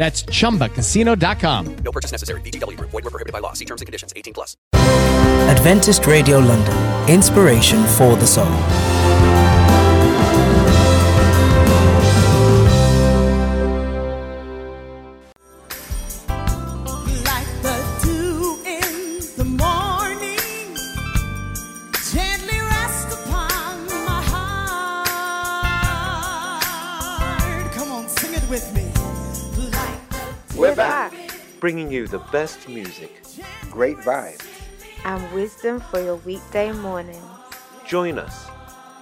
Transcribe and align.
That's 0.00 0.22
ChumbaCasino.com. 0.22 1.76
No 1.84 1.92
purchase 1.92 2.10
necessary. 2.10 2.40
VGW. 2.40 2.80
Void 2.80 3.04
were 3.04 3.10
prohibited 3.10 3.34
by 3.34 3.40
law. 3.40 3.52
See 3.52 3.66
terms 3.66 3.82
and 3.82 3.86
conditions. 3.86 4.14
18 4.16 4.32
plus. 4.32 4.56
Adventist 4.72 6.06
Radio 6.06 6.38
London. 6.38 6.74
Inspiration 7.10 7.84
for 7.84 8.16
the 8.16 8.26
soul. 8.26 8.46
We're 30.60 30.76
back, 30.76 31.14
bringing 31.58 31.90
you 31.90 32.06
the 32.06 32.18
best 32.30 32.68
music. 32.68 33.22
great 33.70 33.96
vibes. 33.98 34.44
and 35.06 35.32
wisdom 35.32 35.80
for 35.80 36.02
your 36.02 36.16
weekday 36.16 36.70
morning. 36.72 37.22
Join 37.86 38.18
us, 38.18 38.46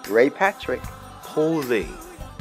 Ray 0.08 0.30
Patrick, 0.30 0.80
Paul 1.24 1.56
Lee, 1.56 1.88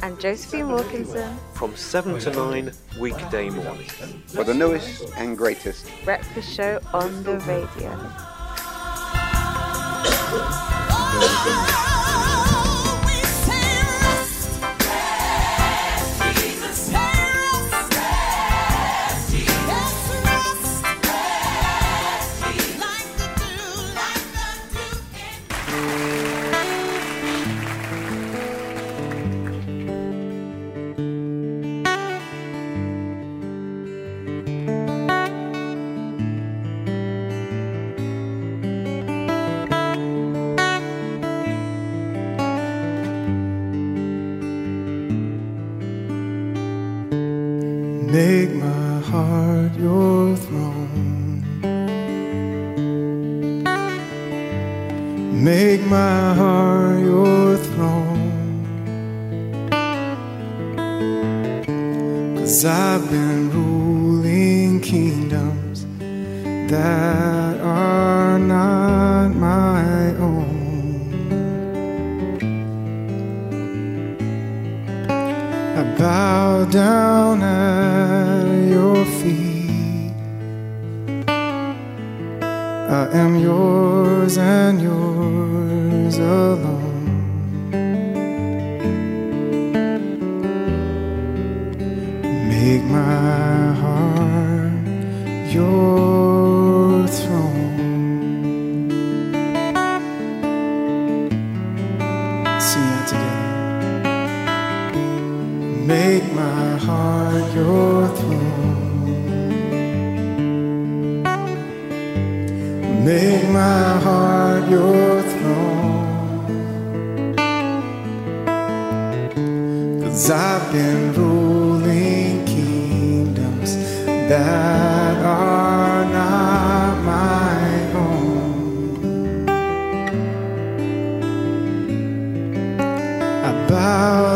And 0.04 0.20
Josephine 0.20 0.68
Wilkinson, 0.68 1.36
from 1.54 1.74
7 1.74 2.20
to 2.20 2.30
9 2.30 2.72
weekday 3.00 3.50
morning. 3.50 3.88
for 4.28 4.44
the 4.44 4.54
newest 4.54 5.12
and 5.16 5.36
greatest. 5.36 5.90
breakfast 6.04 6.54
show 6.54 6.78
on 6.94 7.24
the 7.24 7.38
radio. 7.40 7.90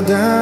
Down 0.06 0.41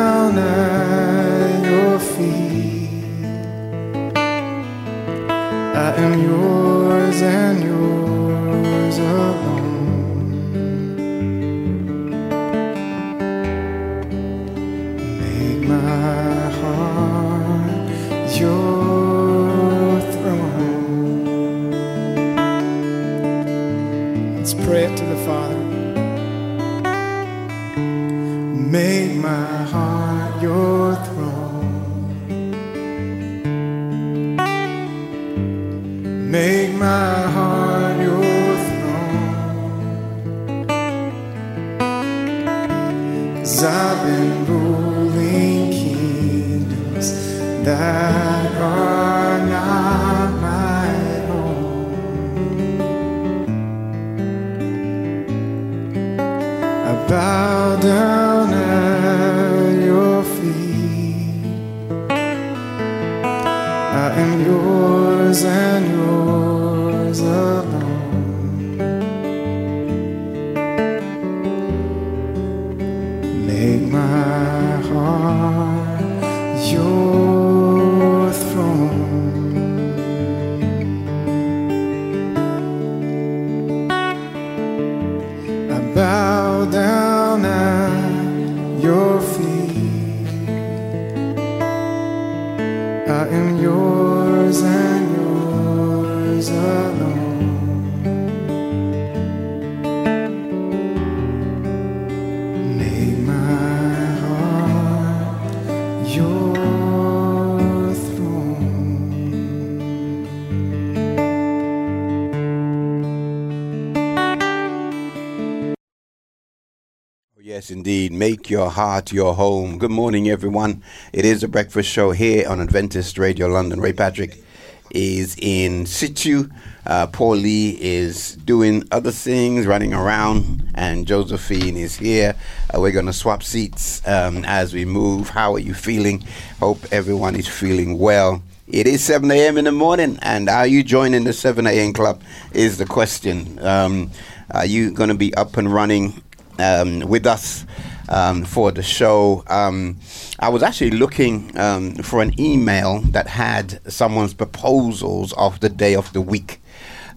Make 118.20 118.50
your 118.50 118.68
heart 118.68 119.14
your 119.14 119.32
home. 119.34 119.78
Good 119.78 119.90
morning, 119.90 120.28
everyone. 120.28 120.82
It 121.10 121.24
is 121.24 121.42
a 121.42 121.48
breakfast 121.48 121.88
show 121.88 122.10
here 122.10 122.46
on 122.46 122.60
Adventist 122.60 123.16
Radio 123.16 123.46
London. 123.46 123.80
Ray 123.80 123.94
Patrick 123.94 124.44
is 124.90 125.36
in 125.38 125.86
situ. 125.86 126.50
Uh, 126.84 127.06
Paul 127.06 127.36
Lee 127.36 127.78
is 127.80 128.36
doing 128.36 128.86
other 128.92 129.10
things, 129.10 129.66
running 129.66 129.94
around, 129.94 130.68
and 130.74 131.06
Josephine 131.06 131.78
is 131.78 131.96
here. 131.96 132.34
Uh, 132.74 132.80
we're 132.82 132.92
going 132.92 133.06
to 133.06 133.14
swap 133.14 133.42
seats 133.42 134.06
um, 134.06 134.44
as 134.44 134.74
we 134.74 134.84
move. 134.84 135.30
How 135.30 135.54
are 135.54 135.58
you 135.58 135.72
feeling? 135.72 136.22
Hope 136.58 136.92
everyone 136.92 137.36
is 137.36 137.48
feeling 137.48 137.98
well. 137.98 138.42
It 138.68 138.86
is 138.86 139.02
7 139.02 139.30
a.m. 139.30 139.56
in 139.56 139.64
the 139.64 139.72
morning, 139.72 140.18
and 140.20 140.50
are 140.50 140.66
you 140.66 140.82
joining 140.82 141.24
the 141.24 141.32
7 141.32 141.66
a.m. 141.66 141.94
club? 141.94 142.20
Is 142.52 142.76
the 142.76 142.84
question. 142.84 143.58
Um, 143.66 144.10
are 144.50 144.66
you 144.66 144.90
going 144.90 145.08
to 145.08 145.14
be 145.14 145.32
up 145.36 145.56
and 145.56 145.72
running 145.72 146.22
um, 146.60 147.00
with 147.00 147.26
us 147.26 147.64
um, 148.10 148.44
for 148.44 148.70
the 148.72 148.82
show? 148.82 149.42
Um, 149.46 149.98
I 150.38 150.48
was 150.50 150.62
actually 150.62 150.90
looking 150.90 151.56
um, 151.58 151.94
for 151.96 152.20
an 152.20 152.38
email 152.38 153.00
that 153.12 153.26
had 153.26 153.80
someone's 153.90 154.34
proposals 154.34 155.32
of 155.34 155.60
the 155.60 155.68
day 155.68 155.94
of 155.94 156.12
the 156.12 156.20
week. 156.20 156.60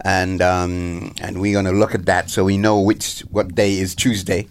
And 0.06 0.42
um, 0.42 1.13
and 1.22 1.40
we're 1.40 1.54
gonna 1.54 1.72
look 1.72 1.95
at 1.95 2.06
that 2.07 2.30
so 2.30 2.44
we 2.44 2.57
know 2.57 2.80
which 2.81 3.22
what 3.31 3.56
day 3.56 3.80
is 3.80 3.95
Tuesday. 3.95 4.48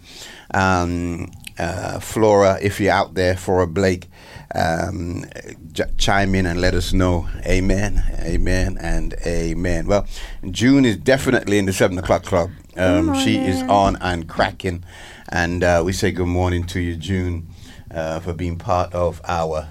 Um, 0.53 1.31
uh, 1.59 1.99
Flora, 1.99 2.57
if 2.61 2.79
you're 2.79 2.91
out 2.91 3.13
there, 3.13 3.35
Flora 3.35 3.67
Blake, 3.67 4.07
um, 4.55 5.25
j- 5.71 5.83
chime 5.97 6.35
in 6.35 6.45
and 6.45 6.59
let 6.61 6.73
us 6.73 6.93
know. 6.93 7.27
Amen, 7.45 8.03
amen, 8.19 8.77
and 8.81 9.13
amen. 9.25 9.87
Well, 9.87 10.07
June 10.49 10.85
is 10.85 10.97
definitely 10.97 11.57
in 11.59 11.65
the 11.65 11.73
seven 11.73 11.97
o'clock 11.97 12.23
club. 12.23 12.49
Um, 12.75 13.13
she 13.19 13.37
is 13.37 13.61
on 13.63 13.97
and 13.97 14.27
cracking, 14.27 14.83
and 15.29 15.63
uh, 15.63 15.81
we 15.85 15.93
say 15.93 16.11
good 16.11 16.27
morning 16.27 16.63
to 16.67 16.79
you, 16.79 16.95
June, 16.95 17.47
uh, 17.91 18.19
for 18.19 18.33
being 18.33 18.57
part 18.57 18.93
of 18.93 19.21
our 19.25 19.67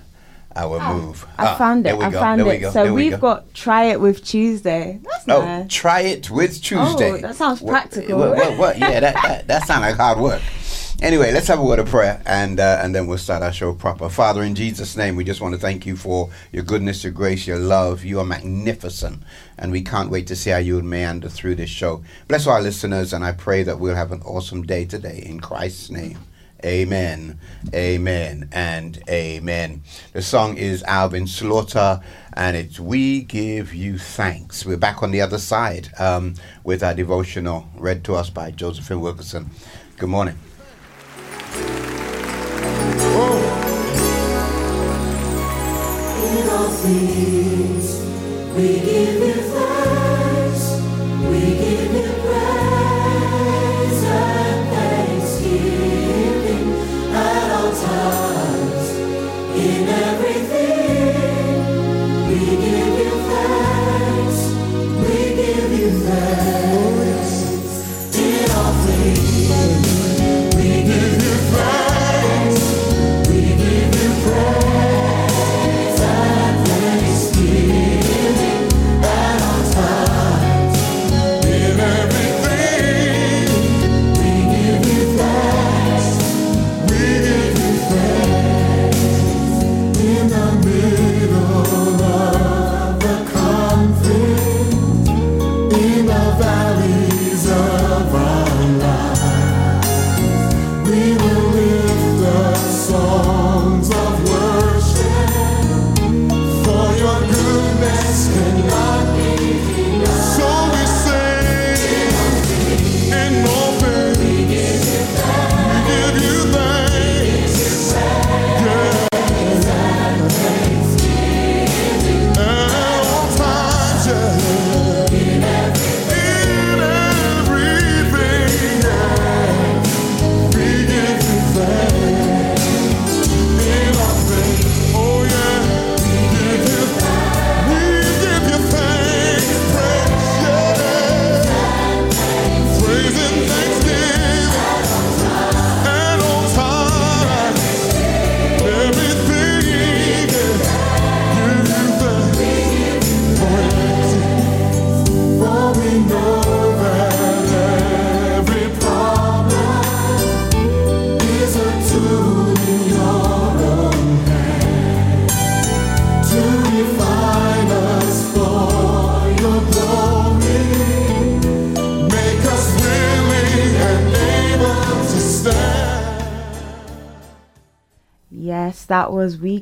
our 0.54 0.78
move. 0.94 1.25
I 1.38 1.46
Ah, 1.46 1.54
found 1.56 1.87
it. 1.87 1.96
we 1.96 2.04
I 2.04 2.10
go, 2.10 2.20
found 2.20 2.40
there 2.40 2.46
we 2.46 2.52
it. 2.56 2.58
go, 2.60 2.70
So 2.72 2.82
there 2.84 2.93
we 2.93 3.02
we've 3.04 3.12
go. 3.12 3.19
got 3.19 3.54
try 3.54 3.84
it 3.84 4.00
with 4.00 4.22
Tuesday. 4.22 5.00
That's 5.02 5.25
Oh, 5.28 5.40
nice. 5.43 5.66
try 5.72 6.00
it 6.00 6.28
with 6.31 6.60
Tuesday. 6.62 7.10
Oh, 7.12 7.16
that 7.16 7.37
sounds 7.37 7.62
practical. 7.62 8.19
What, 8.19 8.37
what, 8.37 8.58
what? 8.58 8.78
Yeah, 8.78 9.00
that, 9.00 9.14
that, 9.14 9.46
that 9.49 9.66
sounds 9.66 9.81
like 9.82 9.96
hard 9.96 10.19
work. 10.19 10.43
Anyway, 11.02 11.32
let's 11.32 11.49
have 11.49 11.58
a 11.58 11.64
word 11.64 11.81
of 11.81 11.88
prayer 11.88 12.22
and 12.26 12.60
uh, 12.60 12.78
and 12.81 12.94
then 12.94 13.08
we'll 13.08 13.19
start 13.19 13.43
our 13.43 13.52
show 13.52 13.75
proper. 13.75 14.08
Father, 14.08 14.40
in 14.44 14.54
Jesus' 14.54 14.96
name, 14.96 15.16
we 15.16 15.25
just 15.25 15.40
want 15.40 15.52
to 15.52 15.60
thank 15.60 15.84
you 15.84 15.96
for 15.96 16.31
your 16.52 16.62
goodness, 16.62 17.02
your 17.02 17.12
grace, 17.12 17.44
your 17.44 17.58
love. 17.58 18.04
You 18.04 18.20
are 18.20 18.25
magnificent, 18.25 19.20
and 19.58 19.72
we 19.72 19.82
can't 19.82 20.10
wait 20.10 20.28
to 20.28 20.37
see 20.37 20.50
how 20.50 20.58
you 20.58 20.76
would 20.76 20.84
meander 20.84 21.28
through 21.28 21.56
this 21.56 21.70
show. 21.70 22.04
Bless 22.28 22.46
our 22.46 22.62
listeners, 22.62 23.12
and 23.12 23.25
I 23.25 23.32
pray 23.32 23.64
that 23.64 23.81
we'll 23.81 23.96
have 23.96 24.12
an 24.12 24.22
awesome 24.22 24.62
day 24.62 24.84
today. 24.84 25.25
In 25.26 25.40
Christ's 25.40 25.90
name. 25.90 26.19
Amen, 26.64 27.40
amen, 27.75 28.48
and 28.52 29.02
amen. 29.10 29.82
The 30.12 30.22
song 30.22 30.56
is 30.56 30.84
Alvin 30.84 31.26
Slaughter, 31.26 32.00
and 32.34 32.56
it's 32.56 32.78
We 32.78 33.22
Give 33.22 33.75
You 33.75 33.98
Thanks. 33.98 34.64
We're 34.64 34.76
back 34.76 35.02
on 35.02 35.10
the 35.10 35.20
other 35.20 35.38
side 35.38 35.88
um, 35.98 36.34
with 36.62 36.84
our 36.84 36.94
devotional 36.94 37.69
read 37.75 38.05
to 38.05 38.14
us 38.14 38.31
by 38.31 38.52
Josephine 38.52 39.00
Wilkinson. 39.00 39.50
Good 39.96 40.08
morning. 40.08 40.38
In 42.92 42.98
all 46.50 46.68
things, 46.68 48.04
we 48.54 48.80
give 48.80 49.20
you 49.20 49.41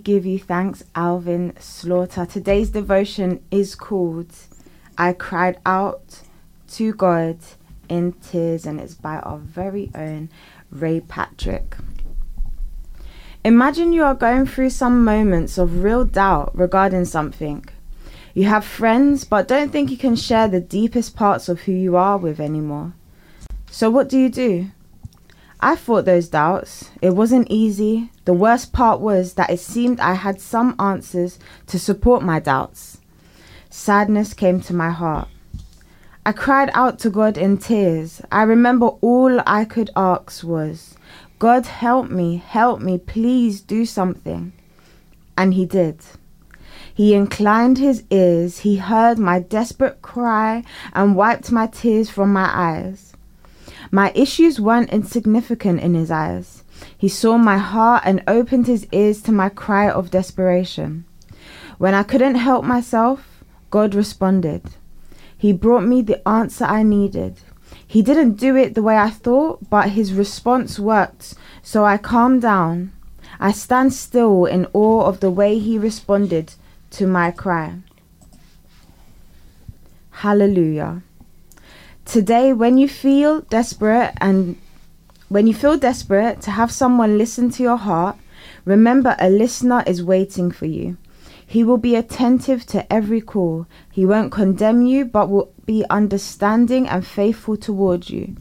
Give 0.02 0.24
You 0.24 0.38
Thanks, 0.38 0.82
Alvin 0.94 1.54
Slaughter. 1.58 2.24
Today's 2.24 2.70
devotion 2.70 3.42
is 3.50 3.74
called 3.74 4.32
I 4.96 5.12
Cried 5.12 5.58
Out 5.66 6.22
to 6.72 6.92
God 6.94 7.38
in 7.88 8.12
Tears, 8.12 8.66
and 8.66 8.80
it's 8.80 8.94
by 8.94 9.18
our 9.18 9.38
very 9.38 9.90
own 9.94 10.30
Ray 10.70 11.00
Patrick. 11.00 11.76
Imagine 13.44 13.92
you 13.92 14.02
are 14.04 14.14
going 14.14 14.46
through 14.46 14.70
some 14.70 15.04
moments 15.04 15.58
of 15.58 15.82
real 15.82 16.04
doubt 16.04 16.56
regarding 16.56 17.04
something. 17.04 17.64
You 18.34 18.44
have 18.44 18.64
friends, 18.64 19.24
but 19.24 19.48
don't 19.48 19.72
think 19.72 19.90
you 19.90 19.96
can 19.96 20.16
share 20.16 20.48
the 20.48 20.60
deepest 20.60 21.16
parts 21.16 21.48
of 21.48 21.60
who 21.60 21.72
you 21.72 21.96
are 21.96 22.16
with 22.16 22.40
anymore. 22.40 22.94
So, 23.70 23.90
what 23.90 24.08
do 24.08 24.18
you 24.18 24.28
do? 24.28 24.70
I 25.62 25.76
fought 25.76 26.06
those 26.06 26.28
doubts. 26.28 26.90
It 27.02 27.10
wasn't 27.10 27.50
easy. 27.50 28.10
The 28.24 28.32
worst 28.32 28.72
part 28.72 29.00
was 29.00 29.34
that 29.34 29.50
it 29.50 29.60
seemed 29.60 30.00
I 30.00 30.14
had 30.14 30.40
some 30.40 30.74
answers 30.78 31.38
to 31.66 31.78
support 31.78 32.22
my 32.22 32.40
doubts. 32.40 32.98
Sadness 33.68 34.32
came 34.32 34.60
to 34.62 34.74
my 34.74 34.90
heart. 34.90 35.28
I 36.24 36.32
cried 36.32 36.70
out 36.72 36.98
to 37.00 37.10
God 37.10 37.36
in 37.36 37.58
tears. 37.58 38.22
I 38.32 38.42
remember 38.42 38.86
all 38.86 39.40
I 39.46 39.66
could 39.66 39.90
ask 39.94 40.42
was, 40.42 40.96
God, 41.38 41.66
help 41.66 42.10
me, 42.10 42.36
help 42.36 42.80
me, 42.80 42.96
please 42.96 43.60
do 43.60 43.84
something. 43.84 44.52
And 45.36 45.54
He 45.54 45.66
did. 45.66 45.98
He 46.94 47.14
inclined 47.14 47.78
his 47.78 48.04
ears, 48.10 48.58
he 48.58 48.76
heard 48.76 49.18
my 49.18 49.38
desperate 49.38 50.02
cry 50.02 50.64
and 50.92 51.16
wiped 51.16 51.50
my 51.50 51.66
tears 51.66 52.10
from 52.10 52.30
my 52.30 52.50
eyes. 52.52 53.09
My 53.90 54.12
issues 54.14 54.60
weren't 54.60 54.90
insignificant 54.90 55.80
in 55.80 55.94
his 55.94 56.10
eyes. 56.10 56.62
He 56.96 57.08
saw 57.08 57.36
my 57.36 57.58
heart 57.58 58.02
and 58.06 58.22
opened 58.28 58.66
his 58.66 58.86
ears 58.92 59.20
to 59.22 59.32
my 59.32 59.48
cry 59.48 59.90
of 59.90 60.10
desperation. 60.10 61.04
When 61.78 61.94
I 61.94 62.04
couldn't 62.04 62.36
help 62.36 62.64
myself, 62.64 63.42
God 63.70 63.94
responded. 63.94 64.62
He 65.36 65.52
brought 65.52 65.84
me 65.84 66.02
the 66.02 66.26
answer 66.28 66.64
I 66.64 66.82
needed. 66.82 67.38
He 67.86 68.02
didn't 68.02 68.34
do 68.34 68.54
it 68.54 68.74
the 68.74 68.82
way 68.82 68.96
I 68.96 69.10
thought, 69.10 69.68
but 69.68 69.90
his 69.90 70.12
response 70.12 70.78
worked, 70.78 71.34
so 71.62 71.84
I 71.84 71.96
calmed 71.96 72.42
down. 72.42 72.92
I 73.40 73.52
stand 73.52 73.92
still 73.92 74.44
in 74.44 74.66
awe 74.72 75.04
of 75.06 75.20
the 75.20 75.30
way 75.30 75.58
he 75.58 75.78
responded 75.78 76.54
to 76.90 77.06
my 77.06 77.30
cry. 77.30 77.76
Hallelujah. 80.10 81.02
Today, 82.10 82.52
when 82.52 82.76
you 82.76 82.88
feel 82.88 83.42
desperate 83.42 84.14
and 84.20 84.60
when 85.28 85.46
you 85.46 85.54
feel 85.54 85.76
desperate 85.78 86.40
to 86.40 86.50
have 86.50 86.72
someone 86.72 87.16
listen 87.16 87.50
to 87.50 87.62
your 87.62 87.76
heart, 87.76 88.16
remember 88.64 89.14
a 89.20 89.30
listener 89.30 89.84
is 89.86 90.02
waiting 90.02 90.50
for 90.50 90.66
you. 90.66 90.96
He 91.46 91.62
will 91.62 91.78
be 91.78 91.94
attentive 91.94 92.66
to 92.66 92.92
every 92.92 93.20
call. 93.20 93.68
He 93.92 94.04
won't 94.04 94.32
condemn 94.32 94.82
you, 94.82 95.04
but 95.04 95.30
will 95.30 95.52
be 95.66 95.84
understanding 95.88 96.88
and 96.88 97.06
faithful 97.06 97.56
towards 97.56 98.10
you. 98.10 98.34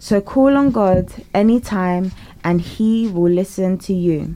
So 0.00 0.20
call 0.20 0.56
on 0.56 0.72
God 0.72 1.12
anytime, 1.32 2.10
and 2.42 2.60
He 2.60 3.06
will 3.06 3.30
listen 3.30 3.78
to 3.86 3.94
you. 3.94 4.34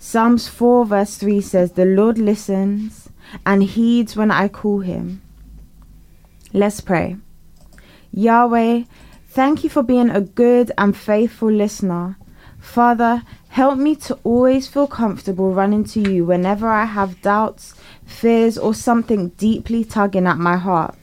Psalms 0.00 0.48
4, 0.48 0.84
verse 0.84 1.16
3 1.16 1.40
says, 1.40 1.72
The 1.74 1.84
Lord 1.84 2.18
listens 2.18 3.08
and 3.46 3.62
heeds 3.62 4.16
when 4.16 4.32
I 4.32 4.48
call 4.48 4.80
Him. 4.80 5.22
Let's 6.52 6.80
pray. 6.80 7.18
Yahweh, 8.18 8.82
thank 9.28 9.62
you 9.62 9.70
for 9.70 9.84
being 9.84 10.10
a 10.10 10.20
good 10.20 10.72
and 10.76 10.96
faithful 10.96 11.52
listener. 11.52 12.16
Father, 12.58 13.22
help 13.50 13.78
me 13.78 13.94
to 13.94 14.18
always 14.24 14.66
feel 14.66 14.88
comfortable 14.88 15.54
running 15.54 15.84
to 15.84 16.00
you 16.00 16.24
whenever 16.24 16.66
I 16.68 16.84
have 16.84 17.22
doubts, 17.22 17.76
fears, 18.04 18.58
or 18.58 18.74
something 18.74 19.28
deeply 19.38 19.84
tugging 19.84 20.26
at 20.26 20.36
my 20.36 20.56
heart. 20.56 20.96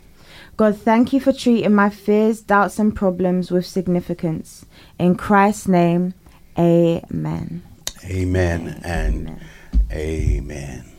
God, 0.57 0.77
thank 0.77 1.13
you 1.13 1.21
for 1.21 1.31
treating 1.31 1.73
my 1.73 1.89
fears, 1.89 2.41
doubts, 2.41 2.79
and 2.79 2.93
problems 2.93 3.49
with 3.49 3.65
significance. 3.65 4.65
In 4.99 5.15
Christ's 5.15 5.69
name, 5.69 6.15
amen. 6.59 7.63
Amen 8.03 8.81
and 8.83 9.39
amen. 9.89 10.94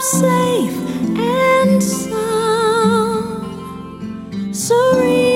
Safe 0.00 0.78
and 1.18 1.82
sound, 1.82 2.16
serene 4.56 5.29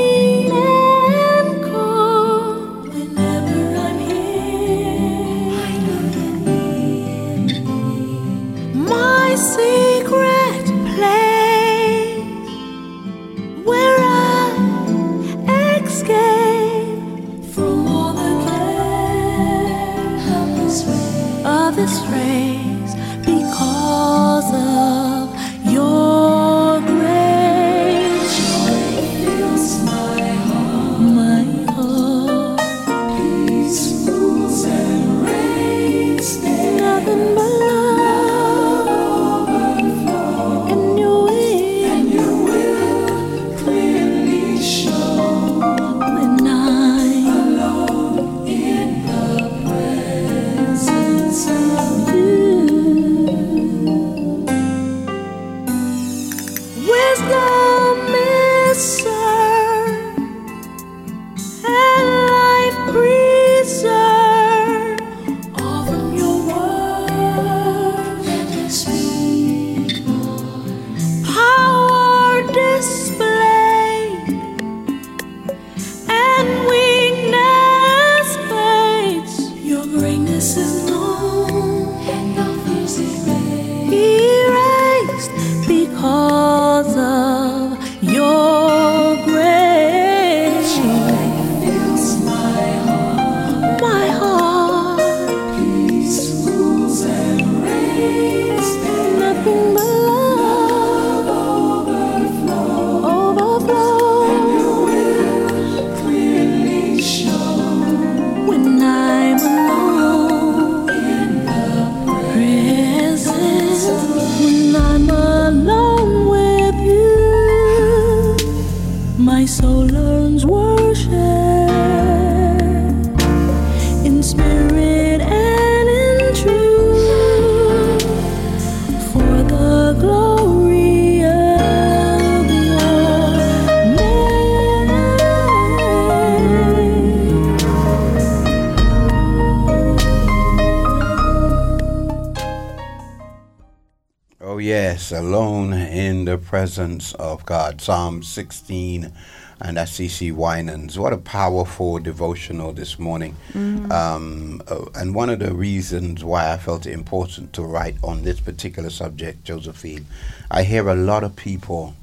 presence 146.65 147.13
of 147.17 147.45
God. 147.45 147.79
Psalm 147.79 148.23
16 148.23 149.13
and 149.61 149.77
CC 149.77 150.33
Winans. 150.33 150.99
What 150.99 151.13
a 151.13 151.19
powerful 151.19 151.99
devotional 151.99 152.73
this 152.73 152.99
morning. 152.99 153.37
Mm. 153.53 153.93
Um, 153.93 154.63
uh, 154.67 154.87
and 154.95 155.15
one 155.15 155.29
of 155.29 155.41
the 155.41 155.53
reasons 155.53 156.25
why 156.25 156.51
I 156.51 156.57
felt 156.57 156.87
it 156.87 156.93
important 156.93 157.53
to 157.53 157.63
write 157.63 157.97
on 158.03 158.23
this 158.23 158.41
particular 158.41 158.89
subject, 158.89 159.45
Josephine, 159.45 160.07
I 160.51 160.63
hear 160.63 160.89
a 160.89 160.95
lot 160.95 161.23
of 161.23 161.37
people, 161.37 161.95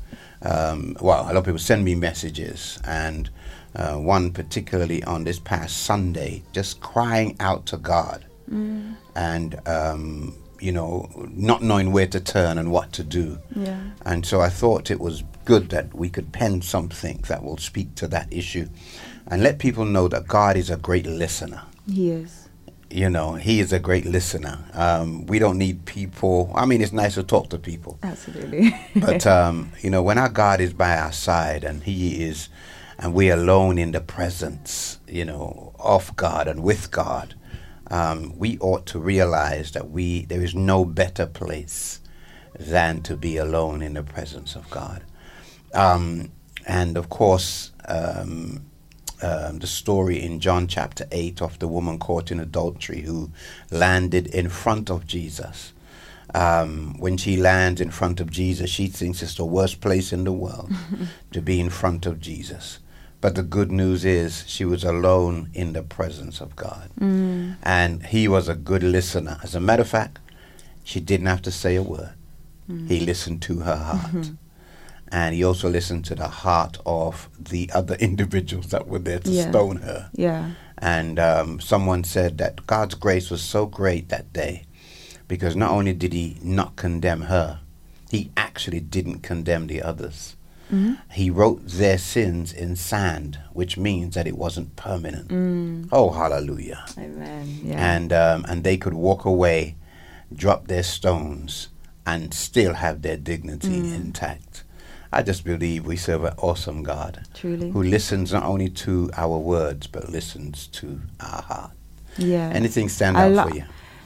um, 0.43 0.95
well, 1.01 1.23
a 1.23 1.33
lot 1.33 1.37
of 1.37 1.45
people 1.45 1.57
send 1.57 1.83
me 1.83 1.95
messages, 1.95 2.77
and 2.85 3.31
uh, 3.75 3.95
one 3.95 4.29
particularly 4.31 5.03
on 5.05 5.23
this 5.23 5.39
past 5.39 5.75
Sunday, 5.75 6.43
just 6.53 6.81
crying 6.81 7.35
out 7.39 7.65
to 7.65 7.77
God 7.77 8.25
Mm. 8.51 8.95
and 9.15 9.67
um, 9.67 10.35
you 10.61 10.71
know 10.71 11.09
not 11.31 11.61
knowing 11.61 11.91
where 11.91 12.07
to 12.07 12.19
turn 12.19 12.57
and 12.57 12.71
what 12.71 12.91
to 12.93 13.03
do 13.03 13.39
Yeah. 13.55 13.79
and 14.05 14.25
so 14.25 14.39
i 14.41 14.49
thought 14.49 14.91
it 14.91 14.99
was 14.99 15.23
good 15.45 15.69
that 15.69 15.93
we 15.93 16.07
could 16.09 16.31
pen 16.31 16.61
something 16.61 17.23
that 17.27 17.43
will 17.43 17.57
speak 17.57 17.95
to 17.95 18.07
that 18.09 18.27
issue 18.31 18.67
and 19.27 19.41
let 19.41 19.57
people 19.59 19.85
know 19.85 20.07
that 20.07 20.27
god 20.27 20.55
is 20.57 20.69
a 20.69 20.77
great 20.77 21.05
listener 21.05 21.63
He 21.89 22.11
is. 22.11 22.47
you 22.89 23.09
know, 23.09 23.33
he 23.35 23.59
is 23.59 23.71
a 23.73 23.79
great 23.79 24.05
listener. 24.05 24.57
Um, 24.73 25.25
we 25.31 25.39
don't 25.39 25.57
need 25.57 25.85
people. 25.85 26.51
I 26.61 26.65
mean, 26.65 26.81
it's 26.81 26.91
nice 26.91 27.15
to 27.15 27.23
talk 27.23 27.49
to 27.51 27.57
people. 27.57 27.97
Absolutely. 28.03 28.75
but 29.07 29.25
um, 29.25 29.71
you 29.81 29.89
know, 29.89 30.03
when 30.03 30.17
our 30.17 30.27
God 30.29 30.59
is 30.59 30.73
by 30.73 30.97
our 30.97 31.13
side 31.13 31.63
and 31.63 31.83
He 31.83 32.21
is, 32.29 32.49
and 32.99 33.13
we 33.13 33.31
alone 33.31 33.77
in 33.77 33.91
the 33.93 34.01
presence, 34.01 34.99
you 35.07 35.23
know, 35.25 35.71
of 35.79 36.13
God 36.17 36.47
and 36.49 36.59
with 36.63 36.91
God, 36.91 37.33
um, 37.91 38.33
we 38.39 38.57
ought 38.59 38.85
to 38.87 38.99
realize 38.99 39.73
that 39.73 39.91
we 39.91 40.25
there 40.25 40.41
is 40.41 40.55
no 40.55 40.85
better 40.85 41.27
place 41.27 41.99
than 42.57 43.01
to 43.03 43.15
be 43.15 43.37
alone 43.37 43.81
in 43.81 43.93
the 43.93 44.03
presence 44.03 44.55
of 44.55 44.69
God. 44.69 45.03
Um, 45.73 46.31
and 46.65 46.97
of 46.97 47.09
course, 47.09 47.71
um, 47.87 48.65
um, 49.21 49.59
the 49.59 49.67
story 49.67 50.21
in 50.21 50.39
John 50.39 50.67
chapter 50.67 51.05
8 51.11 51.41
of 51.41 51.59
the 51.59 51.67
woman 51.67 51.99
caught 51.99 52.31
in 52.31 52.39
adultery 52.39 53.01
who 53.01 53.31
landed 53.69 54.27
in 54.27 54.49
front 54.49 54.89
of 54.89 55.05
Jesus. 55.05 55.73
Um, 56.33 56.97
when 56.97 57.17
she 57.17 57.35
lands 57.35 57.81
in 57.81 57.91
front 57.91 58.21
of 58.21 58.31
Jesus, 58.31 58.69
she 58.69 58.87
thinks 58.87 59.21
it's 59.21 59.35
the 59.35 59.45
worst 59.45 59.81
place 59.81 60.13
in 60.13 60.23
the 60.23 60.31
world 60.31 60.71
to 61.31 61.41
be 61.41 61.59
in 61.59 61.69
front 61.69 62.05
of 62.05 62.21
Jesus. 62.21 62.79
But 63.21 63.35
the 63.35 63.43
good 63.43 63.71
news 63.71 64.03
is 64.03 64.43
she 64.47 64.65
was 64.65 64.83
alone 64.83 65.49
in 65.53 65.73
the 65.73 65.83
presence 65.83 66.41
of 66.41 66.55
God. 66.55 66.89
Mm. 66.99 67.55
And 67.63 68.03
he 68.07 68.27
was 68.27 68.49
a 68.49 68.55
good 68.55 68.81
listener. 68.83 69.37
As 69.43 69.53
a 69.53 69.59
matter 69.59 69.83
of 69.83 69.87
fact, 69.89 70.17
she 70.83 70.99
didn't 70.99 71.27
have 71.27 71.43
to 71.43 71.51
say 71.51 71.75
a 71.75 71.83
word. 71.83 72.13
Mm. 72.69 72.87
He 72.89 72.99
listened 73.01 73.41
to 73.43 73.59
her 73.59 73.75
heart. 73.75 74.11
Mhm. 74.11 74.37
And 75.11 75.35
he 75.35 75.43
also 75.43 75.69
listened 75.69 76.05
to 76.05 76.15
the 76.15 76.29
heart 76.29 76.79
of 76.85 77.29
the 77.37 77.69
other 77.75 77.95
individuals 77.99 78.67
that 78.67 78.87
were 78.87 78.97
there 78.99 79.19
to 79.19 79.29
Yeah. 79.31 79.49
stone 79.51 79.77
her. 79.77 80.09
Yeah. 80.15 80.51
And 80.79 81.19
um, 81.19 81.59
someone 81.59 82.03
said 82.03 82.39
that 82.39 82.65
God's 82.65 82.95
grace 82.95 83.29
was 83.29 83.41
so 83.43 83.67
great 83.67 84.09
that 84.09 84.33
day 84.33 84.63
because 85.27 85.55
not 85.55 85.69
only 85.71 85.93
did 85.93 86.13
he 86.13 86.37
not 86.41 86.75
condemn 86.75 87.21
her, 87.23 87.59
he 88.09 88.31
actually 88.35 88.79
didn't 88.79 89.19
condemn 89.19 89.67
the 89.67 89.81
others. 89.83 90.35
Mhm. 90.71 90.97
He 91.11 91.29
wrote 91.29 91.67
their 91.67 91.97
sins 91.97 92.53
in 92.53 92.75
sand, 92.75 93.39
which 93.53 93.77
means 93.77 94.15
that 94.15 94.27
it 94.27 94.37
wasn't 94.37 94.75
permanent. 94.75 95.27
Mm. 95.29 95.89
Oh, 95.91 96.11
hallelujah. 96.11 96.85
Amen. 96.97 97.59
Yeah. 97.63 97.93
And, 97.95 98.13
um, 98.13 98.45
and 98.47 98.63
they 98.63 98.77
could 98.77 98.93
walk 98.93 99.25
away, 99.25 99.75
drop 100.33 100.67
their 100.67 100.83
stones, 100.83 101.67
and 102.05 102.33
still 102.33 102.73
have 102.75 103.01
their 103.01 103.17
dignity 103.17 103.81
Mm. 103.81 103.95
intact. 103.95 104.63
I 105.13 105.23
just 105.23 105.43
believe 105.43 105.85
we 105.85 105.97
serve 105.97 106.23
an 106.23 106.33
awesome 106.37 106.83
God 106.83 107.25
Truly. 107.33 107.69
who 107.71 107.83
listens 107.83 108.31
not 108.31 108.43
only 108.43 108.69
to 108.69 109.09
our 109.17 109.37
words 109.37 109.85
but 109.87 110.09
listens 110.09 110.67
to 110.67 111.01
our 111.19 111.41
heart. 111.41 111.71
Yeah. 112.17 112.49
Anything 112.53 112.87
stand 112.87 113.17
I 113.17 113.25
out 113.25 113.31
lo- 113.33 113.47
for 113.49 113.55
you? 113.55 113.63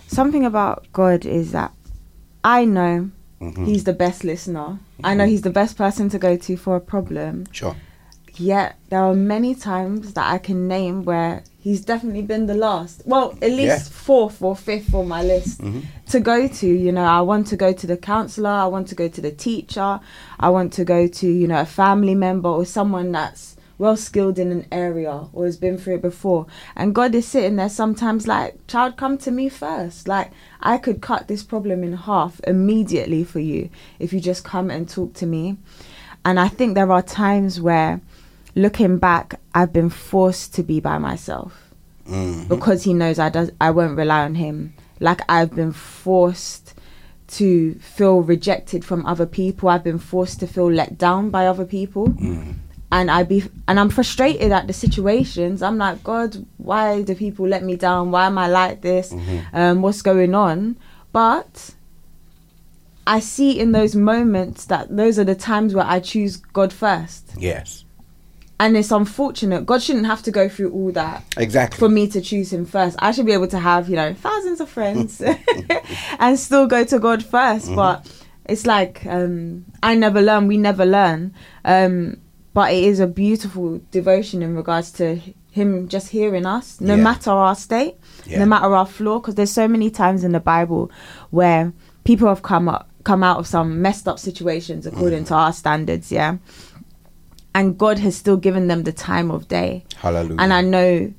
Something 0.07 0.45
about 0.45 0.87
God 0.93 1.23
is 1.25 1.51
that 1.51 1.71
I 2.43 2.65
know 2.65 3.11
Mhm. 3.41 3.65
He's 3.65 3.83
the 3.83 3.93
best 3.93 4.23
listener. 4.23 4.79
I 5.03 5.13
know 5.13 5.25
He's 5.25 5.41
the 5.41 5.49
best 5.49 5.77
person 5.77 6.09
to 6.09 6.17
go 6.17 6.35
to 6.37 6.57
for 6.57 6.75
a 6.75 6.79
problem. 6.81 7.45
Sure. 7.51 7.75
Yet 8.37 8.75
there 8.89 8.99
are 9.01 9.13
many 9.15 9.55
times 9.55 10.13
that 10.13 10.29
I 10.31 10.37
can 10.37 10.67
name 10.67 11.03
where 11.05 11.43
He's 11.59 11.81
definitely 11.81 12.21
been 12.21 12.45
the 12.45 12.53
last. 12.53 13.01
Well, 13.07 13.33
at 13.41 13.49
least 13.49 13.87
Yeah. 13.87 13.91
fourth 13.91 14.39
or 14.43 14.55
fifth 14.55 14.93
on 14.93 15.07
my 15.07 15.23
list 15.23 15.61
Mhm. 15.61 15.81
to 16.11 16.19
go 16.19 16.47
to. 16.47 16.67
You 16.67 16.91
know, 16.91 17.03
I 17.03 17.21
want 17.21 17.47
to 17.47 17.55
go 17.57 17.73
to 17.73 17.87
the 17.87 17.97
counselor. 17.97 18.51
I 18.51 18.67
want 18.67 18.87
to 18.89 18.95
go 18.95 19.07
to 19.07 19.19
the 19.19 19.31
teacher. 19.31 19.99
I 20.39 20.49
want 20.49 20.73
to 20.73 20.85
go 20.85 21.07
to 21.07 21.27
you 21.27 21.47
know 21.47 21.59
a 21.59 21.65
family 21.65 22.13
member 22.13 22.49
or 22.49 22.65
someone 22.65 23.11
that's 23.11 23.54
well 23.77 23.97
skilled 23.97 24.39
in 24.39 24.51
an 24.51 24.65
area 24.71 25.27
or 25.33 25.45
has 25.45 25.57
been 25.57 25.77
through 25.77 25.95
it 25.95 26.01
before. 26.01 26.47
And 26.75 26.95
God 26.95 27.13
is 27.13 27.27
sitting 27.27 27.57
there 27.57 27.69
sometimes 27.69 28.27
like, 28.27 28.65
child, 28.67 28.95
come 28.97 29.17
to 29.19 29.31
me 29.31 29.49
first. 29.49 30.07
Like 30.07 30.31
I 30.61 30.77
could 30.77 31.01
cut 31.01 31.27
this 31.27 31.43
problem 31.43 31.83
in 31.83 31.93
half 31.93 32.39
immediately 32.45 33.23
for 33.23 33.39
you 33.39 33.69
if 33.99 34.13
you 34.13 34.19
just 34.19 34.43
come 34.43 34.69
and 34.69 34.87
talk 34.87 35.13
to 35.15 35.25
me. 35.25 35.57
And 36.23 36.39
I 36.39 36.47
think 36.47 36.73
there 36.75 36.91
are 36.91 37.01
times 37.01 37.59
where, 37.61 38.01
looking 38.55 38.97
back, 38.97 39.39
I've 39.53 39.73
been 39.73 39.89
forced 39.89 40.55
to 40.55 40.63
be 40.63 40.79
by 40.79 40.97
myself 40.97 41.61
Mhm. 42.07 42.47
because 42.47 42.83
he 42.83 42.93
knows 42.93 43.19
I 43.19 43.29
does 43.29 43.51
I 43.59 43.71
won't 43.71 43.97
rely 43.97 44.23
on 44.23 44.35
him. 44.35 44.73
Like 44.99 45.21
I've 45.27 45.53
been 45.53 45.73
forced 45.73 46.73
to 47.27 47.73
feel 47.75 48.21
rejected 48.21 48.85
from 48.85 49.05
other 49.05 49.25
people. 49.25 49.67
I've 49.69 49.83
been 49.83 49.99
forced 49.99 50.39
to 50.39 50.47
feel 50.47 50.71
let 50.71 50.97
down 50.97 51.29
by 51.31 51.47
other 51.47 51.65
people. 51.65 52.13
And 52.97 53.11
I 53.11 53.23
be 53.23 53.43
and 53.67 53.77
I'm 53.81 53.89
frustrated 53.89 54.51
at 54.53 54.67
the 54.67 54.73
situations. 54.73 55.61
I'm 55.61 55.77
like, 55.77 56.01
God, 56.03 56.45
why 56.57 57.01
do 57.01 57.13
people 57.13 57.45
let 57.45 57.61
me 57.69 57.75
down? 57.75 58.09
Why 58.11 58.25
am 58.27 58.37
I 58.37 58.47
like 58.47 58.81
this? 58.81 59.13
Um, 59.53 59.81
what's 59.81 60.01
going 60.01 60.33
on? 60.33 60.77
But 61.11 61.53
I 63.05 63.19
see 63.19 63.59
in 63.59 63.73
those 63.73 63.95
moments 63.97 64.65
that 64.65 64.95
those 64.95 65.19
are 65.19 65.25
the 65.25 65.35
times 65.35 65.73
where 65.75 65.85
I 65.85 65.99
choose 65.99 66.37
God 66.37 66.71
first. 66.71 67.33
Yes. 67.37 67.83
And 68.61 68.77
it's 68.77 68.91
unfortunate. 68.91 69.65
God 69.65 69.81
shouldn't 69.81 70.05
have 70.05 70.23
to 70.23 70.31
go 70.31 70.47
through 70.47 70.71
all 70.71 70.91
that 70.93 71.25
Exactly. 71.35 71.77
for 71.77 71.89
me 71.89 72.07
to 72.07 72.21
choose 72.21 72.53
him 72.53 72.65
first. 72.65 72.95
I 72.99 73.11
should 73.11 73.25
be 73.25 73.33
able 73.33 73.47
to 73.49 73.59
have, 73.59 73.89
you 73.89 73.97
know, 73.97 74.13
thousands 74.13 74.61
of 74.61 74.69
friends 74.69 75.21
and 76.19 76.39
still 76.39 76.65
go 76.65 76.85
to 76.85 76.97
God 76.99 77.21
1st 77.23 77.67
Mhm. 77.71 77.75
But 77.75 78.09
it's 78.45 78.65
like 78.65 79.05
um 79.07 79.65
I 79.83 79.95
never 79.95 80.21
learn, 80.21 80.47
we 80.47 80.57
never 80.57 80.85
learn. 80.85 81.33
Um 81.65 82.17
but 82.55 82.73
it 82.73 82.83
is 82.83 82.99
a 82.99 83.05
beautiful 83.05 83.79
devotion 83.91 84.41
in 84.41 84.55
regards 84.55 84.89
to 84.93 85.19
him 85.51 85.87
just 85.87 86.07
hearing 86.09 86.45
us, 86.45 86.79
no 86.81 86.95
Yeah. 86.95 87.03
matter 87.03 87.29
our 87.31 87.53
state, 87.55 87.95
Yeah. 88.25 88.39
no 88.39 88.45
matter 88.47 88.73
our 88.73 88.85
flaw, 88.87 89.19
because 89.19 89.35
there's 89.35 89.51
so 89.51 89.67
many 89.67 89.89
times 89.91 90.23
in 90.23 90.31
the 90.31 90.39
Bible 90.39 90.89
where 91.29 91.71
people 92.05 92.27
have 92.27 92.41
come 92.41 92.67
up 92.67 92.89
come 93.03 93.23
out 93.23 93.37
of 93.37 93.45
some 93.45 93.83
messed 93.83 94.07
up 94.07 94.17
situations 94.17 94.87
according 94.87 95.23
to 95.25 95.33
our 95.35 95.53
standards, 95.53 96.11
yeah. 96.11 96.37
And 97.53 97.77
God 97.77 97.99
has 97.99 98.15
still 98.15 98.35
given 98.37 98.67
them 98.67 98.81
the 98.83 98.91
time 98.91 99.29
of 99.29 99.47
day. 99.47 99.85
Hallelujah. 99.97 100.37
And 100.41 100.51
I 100.51 100.61
know 100.61 101.13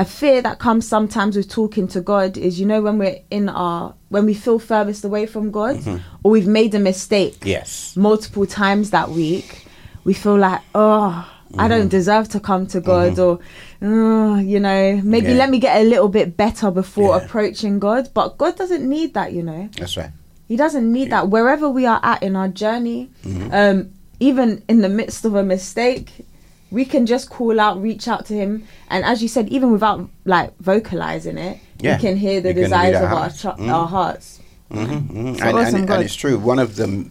a 0.00 0.04
fear 0.06 0.40
that 0.40 0.58
comes 0.58 0.88
sometimes 0.88 1.36
with 1.36 1.48
talking 1.50 1.88
to 1.88 2.00
God 2.00 2.38
is, 2.38 2.58
you 2.58 2.64
know, 2.64 2.80
when 2.80 2.96
we're 2.98 3.18
in 3.30 3.50
our, 3.50 3.94
when 4.08 4.24
we 4.24 4.32
feel 4.32 4.58
furthest 4.58 5.04
away 5.04 5.26
from 5.26 5.50
God 5.50 5.76
Mhm. 5.76 6.00
or 6.22 6.30
we've 6.30 6.46
made 6.46 6.74
a 6.74 6.78
mistake 6.78 7.36
Yes. 7.44 7.92
multiple 7.96 8.46
times 8.46 8.88
that 8.90 9.10
week, 9.10 9.66
we 10.04 10.14
feel 10.14 10.36
like, 10.38 10.60
oh, 10.74 11.28
I 11.56 11.56
Mm-hmm. 11.56 11.68
don't 11.70 11.88
deserve 11.88 12.28
to 12.30 12.40
come 12.40 12.66
to 12.68 12.80
God 12.80 13.18
or, 13.18 13.38
oh, 13.80 14.36
you 14.38 14.60
know, 14.60 15.00
maybe 15.02 15.28
Yeah. 15.28 15.38
let 15.38 15.50
me 15.50 15.58
get 15.58 15.80
a 15.80 15.84
little 15.84 16.08
bit 16.08 16.36
better 16.36 16.70
before 16.70 17.16
Yeah. 17.16 17.24
approaching 17.24 17.78
God. 17.78 18.10
But 18.12 18.36
God 18.36 18.56
doesn't 18.56 18.86
need 18.86 19.14
that, 19.14 19.32
you 19.32 19.42
know. 19.42 19.68
That's 19.78 19.96
right. 19.96 20.10
He 20.46 20.56
doesn't 20.56 20.90
need 20.92 21.10
that. 21.10 21.28
Wherever 21.30 21.68
we 21.70 21.86
are 21.86 22.00
at 22.02 22.22
in 22.22 22.36
our 22.36 22.48
journey, 22.48 23.08
Mhm. 23.24 23.50
um, 23.52 23.88
even 24.20 24.62
in 24.68 24.82
the 24.82 24.88
midst 24.90 25.24
of 25.24 25.34
a 25.34 25.42
mistake, 25.42 26.26
we 26.70 26.84
can 26.84 27.06
just 27.06 27.30
call 27.30 27.58
out, 27.58 27.80
reach 27.80 28.08
out 28.08 28.26
to 28.26 28.34
him, 28.34 28.64
and 28.90 29.02
as 29.04 29.22
you 29.22 29.28
said, 29.28 29.48
even 29.48 29.72
without 29.72 30.06
like 30.26 30.52
vocalizing 30.60 31.38
it, 31.38 31.56
Yeah. 31.80 31.96
we 31.96 32.02
can 32.02 32.16
hear 32.18 32.42
the 32.42 32.48
You 32.48 32.54
desires 32.62 32.96
of 32.96 33.10
our, 33.10 33.30
tr- 33.30 33.58
Mm. 33.62 33.72
our 33.72 33.86
hearts. 33.86 34.40
hmm 34.70 34.84
hmm 34.84 35.34
So 35.34 35.44
And, 35.44 35.56
awesome 35.58 35.74
and, 35.82 35.90
and 35.90 36.02
it's 36.02 36.14
true. 36.14 36.36
One 36.38 36.58
of 36.58 36.76
the 36.76 37.06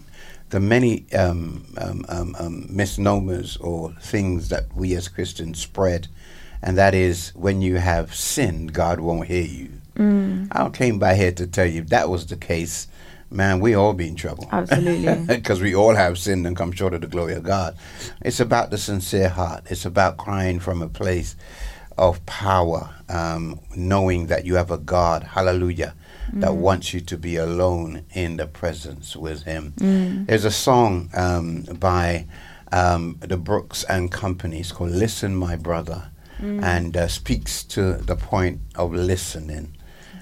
the 0.50 0.60
many 0.60 1.12
um, 1.14 1.66
um, 1.78 2.06
um, 2.08 2.36
um, 2.40 2.66
misnomers 2.70 3.58
or 3.58 3.94
things 4.02 4.50
that 4.50 4.74
we 4.76 4.96
as 4.96 5.08
Christians 5.08 5.60
spread, 5.60 6.08
and 6.62 6.78
that 6.78 6.94
is 6.94 7.32
when 7.36 7.62
you 7.62 7.78
have 7.78 8.16
sinned, 8.16 8.74
God 8.74 9.00
won't 9.00 9.28
hear 9.28 9.44
you. 9.46 9.72
Mm. 9.96 10.48
I 10.52 10.70
came 10.70 11.00
by 11.00 11.16
here 11.16 11.32
to 11.34 11.48
tell 11.48 11.66
you 11.66 11.82
if 11.82 11.90
that 11.90 12.10
was 12.10 12.26
the 12.26 12.38
case. 12.38 12.88
Man, 13.30 13.60
we 13.60 13.74
all 13.74 13.92
be 13.92 14.08
in 14.08 14.16
trouble. 14.16 14.48
Absolutely. 14.54 15.26
Because 15.36 15.60
we 15.60 15.76
all 15.76 15.94
have 15.94 16.18
sinned 16.18 16.48
and 16.48 16.56
come 16.56 16.72
short 16.72 16.94
of 16.94 17.02
the 17.02 17.08
glory 17.08 17.34
of 17.34 17.44
God. 17.44 17.76
It's 18.22 18.40
about 18.40 18.72
the 18.72 18.78
sincere 18.78 19.28
heart. 19.28 19.66
It's 19.70 19.84
about 19.84 20.16
crying 20.16 20.62
from 20.62 20.82
a 20.82 20.88
place 20.88 21.36
of 21.98 22.26
power, 22.26 22.90
um, 23.10 23.60
knowing 23.76 24.28
that 24.28 24.46
you 24.46 24.56
have 24.56 24.72
a 24.72 24.78
God, 24.78 25.24
hallelujah, 25.24 25.94
that 26.34 26.52
Mm. 26.52 26.56
wants 26.56 26.94
you 26.94 27.00
to 27.02 27.18
be 27.18 27.36
alone 27.38 28.04
in 28.13 28.38
the 28.38 28.48
presence 28.48 29.16
with 29.16 29.44
Him. 29.44 29.74
Mm. 29.78 30.28
There's 30.28 30.46
a 30.46 30.52
song 30.52 31.10
um, 31.13 31.63
by 31.80 32.26
um, 32.72 33.18
the 33.22 33.38
Brooks 33.38 33.84
and 33.86 34.12
Company. 34.12 34.60
It's 34.60 34.72
called 34.72 34.92
"Listen, 34.92 35.36
My 35.36 35.56
Brother," 35.56 36.10
Mm. 36.42 36.62
and 36.63 36.98
uh, 36.98 37.08
speaks 37.08 37.63
to 37.63 37.94
the 37.94 38.16
point 38.16 38.60
of 38.76 38.94
listening. 38.94 39.74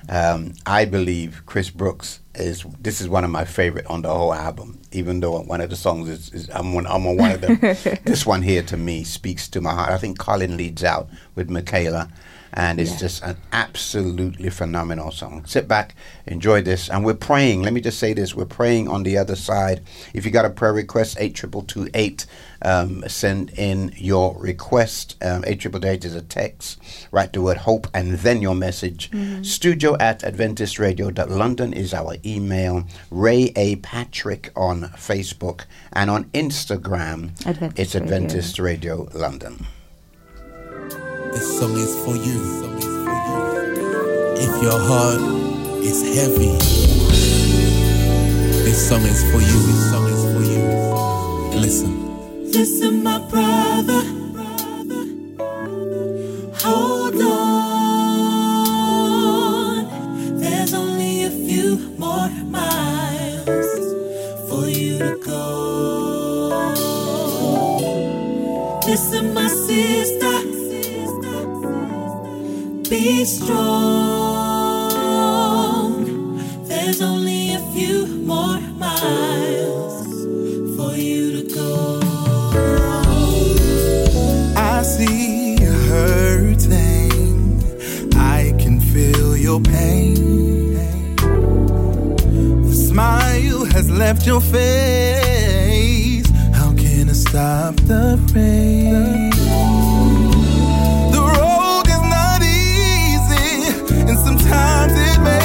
Um, 0.08 0.54
I 0.68 0.86
believe 0.86 1.42
Chris 1.48 1.72
Brooks 1.72 2.20
is. 2.36 2.64
This 2.80 3.02
is 3.02 3.10
one 3.10 3.24
of 3.24 3.32
my 3.32 3.44
favorite 3.44 3.88
on 3.88 4.04
the 4.04 4.10
whole 4.14 4.34
album. 4.34 4.80
Even 4.92 5.20
though 5.20 5.42
one 5.42 5.62
of 5.62 5.70
the 5.72 5.76
songs 5.76 6.08
is, 6.08 6.30
is 6.32 6.50
I'm 6.54 6.76
on, 6.76 6.86
I'm 6.86 7.08
on 7.08 7.18
one 7.18 7.32
of 7.32 7.42
them. 7.42 7.58
this 8.06 8.24
one 8.26 8.44
here 8.44 8.62
to 8.64 8.78
me 8.78 9.04
speaks 9.04 9.48
to 9.50 9.62
my 9.62 9.74
heart. 9.74 9.90
I 9.92 9.98
think 9.98 10.20
Colin 10.20 10.56
leads 10.58 10.84
out 10.84 11.10
with 11.34 11.50
Michaela, 11.50 12.10
and 12.56 12.80
it's 12.80 12.92
Yeah. 12.94 12.98
just 12.98 13.24
an 13.24 13.38
absolutely 13.52 14.50
phenomenal 14.50 15.12
song. 15.12 15.44
Sit 15.46 15.68
back, 15.68 15.96
enjoy 16.26 16.62
this, 16.62 16.90
and 16.90 17.04
we're 17.06 17.14
praying. 17.14 17.62
Let 17.64 17.74
me 17.74 17.82
just 17.82 18.00
say 18.00 18.14
this: 18.14 18.34
we're 18.36 18.46
praying 18.46 18.88
on 18.88 19.04
the 19.04 19.18
other 19.18 19.36
side. 19.36 19.82
If 20.14 20.26
you 20.26 20.32
got 20.32 20.46
a 20.46 20.50
prayer 20.50 20.74
request, 20.74 21.18
eight 21.20 21.36
triple 21.36 21.62
two 21.64 21.90
eight. 21.94 22.26
Um, 22.62 23.04
send 23.08 23.52
in 23.52 23.94
your 23.96 24.36
request. 24.40 25.18
Um, 25.22 25.44
eight 25.46 25.60
triple 25.60 25.86
eight 25.86 26.04
is 26.04 26.16
a 26.16 26.22
text. 26.24 26.80
Write 27.12 27.34
the 27.34 27.42
word 27.42 27.58
hope 27.58 27.88
and 27.94 28.14
then 28.14 28.42
your 28.42 28.56
message. 28.56 29.12
Studio 29.44 29.96
at 30.00 30.22
AdventistRadio.London 30.24 31.74
is 31.74 31.94
our 31.94 32.16
email. 32.26 32.86
Ray 33.12 33.52
A. 33.56 33.76
Patrick 33.78 34.52
on 34.56 34.84
Facebook 34.96 35.66
and 35.94 36.10
on 36.10 36.24
Instagram. 36.34 37.32
Adventist 37.46 37.80
it's 37.80 37.94
Radio. 37.96 38.04
Adventist 38.04 38.60
Radio 38.60 39.10
London. 39.14 39.68
This 41.36 41.60
song 41.60 41.76
is 41.76 41.94
for 42.06 42.16
you. 42.16 42.40
If 44.38 44.64
your 44.64 44.80
heart 44.80 45.20
is 45.84 46.02
heavy, 46.16 46.56
this 48.64 48.88
song 48.88 49.02
is 49.02 49.22
for 49.32 49.42
you. 49.42 49.60
This 49.68 49.90
song 49.92 50.08
is 50.08 50.24
for 50.34 50.44
you. 50.52 50.64
Listen. 51.60 51.92
Listen, 52.54 53.04
my 53.04 53.20
brother. 53.30 54.02
Hold 56.64 57.22
on. 57.22 57.60
There's 60.40 60.74
only 60.74 61.26
a 61.26 61.30
few 61.30 61.78
more 61.98 62.30
miles 62.46 63.50
for 64.50 64.70
you 64.70 65.00
to 65.00 65.18
go. 65.22 65.44
Listen, 68.88 69.34
my 69.34 69.48
sister. 69.50 70.35
Be 72.90 73.26
strong. 73.26 73.66
There's 76.68 77.02
only 77.02 77.56
a 77.56 77.60
few 77.74 78.06
more 78.06 78.60
miles 78.78 80.06
for 80.78 80.96
you 80.96 81.42
to 81.42 81.44
go. 81.56 82.00
I 84.56 84.84
see 84.84 85.56
you 85.56 85.72
hurting. 85.90 87.64
I 88.16 88.54
can 88.60 88.80
feel 88.80 89.36
your 89.36 89.60
pain. 89.62 90.76
The 92.70 92.76
smile 92.76 93.66
has 93.66 93.90
left 93.90 94.28
your 94.28 94.42
face. 94.42 96.30
How 96.54 96.72
can 96.76 97.10
I 97.10 97.14
stop 97.14 97.78
the 97.88 98.20
rain? 98.34 99.25
Sometimes 104.26 104.94
it 104.94 105.22
may 105.22 105.45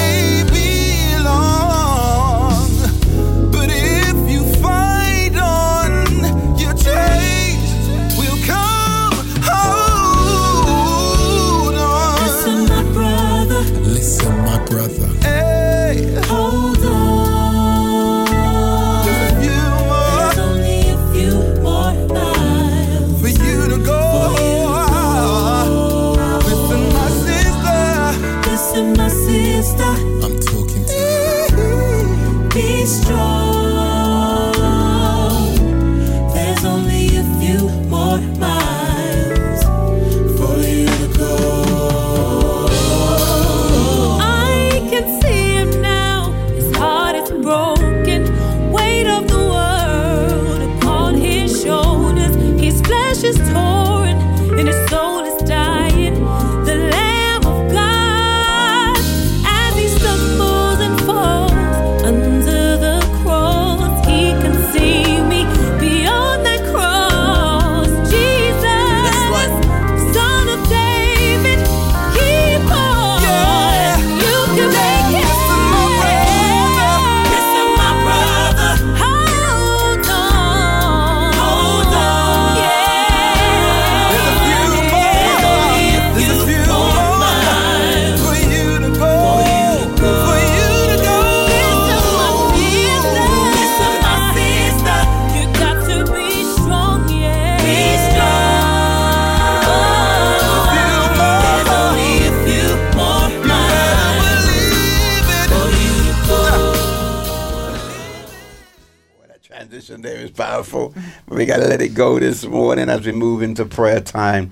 we 111.41 111.47
got 111.47 111.57
to 111.57 111.65
let 111.67 111.81
it 111.81 111.95
go 111.95 112.19
this 112.19 112.45
morning 112.45 112.87
as 112.87 113.03
we 113.03 113.11
move 113.11 113.41
into 113.41 113.65
prayer 113.65 113.99
time. 113.99 114.51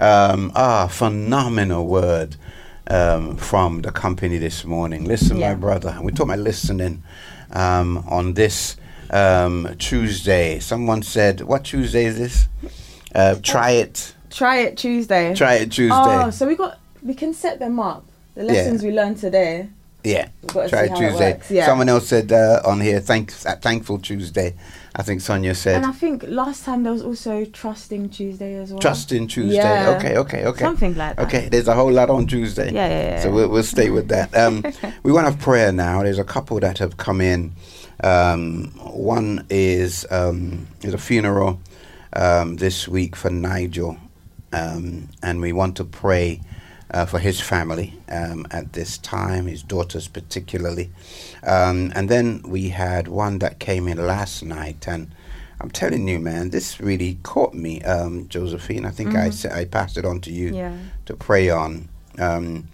Um, 0.00 0.50
ah, 0.54 0.86
phenomenal 0.86 1.86
word 1.86 2.36
um, 2.86 3.36
from 3.36 3.82
the 3.82 3.92
company 3.92 4.38
this 4.38 4.64
morning. 4.64 5.04
Listen, 5.04 5.38
my 5.38 5.52
brother. 5.52 5.98
We 6.02 6.12
talk 6.12 6.28
about 6.28 6.38
listening 6.38 7.02
um, 7.52 7.98
on 8.08 8.32
this 8.32 8.76
um, 9.10 9.68
Tuesday. 9.78 10.60
Someone 10.60 11.02
said, 11.02 11.42
"What 11.42 11.64
Tuesday 11.64 12.06
is 12.06 12.16
this?" 12.16 12.48
Uh, 13.14 13.34
try 13.42 13.72
it. 13.72 14.14
Try 14.30 14.60
it 14.60 14.78
Tuesday. 14.78 15.34
Try 15.34 15.56
it 15.56 15.70
Tuesday. 15.70 16.24
Oh, 16.24 16.30
so 16.30 16.46
we 16.46 16.56
got 16.56 16.78
we 17.02 17.12
can 17.12 17.34
set 17.34 17.58
them 17.58 17.78
up. 17.78 18.06
The 18.34 18.44
Yeah. 18.44 18.52
lessons 18.52 18.82
we 18.82 18.92
learned 18.92 19.18
today. 19.18 19.68
Yeah, 20.02 20.28
We've 20.42 20.54
got 20.54 20.62
to 20.64 20.68
try 20.68 20.78
see 20.80 20.84
it 20.86 20.90
how 20.90 20.96
it 20.96 21.10
Tuesday. 21.10 21.40
yeah. 21.50 21.66
Someone 21.66 21.88
else 21.88 22.08
said 22.08 22.32
uh, 22.32 22.62
on 22.64 22.80
here, 22.80 23.00
thanks, 23.00 23.44
uh, 23.44 23.56
thankful 23.56 23.98
Tuesday. 23.98 24.54
I 24.94 25.02
think 25.02 25.20
Sonia 25.20 25.54
said, 25.54 25.76
And 25.76 25.86
I 25.86 25.92
think 25.92 26.24
last 26.26 26.64
time 26.64 26.82
there 26.82 26.92
was 26.92 27.02
also 27.02 27.44
trusting 27.44 28.08
Tuesday 28.10 28.56
as 28.56 28.70
well. 28.72 28.80
Trusting 28.80 29.28
Tuesday. 29.28 29.56
Yeah. 29.56 29.96
Okay, 29.96 30.16
okay, 30.16 30.44
okay. 30.46 30.64
Something 30.64 30.96
like 30.96 31.16
that. 31.16 31.26
Okay, 31.26 31.48
there's 31.48 31.68
a 31.68 31.74
whole 31.74 31.92
lot 31.92 32.10
on 32.10 32.26
Tuesday. 32.26 32.72
Yeah, 32.72 32.88
yeah, 32.88 33.02
yeah. 33.10 33.20
So 33.22 33.30
we'll, 33.30 33.48
we'll 33.48 33.62
stay 33.62 33.90
with 33.90 34.08
that. 34.08 34.34
Um, 34.36 34.64
we 35.04 35.12
want 35.12 35.26
to 35.26 35.32
have 35.32 35.40
prayer 35.40 35.70
now. 35.70 36.02
There's 36.02 36.18
a 36.18 36.24
couple 36.24 36.58
that 36.60 36.78
have 36.78 36.96
come 36.96 37.20
in. 37.20 37.52
Um, 38.02 38.72
one 38.78 39.46
is 39.50 40.06
um, 40.10 40.66
is 40.82 40.94
a 40.94 40.98
funeral 40.98 41.60
um, 42.14 42.56
this 42.56 42.88
week 42.88 43.14
for 43.14 43.30
Nigel, 43.30 43.96
um, 44.52 45.08
and 45.22 45.40
we 45.40 45.52
want 45.52 45.76
to 45.76 45.84
pray 45.84 46.40
uh, 46.92 47.06
for 47.06 47.18
his 47.18 47.40
family 47.40 47.94
um, 48.08 48.46
at 48.50 48.72
this 48.72 48.98
time, 48.98 49.46
his 49.46 49.62
daughters 49.62 50.08
particularly. 50.08 50.90
Um, 51.46 51.92
and 51.94 52.08
then 52.08 52.42
we 52.46 52.70
had 52.70 53.08
one 53.08 53.38
that 53.38 53.58
came 53.58 53.88
in 53.88 54.04
last 54.06 54.42
night, 54.42 54.86
and 54.88 55.10
I'm 55.60 55.70
telling 55.70 56.08
you, 56.08 56.18
man, 56.18 56.50
this 56.50 56.80
really 56.80 57.18
caught 57.22 57.54
me, 57.54 57.82
um, 57.82 58.26
Josephine. 58.28 58.84
I 58.86 58.90
think 58.90 59.14
I 59.14 59.28
Mhm. 59.28 59.34
sa- 59.34 59.54
I 59.54 59.64
passed 59.66 59.96
it 59.98 60.04
on 60.04 60.20
to 60.22 60.32
you 60.32 60.54
Yeah. 60.54 60.74
to 61.06 61.14
pray 61.14 61.50
on. 61.50 61.88
Um, 62.18 62.68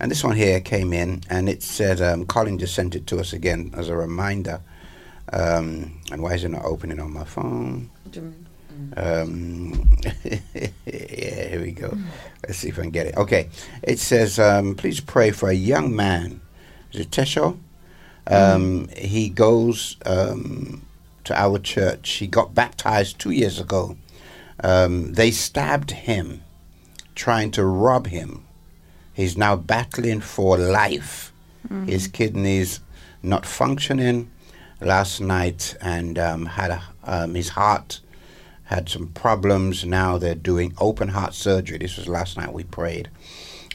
and 0.00 0.10
this 0.10 0.24
one 0.24 0.36
here 0.36 0.58
came 0.60 0.92
in, 0.92 1.20
and 1.30 1.48
it 1.48 1.62
said, 1.62 2.00
um, 2.00 2.24
Colin 2.26 2.58
just 2.58 2.74
sent 2.74 2.94
it 2.94 3.06
to 3.08 3.20
us 3.20 3.32
again 3.32 3.72
as 3.76 3.88
a 3.88 3.96
reminder. 3.96 4.60
Um, 5.32 6.00
and 6.10 6.20
why 6.22 6.32
is 6.34 6.42
it 6.44 6.50
not 6.50 6.64
opening 6.64 6.98
on 6.98 7.12
my 7.12 7.24
phone? 7.24 7.90
Um, 8.96 9.88
yeah, 10.24 10.68
here 10.84 11.60
we 11.60 11.72
go. 11.72 11.96
Let's 12.46 12.58
see 12.58 12.68
if 12.68 12.78
I 12.78 12.82
can 12.82 12.90
get 12.90 13.06
it. 13.06 13.16
Okay. 13.16 13.48
It 13.82 13.98
says, 13.98 14.38
um, 14.38 14.74
please 14.74 15.00
pray 15.00 15.30
for 15.30 15.48
a 15.48 15.54
young 15.54 15.94
man. 15.94 16.40
Is 16.92 17.00
it 17.00 17.10
Tesho? 17.10 17.58
Um, 18.26 18.88
He 18.96 19.28
goes 19.28 19.96
um, 20.06 20.82
to 21.24 21.38
our 21.38 21.58
church. 21.58 22.08
He 22.10 22.26
got 22.26 22.54
baptized 22.54 23.18
two 23.18 23.30
years 23.30 23.58
ago. 23.58 23.96
Um, 24.62 25.14
they 25.14 25.30
stabbed 25.30 25.90
him, 25.90 26.42
trying 27.14 27.50
to 27.52 27.64
rob 27.64 28.06
him 28.06 28.44
He's 29.14 29.36
now 29.36 29.56
battling 29.56 30.20
for 30.20 30.56
life. 30.56 31.32
Mhm. 31.68 31.88
His 31.88 32.08
kidneys 32.08 32.80
not 33.22 33.44
functioning 33.44 34.30
last 34.80 35.20
night 35.20 35.76
and 35.80 36.18
um, 36.18 36.46
had 36.46 36.70
a, 36.70 36.82
um, 37.04 37.34
his 37.34 37.50
heart 37.50 38.00
had 38.72 38.88
some 38.88 39.08
problems. 39.08 39.84
Now 39.84 40.18
they're 40.18 40.34
doing 40.34 40.74
open 40.78 41.08
heart 41.08 41.34
surgery. 41.34 41.78
This 41.78 41.96
was 41.96 42.08
last 42.08 42.36
night 42.36 42.52
we 42.52 42.64
prayed 42.64 43.10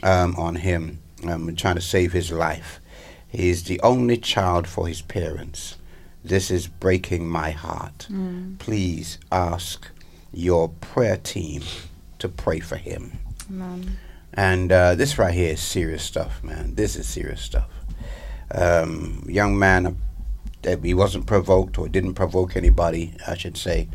um, 0.02 0.34
on 0.36 0.56
him, 0.56 0.98
um, 1.26 1.54
trying 1.56 1.76
to 1.76 1.80
save 1.80 2.12
his 2.12 2.30
life. 2.32 2.80
He's 3.28 3.64
the 3.64 3.80
only 3.80 4.16
child 4.16 4.66
for 4.66 4.88
his 4.88 5.02
parents. 5.02 5.76
This 6.24 6.50
is 6.50 6.66
breaking 6.66 7.28
my 7.28 7.50
heart. 7.50 8.08
Mm. 8.10 8.58
Please 8.58 9.18
ask 9.30 9.88
your 10.32 10.68
prayer 10.68 11.16
team 11.16 11.62
to 12.18 12.28
pray 12.28 12.60
for 12.60 12.76
him. 12.76 13.18
Amen. 13.50 13.98
And 14.34 14.72
uh, 14.72 14.94
this 14.94 15.18
right 15.18 15.34
here 15.34 15.52
is 15.52 15.60
serious 15.60 16.02
stuff, 16.02 16.42
man. 16.42 16.74
This 16.74 16.96
is 16.96 17.08
serious 17.08 17.40
stuff. 17.40 17.68
Um, 18.50 19.24
young 19.28 19.58
man, 19.58 19.86
uh, 19.86 19.92
that 20.62 20.84
he 20.84 20.94
wasn't 20.94 21.26
provoked 21.26 21.78
or 21.78 21.88
didn't 21.88 22.14
provoke 22.14 22.56
anybody, 22.56 23.14
I 23.26 23.36
should 23.36 23.56
say, 23.56 23.88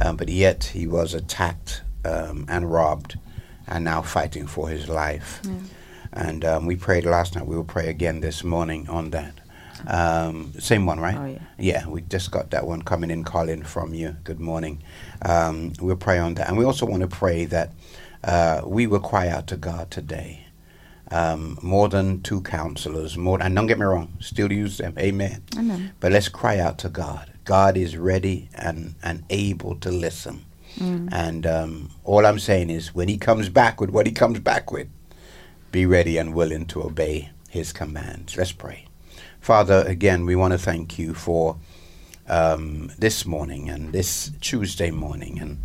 um, 0.00 0.16
but 0.16 0.28
yet 0.28 0.64
he 0.64 0.86
was 0.86 1.14
attacked 1.14 1.82
um, 2.04 2.46
and 2.48 2.70
robbed, 2.70 3.18
and 3.66 3.84
now 3.84 4.02
fighting 4.02 4.46
for 4.46 4.68
his 4.68 4.88
life. 4.88 5.40
Yeah. 5.44 5.52
And 6.12 6.44
um, 6.44 6.66
we 6.66 6.74
prayed 6.76 7.04
last 7.04 7.36
night. 7.36 7.46
We 7.46 7.54
will 7.54 7.64
pray 7.64 7.88
again 7.88 8.20
this 8.20 8.42
morning 8.42 8.88
on 8.88 9.10
that. 9.10 9.34
Um, 9.86 10.52
same 10.58 10.84
one, 10.84 10.98
right? 11.00 11.16
Oh, 11.16 11.26
yeah. 11.26 11.38
Yeah, 11.58 11.88
we 11.88 12.02
just 12.02 12.30
got 12.30 12.50
that 12.50 12.66
one 12.66 12.82
coming 12.82 13.10
in, 13.10 13.24
Colin, 13.24 13.62
from 13.62 13.94
you. 13.94 14.16
Good 14.24 14.40
morning. 14.40 14.82
Um, 15.22 15.72
we'll 15.80 15.96
pray 15.96 16.18
on 16.18 16.34
that. 16.34 16.48
And 16.48 16.58
we 16.58 16.64
also 16.64 16.84
want 16.84 17.02
to 17.02 17.08
pray 17.08 17.44
that 17.46 17.72
uh, 18.24 18.62
we 18.64 18.86
will 18.86 19.00
cry 19.00 19.28
out 19.28 19.46
to 19.48 19.56
God 19.56 19.90
today. 19.90 20.46
Um, 21.12 21.58
more 21.62 21.88
than 21.88 22.22
two 22.22 22.40
counselors, 22.42 23.16
more, 23.16 23.42
and 23.42 23.54
don't 23.54 23.66
get 23.66 23.78
me 23.78 23.84
wrong, 23.84 24.16
still 24.20 24.52
use 24.52 24.78
them. 24.78 24.94
Amen. 24.98 25.42
Amen. 25.58 25.92
But 25.98 26.12
let's 26.12 26.28
cry 26.28 26.58
out 26.58 26.78
to 26.78 26.88
God. 26.88 27.29
God 27.44 27.76
is 27.76 27.96
ready 27.96 28.48
and, 28.54 28.94
and 29.02 29.24
able 29.30 29.76
to 29.76 29.90
listen. 29.90 30.44
Mm. 30.76 31.08
And 31.12 31.46
um, 31.46 31.90
all 32.04 32.24
I'm 32.26 32.38
saying 32.38 32.70
is, 32.70 32.94
when 32.94 33.08
He 33.08 33.18
comes 33.18 33.48
back 33.48 33.80
with 33.80 33.90
what 33.90 34.06
He 34.06 34.12
comes 34.12 34.40
back 34.40 34.70
with, 34.70 34.88
be 35.72 35.86
ready 35.86 36.16
and 36.18 36.34
willing 36.34 36.66
to 36.66 36.82
obey 36.82 37.30
His 37.48 37.72
commands. 37.72 38.36
Let's 38.36 38.52
pray. 38.52 38.86
Father, 39.40 39.84
again, 39.86 40.26
we 40.26 40.36
want 40.36 40.52
to 40.52 40.58
thank 40.58 40.98
you 40.98 41.14
for 41.14 41.56
um, 42.28 42.92
this 42.98 43.26
morning 43.26 43.68
and 43.68 43.92
this 43.92 44.30
Tuesday 44.40 44.90
morning. 44.90 45.38
And 45.40 45.62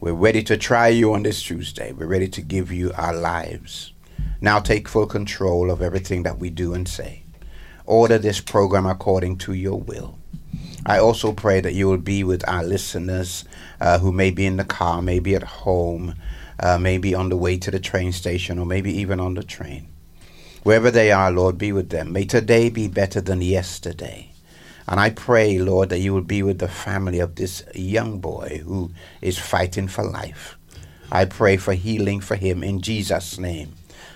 we're 0.00 0.12
ready 0.14 0.42
to 0.44 0.56
try 0.56 0.88
you 0.88 1.12
on 1.12 1.22
this 1.22 1.42
Tuesday. 1.42 1.92
We're 1.92 2.06
ready 2.06 2.28
to 2.28 2.42
give 2.42 2.72
you 2.72 2.92
our 2.96 3.14
lives. 3.14 3.92
Now 4.40 4.58
take 4.58 4.88
full 4.88 5.06
control 5.06 5.70
of 5.70 5.82
everything 5.82 6.22
that 6.22 6.38
we 6.38 6.50
do 6.50 6.72
and 6.72 6.88
say. 6.88 7.24
Order 7.84 8.18
this 8.18 8.40
program 8.40 8.86
according 8.86 9.38
to 9.38 9.52
your 9.52 9.78
will. 9.78 10.18
I 10.86 10.98
also 10.98 11.32
pray 11.32 11.60
that 11.60 11.74
you 11.74 11.88
will 11.88 11.98
be 11.98 12.24
with 12.24 12.48
our 12.48 12.64
listeners 12.64 13.44
uh, 13.80 13.98
who 13.98 14.12
may 14.12 14.30
be 14.30 14.46
in 14.46 14.56
the 14.56 14.64
car, 14.64 15.02
maybe 15.02 15.34
at 15.34 15.42
home, 15.42 16.14
uh, 16.58 16.78
maybe 16.78 17.14
on 17.14 17.28
the 17.28 17.36
way 17.36 17.58
to 17.58 17.70
the 17.70 17.80
train 17.80 18.12
station, 18.12 18.58
or 18.58 18.66
maybe 18.66 18.92
even 18.92 19.20
on 19.20 19.34
the 19.34 19.42
train. 19.42 19.88
Wherever 20.62 20.90
they 20.90 21.12
are, 21.12 21.30
Lord, 21.30 21.58
be 21.58 21.72
with 21.72 21.90
them. 21.90 22.12
May 22.12 22.24
today 22.24 22.68
be 22.68 22.88
better 22.88 23.20
than 23.20 23.40
yesterday. 23.40 24.32
And 24.86 24.98
I 24.98 25.10
pray, 25.10 25.58
Lord, 25.58 25.90
that 25.90 26.00
you 26.00 26.12
will 26.12 26.22
be 26.22 26.42
with 26.42 26.58
the 26.58 26.68
family 26.68 27.20
of 27.20 27.36
this 27.36 27.62
young 27.74 28.18
boy 28.18 28.62
who 28.64 28.90
is 29.20 29.38
fighting 29.38 29.88
for 29.88 30.04
life. 30.04 30.58
I 31.12 31.24
pray 31.24 31.56
for 31.56 31.74
healing 31.74 32.20
for 32.20 32.34
him 32.36 32.62
in 32.62 32.80
Jesus' 32.80 33.38
name. 33.38 33.74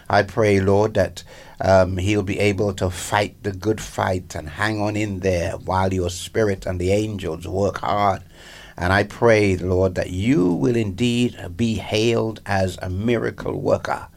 I 0.09 0.23
pray, 0.23 0.61
Lord, 0.61 0.94
that 0.94 1.25
um, 1.61 1.97
he'll 1.97 2.23
be 2.23 2.38
able 2.38 2.73
to 2.75 2.90
fight 2.90 3.43
the 3.43 3.53
good 3.53 3.81
fight 3.81 4.35
and 4.35 4.49
hang 4.49 4.81
on 4.81 4.97
in 4.97 5.21
there 5.21 5.53
while 5.53 5.93
your 5.93 6.11
spirit 6.11 6.67
and 6.67 6.81
the 6.81 6.90
angels 6.90 7.47
work 7.47 7.79
hard. 7.79 8.23
And 8.77 8.93
I 8.93 9.05
pray, 9.05 9.57
Lord, 9.57 9.95
that 9.95 10.11
you 10.11 10.53
will 10.53 10.77
indeed 10.77 11.37
be 11.57 11.75
hailed 11.75 12.40
as 12.45 12.77
a 12.83 12.90
miracle 12.90 13.61
worker 13.61 14.09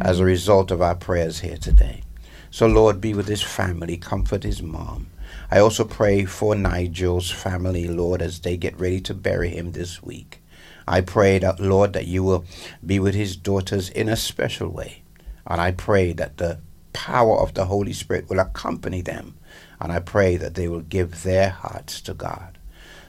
as 0.00 0.20
a 0.20 0.24
result 0.24 0.70
of 0.70 0.82
our 0.82 0.94
prayers 0.94 1.40
here 1.40 1.56
today. 1.56 2.02
So, 2.50 2.66
Lord, 2.66 3.00
be 3.00 3.14
with 3.14 3.28
his 3.28 3.42
family, 3.42 3.96
comfort 3.96 4.42
his 4.42 4.62
mom. 4.62 5.08
I 5.50 5.58
also 5.58 5.84
pray 5.84 6.24
for 6.24 6.54
Nigel's 6.54 7.30
family, 7.30 7.88
Lord, 7.88 8.22
as 8.22 8.40
they 8.40 8.56
get 8.56 8.78
ready 8.78 9.00
to 9.02 9.14
bury 9.14 9.50
him 9.50 9.72
this 9.72 10.02
week. 10.02 10.42
I 10.86 11.02
pray 11.02 11.38
that, 11.38 11.60
Lord, 11.60 11.92
that 11.92 12.06
you 12.06 12.22
will 12.22 12.44
be 12.84 12.98
with 12.98 13.14
his 13.14 13.36
daughters 13.36 13.90
in 13.90 14.08
a 14.08 14.16
special 14.16 14.68
way. 14.68 15.02
And 15.46 15.60
I 15.60 15.72
pray 15.72 16.12
that 16.14 16.38
the 16.38 16.58
power 16.98 17.36
of 17.38 17.54
the 17.54 17.66
Holy 17.66 17.92
Spirit 17.92 18.28
will 18.28 18.40
accompany 18.40 19.02
them. 19.02 19.36
And 19.80 19.92
I 19.92 20.00
pray 20.00 20.36
that 20.36 20.54
they 20.56 20.66
will 20.66 20.80
give 20.96 21.22
their 21.22 21.50
hearts 21.50 22.00
to 22.02 22.12
God. 22.14 22.58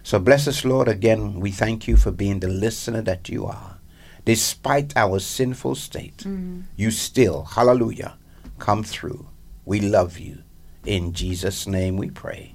So 0.03 0.19
bless 0.19 0.47
us, 0.47 0.63
Lord. 0.63 0.87
Again, 0.87 1.39
we 1.39 1.49
thank 1.51 1.87
you 1.87 1.97
for 1.97 2.11
being 2.11 2.39
the 2.39 2.47
listener 2.65 3.01
that 3.01 3.29
you 3.29 3.45
are. 3.47 3.77
Despite 4.25 4.95
our 4.95 5.17
sinful 5.19 5.73
state, 5.75 6.17
Mm. 6.23 6.63
you 6.77 6.91
still, 6.91 7.43
hallelujah, 7.55 8.13
come 8.59 8.83
through. 8.83 9.25
We 9.65 9.79
love 9.81 10.19
you. 10.19 10.43
In 10.85 11.13
Jesus' 11.13 11.65
name 11.65 11.97
we 11.97 12.09
pray. 12.11 12.53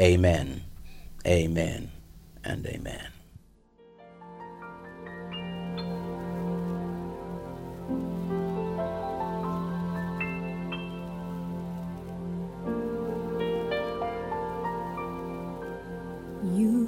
Amen, 0.00 0.62
amen, 1.24 1.90
and 2.44 2.66
amen. 2.66 3.11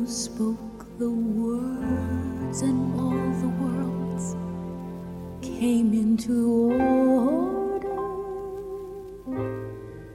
Spoke 0.07 0.99
the 0.99 1.11
words, 1.11 2.61
and 2.61 3.01
all 3.01 3.33
the 3.41 3.49
worlds 3.63 4.37
came 5.41 5.93
into 5.95 6.73
order. 6.73 7.89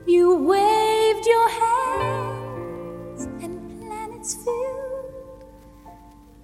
You 0.06 0.36
waved 0.36 1.26
your 1.26 1.50
hands, 1.50 3.28
and 3.44 3.60
planets 3.82 4.36
filled 4.36 5.44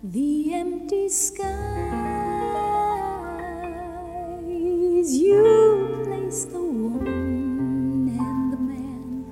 the 0.03 0.53
empty 0.53 1.07
skies. 1.07 1.45
You 5.15 6.01
placed 6.03 6.51
the 6.51 6.61
woman 6.61 8.09
and 8.19 8.51
the 8.51 8.57
man 8.57 9.25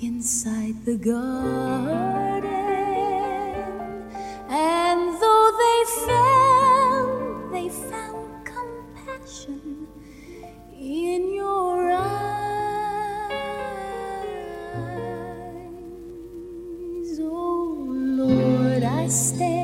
inside 0.00 0.84
the 0.84 0.96
garden. 0.96 2.29
And 4.52 5.14
though 5.20 5.52
they 5.62 5.84
fell, 6.06 7.50
they 7.52 7.68
found 7.68 8.44
compassion 8.44 9.86
in 10.76 11.32
your 11.32 11.92
eyes. 11.92 12.00
Oh 17.20 17.86
Lord, 17.88 18.82
I 18.82 19.06
stand 19.06 19.59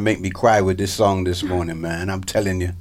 to 0.00 0.04
make 0.04 0.20
me 0.20 0.30
cry 0.30 0.60
with 0.62 0.78
this 0.78 0.92
song 0.92 1.24
this 1.24 1.42
morning, 1.42 1.80
man. 1.80 2.08
I'm 2.10 2.24
telling 2.24 2.60
you, 2.60 2.72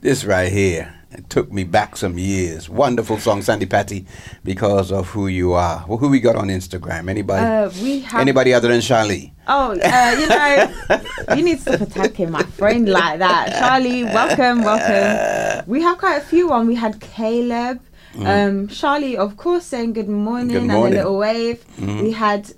this 0.00 0.24
right 0.24 0.50
here, 0.50 0.94
It 1.10 1.30
took 1.30 1.50
me 1.50 1.64
back 1.64 1.96
some 1.96 2.18
years. 2.18 2.68
Wonderful 2.68 3.18
song, 3.18 3.40
Sandi 3.40 3.64
Patty, 3.64 4.04
because 4.44 4.92
of 4.92 5.08
who 5.08 5.26
you 5.26 5.54
are. 5.54 5.82
Well, 5.88 5.96
who 5.96 6.08
we 6.10 6.20
got 6.20 6.36
on 6.36 6.48
Instagram? 6.48 7.08
Anybody? 7.08 7.42
Uh, 7.46 7.70
we 7.82 8.00
have. 8.00 8.20
Anybody 8.20 8.52
other 8.52 8.68
than 8.68 8.82
Charlie? 8.82 9.32
Oh, 9.48 9.70
uh, 9.72 10.16
you 10.20 10.26
know, 10.28 11.34
you 11.36 11.42
need 11.42 11.60
to 11.64 11.90
stop 11.90 12.12
him, 12.12 12.32
my 12.32 12.42
friend 12.42 12.86
like 12.90 13.20
that. 13.20 13.56
Charlie, 13.58 14.04
welcome, 14.04 14.62
welcome. 14.62 15.64
We 15.66 15.80
have 15.80 15.96
quite 15.96 16.18
a 16.18 16.20
few 16.20 16.52
on. 16.52 16.66
We 16.66 16.74
had 16.74 17.00
Caleb. 17.00 17.80
Um, 18.22 18.68
Charlie, 18.68 19.16
of 19.16 19.38
course, 19.38 19.64
saying 19.64 19.94
good 19.94 20.10
morning, 20.10 20.48
Mm. 20.48 20.52
Good 20.52 20.62
and 20.62 20.70
a 20.70 20.74
morning. 20.74 20.94
little 20.98 21.16
wave. 21.18 21.64
Mhm. 21.80 22.02
We 22.02 22.12
had 22.12 22.52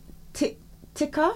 Tika. 0.95 1.35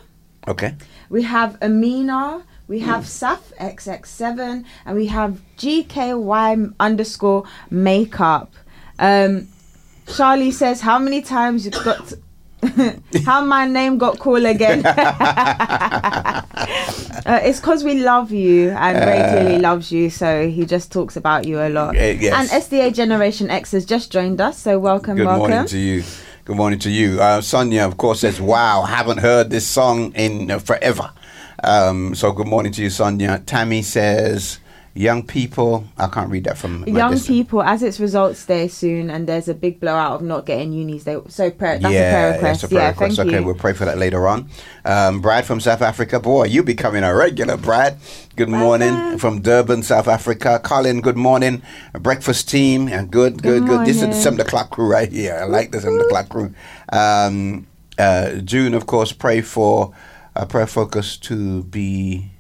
Okay. 0.49 0.75
We 1.11 1.23
have 1.23 1.57
Amina. 1.63 2.43
We 2.67 2.81
Mm. 2.81 2.85
have 2.87 3.05
Saf 3.05 3.39
XX7, 3.61 4.65
and 4.87 4.97
we 4.97 5.07
have 5.07 5.39
GKY 5.59 6.73
underscore 6.81 7.45
makeup. 7.71 8.53
Um, 8.99 9.49
Charlie 10.07 10.51
says, 10.51 10.81
"How 10.81 10.99
many 10.99 11.21
times 11.23 11.65
you've 11.67 11.83
got? 11.85 12.13
how 13.27 13.45
my 13.45 13.67
name 13.67 13.99
got 13.99 14.19
called 14.19 14.45
again?" 14.45 14.83
uh, 14.87 16.43
it's 17.43 17.61
because 17.61 17.85
we 17.85 18.01
love 18.01 18.33
you, 18.33 18.71
and 18.71 18.99
Ray 18.99 19.21
Uh. 19.21 19.31
clearly 19.33 19.59
loves 19.59 19.93
you, 19.93 20.11
so 20.11 20.49
he 20.49 20.65
just 20.65 20.91
talks 20.93 21.17
about 21.17 21.47
you 21.47 21.61
a 21.61 21.69
lot. 21.69 21.95
Eh, 21.97 22.17
yes. 22.21 22.35
And 22.35 22.49
SDA 22.63 22.91
Generation 22.91 23.51
X 23.51 23.73
has 23.73 23.85
just 23.85 24.11
joined 24.13 24.41
us, 24.41 24.59
so 24.59 24.79
welcome, 24.79 25.17
Good 25.17 25.27
welcome. 25.27 25.51
morning 25.51 25.67
to 25.69 25.79
you. 25.79 26.03
Good 26.45 26.57
morning 26.57 26.79
to 26.81 26.91
you. 26.91 27.21
Uh, 27.21 27.41
Sonia, 27.41 27.87
of 27.87 27.97
course, 27.97 28.21
says, 28.21 28.41
"Wow, 28.41 28.83
haven't 28.83 29.19
heard 29.19 29.51
this 29.51 29.67
song 29.67 30.13
in 30.15 30.51
uh, 30.51 30.59
forever." 30.59 31.11
Um, 31.65 32.15
so, 32.15 32.33
good 32.33 32.47
morning 32.47 32.73
to 32.73 32.83
you, 32.83 32.91
Sonia. 32.91 33.43
Tammy 33.47 33.81
says, 33.83 34.59
"Young 34.93 35.23
people." 35.23 35.87
I 35.99 36.09
can't 36.09 36.31
read 36.31 36.45
that 36.45 36.59
from 36.59 36.85
young 36.87 37.13
distance. 37.13 37.27
people 37.27 37.63
as 37.63 37.83
it's 37.83 37.99
results 37.99 38.45
day 38.47 38.69
soon 38.69 39.11
and 39.11 39.27
there's 39.27 39.49
a 39.49 39.55
big 39.55 39.81
blowout 39.81 40.13
of 40.13 40.23
not 40.23 40.45
getting 40.47 40.73
unis 40.73 41.05
they 41.05 41.17
so 41.29 41.51
prayer 41.51 41.79
that's 41.79 41.85
a 41.85 41.89
prayer 41.89 42.33
request 42.35 42.61
That's 42.61 42.65
a 42.65 42.69
prayer 42.69 42.83
yeah 42.83 42.89
request. 42.91 43.19
okay, 43.19 43.39
you 43.39 43.45
we'll 43.45 43.55
pray 43.55 43.73
for 43.73 43.85
that 43.87 43.99
later 43.99 44.29
on. 44.29 44.49
Um, 44.85 45.21
Brad 45.21 45.47
from 45.47 45.61
South 45.61 45.83
Africa. 45.83 46.21
Boy, 46.21 46.45
you 46.45 46.63
becoming 46.63 47.03
a 47.03 47.15
regular, 47.15 47.57
Brad. 47.57 47.99
Good 48.37 48.51
morning 48.51 49.19
from 49.19 49.41
Durban, 49.41 49.83
South 49.85 50.09
Africa. 50.09 50.61
Colin, 50.63 51.01
good 51.01 51.17
morning. 51.17 51.63
Breakfast 51.95 52.49
team. 52.49 52.89
And 52.89 53.11
good, 53.11 53.43
good, 53.43 53.67
good. 53.67 53.87
This 53.87 54.03
is 54.03 54.09
the 54.09 54.13
7 54.13 54.41
o'clock 54.41 54.71
crew 54.71 54.87
right 54.91 55.11
here. 55.11 55.39
I 55.41 55.45
like 55.45 55.71
the 55.71 55.81
7 55.81 56.01
o'clock 56.01 56.29
crew. 56.29 56.53
Um, 56.93 57.67
uh, 57.99 58.33
June, 58.45 58.75
of 58.75 58.87
course, 58.87 59.13
pray 59.13 59.41
for 59.41 59.95
uh, 60.37 60.45
prayer 60.47 60.67
focus 60.67 61.17
to 61.19 61.63
be 61.65 62.31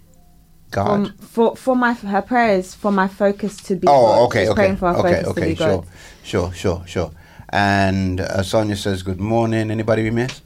God. 0.70 0.90
um, 1.08 1.14
for 1.18 1.56
for 1.56 1.76
my 1.76 1.92
her 1.92 2.22
prayers 2.22 2.74
for 2.74 2.90
my 2.92 3.08
focus 3.08 3.56
to 3.64 3.76
be 3.76 3.86
Oh, 3.88 4.06
God. 4.06 4.22
okay, 4.26 4.40
She's 4.42 4.48
okay, 4.50 4.60
praying 4.62 4.76
for 4.76 4.86
our 4.88 4.96
okay, 4.98 5.22
focus 5.22 5.34
to 5.34 5.40
be 5.40 5.54
sure, 5.54 5.66
God. 5.82 5.86
sure, 6.22 6.52
sure, 6.52 6.82
sure. 6.86 7.10
And 7.50 8.20
uh, 8.20 8.42
Sonia 8.42 8.76
says, 8.76 9.02
"Good 9.02 9.20
morning." 9.20 9.70
Anybody 9.70 10.02
we 10.02 10.10
miss? 10.10 10.40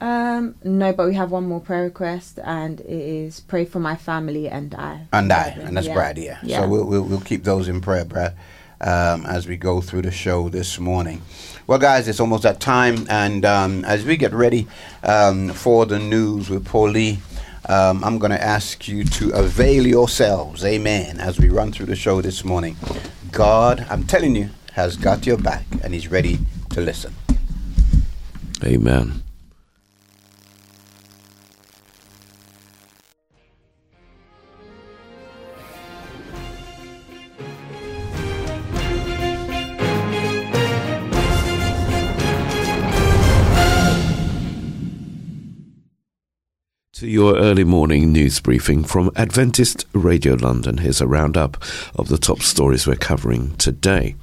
um 0.00 0.56
no 0.64 0.92
but 0.92 1.06
we 1.06 1.14
have 1.14 1.30
one 1.30 1.46
more 1.46 1.60
prayer 1.60 1.84
request 1.84 2.40
and 2.42 2.80
it 2.80 2.90
is 2.90 3.38
pray 3.38 3.64
for 3.64 3.78
my 3.78 3.94
family 3.94 4.48
and 4.48 4.74
I 4.74 5.06
And 5.12 5.32
I, 5.32 5.50
and 5.62 5.76
that's 5.76 5.86
yeah. 5.86 5.94
Brad, 5.94 6.18
yeah. 6.18 6.38
yeah 6.42 6.60
So 6.62 6.68
we'll, 6.68 6.84
we'll 6.86 7.02
we'll 7.04 7.20
keep 7.20 7.44
those 7.44 7.68
in 7.68 7.80
prayer, 7.80 8.04
Brad, 8.04 8.34
um, 8.80 9.24
as 9.26 9.46
we 9.46 9.56
go 9.56 9.80
through 9.80 10.02
the 10.02 10.10
show 10.10 10.48
this 10.48 10.78
morning. 10.80 11.22
Well, 11.68 11.78
guys, 11.78 12.08
it's 12.08 12.18
almost 12.18 12.42
that 12.42 12.58
time, 12.58 13.06
and 13.08 13.44
um, 13.44 13.84
as 13.84 14.04
we 14.04 14.16
get 14.16 14.32
ready 14.32 14.66
um, 15.04 15.50
for 15.50 15.86
the 15.86 16.00
news 16.00 16.50
with 16.50 16.64
Paulie, 16.64 17.18
um, 17.68 18.02
I'm 18.02 18.18
going 18.18 18.32
to 18.32 18.42
ask 18.42 18.88
you 18.88 19.04
to 19.04 19.30
avail 19.30 19.86
yourselves, 19.86 20.64
Amen, 20.64 21.20
as 21.20 21.38
we 21.38 21.48
run 21.50 21.70
through 21.70 21.86
the 21.86 21.94
show 21.94 22.20
this 22.20 22.44
morning. 22.44 22.76
God, 23.30 23.86
I'm 23.88 24.02
telling 24.04 24.34
you, 24.34 24.50
has 24.72 24.96
got 24.96 25.24
your 25.24 25.38
back, 25.38 25.64
and 25.84 25.94
He's 25.94 26.08
ready 26.08 26.40
to 26.70 26.80
listen. 26.80 27.14
Amen. 28.64 29.21
To 47.02 47.08
your 47.08 47.36
early 47.36 47.64
morning 47.64 48.12
news 48.12 48.38
briefing 48.38 48.84
from 48.84 49.10
Adventist 49.16 49.86
Radio 49.92 50.34
London. 50.34 50.78
Here's 50.78 51.00
a 51.00 51.06
roundup 51.08 51.60
of 51.96 52.06
the 52.06 52.16
top 52.16 52.42
stories 52.42 52.86
we're 52.86 52.94
covering 52.94 53.56
today. 53.56 54.14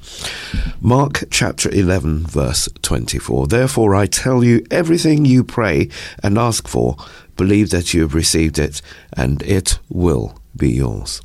Mark 0.79 1.25
chapter 1.29 1.69
11, 1.69 2.25
verse 2.27 2.69
24. 2.81 3.47
Therefore, 3.47 3.95
I 3.95 4.05
tell 4.05 4.45
you, 4.45 4.65
everything 4.71 5.25
you 5.25 5.43
pray 5.43 5.89
and 6.23 6.37
ask 6.37 6.69
for, 6.69 6.95
believe 7.35 7.69
that 7.71 7.93
you 7.93 8.03
have 8.03 8.15
received 8.15 8.57
it, 8.57 8.81
and 9.11 9.41
it 9.41 9.79
will 9.89 10.39
be 10.55 10.71
yours. 10.71 11.21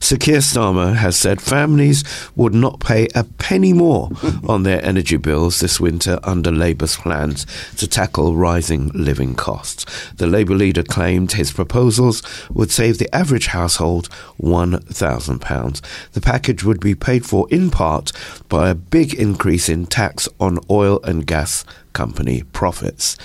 Sir 0.00 0.16
Keir 0.16 0.38
Starmer 0.38 0.94
has 0.94 1.16
said 1.16 1.40
families 1.42 2.02
would 2.36 2.54
not 2.54 2.80
pay 2.80 3.08
a 3.14 3.24
penny 3.24 3.72
more 3.72 4.10
on 4.48 4.62
their 4.62 4.84
energy 4.84 5.16
bills 5.16 5.60
this 5.60 5.78
winter 5.78 6.18
under 6.22 6.50
Labour's 6.50 6.96
plans 6.96 7.46
to 7.76 7.86
tackle 7.86 8.34
rising 8.34 8.88
living 8.94 9.34
costs. 9.34 9.84
The 10.14 10.26
Labour 10.26 10.54
leader 10.54 10.82
claimed 10.82 11.32
his 11.32 11.52
proposals 11.52 12.22
would 12.50 12.70
save 12.70 12.98
the 12.98 13.14
average 13.14 13.48
household 13.48 14.08
£1,000. 14.40 15.80
The 16.12 16.20
package 16.20 16.64
would 16.64 16.80
be 16.80 16.94
paid 16.94 17.26
for 17.26 17.46
in 17.50 17.70
part 17.70 18.12
by 18.48 18.70
a 18.70 18.74
big 18.74 19.14
increase 19.14 19.68
in 19.68 19.86
tax 19.86 20.28
on 20.40 20.58
oil 20.70 21.00
and 21.02 21.26
gas 21.26 21.64
company 21.92 22.42
profits. 22.52 23.16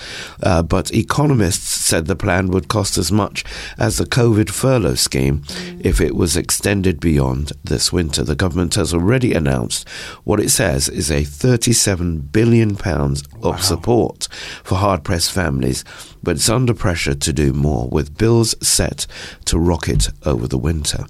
Uh, 0.42 0.62
but 0.62 0.92
economists 0.92 1.68
said 1.68 2.06
the 2.06 2.16
plan 2.16 2.48
would 2.48 2.68
cost 2.68 2.98
as 2.98 3.12
much 3.12 3.44
as 3.78 3.96
the 3.96 4.04
COVID 4.04 4.50
furlough 4.50 4.94
scheme 4.94 5.42
if 5.80 6.00
it 6.00 6.14
was 6.14 6.36
extended 6.36 7.00
beyond 7.00 7.52
this 7.62 7.92
winter. 7.92 8.22
The 8.22 8.34
government 8.34 8.74
has 8.74 8.92
already 8.92 9.32
announced 9.32 9.88
what 10.24 10.40
it 10.40 10.50
says 10.50 10.88
is 10.88 11.10
a 11.10 11.22
£37 11.22 12.32
billion 12.32 12.76
of 13.42 13.62
support 13.62 14.28
for 14.62 14.76
hard 14.76 15.04
pressed 15.04 15.32
families, 15.32 15.84
but 16.22 16.36
it's 16.36 16.48
under 16.48 16.74
pressure 16.74 17.14
to 17.14 17.32
do 17.32 17.52
more, 17.52 17.88
with 17.88 18.16
bills 18.18 18.54
set 18.66 19.06
to 19.46 19.58
rocket 19.58 20.08
over 20.24 20.46
the 20.46 20.58
winter. 20.58 21.06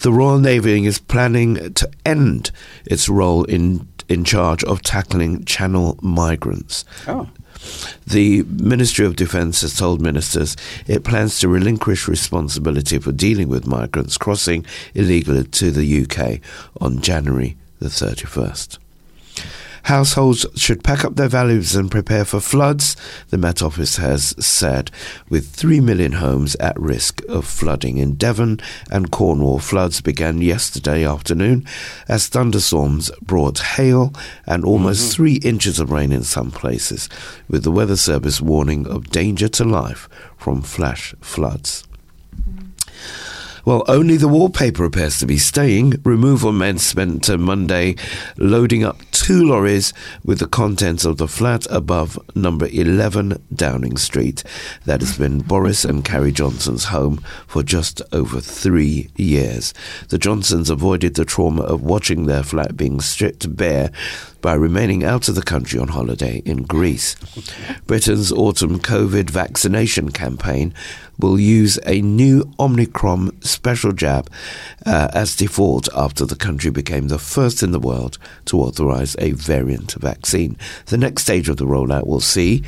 The 0.00 0.12
Royal 0.12 0.38
Navy 0.38 0.86
is 0.86 1.00
planning 1.00 1.74
to 1.74 1.90
end 2.06 2.52
its 2.86 3.08
role 3.08 3.42
in 3.44 3.88
in 4.08 4.24
charge 4.24 4.64
of 4.64 4.82
tackling 4.82 5.44
channel 5.44 5.98
migrants. 6.02 6.84
Oh. 7.06 7.28
The 8.06 8.42
Ministry 8.44 9.04
of 9.04 9.16
Defence 9.16 9.60
has 9.62 9.76
told 9.76 10.00
ministers 10.00 10.56
it 10.86 11.04
plans 11.04 11.40
to 11.40 11.48
relinquish 11.48 12.08
responsibility 12.08 12.98
for 12.98 13.12
dealing 13.12 13.48
with 13.48 13.66
migrants 13.66 14.16
crossing 14.16 14.64
illegally 14.94 15.44
to 15.44 15.70
the 15.70 16.02
UK 16.02 16.40
on 16.80 17.00
January 17.00 17.56
the 17.80 17.88
31st. 17.88 18.78
Households 19.84 20.46
should 20.54 20.84
pack 20.84 21.04
up 21.04 21.16
their 21.16 21.28
valuables 21.28 21.74
and 21.74 21.90
prepare 21.90 22.24
for 22.24 22.40
floods, 22.40 22.96
the 23.30 23.38
Met 23.38 23.62
Office 23.62 23.96
has 23.96 24.34
said, 24.44 24.90
with 25.28 25.48
3 25.50 25.80
million 25.80 26.12
homes 26.12 26.54
at 26.56 26.78
risk 26.78 27.22
of 27.28 27.46
flooding. 27.46 27.98
In 27.98 28.14
Devon 28.14 28.60
and 28.90 29.10
Cornwall, 29.10 29.58
floods 29.58 30.00
began 30.00 30.42
yesterday 30.42 31.04
afternoon 31.04 31.66
as 32.06 32.28
thunderstorms 32.28 33.10
brought 33.22 33.60
hail 33.60 34.12
and 34.46 34.64
almost 34.64 35.02
mm-hmm. 35.02 35.14
three 35.14 35.36
inches 35.36 35.80
of 35.80 35.90
rain 35.90 36.12
in 36.12 36.22
some 36.22 36.50
places, 36.50 37.08
with 37.48 37.64
the 37.64 37.72
Weather 37.72 37.96
Service 37.96 38.40
warning 38.40 38.86
of 38.86 39.10
danger 39.10 39.48
to 39.48 39.64
life 39.64 40.08
from 40.36 40.62
flash 40.62 41.14
floods. 41.20 41.87
Well, 43.68 43.84
only 43.86 44.16
the 44.16 44.28
wallpaper 44.28 44.86
appears 44.86 45.18
to 45.18 45.26
be 45.26 45.36
staying. 45.36 46.00
Removal 46.02 46.52
men 46.52 46.78
spent 46.78 47.28
uh, 47.28 47.36
Monday 47.36 47.96
loading 48.38 48.82
up 48.82 49.02
two 49.10 49.44
lorries 49.44 49.92
with 50.24 50.38
the 50.38 50.46
contents 50.46 51.04
of 51.04 51.18
the 51.18 51.28
flat 51.28 51.66
above 51.68 52.18
number 52.34 52.66
11 52.72 53.44
Downing 53.54 53.98
Street. 53.98 54.42
That 54.86 55.02
has 55.02 55.18
been 55.18 55.40
Boris 55.40 55.84
and 55.84 56.02
Carrie 56.02 56.32
Johnson's 56.32 56.84
home 56.84 57.18
for 57.46 57.62
just 57.62 58.00
over 58.10 58.40
three 58.40 59.10
years. 59.16 59.74
The 60.08 60.16
Johnsons 60.16 60.70
avoided 60.70 61.16
the 61.16 61.26
trauma 61.26 61.60
of 61.64 61.82
watching 61.82 62.24
their 62.24 62.44
flat 62.44 62.74
being 62.74 63.02
stripped 63.02 63.54
bare 63.54 63.92
by 64.40 64.54
remaining 64.54 65.04
out 65.04 65.28
of 65.28 65.34
the 65.34 65.42
country 65.42 65.78
on 65.78 65.88
holiday 65.88 66.42
in 66.44 66.62
Greece. 66.62 67.16
Britain's 67.86 68.32
autumn 68.32 68.78
COVID 68.78 69.30
vaccination 69.30 70.10
campaign 70.10 70.74
will 71.18 71.38
use 71.38 71.78
a 71.84 72.00
new 72.00 72.50
Omicron 72.60 73.40
special 73.42 73.92
jab 73.92 74.30
uh, 74.86 75.08
as 75.12 75.34
default 75.34 75.88
after 75.94 76.24
the 76.24 76.36
country 76.36 76.70
became 76.70 77.08
the 77.08 77.18
first 77.18 77.62
in 77.62 77.72
the 77.72 77.80
world 77.80 78.18
to 78.44 78.60
authorize 78.60 79.16
a 79.18 79.32
variant 79.32 79.92
vaccine. 79.94 80.56
The 80.86 80.98
next 80.98 81.22
stage 81.22 81.48
of 81.48 81.56
the 81.56 81.66
rollout 81.66 82.06
will 82.06 82.20
see 82.20 82.62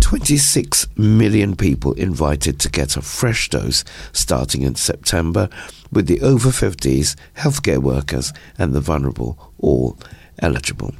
26 0.00 0.88
million 0.96 1.54
people 1.54 1.92
invited 1.92 2.58
to 2.60 2.68
get 2.68 2.96
a 2.96 3.02
fresh 3.02 3.50
dose 3.50 3.84
starting 4.12 4.62
in 4.62 4.74
September, 4.74 5.48
with 5.92 6.06
the 6.06 6.20
over 6.22 6.48
50s, 6.48 7.14
healthcare 7.36 7.78
workers, 7.78 8.32
and 8.58 8.72
the 8.72 8.80
vulnerable 8.80 9.52
all 9.58 9.96
eligible. 10.38 10.94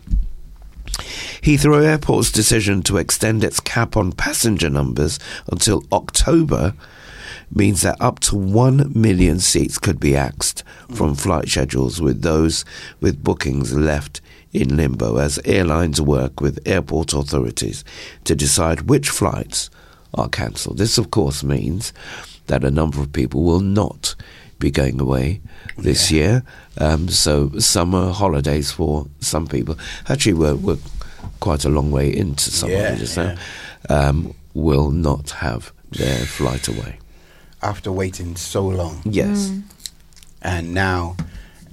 Heathrow 1.42 1.84
Airport's 1.84 2.30
decision 2.30 2.82
to 2.82 2.98
extend 2.98 3.42
its 3.42 3.60
cap 3.60 3.96
on 3.96 4.12
passenger 4.12 4.70
numbers 4.70 5.18
until 5.50 5.84
October 5.92 6.74
means 7.50 7.82
that 7.82 8.00
up 8.00 8.20
to 8.20 8.36
1 8.36 8.92
million 8.94 9.38
seats 9.38 9.78
could 9.78 10.00
be 10.00 10.16
axed 10.16 10.62
from 10.94 11.14
flight 11.14 11.48
schedules, 11.48 12.00
with 12.00 12.22
those 12.22 12.64
with 13.00 13.22
bookings 13.22 13.74
left 13.74 14.20
in 14.52 14.76
limbo 14.76 15.16
as 15.16 15.40
airlines 15.44 16.00
work 16.00 16.40
with 16.40 16.58
airport 16.66 17.12
authorities 17.12 17.84
to 18.24 18.34
decide 18.34 18.82
which 18.82 19.10
flights 19.10 19.70
are 20.14 20.28
cancelled. 20.28 20.78
This, 20.78 20.98
of 20.98 21.10
course, 21.10 21.42
means 21.42 21.92
that 22.46 22.64
a 22.64 22.70
number 22.70 23.00
of 23.00 23.12
people 23.12 23.42
will 23.42 23.60
not 23.60 24.14
be 24.62 24.70
going 24.70 25.00
away 25.00 25.40
this 25.76 26.10
year. 26.10 26.42
Um, 26.78 27.08
so, 27.08 27.50
summer 27.58 28.12
holidays 28.12 28.70
for 28.72 29.06
some 29.20 29.46
people 29.46 29.76
actually 30.08 30.34
we're, 30.34 30.54
we're 30.54 30.78
quite 31.40 31.64
a 31.64 31.68
long 31.68 31.90
way 31.90 32.08
into 32.16 32.50
summer 32.50 32.72
Yeah, 32.72 32.86
holidays 32.88 33.16
now, 33.16 33.34
um, 33.90 34.34
will 34.54 34.90
not 34.90 35.30
have 35.30 35.72
their 35.90 36.24
flight 36.26 36.68
away. 36.68 36.98
After 37.60 37.92
waiting 37.92 38.36
so 38.36 38.66
long. 38.66 39.02
Yes. 39.04 39.50
And 40.40 40.72
now 40.74 41.16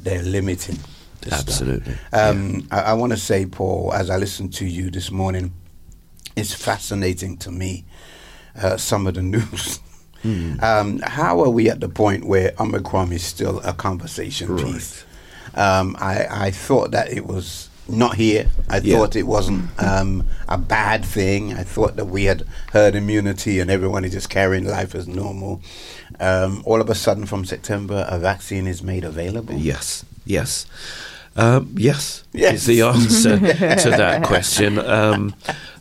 they're 0.04 0.24
limiting. 0.24 0.78
this 1.22 1.34
stuff. 1.34 1.48
Absolutely. 1.50 1.94
Um, 2.14 2.68
I, 2.72 2.82
I 2.82 2.94
want 2.94 3.12
to 3.14 3.18
say, 3.18 3.46
Paul, 3.46 3.94
as 3.94 4.10
I 4.10 4.18
listened 4.18 4.54
to 4.56 4.66
you 4.66 4.90
this 4.92 5.12
morning, 5.12 5.54
it's 6.36 6.54
fascinating 6.54 7.38
to 7.38 7.52
me 7.52 7.86
uh, 8.62 8.78
some 8.78 9.08
of 9.08 9.14
the 9.16 9.22
news. 9.36 9.80
Hmm. 10.24 10.56
Um, 10.62 11.00
how 11.00 11.40
are 11.42 11.50
we 11.50 11.70
at 11.70 11.80
the 11.80 11.90
point 11.90 12.26
where 12.26 12.54
Omicron 12.60 13.12
is 13.12 13.24
still 13.24 13.60
a 13.62 13.74
conversation 13.74 14.58
piece? 14.58 15.06
Um, 15.56 15.96
I, 16.00 16.26
I 16.48 16.52
thought 16.52 16.92
that 16.92 17.12
it 17.12 17.26
was 17.26 17.70
not 17.88 18.16
here. 18.16 18.48
I 18.70 18.78
Yeah. 18.78 18.98
thought 18.98 19.16
it 19.16 19.24
wasn't 19.28 19.70
um, 19.82 20.24
a 20.48 20.58
bad 20.58 21.04
thing. 21.06 21.54
I 21.54 21.64
thought 21.64 21.96
that 21.96 22.06
we 22.06 22.26
had 22.26 22.44
herd 22.74 22.96
immunity 22.96 23.60
and 23.60 23.72
everyone 23.72 24.06
is 24.06 24.12
just 24.12 24.30
carrying 24.30 24.66
life 24.66 24.94
as 24.94 25.08
normal. 25.08 25.62
Um, 26.20 26.62
all 26.66 26.82
of 26.82 26.90
a 26.90 26.96
sudden, 26.96 27.26
from 27.26 27.46
September, 27.46 28.06
a 28.10 28.20
vaccine 28.20 28.68
is 28.68 28.84
made 28.84 29.04
available. 29.06 29.56
Yes, 29.56 30.06
yes. 30.26 30.66
Um, 31.36 31.74
yes, 31.78 32.24
Yes. 32.34 32.56
is 32.56 32.66
the 32.66 32.82
answer 32.82 33.40
to 33.84 33.90
that 33.92 34.24
question. 34.24 34.78
Um, 34.78 35.34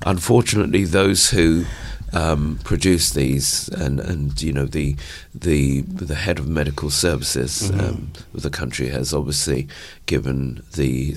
unfortunately, 0.07 0.84
those 0.84 1.30
who 1.30 1.64
um, 2.12 2.59
produce 2.64 3.11
these 3.11 3.68
and, 3.68 4.00
and 4.00 4.40
you 4.42 4.52
know 4.52 4.64
the 4.66 4.96
the 5.34 5.82
the 5.82 6.14
head 6.14 6.38
of 6.38 6.48
medical 6.48 6.90
services 6.90 7.70
Mhm. 7.70 7.80
um, 7.88 8.12
of 8.34 8.42
the 8.42 8.50
country 8.50 8.88
has 8.88 9.12
obviously 9.12 9.68
given 10.06 10.62
the 10.74 11.16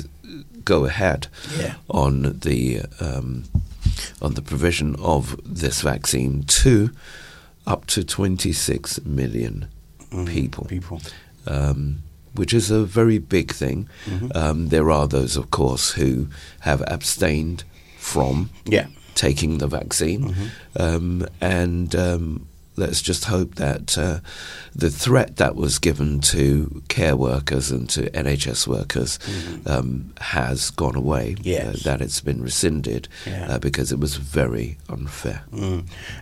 go 0.66 0.86
ahead 0.86 1.28
Yeah. 1.60 1.76
on 1.90 2.40
the 2.42 2.82
um, 3.00 3.44
on 4.22 4.34
the 4.36 4.42
provision 4.42 4.96
of 5.00 5.40
this 5.46 5.82
vaccine 5.82 6.44
to 6.64 6.92
up 7.68 7.86
to 7.88 8.04
26 8.04 9.00
million 9.06 9.68
people. 10.26 10.66
People. 10.66 11.02
Um, 11.48 12.04
which 12.34 12.54
is 12.54 12.72
a 12.72 12.84
very 12.86 13.18
big 13.18 13.52
thing. 13.52 13.88
Mhm. 14.06 14.36
Um, 14.36 14.70
there 14.70 14.90
are 14.90 15.08
those, 15.08 15.36
of 15.36 15.52
course, 15.52 15.92
who 15.92 16.28
have 16.62 16.82
abstained 16.88 17.64
from 18.00 18.50
Yeah. 18.66 18.88
Taking 19.16 19.58
the 19.60 19.68
vaccine, 19.68 20.34
um, 20.80 21.26
and 21.42 21.96
um, 21.96 22.48
let's 22.78 23.02
just 23.02 23.26
hope 23.26 23.56
that 23.56 23.98
uh, 23.98 24.20
the 24.74 24.90
threat 24.90 25.36
that 25.38 25.56
was 25.56 25.78
given 25.80 26.22
to 26.22 26.82
care 26.88 27.16
workers 27.16 27.70
and 27.70 27.90
to 27.90 28.10
NHS 28.12 28.66
workers 28.68 29.20
um, 29.66 30.14
has 30.22 30.70
gone 30.72 30.96
away. 30.96 31.36
Yes. 31.42 31.66
uh, 31.86 31.90
that 31.92 32.02
it's 32.02 32.22
been 32.22 32.42
rescinded 32.42 33.08
Yeah. 33.28 33.48
uh, 33.56 33.60
because 33.60 33.92
it 33.92 34.00
was 34.00 34.16
very 34.16 34.78
unfair. 34.90 35.44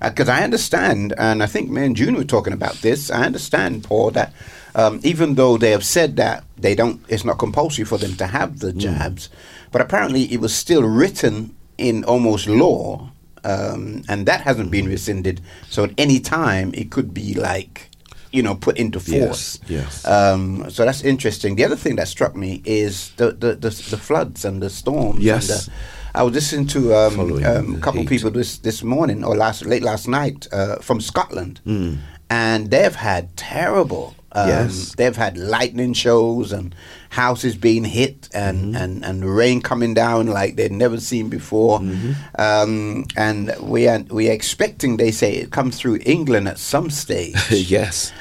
Because 0.02 0.28
I 0.30 0.44
understand, 0.44 1.14
and 1.18 1.44
I 1.44 1.46
think 1.46 1.70
me 1.70 1.86
and 1.86 1.96
June 1.96 2.16
were 2.16 2.24
talking 2.24 2.54
about 2.54 2.76
this. 2.82 3.12
I 3.12 3.24
understand, 3.26 3.84
Paul, 3.84 4.12
that 4.12 4.34
um, 4.76 5.00
even 5.04 5.36
though 5.36 5.58
they 5.58 5.72
have 5.72 5.86
said 5.86 6.16
that 6.18 6.44
they 6.58 6.74
don't, 6.76 7.00
it's 7.08 7.24
not 7.26 7.38
compulsory 7.40 7.86
for 7.86 7.98
them 7.98 8.16
to 8.18 8.28
have 8.28 8.60
the 8.60 8.74
jabs, 8.74 9.30
but 9.72 9.82
apparently 9.82 10.24
it 10.34 10.40
was 10.42 10.54
still 10.54 10.84
written 10.84 11.56
in 11.80 12.04
almost 12.04 12.48
law, 12.48 13.10
um, 13.44 14.04
and 14.10 14.26
that 14.26 14.42
hasn't 14.42 14.70
been 14.72 14.88
rescinded. 14.88 15.42
So 15.70 15.84
at 15.86 15.92
any 15.98 16.20
time 16.20 16.72
it 16.74 16.92
could 16.92 17.14
be 17.14 17.34
like, 17.34 17.90
you 18.32 18.44
know, 18.44 18.56
put 18.56 18.78
into 18.78 19.00
force. 19.00 19.60
Yes. 19.68 20.06
Um, 20.06 20.70
so 20.70 20.86
that's 20.86 21.04
interesting. 21.04 21.56
The 21.56 21.66
other 21.66 21.78
thing 21.78 21.96
that 21.96 22.08
struck 22.08 22.36
me 22.36 22.62
is 22.66 23.12
the 23.18 23.32
the, 23.32 23.56
the, 23.56 23.70
the 23.70 23.98
floods 23.98 24.46
and 24.46 24.62
the 24.62 24.70
storms. 24.70 25.20
Yes. 25.24 25.50
And 25.50 25.60
the, 25.60 25.72
I 26.20 26.24
was 26.24 26.34
listening 26.34 26.68
to 26.68 26.94
um, 26.96 27.20
um, 27.46 27.76
a 27.76 27.80
couple 27.80 28.02
heat. 28.02 28.10
people 28.10 28.32
this 28.32 28.58
this 28.60 28.84
morning 28.84 29.24
or 29.24 29.36
last 29.38 29.66
late 29.66 29.84
last 29.84 30.08
night 30.08 30.48
uh, 30.52 30.76
from 30.82 31.00
Scotland, 31.02 31.62
Mm. 31.66 31.98
And 32.30 32.70
they've 32.72 32.96
had 32.96 33.36
terrible. 33.38 34.16
Um, 34.32 34.48
Yes. 34.48 34.94
they've 34.96 35.16
had 35.16 35.40
lightning 35.40 35.94
shows 35.94 36.52
and 36.52 36.76
houses 37.10 37.56
being 37.56 37.84
hit 37.84 38.30
and, 38.32 38.76
Mm-hmm. 38.76 38.84
and, 38.84 39.04
and 39.06 39.26
rain 39.36 39.60
coming 39.60 39.96
down 39.96 40.28
like 40.28 40.56
they'd 40.56 40.72
never 40.72 41.00
seen 41.00 41.30
before. 41.30 41.80
Mm-hmm. 41.80 42.12
Um, 42.40 43.06
and 43.18 43.52
we 43.60 43.88
are 43.88 44.00
we 44.12 44.30
are 44.30 44.32
expecting, 44.34 44.98
they 44.98 45.10
say, 45.10 45.34
it 45.38 45.50
comes 45.52 45.80
through 45.80 45.98
England 46.06 46.48
at 46.48 46.60
some 46.60 46.92
stage. 46.92 47.36
yes, 47.52 48.12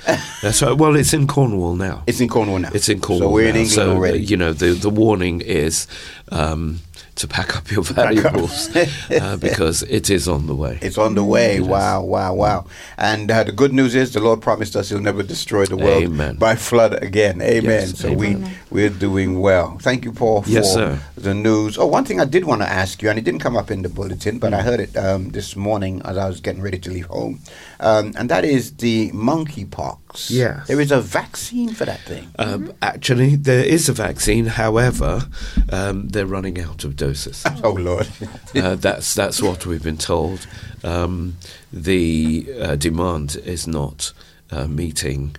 that's 0.40 0.62
right. 0.62 0.72
Well, 0.72 0.96
it's 0.96 1.12
in 1.12 1.26
Cornwall 1.26 1.76
now. 1.76 2.04
It's 2.06 2.20
in 2.20 2.28
Cornwall 2.28 2.60
now. 2.60 2.70
It's 2.72 2.88
in 2.88 3.00
Cornwall. 3.00 3.28
So 3.28 3.34
we're 3.34 3.50
in. 3.50 3.56
England 3.56 3.70
So, 3.72 3.90
uh, 3.90 3.94
already. 3.94 4.20
You 4.24 4.38
know, 4.38 4.54
the 4.54 4.70
the 4.72 4.90
warning 4.90 5.42
is 5.42 5.86
um, 6.32 6.80
to 7.18 7.28
pack 7.28 7.56
up 7.56 7.70
your 7.70 7.80
up. 7.82 7.86
valuables 7.88 8.74
uh, 8.76 9.36
because 9.40 9.82
it 9.84 10.08
is 10.10 10.26
on 10.28 10.46
the 10.46 10.54
way. 10.54 10.78
It's 10.82 10.98
on 10.98 11.14
the 11.14 11.24
way. 11.24 11.60
Wow, 11.60 12.02
wow, 12.02 12.34
wow. 12.34 12.66
And 12.96 13.30
uh, 13.30 13.44
the 13.44 13.52
good 13.52 13.72
news 13.72 13.94
is 13.94 14.12
the 14.12 14.20
Lord 14.20 14.40
promised 14.42 14.74
us 14.76 14.88
He'll 14.88 15.00
never 15.00 15.22
destroy 15.22 15.66
the 15.66 15.76
world 15.76 16.02
Amen. 16.04 16.36
by 16.36 16.54
flood 16.56 17.02
again. 17.02 17.40
Amen. 17.42 17.64
Yes, 17.88 17.98
so 17.98 18.08
amen. 18.08 18.42
we 18.70 18.82
we're 18.88 18.90
doing 18.90 19.40
well. 19.40 19.78
Thank 19.80 20.04
you, 20.04 20.12
Paul, 20.12 20.42
for 20.42 20.50
Yes, 20.50 20.72
sir. 20.74 20.98
the 21.16 21.34
news. 21.34 21.76
Oh, 21.78 21.86
one 21.86 22.04
thing 22.04 22.20
I 22.20 22.24
did 22.24 22.44
want 22.44 22.62
to 22.62 22.68
ask 22.68 23.02
you, 23.02 23.10
and 23.10 23.18
it 23.18 23.24
didn't 23.24 23.40
come 23.40 23.56
up 23.56 23.70
in 23.70 23.82
the 23.82 23.88
bulletin, 23.88 24.36
Mm. 24.36 24.40
but 24.40 24.54
I 24.54 24.62
heard 24.62 24.80
it 24.80 24.96
um, 24.96 25.30
this 25.30 25.56
morning 25.56 26.00
as 26.04 26.16
I 26.16 26.26
was 26.28 26.40
getting 26.40 26.62
ready 26.62 26.78
to 26.78 26.90
leave 26.90 27.06
home, 27.06 27.40
um, 27.80 28.12
and 28.16 28.28
that 28.28 28.44
is 28.44 28.72
the 28.76 29.10
monkeypox. 29.12 30.30
Yes. 30.30 30.66
there 30.68 30.80
is 30.80 30.90
a 30.92 31.00
vaccine 31.00 31.70
for 31.72 31.84
that 31.84 32.00
thing. 32.00 32.28
Um, 32.38 32.72
actually, 32.82 33.36
there 33.36 33.64
is 33.64 33.88
a 33.88 33.92
vaccine. 33.92 34.46
However, 34.46 35.22
um, 35.70 36.08
they're 36.08 36.26
running 36.26 36.60
out 36.60 36.84
of 36.84 36.96
doses. 36.96 37.44
Oh 37.64 37.72
Lord. 37.72 38.08
uh, 38.54 38.74
that's 38.76 39.14
that's 39.14 39.42
what 39.42 39.66
we've 39.66 39.82
been 39.82 39.98
told. 39.98 40.46
Um, 40.84 41.36
the 41.72 42.46
uh, 42.60 42.76
demand 42.76 43.36
is 43.44 43.66
not 43.66 44.12
uh, 44.50 44.66
meeting 44.66 45.36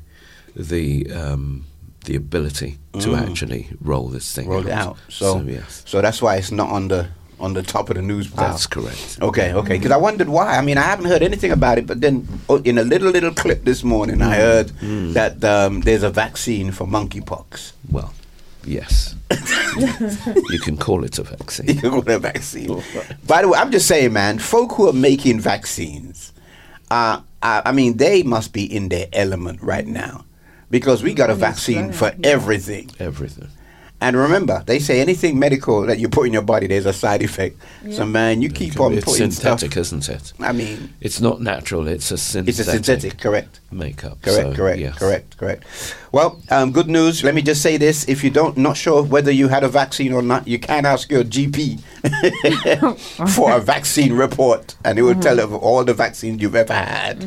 the 0.55 1.11
um, 1.11 1.65
the 2.05 2.15
ability 2.15 2.77
to 2.93 3.09
Mm. 3.09 3.29
actually 3.29 3.69
roll 3.81 4.07
this 4.09 4.33
thing 4.33 4.47
Rolled 4.49 4.67
out. 4.69 4.87
out. 4.87 4.97
So, 5.09 5.41
yes, 5.41 5.83
so 5.85 6.01
that's 6.01 6.21
why 6.21 6.37
it's 6.37 6.51
not 6.51 6.69
on 6.69 6.87
the 6.87 7.07
on 7.39 7.53
the 7.53 7.63
top 7.63 7.89
of 7.89 7.95
the 7.95 8.01
news. 8.01 8.27
pile. 8.27 8.49
that's 8.49 8.67
correct. 8.67 9.17
Okay, 9.21 9.53
okay. 9.53 9.77
Because 9.77 9.91
I 9.91 9.97
wondered 9.97 10.29
why. 10.29 10.57
I 10.57 10.61
mean, 10.61 10.77
I 10.77 10.81
haven't 10.81 11.05
heard 11.05 11.23
anything 11.23 11.51
about 11.51 11.77
it, 11.77 11.87
but 11.87 12.01
then 12.01 12.27
oh, 12.49 12.57
in 12.57 12.77
a 12.77 12.83
little 12.83 13.09
little 13.11 13.33
clip 13.33 13.63
this 13.63 13.83
morning, 13.83 14.21
I 14.21 14.35
heard 14.35 14.69
that 15.13 15.43
um, 15.43 15.81
there's 15.81 16.03
a 16.03 16.09
vaccine 16.09 16.71
for 16.71 16.85
monkeypox. 16.87 17.73
Well, 17.91 18.13
yes, 18.63 19.15
you 20.49 20.59
can 20.59 20.77
call 20.77 21.03
it 21.03 21.17
a 21.19 21.23
vaccine. 21.23 21.67
You 21.67 21.75
can 21.75 21.89
call 21.91 22.01
it 22.01 22.09
a 22.09 22.19
vaccine. 22.19 22.83
By 23.25 23.41
the 23.41 23.49
way, 23.49 23.57
I'm 23.57 23.71
just 23.71 23.87
saying, 23.87 24.13
man, 24.13 24.39
folk 24.39 24.73
who 24.73 24.89
are 24.89 24.93
making 24.93 25.39
vaccines, 25.39 26.33
uh, 26.91 27.21
I, 27.41 27.61
I 27.65 27.71
mean, 27.71 27.97
they 27.97 28.23
must 28.23 28.53
be 28.53 28.63
in 28.63 28.89
their 28.89 29.07
element 29.13 29.61
right 29.61 29.87
now, 29.87 30.25
because 30.69 31.03
we 31.03 31.13
got 31.13 31.29
a 31.29 31.35
vaccine 31.35 31.91
for 31.93 32.13
everything. 32.23 32.91
Everything. 32.99 33.47
And 34.01 34.15
remember, 34.15 34.63
they 34.65 34.79
say 34.79 35.01
anything 35.01 35.37
medical 35.39 35.81
that 35.85 35.99
you 35.99 36.07
put 36.07 36.25
in 36.27 36.31
your 36.33 36.41
body, 36.41 36.67
there's 36.67 36.85
a 36.85 36.93
side 36.93 37.21
effect. 37.21 37.57
So, 37.91 38.05
man, 38.05 38.41
you 38.41 38.49
keep 38.49 38.79
on 38.79 38.93
it's 38.93 39.03
putting 39.03 39.29
synthetic, 39.31 39.71
stuff. 39.73 39.81
isn't 39.81 40.09
it? 40.09 40.33
I 40.39 40.53
mean, 40.53 40.93
It's 41.01 41.19
not 41.19 41.41
natural. 41.41 41.87
It's 41.87 42.09
a 42.11 42.17
synthetic. 42.17 42.49
it's 42.49 42.59
a 42.59 42.71
synthetic, 42.71 43.17
correct? 43.19 43.59
Makeup. 43.71 44.21
Correct, 44.21 44.49
so, 44.49 44.53
correct, 44.55 44.79
yes. 44.79 44.97
correct, 44.97 45.37
correct. 45.37 45.63
Well, 46.11 46.41
um, 46.49 46.71
good 46.71 46.87
news. 46.87 47.23
Let 47.23 47.35
me 47.35 47.41
just 47.41 47.61
say 47.61 47.77
this: 47.77 48.07
if 48.09 48.23
you 48.23 48.29
don't, 48.29 48.57
not 48.57 48.77
sure 48.77 49.03
whether 49.03 49.31
you 49.31 49.47
had 49.47 49.63
a 49.63 49.69
vaccine 49.69 50.13
or 50.13 50.21
not, 50.21 50.47
you 50.47 50.57
can 50.59 50.85
ask 50.85 51.09
your 51.11 51.23
GP 51.23 51.79
for 53.35 53.51
a 53.55 53.59
vaccine 53.75 54.13
report, 54.13 54.75
and 54.83 54.97
it 54.97 55.01
will 55.03 55.09
Mm-hmm. 55.09 55.21
tell 55.21 55.37
you 55.37 55.43
of 55.43 55.53
all 55.53 55.83
the 55.83 55.93
vaccines 55.93 56.41
you've 56.41 56.55
ever 56.55 56.73
had 56.73 57.23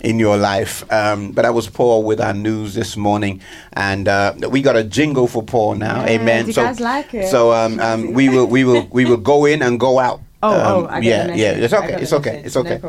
in 0.00 0.18
your 0.18 0.36
life. 0.36 0.84
Um, 0.92 1.32
but 1.32 1.44
I 1.44 1.50
was 1.50 1.68
Paul 1.68 2.02
with 2.04 2.20
our 2.20 2.34
news 2.34 2.74
this 2.74 2.96
morning, 2.96 3.40
and 3.72 4.08
uh, 4.08 4.34
we 4.50 4.62
got 4.62 4.76
a 4.76 4.84
jingle 4.84 5.26
for 5.26 5.42
Paul 5.42 5.76
now. 5.76 6.02
Yeah, 6.04 6.20
Amen. 6.20 6.46
you 6.48 6.52
so, 6.52 6.64
guys 6.64 6.80
like 6.80 7.14
it? 7.14 7.28
so 7.28 7.52
um, 7.52 7.78
um, 7.80 8.12
we 8.12 8.28
will, 8.28 8.46
we 8.46 8.64
will, 8.64 8.86
we 8.90 9.04
will 9.04 9.16
go 9.16 9.44
in 9.46 9.62
and 9.62 9.78
go 9.80 9.98
out. 9.98 10.20
Oh, 10.42 10.54
Um, 10.54 10.84
oh, 10.84 10.86
I 10.88 11.00
get 11.00 11.28
yeah, 11.28 11.34
yeah, 11.34 11.64
it's 11.64 11.74
okay, 11.74 11.96
it's 12.00 12.12
okay, 12.14 12.42
it's 12.44 12.56
okay. 12.56 12.80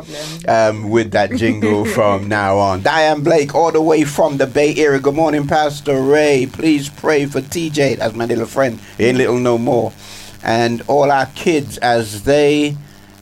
No. 0.46 0.70
Um, 0.70 0.88
with 0.88 1.10
that 1.10 1.32
jingle 1.36 1.84
from 1.84 2.26
now 2.28 2.56
on. 2.56 2.80
Diane 2.82 3.22
Blake, 3.22 3.54
all 3.54 3.70
the 3.70 3.82
way 3.82 4.04
from 4.04 4.38
the 4.38 4.46
Bay 4.46 4.74
Area. 4.76 4.98
Good 4.98 5.14
morning, 5.14 5.46
Pastor 5.46 6.00
Ray. 6.00 6.46
Please 6.50 6.88
pray 6.88 7.26
for 7.26 7.42
TJ. 7.42 7.98
That's 7.98 8.14
my 8.14 8.24
little 8.24 8.46
friend. 8.46 8.78
Ain't 8.98 9.18
little 9.18 9.36
no 9.36 9.58
more. 9.58 9.92
And 10.42 10.80
all 10.88 11.12
our 11.12 11.26
kids 11.34 11.76
as 11.78 12.24
they 12.24 12.74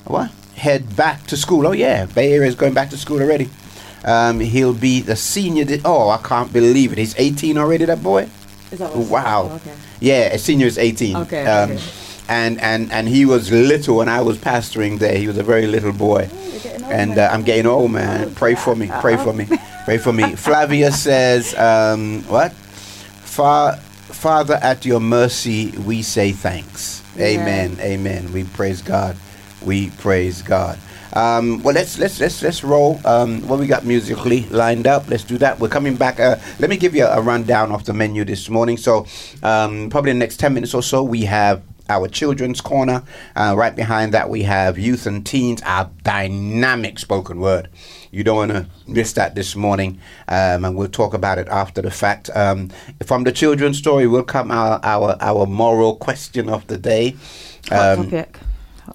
what 0.05 0.31
head 0.55 0.95
back 0.95 1.27
to 1.27 1.37
school. 1.37 1.67
Oh 1.67 1.73
yeah, 1.73 2.07
Bay 2.07 2.33
Area 2.33 2.49
is 2.49 2.55
going 2.55 2.73
back 2.75 2.91
to 2.91 2.97
school 2.97 3.21
already. 3.21 3.51
Um, 4.05 4.39
he'll 4.39 4.75
be 4.75 5.01
the 5.01 5.17
senior. 5.17 5.65
Di- 5.65 5.83
oh, 5.85 6.09
I 6.09 6.19
can't 6.19 6.53
believe 6.53 6.93
it. 6.93 6.99
He's 6.99 7.19
18 7.19 7.59
already. 7.59 7.85
That 7.85 8.01
boy. 8.03 8.29
Is 8.71 8.79
that 8.79 8.95
what 8.95 9.09
Wow. 9.09 9.49
Oh, 9.51 9.57
okay. 9.57 9.75
Yeah, 9.99 10.33
a 10.33 10.39
senior 10.39 10.67
is 10.69 10.79
18. 10.79 11.17
Okay, 11.17 11.45
Um, 11.45 11.73
okay. 11.73 11.83
And, 12.31 12.61
and, 12.61 12.93
and 12.93 13.09
he 13.09 13.27
was 13.27 13.51
little 13.51 13.97
when 13.97 14.09
I 14.09 14.21
was 14.21 14.39
pastoring 14.39 15.01
there. 15.01 15.17
He 15.19 15.27
was 15.27 15.37
a 15.37 15.43
very 15.43 15.67
little 15.67 15.93
boy. 15.93 16.29
and 16.85 17.19
uh, 17.19 17.29
I'm 17.33 17.43
getting 17.43 17.67
old, 17.67 17.91
man. 17.91 18.33
Pray 18.37 18.55
for 18.55 18.77
me. 18.77 18.89
Pray 19.01 19.17
for 19.17 19.33
me. 19.33 19.49
Pray 19.85 19.99
for 19.99 20.13
me. 20.13 20.37
Flavia 20.37 20.93
says, 20.93 21.55
um, 21.59 22.23
what? 22.29 22.53
Fa- 22.53 23.81
Father, 23.83 24.61
at 24.63 24.85
your 24.87 25.01
mercy, 25.01 25.71
we 25.87 26.03
say 26.03 26.31
thanks. 26.33 27.03
Amen. 27.19 27.77
Amen. 27.81 28.33
We 28.33 28.45
praise 28.45 28.81
God. 28.81 29.17
We 29.65 29.91
praise 29.91 30.41
God. 30.43 30.79
Um, 31.13 31.61
well, 31.65 31.75
let's 31.75 31.99
let's 31.99 32.21
let's 32.21 32.41
let's 32.41 32.63
roll. 32.63 33.01
Um, 33.05 33.43
what 33.49 33.59
we 33.59 33.67
got 33.67 33.85
musically 33.85 34.45
lined 34.51 34.87
up? 34.87 35.09
Let's 35.09 35.25
do 35.25 35.39
that. 35.39 35.59
We're 35.59 35.69
coming 35.69 35.97
back. 35.97 36.21
Uh, 36.21 36.37
let 36.61 36.71
me 36.71 36.77
give 36.77 36.95
you 36.95 37.05
a, 37.05 37.19
a 37.19 37.21
rundown 37.21 37.73
of 37.73 37.85
the 37.85 37.93
menu 37.93 38.25
this 38.25 38.49
morning. 38.49 38.77
So, 38.77 39.07
um, 39.43 39.91
probably 39.91 40.13
in 40.13 40.19
the 40.19 40.25
next 40.25 40.37
ten 40.39 40.55
minutes 40.55 40.73
or 40.73 40.83
so, 40.85 41.03
we 41.03 41.23
have 41.23 41.63
our 41.91 42.09
children's 42.09 42.61
corner. 42.61 43.03
Uh, 43.37 43.55
right 43.57 43.75
behind 43.77 44.15
that, 44.15 44.31
we 44.31 44.43
have 44.45 44.79
youth 44.79 45.07
and 45.07 45.27
teens. 45.27 45.61
Our 45.65 45.91
dynamic 46.05 46.99
spoken 46.99 47.41
word. 47.41 47.69
You 48.11 48.25
don't 48.25 48.37
want 48.37 48.53
to 48.53 48.67
miss 48.87 49.13
that 49.15 49.35
this 49.35 49.55
morning, 49.55 50.01
um, 50.29 50.65
and 50.65 50.77
we'll 50.77 50.89
talk 50.89 51.13
about 51.15 51.39
it 51.39 51.49
after 51.49 51.83
the 51.83 51.91
fact. 51.91 52.31
Um, 52.35 52.71
from 53.05 53.25
the 53.25 53.33
children's 53.33 53.79
story, 53.79 54.07
will 54.07 54.23
come 54.23 54.51
our 54.51 54.81
our 54.83 55.17
our 55.21 55.47
moral 55.47 55.97
question 55.97 56.49
of 56.49 56.67
the 56.67 56.79
day. 56.79 57.17
Hot 57.69 57.99
Um, 57.99 58.05
topic. 58.05 58.39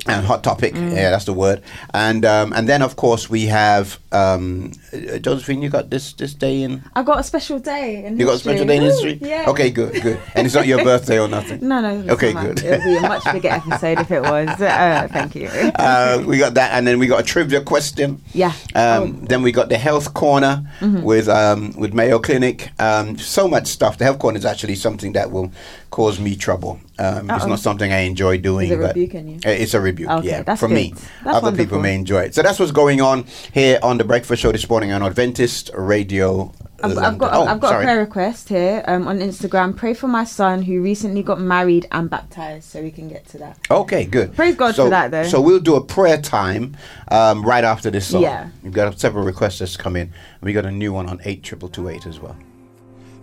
And 0.07 0.25
hot 0.25 0.43
topic. 0.43 0.73
Mm. 0.73 0.91
Yeah, 0.95 1.09
that's 1.11 1.25
the 1.25 1.33
word. 1.33 1.61
And 1.93 2.25
um, 2.25 2.53
and 2.53 2.67
then 2.67 2.81
of 2.81 2.95
course 2.95 3.29
we 3.29 3.45
have 3.47 3.97
um, 4.11 4.71
uh, 4.93 5.17
Josephine. 5.19 5.61
You 5.61 5.69
got 5.69 5.89
this 5.89 6.13
this 6.13 6.33
day 6.33 6.61
in. 6.63 6.83
I 6.95 7.03
got 7.03 7.19
a 7.19 7.23
special 7.23 7.59
day 7.59 8.05
in 8.05 8.17
You 8.19 8.25
got 8.25 8.35
a 8.35 8.39
special 8.39 8.65
day 8.65 8.77
in 8.77 8.83
history. 8.83 9.17
Yeah. 9.21 9.45
Okay, 9.47 9.69
good, 9.71 9.93
good. 10.01 10.19
And 10.35 10.45
it's 10.45 10.55
not 10.55 10.67
your 10.67 10.83
birthday 10.83 11.19
or 11.19 11.27
nothing. 11.27 11.59
No, 11.65 11.81
no. 11.81 12.13
Okay, 12.13 12.33
good. 12.33 12.63
It 12.63 12.71
would 12.71 12.83
be 12.83 12.95
a 12.97 13.01
much 13.01 13.23
bigger 13.31 13.49
episode 13.61 13.99
if 13.99 14.11
it 14.11 14.21
was. 14.21 14.49
Uh, 14.61 15.07
thank 15.11 15.35
you. 15.35 15.47
Uh, 15.47 16.23
we 16.25 16.37
got 16.37 16.53
that, 16.55 16.71
and 16.73 16.85
then 16.85 16.99
we 16.99 17.07
got 17.07 17.19
a 17.21 17.23
trivia 17.23 17.61
question. 17.61 18.21
Yeah. 18.33 18.53
Um, 18.75 19.25
Then 19.25 19.41
we 19.41 19.51
got 19.51 19.69
the 19.69 19.77
health 19.77 20.13
corner 20.13 20.63
Mhm. 20.81 21.01
with 21.03 21.27
um, 21.27 21.73
with 21.77 21.93
Mayo 21.93 22.19
Clinic. 22.19 22.69
Um, 22.79 23.17
so 23.17 23.47
much 23.47 23.67
stuff. 23.67 23.97
The 23.97 24.03
health 24.05 24.19
corner 24.19 24.37
is 24.37 24.45
actually 24.45 24.75
something 24.75 25.13
that 25.13 25.31
will 25.31 25.51
cause 25.89 26.19
me 26.19 26.35
trouble. 26.35 26.79
Um, 26.97 27.29
it's 27.29 27.45
not 27.45 27.59
something 27.59 27.91
I 27.91 27.99
enjoy 27.99 28.37
doing. 28.37 28.67
Is 28.67 28.71
it 28.71 28.79
but 28.79 28.87
rebuking 28.95 29.27
you? 29.27 29.35
Uh, 29.45 29.49
It's 29.49 29.73
a 29.73 29.81
rebuke. 29.81 30.09
Okay, 30.09 30.27
yeah, 30.45 30.55
for 30.55 30.69
me. 30.69 30.93
That's 31.23 31.37
Other 31.37 31.55
people 31.55 31.79
may 31.79 31.93
enjoy 31.95 32.21
it. 32.23 32.35
So 32.35 32.41
that's 32.41 32.57
what's 32.59 32.71
going 32.71 33.01
on 33.01 33.25
here 33.53 33.79
on 33.83 33.97
the 33.97 34.03
Breakfast 34.03 34.41
Show 34.41 34.51
this 34.51 34.67
morning 34.69 34.91
on 34.91 35.03
Adventist 35.03 35.71
Radio. 35.75 36.53
I've, 36.83 36.97
I've 36.97 37.17
got 37.17 37.33
Oh, 37.33 37.45
I've 37.45 37.59
got 37.59 37.69
sorry. 37.69 37.83
a 37.83 37.87
prayer 37.87 37.99
request 37.99 38.49
here 38.49 38.83
um, 38.87 39.07
on 39.07 39.19
Instagram. 39.19 39.75
Pray 39.75 39.93
for 39.93 40.07
my 40.07 40.23
son 40.23 40.61
who 40.61 40.81
recently 40.81 41.23
got 41.23 41.39
married 41.39 41.87
and 41.91 42.09
baptized, 42.09 42.69
so 42.69 42.81
we 42.81 42.91
can 42.91 43.07
get 43.07 43.25
to 43.27 43.37
that. 43.39 43.57
Okay, 43.71 44.05
good. 44.05 44.35
Praise 44.35 44.55
God 44.55 44.75
so, 44.75 44.85
for 44.85 44.89
that, 44.89 45.11
though. 45.11 45.23
So 45.23 45.41
we'll 45.41 45.59
do 45.59 45.75
a 45.75 45.83
prayer 45.83 46.21
time 46.21 46.77
um, 47.09 47.43
right 47.45 47.63
after 47.63 47.89
this 47.89 48.07
song. 48.07 48.21
Yeah. 48.21 48.49
We've 48.63 48.73
got 48.73 48.99
several 48.99 49.25
requests 49.25 49.59
that's 49.59 49.77
come 49.77 49.95
in. 49.95 50.13
We 50.41 50.53
got 50.53 50.65
a 50.65 50.71
new 50.71 50.93
one 50.93 51.07
on 51.09 51.19
eight 51.25 51.43
triple 51.43 51.69
two 51.69 51.89
eight 51.89 52.05
as 52.05 52.19
well. 52.19 52.35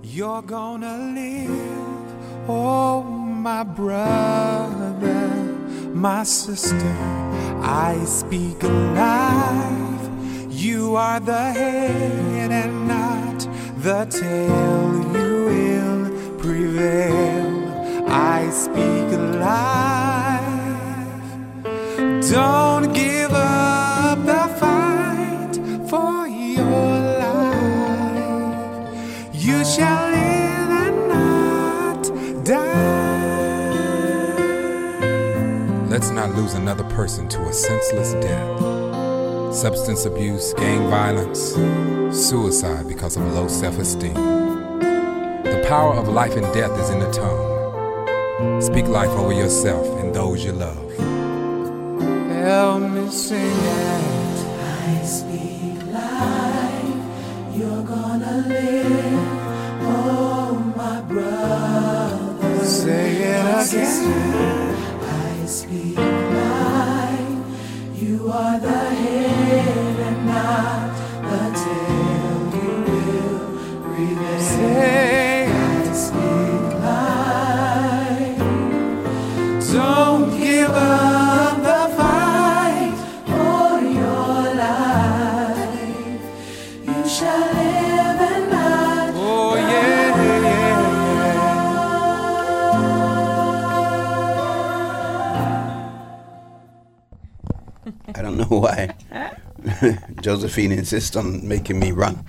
You're 0.04 0.42
gonna 0.42 0.98
live, 1.14 2.48
oh 2.48 3.02
my 3.02 3.62
brother, 3.62 4.98
my 5.94 6.24
sister. 6.24 6.96
I 7.62 7.96
speak 8.04 8.60
life. 8.62 10.10
You 10.50 10.96
are 10.96 11.20
the 11.20 11.52
head 11.52 12.50
and 12.50 12.88
not 12.88 13.46
the 13.78 14.04
tail. 14.10 14.92
You 15.14 15.44
will 15.50 16.38
prevail. 16.38 18.06
I 18.08 18.50
speak 18.50 19.08
life. 19.40 20.42
Don't 22.28 22.71
not 36.28 36.36
lose 36.36 36.54
another 36.54 36.84
person 36.84 37.28
to 37.28 37.40
a 37.48 37.52
senseless 37.52 38.12
death. 38.24 38.60
Substance 39.52 40.04
abuse, 40.04 40.54
gang 40.54 40.88
violence, 40.88 41.54
suicide 42.16 42.86
because 42.86 43.16
of 43.16 43.24
low 43.34 43.48
self 43.48 43.76
esteem. 43.78 44.14
The 44.14 45.64
power 45.66 45.94
of 45.94 46.06
life 46.06 46.36
and 46.36 46.46
death 46.54 46.78
is 46.78 46.90
in 46.90 47.00
the 47.00 47.10
tongue. 47.10 48.62
Speak 48.62 48.86
life 48.86 49.10
over 49.10 49.32
yourself 49.32 49.84
and 49.98 50.14
those 50.14 50.44
you 50.44 50.52
love. 50.52 50.92
Help 52.30 52.82
me 52.92 53.10
sing 53.10 53.40
it. 53.40 54.46
I 54.62 55.02
speak 55.02 55.82
life, 55.90 57.56
you're 57.56 57.82
gonna 57.82 58.44
live, 58.46 59.28
oh 59.82 60.72
my 60.76 61.00
brother. 61.00 62.64
Say 62.64 63.16
it 63.16 63.16
again. 63.16 63.46
I 65.02 65.46
speak 65.46 65.96
life, 65.96 66.11
you 68.32 68.91
why 98.60 98.94
Josephine 100.22 100.72
insists 100.72 101.16
on 101.16 101.46
making 101.46 101.78
me 101.78 101.92
run. 101.92 102.24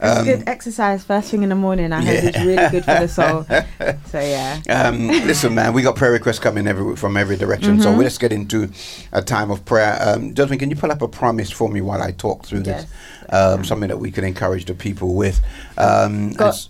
It's 0.00 0.18
Um, 0.18 0.24
good 0.24 0.48
exercise 0.48 1.04
first 1.04 1.30
thing 1.30 1.44
in 1.44 1.48
the 1.48 1.54
morning. 1.54 1.92
I 1.92 2.04
heard 2.04 2.24
it's 2.24 2.38
really 2.38 2.68
good 2.70 2.84
for 2.84 2.94
the 3.00 3.08
soul. 3.08 3.46
So 4.10 4.20
yeah. 4.20 4.60
Um, 4.68 5.08
listen, 5.08 5.54
man, 5.54 5.72
we 5.72 5.82
got 5.82 5.96
prayer 5.96 6.12
requests 6.12 6.38
coming 6.40 6.66
every, 6.66 6.96
from 6.96 7.16
every 7.16 7.36
direction. 7.36 7.80
So 7.80 7.92
Mhm. 7.92 7.98
let's 8.02 8.18
get 8.18 8.32
into 8.32 8.70
a 9.12 9.22
time 9.22 9.50
of 9.50 9.64
prayer. 9.64 9.96
Um, 10.00 10.34
Josephine, 10.34 10.58
can 10.58 10.70
you 10.70 10.76
pull 10.76 10.90
up 10.92 11.02
a 11.02 11.08
promise 11.08 11.50
for 11.50 11.68
me 11.68 11.80
while 11.80 12.02
I 12.02 12.10
talk 12.12 12.44
through 12.44 12.60
this? 12.60 12.86
Um, 13.30 13.64
something 13.64 13.88
that 13.88 13.98
we 13.98 14.10
can 14.10 14.24
encourage 14.24 14.66
the 14.66 14.74
people 14.74 15.14
with. 15.14 15.40
Um, 15.78 16.32
Got- 16.32 16.48
as- 16.54 16.68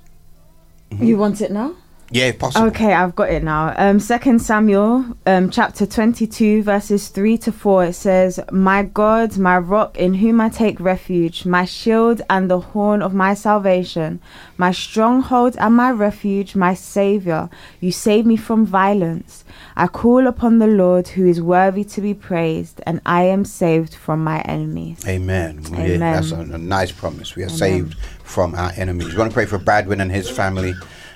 You 1.01 1.17
want 1.19 1.41
it 1.41 1.51
now? 1.51 1.73
Yeah, 2.11 2.27
if 2.27 2.39
possible. 2.39 2.67
Okay, 2.69 2.93
I've 2.93 3.17
got 3.17 3.31
it 3.31 3.43
now. 3.43 3.75
Um, 3.77 3.99
Second 3.99 4.41
Samuel, 4.41 5.05
um, 5.27 5.51
chapter 5.51 5.87
twenty-two, 5.87 6.63
verses 6.63 7.09
three 7.09 7.37
to 7.39 7.51
four. 7.51 7.85
It 7.87 7.95
says, 7.95 8.39
"My 8.53 8.85
God, 8.85 9.37
my 9.39 9.59
rock, 9.59 9.97
in 9.99 10.15
whom 10.15 10.41
I 10.41 10.49
take 10.49 10.79
refuge, 10.79 11.45
my 11.45 11.65
shield 11.65 12.23
and 12.29 12.51
the 12.51 12.61
horn 12.61 13.03
of 13.03 13.15
my 13.15 13.35
salvation, 13.35 14.21
my 14.59 14.71
stronghold 14.71 15.57
and 15.59 15.75
my 15.75 15.91
refuge, 15.91 16.55
my 16.55 16.75
Savior. 16.75 17.49
You 17.81 17.91
save 17.91 18.27
me 18.27 18.37
from 18.37 18.65
violence. 18.67 19.45
I 19.75 19.89
call 19.89 20.27
upon 20.27 20.59
the 20.59 20.69
Lord, 20.69 21.09
who 21.09 21.27
is 21.27 21.41
worthy 21.41 21.85
to 21.85 22.01
be 22.01 22.15
praised, 22.15 22.81
and 22.87 23.01
I 23.07 23.25
am 23.25 23.45
saved 23.45 23.95
from 23.95 24.23
my 24.23 24.41
enemies." 24.43 25.05
Amen. 25.09 25.63
Yeah, 25.73 25.79
Amen. 25.79 25.99
that's 26.01 26.31
a, 26.31 26.41
a 26.41 26.59
nice 26.59 26.93
promise. 26.93 27.35
We 27.35 27.43
are 27.43 27.49
saved 27.49 27.99
from 28.23 28.55
our 28.55 28.73
enemies. 28.77 29.13
We 29.13 29.19
want 29.19 29.31
to 29.31 29.35
pray 29.35 29.47
for 29.47 29.59
Bradwin 29.59 30.01
and 30.01 30.13
his 30.13 30.31
family. 30.31 30.75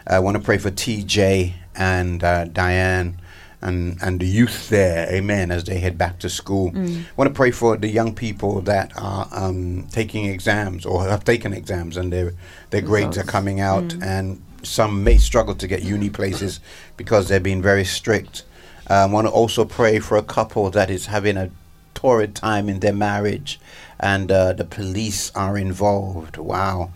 I 0.08 0.18
want 0.20 0.36
to 0.36 0.42
pray 0.42 0.58
for 0.58 0.70
TJ 0.70 1.52
and 1.76 2.24
uh, 2.24 2.44
Diane 2.46 3.20
and, 3.60 3.98
and 4.02 4.20
the 4.20 4.26
youth 4.26 4.68
there. 4.70 5.06
Amen. 5.12 5.50
As 5.50 5.64
they 5.64 5.78
head 5.78 5.98
back 5.98 6.18
to 6.20 6.30
school. 6.30 6.70
Mm. 6.72 7.04
want 7.16 7.28
to 7.28 7.34
pray 7.34 7.50
for 7.50 7.76
the 7.76 7.88
young 7.88 8.14
people 8.14 8.62
that 8.62 8.92
are 8.96 9.28
um, 9.32 9.86
taking 9.92 10.24
exams 10.26 10.86
or 10.86 11.04
have 11.04 11.24
taken 11.24 11.52
exams 11.52 11.96
and 11.96 12.12
their 12.12 12.32
their 12.70 12.80
grades 12.80 13.18
are 13.18 13.24
coming 13.24 13.60
out 13.60 13.84
Mm. 13.88 14.02
and 14.02 14.42
some 14.62 15.04
may 15.04 15.16
struggle 15.18 15.54
to 15.54 15.66
get 15.68 15.82
uni 15.82 16.10
places 16.10 16.60
because 16.96 17.28
they're 17.28 17.38
being 17.40 17.62
very 17.62 17.84
strict. 17.84 18.42
I 18.88 19.06
want 19.06 19.26
to 19.26 19.32
also 19.32 19.64
pray 19.64 19.98
for 20.00 20.16
a 20.16 20.22
couple 20.22 20.70
that 20.70 20.90
is 20.90 21.06
having 21.06 21.36
a 21.36 21.50
torrid 21.94 22.34
time 22.34 22.68
in 22.68 22.80
their 22.80 22.92
marriage 22.92 23.60
and 24.00 24.32
uh, 24.32 24.52
the 24.54 24.64
police 24.64 25.30
are 25.34 25.58
involved. 25.58 26.38
Wow. 26.38 26.90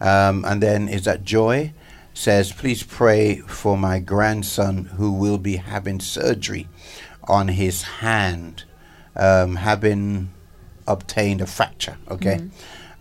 Um, 0.00 0.44
and 0.44 0.62
then 0.62 0.88
is 0.88 1.04
that 1.04 1.24
Joy 1.24 1.72
says, 2.16 2.50
please 2.50 2.82
pray 2.82 3.36
for 3.40 3.76
my 3.76 3.98
grandson 3.98 4.86
who 4.96 5.12
will 5.12 5.36
be 5.38 5.56
having 5.56 6.00
surgery 6.00 6.66
on 7.24 7.48
his 7.48 7.82
hand, 7.82 8.64
um, 9.14 9.56
having 9.56 10.30
obtained 10.86 11.40
a 11.42 11.46
fracture. 11.46 11.98
Okay. 12.10 12.40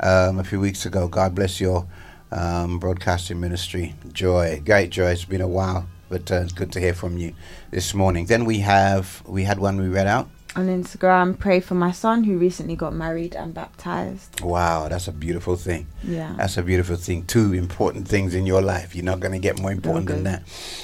Um, 0.01 0.39
a 0.39 0.43
few 0.43 0.59
weeks 0.59 0.85
ago. 0.85 1.07
God 1.07 1.33
bless 1.33 1.61
your 1.61 1.87
um, 2.31 2.79
broadcasting 2.79 3.39
ministry, 3.39 3.95
Joy. 4.11 4.61
Great 4.65 4.89
Joy. 4.89 5.11
It's 5.11 5.23
been 5.23 5.39
a 5.39 5.47
while, 5.47 5.87
but 6.09 6.29
uh, 6.29 6.41
it's 6.41 6.51
good 6.51 6.73
to 6.73 6.81
hear 6.81 6.93
from 6.93 7.17
you 7.17 7.33
this 7.71 7.93
morning. 7.93 8.25
Then 8.25 8.43
we 8.43 8.59
have 8.59 9.23
we 9.25 9.45
had 9.45 9.59
one 9.59 9.79
we 9.79 9.87
read 9.87 10.07
out. 10.07 10.29
On 10.55 10.67
Instagram, 10.67 11.37
pray 11.37 11.59
for 11.59 11.75
my 11.75 11.91
son 11.91 12.23
who 12.23 12.37
recently 12.37 12.77
got 12.77 12.93
married 12.93 13.35
and 13.35 13.53
baptized. 13.53 14.39
Wow, 14.39 14.87
that's 14.87 15.09
a 15.09 15.11
beautiful 15.11 15.57
thing. 15.57 15.87
Yeah. 16.01 16.33
That's 16.37 16.55
a 16.55 16.63
beautiful 16.63 16.95
thing. 16.95 17.25
Two 17.25 17.53
important 17.53 18.07
things 18.07 18.33
in 18.33 18.45
your 18.45 18.61
life. 18.61 18.95
You're 18.95 19.03
not 19.03 19.19
going 19.19 19.33
to 19.33 19.39
get 19.39 19.59
more 19.59 19.71
important 19.71 20.07
than 20.07 20.23
that. 20.23 20.43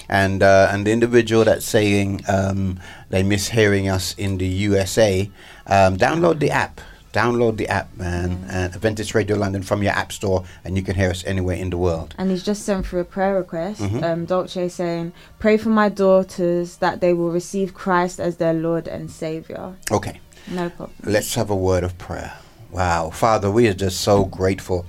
And 0.10 0.44
uh, 0.44 0.68
and 0.72 0.86
the 0.86 0.92
individual 0.92 1.46
that's 1.46 1.66
saying 1.66 2.22
um, 2.28 2.82
they 3.10 3.24
miss 3.24 3.48
hearing 3.48 3.88
us 3.88 4.14
in 4.18 4.40
the 4.40 4.48
USA, 4.48 5.32
um, 5.68 5.96
download 5.96 6.40
the 6.40 6.52
app. 6.52 6.82
Download 7.14 7.58
the 7.58 7.68
app, 7.68 7.96
man. 7.98 8.46
And 8.50 8.74
Adventist 8.74 9.14
Radio 9.14 9.36
London 9.36 9.64
from 9.64 9.84
your 9.84 9.92
app 9.92 10.12
store, 10.12 10.44
and 10.64 10.78
you 10.78 10.84
can 10.84 10.96
hear 10.96 11.10
us 11.10 11.24
anywhere 11.26 11.58
in 11.58 11.70
the 11.70 11.78
world. 11.78 12.16
And 12.18 12.32
he's 12.32 12.44
just 12.44 12.64
sent 12.64 12.88
through 12.88 13.02
a 13.02 13.06
prayer 13.06 13.36
request. 13.36 13.82
Mhm. 13.82 14.04
Um, 14.04 14.26
Dolce 14.26 14.70
saying, 14.70 15.12
"Pray 15.40 15.58
for 15.58 15.70
my 15.70 15.90
daughters 15.90 16.78
that 16.78 17.02
they 17.02 17.14
will 17.14 17.32
receive 17.32 17.74
Christ 17.74 18.20
as 18.20 18.38
their 18.38 18.54
Lord 18.54 18.88
and 18.88 19.12
Savior." 19.12 19.74
Okay. 19.92 20.20
No 20.50 20.70
problem. 20.70 20.98
Let's 21.04 21.36
have 21.36 21.50
a 21.50 21.56
word 21.56 21.84
of 21.84 21.98
prayer. 21.98 22.34
Wow. 22.72 23.10
Father, 23.12 23.52
we 23.52 23.68
are 23.68 23.74
just 23.74 24.02
so 24.02 24.26
grateful 24.26 24.86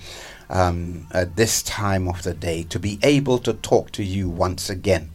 um, 0.49 1.07
at 1.13 1.37
this 1.37 1.63
time 1.63 2.07
of 2.09 2.23
the 2.23 2.35
day 2.35 2.63
to 2.65 2.79
be 2.79 2.99
able 3.03 3.39
to 3.39 3.55
talk 3.55 3.91
to 3.93 4.03
you 4.05 4.29
once 4.29 4.69
again. 4.71 5.09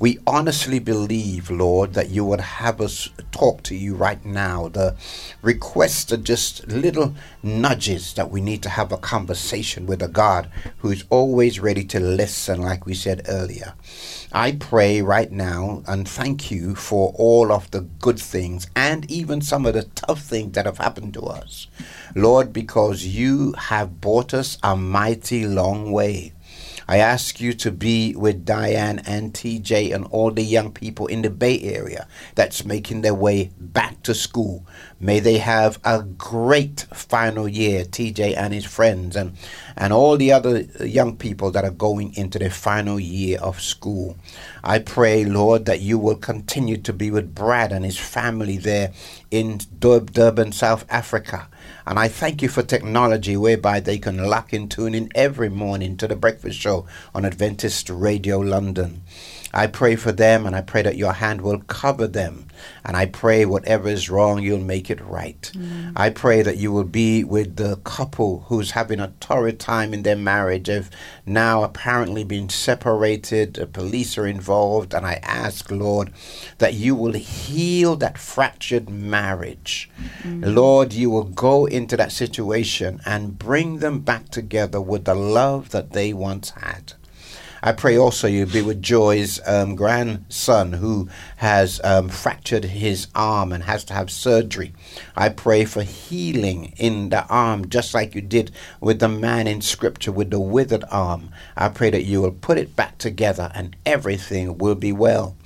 We 0.00 0.20
honestly 0.28 0.78
believe, 0.78 1.50
Lord, 1.50 1.94
that 1.94 2.10
you 2.10 2.24
would 2.24 2.40
have 2.40 2.80
us 2.80 3.08
talk 3.32 3.64
to 3.64 3.74
you 3.74 3.96
right 3.96 4.24
now. 4.24 4.68
The 4.68 4.94
requests 5.42 6.12
are 6.12 6.16
just 6.16 6.68
little 6.68 7.14
nudges 7.42 8.14
that 8.14 8.30
we 8.30 8.40
need 8.40 8.62
to 8.62 8.68
have 8.68 8.92
a 8.92 8.96
conversation 8.96 9.86
with 9.86 10.00
a 10.00 10.06
God 10.06 10.50
who 10.78 10.92
is 10.92 11.04
always 11.10 11.58
ready 11.58 11.82
to 11.86 11.98
listen, 11.98 12.62
like 12.62 12.86
we 12.86 12.94
said 12.94 13.26
earlier. 13.28 13.74
I 14.32 14.52
pray 14.52 15.02
right 15.02 15.32
now 15.32 15.82
and 15.88 16.08
thank 16.08 16.50
you 16.50 16.76
for 16.76 17.12
all 17.16 17.50
of 17.50 17.68
the 17.72 17.80
good 17.80 18.20
things 18.20 18.68
and 18.76 19.10
even 19.10 19.40
some 19.40 19.66
of 19.66 19.74
the 19.74 19.82
tough 19.82 20.20
things 20.20 20.52
that 20.52 20.66
have 20.66 20.78
happened 20.78 21.14
to 21.14 21.22
us. 21.22 21.66
Lord, 22.14 22.52
because 22.52 23.04
you 23.04 23.52
have 23.58 24.00
brought 24.00 24.32
us 24.32 24.58
a 24.62 24.76
mighty 24.76 25.44
long 25.44 25.90
way. 25.90 26.34
I 26.90 26.98
ask 26.98 27.38
you 27.38 27.52
to 27.52 27.70
be 27.70 28.16
with 28.16 28.46
Diane 28.46 29.00
and 29.00 29.34
TJ 29.34 29.94
and 29.94 30.06
all 30.06 30.30
the 30.30 30.42
young 30.42 30.72
people 30.72 31.06
in 31.06 31.20
the 31.20 31.28
Bay 31.28 31.60
Area 31.60 32.08
that's 32.34 32.64
making 32.64 33.02
their 33.02 33.14
way 33.14 33.50
back 33.60 34.02
to 34.04 34.14
school. 34.14 34.66
May 34.98 35.20
they 35.20 35.36
have 35.36 35.78
a 35.84 36.02
great 36.02 36.86
final 36.94 37.46
year, 37.46 37.84
TJ 37.84 38.38
and 38.38 38.54
his 38.54 38.64
friends, 38.64 39.16
and, 39.16 39.36
and 39.76 39.92
all 39.92 40.16
the 40.16 40.32
other 40.32 40.60
young 40.80 41.14
people 41.14 41.50
that 41.50 41.64
are 41.64 41.70
going 41.70 42.14
into 42.14 42.38
their 42.38 42.50
final 42.50 42.98
year 42.98 43.38
of 43.38 43.60
school. 43.60 44.16
I 44.64 44.78
pray, 44.78 45.26
Lord, 45.26 45.66
that 45.66 45.80
you 45.80 45.98
will 45.98 46.16
continue 46.16 46.78
to 46.78 46.92
be 46.94 47.10
with 47.10 47.34
Brad 47.34 47.70
and 47.70 47.84
his 47.84 47.98
family 47.98 48.56
there 48.56 48.92
in 49.30 49.60
Durban, 49.78 50.52
South 50.52 50.86
Africa. 50.88 51.48
And 51.88 51.98
I 51.98 52.08
thank 52.08 52.42
you 52.42 52.50
for 52.50 52.62
technology 52.62 53.34
whereby 53.34 53.80
they 53.80 53.96
can 53.96 54.26
lock 54.26 54.52
and 54.52 54.70
tune 54.70 54.94
in 54.94 55.08
every 55.14 55.48
morning 55.48 55.96
to 55.96 56.06
the 56.06 56.16
breakfast 56.16 56.60
show 56.60 56.84
on 57.14 57.24
Adventist 57.24 57.88
Radio 57.88 58.38
London. 58.40 59.00
I 59.54 59.68
pray 59.68 59.96
for 59.96 60.12
them 60.12 60.44
and 60.44 60.54
I 60.54 60.60
pray 60.60 60.82
that 60.82 60.98
your 60.98 61.14
hand 61.14 61.40
will 61.40 61.60
cover 61.60 62.06
them. 62.06 62.47
And 62.84 62.96
I 62.96 63.06
pray 63.06 63.44
whatever 63.44 63.88
is 63.88 64.10
wrong, 64.10 64.42
you'll 64.42 64.58
make 64.58 64.90
it 64.90 65.00
right. 65.00 65.40
Mm. 65.54 65.92
I 65.96 66.10
pray 66.10 66.42
that 66.42 66.56
you 66.56 66.72
will 66.72 66.84
be 66.84 67.24
with 67.24 67.56
the 67.56 67.76
couple 67.84 68.44
who's 68.48 68.72
having 68.72 69.00
a 69.00 69.12
torrid 69.20 69.60
time 69.60 69.94
in 69.94 70.02
their 70.02 70.16
marriage. 70.16 70.66
They've 70.66 70.90
now 71.26 71.62
apparently 71.62 72.24
been 72.24 72.48
separated, 72.48 73.54
the 73.54 73.66
police 73.66 74.16
are 74.18 74.26
involved, 74.26 74.94
and 74.94 75.06
I 75.06 75.20
ask, 75.22 75.70
Lord, 75.70 76.12
that 76.58 76.74
you 76.74 76.94
will 76.94 77.12
heal 77.12 77.96
that 77.96 78.18
fractured 78.18 78.88
marriage. 78.88 79.90
Mm. 80.22 80.54
Lord, 80.54 80.92
you 80.92 81.10
will 81.10 81.24
go 81.24 81.66
into 81.66 81.96
that 81.96 82.12
situation 82.12 83.00
and 83.04 83.38
bring 83.38 83.78
them 83.78 84.00
back 84.00 84.28
together 84.28 84.80
with 84.80 85.04
the 85.04 85.14
love 85.14 85.70
that 85.70 85.92
they 85.92 86.12
once 86.12 86.50
had. 86.50 86.94
I 87.62 87.72
pray 87.72 87.98
also 87.98 88.28
you 88.28 88.46
be 88.46 88.62
with 88.62 88.82
Joy's 88.82 89.40
um, 89.46 89.74
grandson 89.74 90.74
who 90.74 91.08
has 91.38 91.80
um, 91.82 92.08
fractured 92.08 92.64
his 92.64 93.08
arm 93.14 93.52
and 93.52 93.64
has 93.64 93.84
to 93.84 93.94
have 93.94 94.10
surgery. 94.10 94.72
I 95.16 95.28
pray 95.30 95.64
for 95.64 95.82
healing 95.82 96.74
in 96.76 97.08
the 97.08 97.26
arm, 97.26 97.68
just 97.68 97.94
like 97.94 98.14
you 98.14 98.20
did 98.20 98.52
with 98.80 99.00
the 99.00 99.08
man 99.08 99.46
in 99.46 99.60
Scripture 99.60 100.12
with 100.12 100.30
the 100.30 100.40
withered 100.40 100.84
arm. 100.90 101.30
I 101.56 101.68
pray 101.68 101.90
that 101.90 102.04
you 102.04 102.22
will 102.22 102.32
put 102.32 102.58
it 102.58 102.76
back 102.76 102.98
together 102.98 103.50
and 103.54 103.76
everything 103.84 104.58
will 104.58 104.76
be 104.76 104.92
well. 104.92 105.36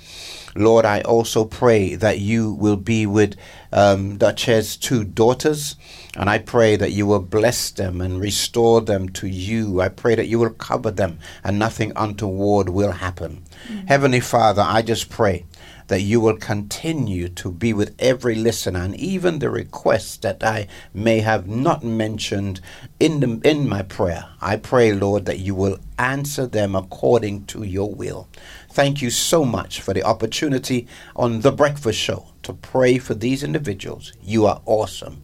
Lord, 0.55 0.85
I 0.85 1.01
also 1.01 1.45
pray 1.45 1.95
that 1.95 2.19
you 2.19 2.53
will 2.53 2.75
be 2.75 3.07
with 3.07 3.35
um, 3.71 4.17
Duchess' 4.17 4.77
two 4.77 5.03
daughters, 5.03 5.75
and 6.15 6.29
I 6.29 6.37
pray 6.37 6.75
that 6.75 6.91
you 6.91 7.07
will 7.07 7.21
bless 7.21 7.71
them 7.71 7.99
and 7.99 8.21
restore 8.21 8.81
them 8.81 9.09
to 9.09 9.27
you. 9.27 9.81
I 9.81 9.89
pray 9.89 10.13
that 10.13 10.27
you 10.27 10.37
will 10.37 10.51
cover 10.51 10.91
them 10.91 11.17
and 11.43 11.57
nothing 11.57 11.91
untoward 11.95 12.69
will 12.69 12.91
happen. 12.91 13.43
Mm-hmm. 13.67 13.87
Heavenly 13.87 14.19
Father, 14.19 14.63
I 14.65 14.83
just 14.83 15.09
pray 15.09 15.45
that 15.87 16.01
you 16.01 16.21
will 16.21 16.37
continue 16.37 17.29
to 17.29 17.51
be 17.51 17.73
with 17.73 17.95
every 17.99 18.35
listener 18.35 18.79
and 18.79 18.95
even 18.95 19.39
the 19.39 19.49
requests 19.49 20.17
that 20.17 20.43
I 20.43 20.67
may 20.93 21.19
have 21.19 21.47
not 21.47 21.83
mentioned 21.83 22.61
in 22.99 23.19
the, 23.19 23.49
in 23.49 23.67
my 23.67 23.81
prayer. 23.81 24.29
I 24.39 24.57
pray, 24.57 24.93
Lord, 24.93 25.25
that 25.25 25.39
you 25.39 25.55
will 25.55 25.79
answer 25.97 26.45
them 26.45 26.75
according 26.75 27.45
to 27.47 27.63
your 27.63 27.93
will. 27.93 28.29
Thank 28.69 29.01
you 29.01 29.09
so 29.09 29.45
much 29.45 29.81
for 29.81 29.93
the 29.93 30.03
opportunity 30.03 30.87
on 31.15 31.41
the 31.41 31.51
breakfast 31.51 31.99
show 31.99 32.27
to 32.43 32.53
pray 32.53 32.97
for 32.97 33.13
these 33.13 33.43
individuals. 33.43 34.13
You 34.21 34.45
are 34.45 34.61
awesome. 34.65 35.23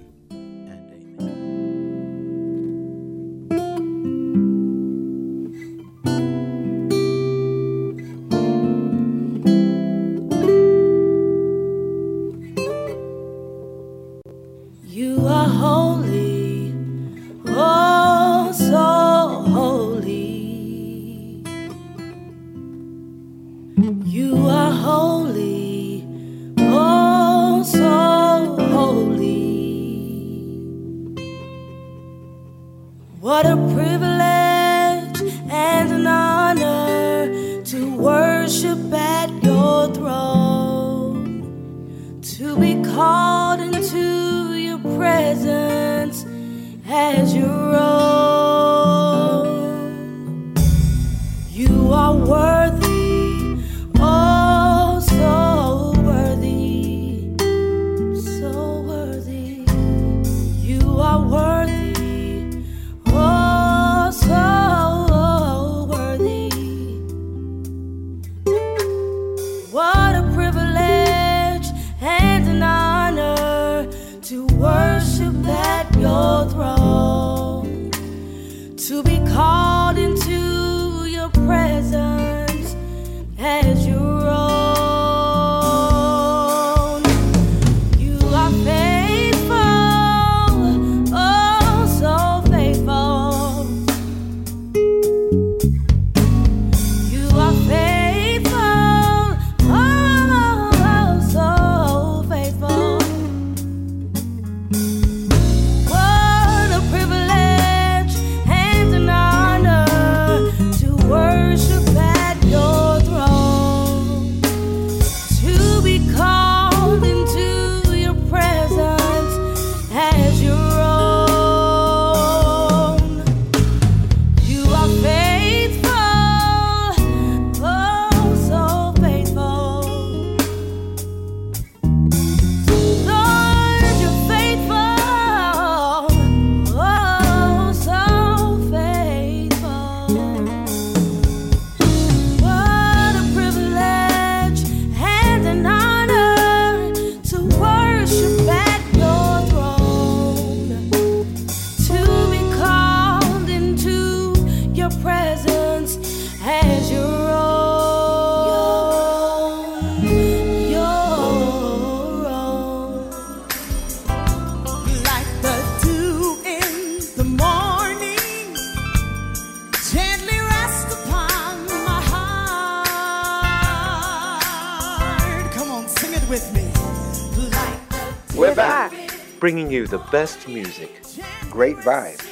The 179.91 179.99
best 180.09 180.47
music. 180.47 181.03
Great 181.49 181.75
vibes. 181.77 182.25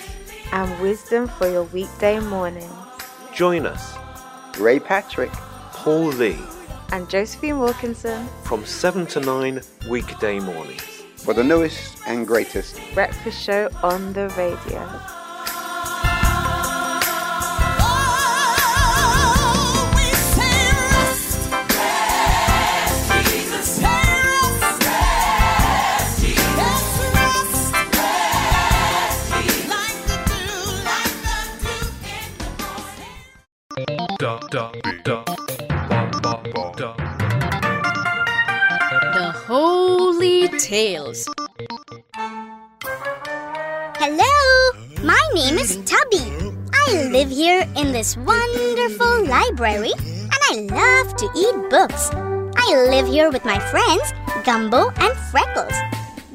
And 0.53 0.79
wisdom 0.81 1.27
for 1.27 1.47
your 1.49 1.63
weekday 1.65 2.19
morning. 2.19 2.69
Join 3.35 3.65
us, 3.65 3.95
Ray 4.57 4.79
Patrick. 4.79 5.31
Paul 5.73 6.07
Lee, 6.07 6.37
And 6.91 7.09
Josephine 7.09 7.59
Wilkinson, 7.59 8.27
from 8.43 8.65
7 8.65 9.05
to 9.07 9.19
9 9.21 9.61
weekday 9.89 10.39
mornings. 10.39 10.81
For 11.15 11.33
the 11.33 11.43
newest 11.43 12.01
and 12.07 12.25
greatest. 12.27 12.79
breakfast 12.93 13.41
show 13.41 13.69
on 13.83 14.11
the 14.13 14.27
radio. 14.37 15.18
The 34.59 34.75
Holy 39.47 40.49
Tales. 40.59 41.23
Hello, 43.95 44.35
my 45.01 45.23
name 45.33 45.57
is 45.57 45.77
Tubby. 45.85 46.19
I 46.73 47.07
live 47.07 47.29
here 47.29 47.65
in 47.77 47.93
this 47.93 48.17
wonderful 48.17 49.25
library 49.27 49.93
and 49.95 50.41
I 50.51 50.67
love 50.75 51.15
to 51.15 51.29
eat 51.37 51.55
books. 51.69 52.09
I 52.57 52.85
live 52.89 53.07
here 53.07 53.31
with 53.31 53.45
my 53.45 53.59
friends 53.71 54.11
Gumbo 54.43 54.89
and 54.89 55.15
Freckles. 55.31 55.71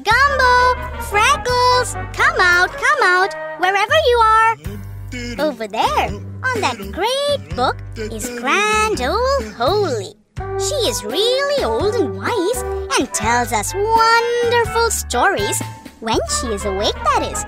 Gumbo, 0.01 0.75
Freckles, 1.11 1.93
come 2.13 2.39
out, 2.39 2.71
come 2.71 3.03
out, 3.03 3.35
wherever 3.59 3.93
you 4.07 4.17
are. 4.17 4.57
Over 5.39 5.65
there, 5.67 6.09
on 6.09 6.61
that 6.61 6.77
great 6.91 7.55
book, 7.55 7.77
is 7.95 8.27
Grand 8.41 8.99
Old 8.99 9.53
Holy. 9.53 10.13
She 10.59 10.75
is 10.89 11.05
really 11.05 11.63
old 11.63 11.95
and 11.95 12.17
wise 12.17 12.61
and 12.99 13.13
tells 13.13 13.53
us 13.53 13.73
wonderful 13.73 14.91
stories 14.91 15.61
when 16.01 16.19
she 16.41 16.47
is 16.47 16.65
awake, 16.65 16.95
that 16.95 17.29
is. 17.31 17.45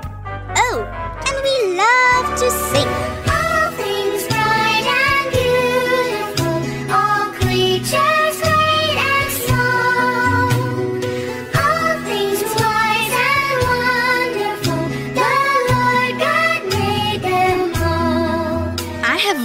Oh, 0.56 0.86
and 1.28 1.38
we 1.44 1.78
love 1.78 2.40
to 2.40 2.50
sing. 2.50 3.17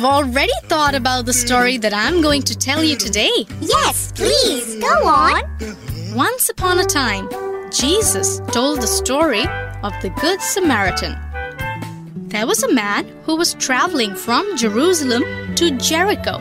Have 0.03 0.27
already 0.27 0.53
thought 0.65 0.97
about 0.97 1.27
the 1.27 1.33
story 1.33 1.79
that 1.79 1.95
I'm 1.95 2.21
going 2.23 2.43
to 2.43 2.59
tell 2.59 2.83
you 2.83 2.97
today. 2.97 3.31
Yes, 3.61 4.11
please, 4.11 4.81
go 4.81 5.07
on. 5.07 5.43
Once 6.13 6.49
upon 6.49 6.81
a 6.81 6.85
time, 6.85 7.29
Jesus 7.71 8.41
told 8.51 8.81
the 8.81 8.89
story 8.89 9.45
of 9.85 9.93
the 10.03 10.13
Good 10.21 10.41
Samaritan. 10.41 11.15
There 12.31 12.49
was 12.49 12.65
a 12.65 12.75
man 12.75 13.07
who 13.23 13.37
was 13.37 13.55
traveling 13.55 14.17
from 14.17 14.57
Jerusalem 14.57 15.23
to 15.55 15.71
Jericho. 15.79 16.35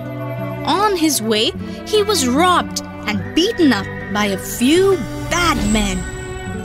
On 0.66 0.96
his 0.98 1.22
way, 1.22 1.52
he 1.86 2.02
was 2.02 2.28
robbed 2.28 2.82
and 3.06 3.36
beaten 3.36 3.72
up 3.74 3.86
by 4.12 4.26
a 4.26 4.40
few 4.40 4.96
bad 5.30 5.58
men. 5.72 5.98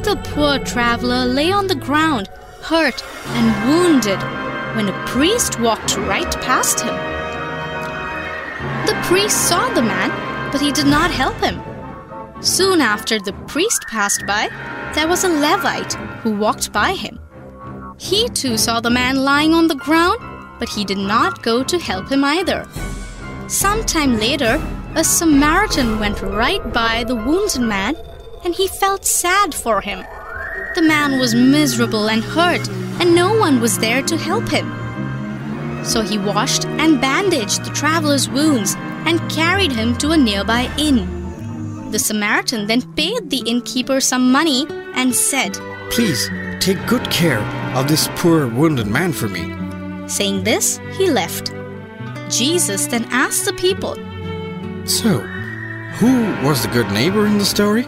The 0.02 0.16
poor 0.32 0.58
traveler 0.60 1.26
lay 1.26 1.52
on 1.52 1.66
the 1.66 1.74
ground, 1.74 2.28
hurt 2.62 3.04
and 3.34 3.68
wounded, 3.68 4.45
when 4.76 4.88
a 4.90 5.06
priest 5.06 5.58
walked 5.58 5.96
right 5.96 6.30
past 6.42 6.80
him. 6.80 6.94
The 8.86 9.00
priest 9.04 9.48
saw 9.48 9.72
the 9.72 9.80
man, 9.80 10.10
but 10.52 10.60
he 10.60 10.70
did 10.70 10.86
not 10.86 11.10
help 11.10 11.36
him. 11.36 11.62
Soon 12.42 12.82
after 12.82 13.18
the 13.18 13.32
priest 13.48 13.86
passed 13.88 14.26
by, 14.26 14.50
there 14.94 15.08
was 15.08 15.24
a 15.24 15.28
Levite 15.28 15.94
who 16.22 16.36
walked 16.36 16.72
by 16.72 16.92
him. 16.92 17.18
He 17.98 18.28
too 18.28 18.58
saw 18.58 18.80
the 18.80 18.90
man 18.90 19.24
lying 19.24 19.54
on 19.54 19.66
the 19.66 19.74
ground, 19.86 20.18
but 20.58 20.68
he 20.68 20.84
did 20.84 20.98
not 20.98 21.42
go 21.42 21.64
to 21.64 21.78
help 21.78 22.10
him 22.12 22.22
either. 22.22 22.68
Sometime 23.48 24.18
later, 24.18 24.62
a 24.94 25.02
Samaritan 25.02 25.98
went 25.98 26.20
right 26.20 26.62
by 26.72 27.04
the 27.04 27.16
wounded 27.16 27.62
man, 27.62 27.96
and 28.44 28.54
he 28.54 28.68
felt 28.68 29.06
sad 29.06 29.54
for 29.54 29.80
him. 29.80 30.04
The 30.74 30.82
man 30.82 31.18
was 31.18 31.34
miserable 31.34 32.10
and 32.10 32.22
hurt, 32.22 32.68
and 33.00 33.14
no 33.14 33.36
one 33.38 33.60
was 33.60 33.78
there 33.78 34.02
to 34.02 34.16
help 34.16 34.48
him. 34.48 34.66
So 35.84 36.02
he 36.02 36.18
washed 36.18 36.64
and 36.64 37.00
bandaged 37.00 37.64
the 37.64 37.70
traveler's 37.70 38.28
wounds 38.28 38.74
and 39.06 39.30
carried 39.30 39.72
him 39.72 39.96
to 39.98 40.10
a 40.10 40.16
nearby 40.16 40.70
inn. 40.78 41.90
The 41.90 41.98
Samaritan 41.98 42.66
then 42.66 42.82
paid 42.94 43.30
the 43.30 43.42
innkeeper 43.46 44.00
some 44.00 44.32
money 44.32 44.66
and 44.94 45.14
said, 45.14 45.58
Please 45.90 46.28
take 46.58 46.84
good 46.86 47.08
care 47.10 47.40
of 47.76 47.86
this 47.86 48.08
poor 48.16 48.48
wounded 48.48 48.88
man 48.88 49.12
for 49.12 49.28
me. 49.28 49.54
Saying 50.08 50.42
this, 50.42 50.80
he 50.92 51.10
left. 51.10 51.52
Jesus 52.28 52.86
then 52.86 53.04
asked 53.10 53.44
the 53.44 53.52
people, 53.52 53.94
So, 54.84 55.20
who 55.98 56.24
was 56.46 56.62
the 56.62 56.68
good 56.72 56.90
neighbor 56.90 57.26
in 57.26 57.38
the 57.38 57.44
story? 57.44 57.86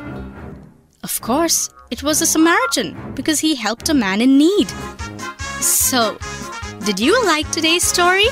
Of 1.03 1.21
course, 1.21 1.71
it 1.91 2.03
was 2.03 2.21
a 2.21 2.27
Samaritan 2.27 2.97
because 3.15 3.41
he 3.41 3.55
helped 3.55 3.89
a 3.89 3.95
man 3.95 4.21
in 4.21 4.39
need. 4.39 4.69
So, 5.61 6.19
did 6.85 7.01
you 7.01 7.15
like 7.27 7.51
today's 7.51 7.83
story? 7.83 8.29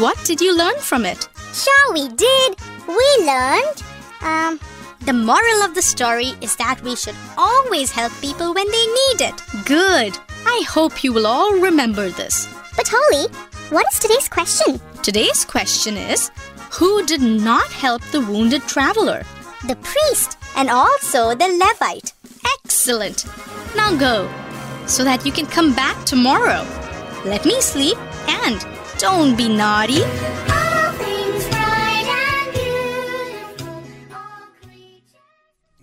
What 0.00 0.22
did 0.24 0.40
you 0.40 0.56
learn 0.56 0.78
from 0.78 1.04
it? 1.04 1.28
Sure, 1.52 1.92
we 1.92 2.08
did. 2.08 2.56
We 2.86 3.24
learned. 3.24 3.82
Um, 4.20 4.60
the 5.00 5.12
moral 5.12 5.62
of 5.62 5.74
the 5.74 5.82
story 5.82 6.32
is 6.40 6.56
that 6.56 6.82
we 6.82 6.96
should 6.96 7.14
always 7.36 7.90
help 7.90 8.12
people 8.20 8.52
when 8.52 8.66
they 8.70 8.86
need 8.86 9.20
it. 9.20 9.42
Good. 9.64 10.18
I 10.44 10.64
hope 10.68 11.02
you 11.02 11.12
will 11.12 11.26
all 11.26 11.54
remember 11.54 12.08
this. 12.10 12.46
But 12.76 12.88
Holly, 12.90 13.28
what 13.70 13.86
is 13.92 13.98
today's 13.98 14.28
question? 14.28 14.80
Today's 15.02 15.44
question 15.44 15.96
is 15.96 16.30
Who 16.72 17.04
did 17.06 17.22
not 17.22 17.70
help 17.70 18.02
the 18.02 18.20
wounded 18.20 18.62
traveler? 18.62 19.22
The 19.66 19.76
priest 19.76 20.38
and 20.56 20.68
also 20.68 21.34
the 21.34 21.48
Levite. 21.48 22.12
Excellent. 22.64 23.24
Now 23.76 23.96
go 23.96 24.28
so 24.86 25.04
that 25.04 25.24
you 25.26 25.32
can 25.32 25.46
come 25.46 25.74
back 25.74 26.04
tomorrow. 26.06 26.66
Let 27.24 27.44
me 27.44 27.60
sleep 27.60 27.98
and 28.28 28.64
don't 28.98 29.36
be 29.36 29.48
naughty. 29.48 30.02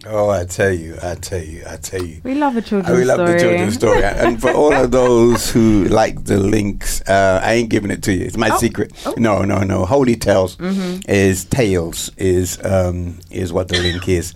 Oh, 0.07 0.29
I 0.29 0.45
tell 0.45 0.71
you, 0.71 0.97
I 1.01 1.15
tell 1.15 1.41
you, 1.41 1.63
I 1.67 1.77
tell 1.77 2.03
you. 2.03 2.21
We 2.23 2.35
love 2.35 2.55
a 2.57 2.61
children's 2.61 2.95
we 2.99 3.05
love 3.05 3.15
story. 3.17 3.31
the 3.33 3.39
children's 3.39 3.73
story. 3.73 4.03
and 4.03 4.39
for 4.39 4.51
all 4.51 4.71
of 4.73 4.91
those 4.91 5.49
who 5.49 5.85
like 5.85 6.25
the 6.25 6.37
links, 6.37 7.01
uh, 7.09 7.39
I 7.41 7.53
ain't 7.53 7.69
giving 7.69 7.89
it 7.89 8.03
to 8.03 8.13
you. 8.13 8.25
It's 8.25 8.37
my 8.37 8.49
Oh. 8.51 8.57
secret. 8.57 8.91
No, 9.17 9.41
no, 9.43 9.61
no. 9.63 9.83
Holy 9.85 10.15
Tales 10.15 10.57
Mhm. 10.57 11.03
is 11.09 11.45
Tales 11.45 12.11
is 12.17 12.63
um, 12.63 13.17
is 13.31 13.51
what 13.51 13.69
the 13.69 13.79
link 13.81 14.07
is. 14.07 14.35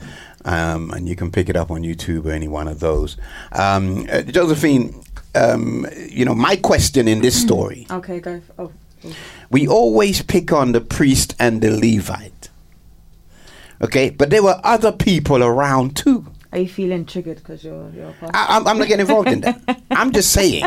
Um, 0.50 0.90
and 0.90 1.08
you 1.08 1.16
can 1.16 1.30
pick 1.30 1.48
it 1.48 1.56
up 1.56 1.70
on 1.70 1.84
YouTube 1.84 2.26
or 2.26 2.32
any 2.32 2.48
one 2.48 2.68
of 2.68 2.80
those. 2.80 3.18
Um, 3.52 4.08
uh, 4.12 4.24
Josephine, 4.24 5.04
um, 5.36 5.86
you 6.10 6.26
know, 6.26 6.34
my 6.34 6.56
question 6.56 7.08
in 7.08 7.22
this 7.22 7.40
story, 7.40 7.86
Okay, 7.92 8.20
go. 8.20 8.40
For, 8.42 8.54
oh, 8.58 8.72
oh. 9.06 9.16
we 9.52 9.68
always 9.68 10.24
pick 10.24 10.52
on 10.52 10.72
the 10.72 10.82
priest 10.82 11.36
and 11.38 11.62
the 11.62 11.70
Levite. 11.70 12.50
Okay, 13.80 14.10
but 14.10 14.32
there 14.32 14.42
were 14.42 14.60
other 14.64 14.92
people 14.92 15.44
around 15.44 15.96
too. 15.96 16.26
Are 16.52 16.58
you 16.58 16.68
feeling 16.68 17.06
triggered 17.06 17.38
because 17.38 17.64
you're 17.64 17.92
you're? 17.92 18.16
I, 18.34 18.48
I'm, 18.50 18.68
I'm 18.68 18.80
not 18.80 18.88
getting 18.88 19.02
involved 19.02 19.30
in 19.30 19.42
that. 19.42 19.82
I'm 19.92 20.12
just 20.12 20.32
saying 20.32 20.66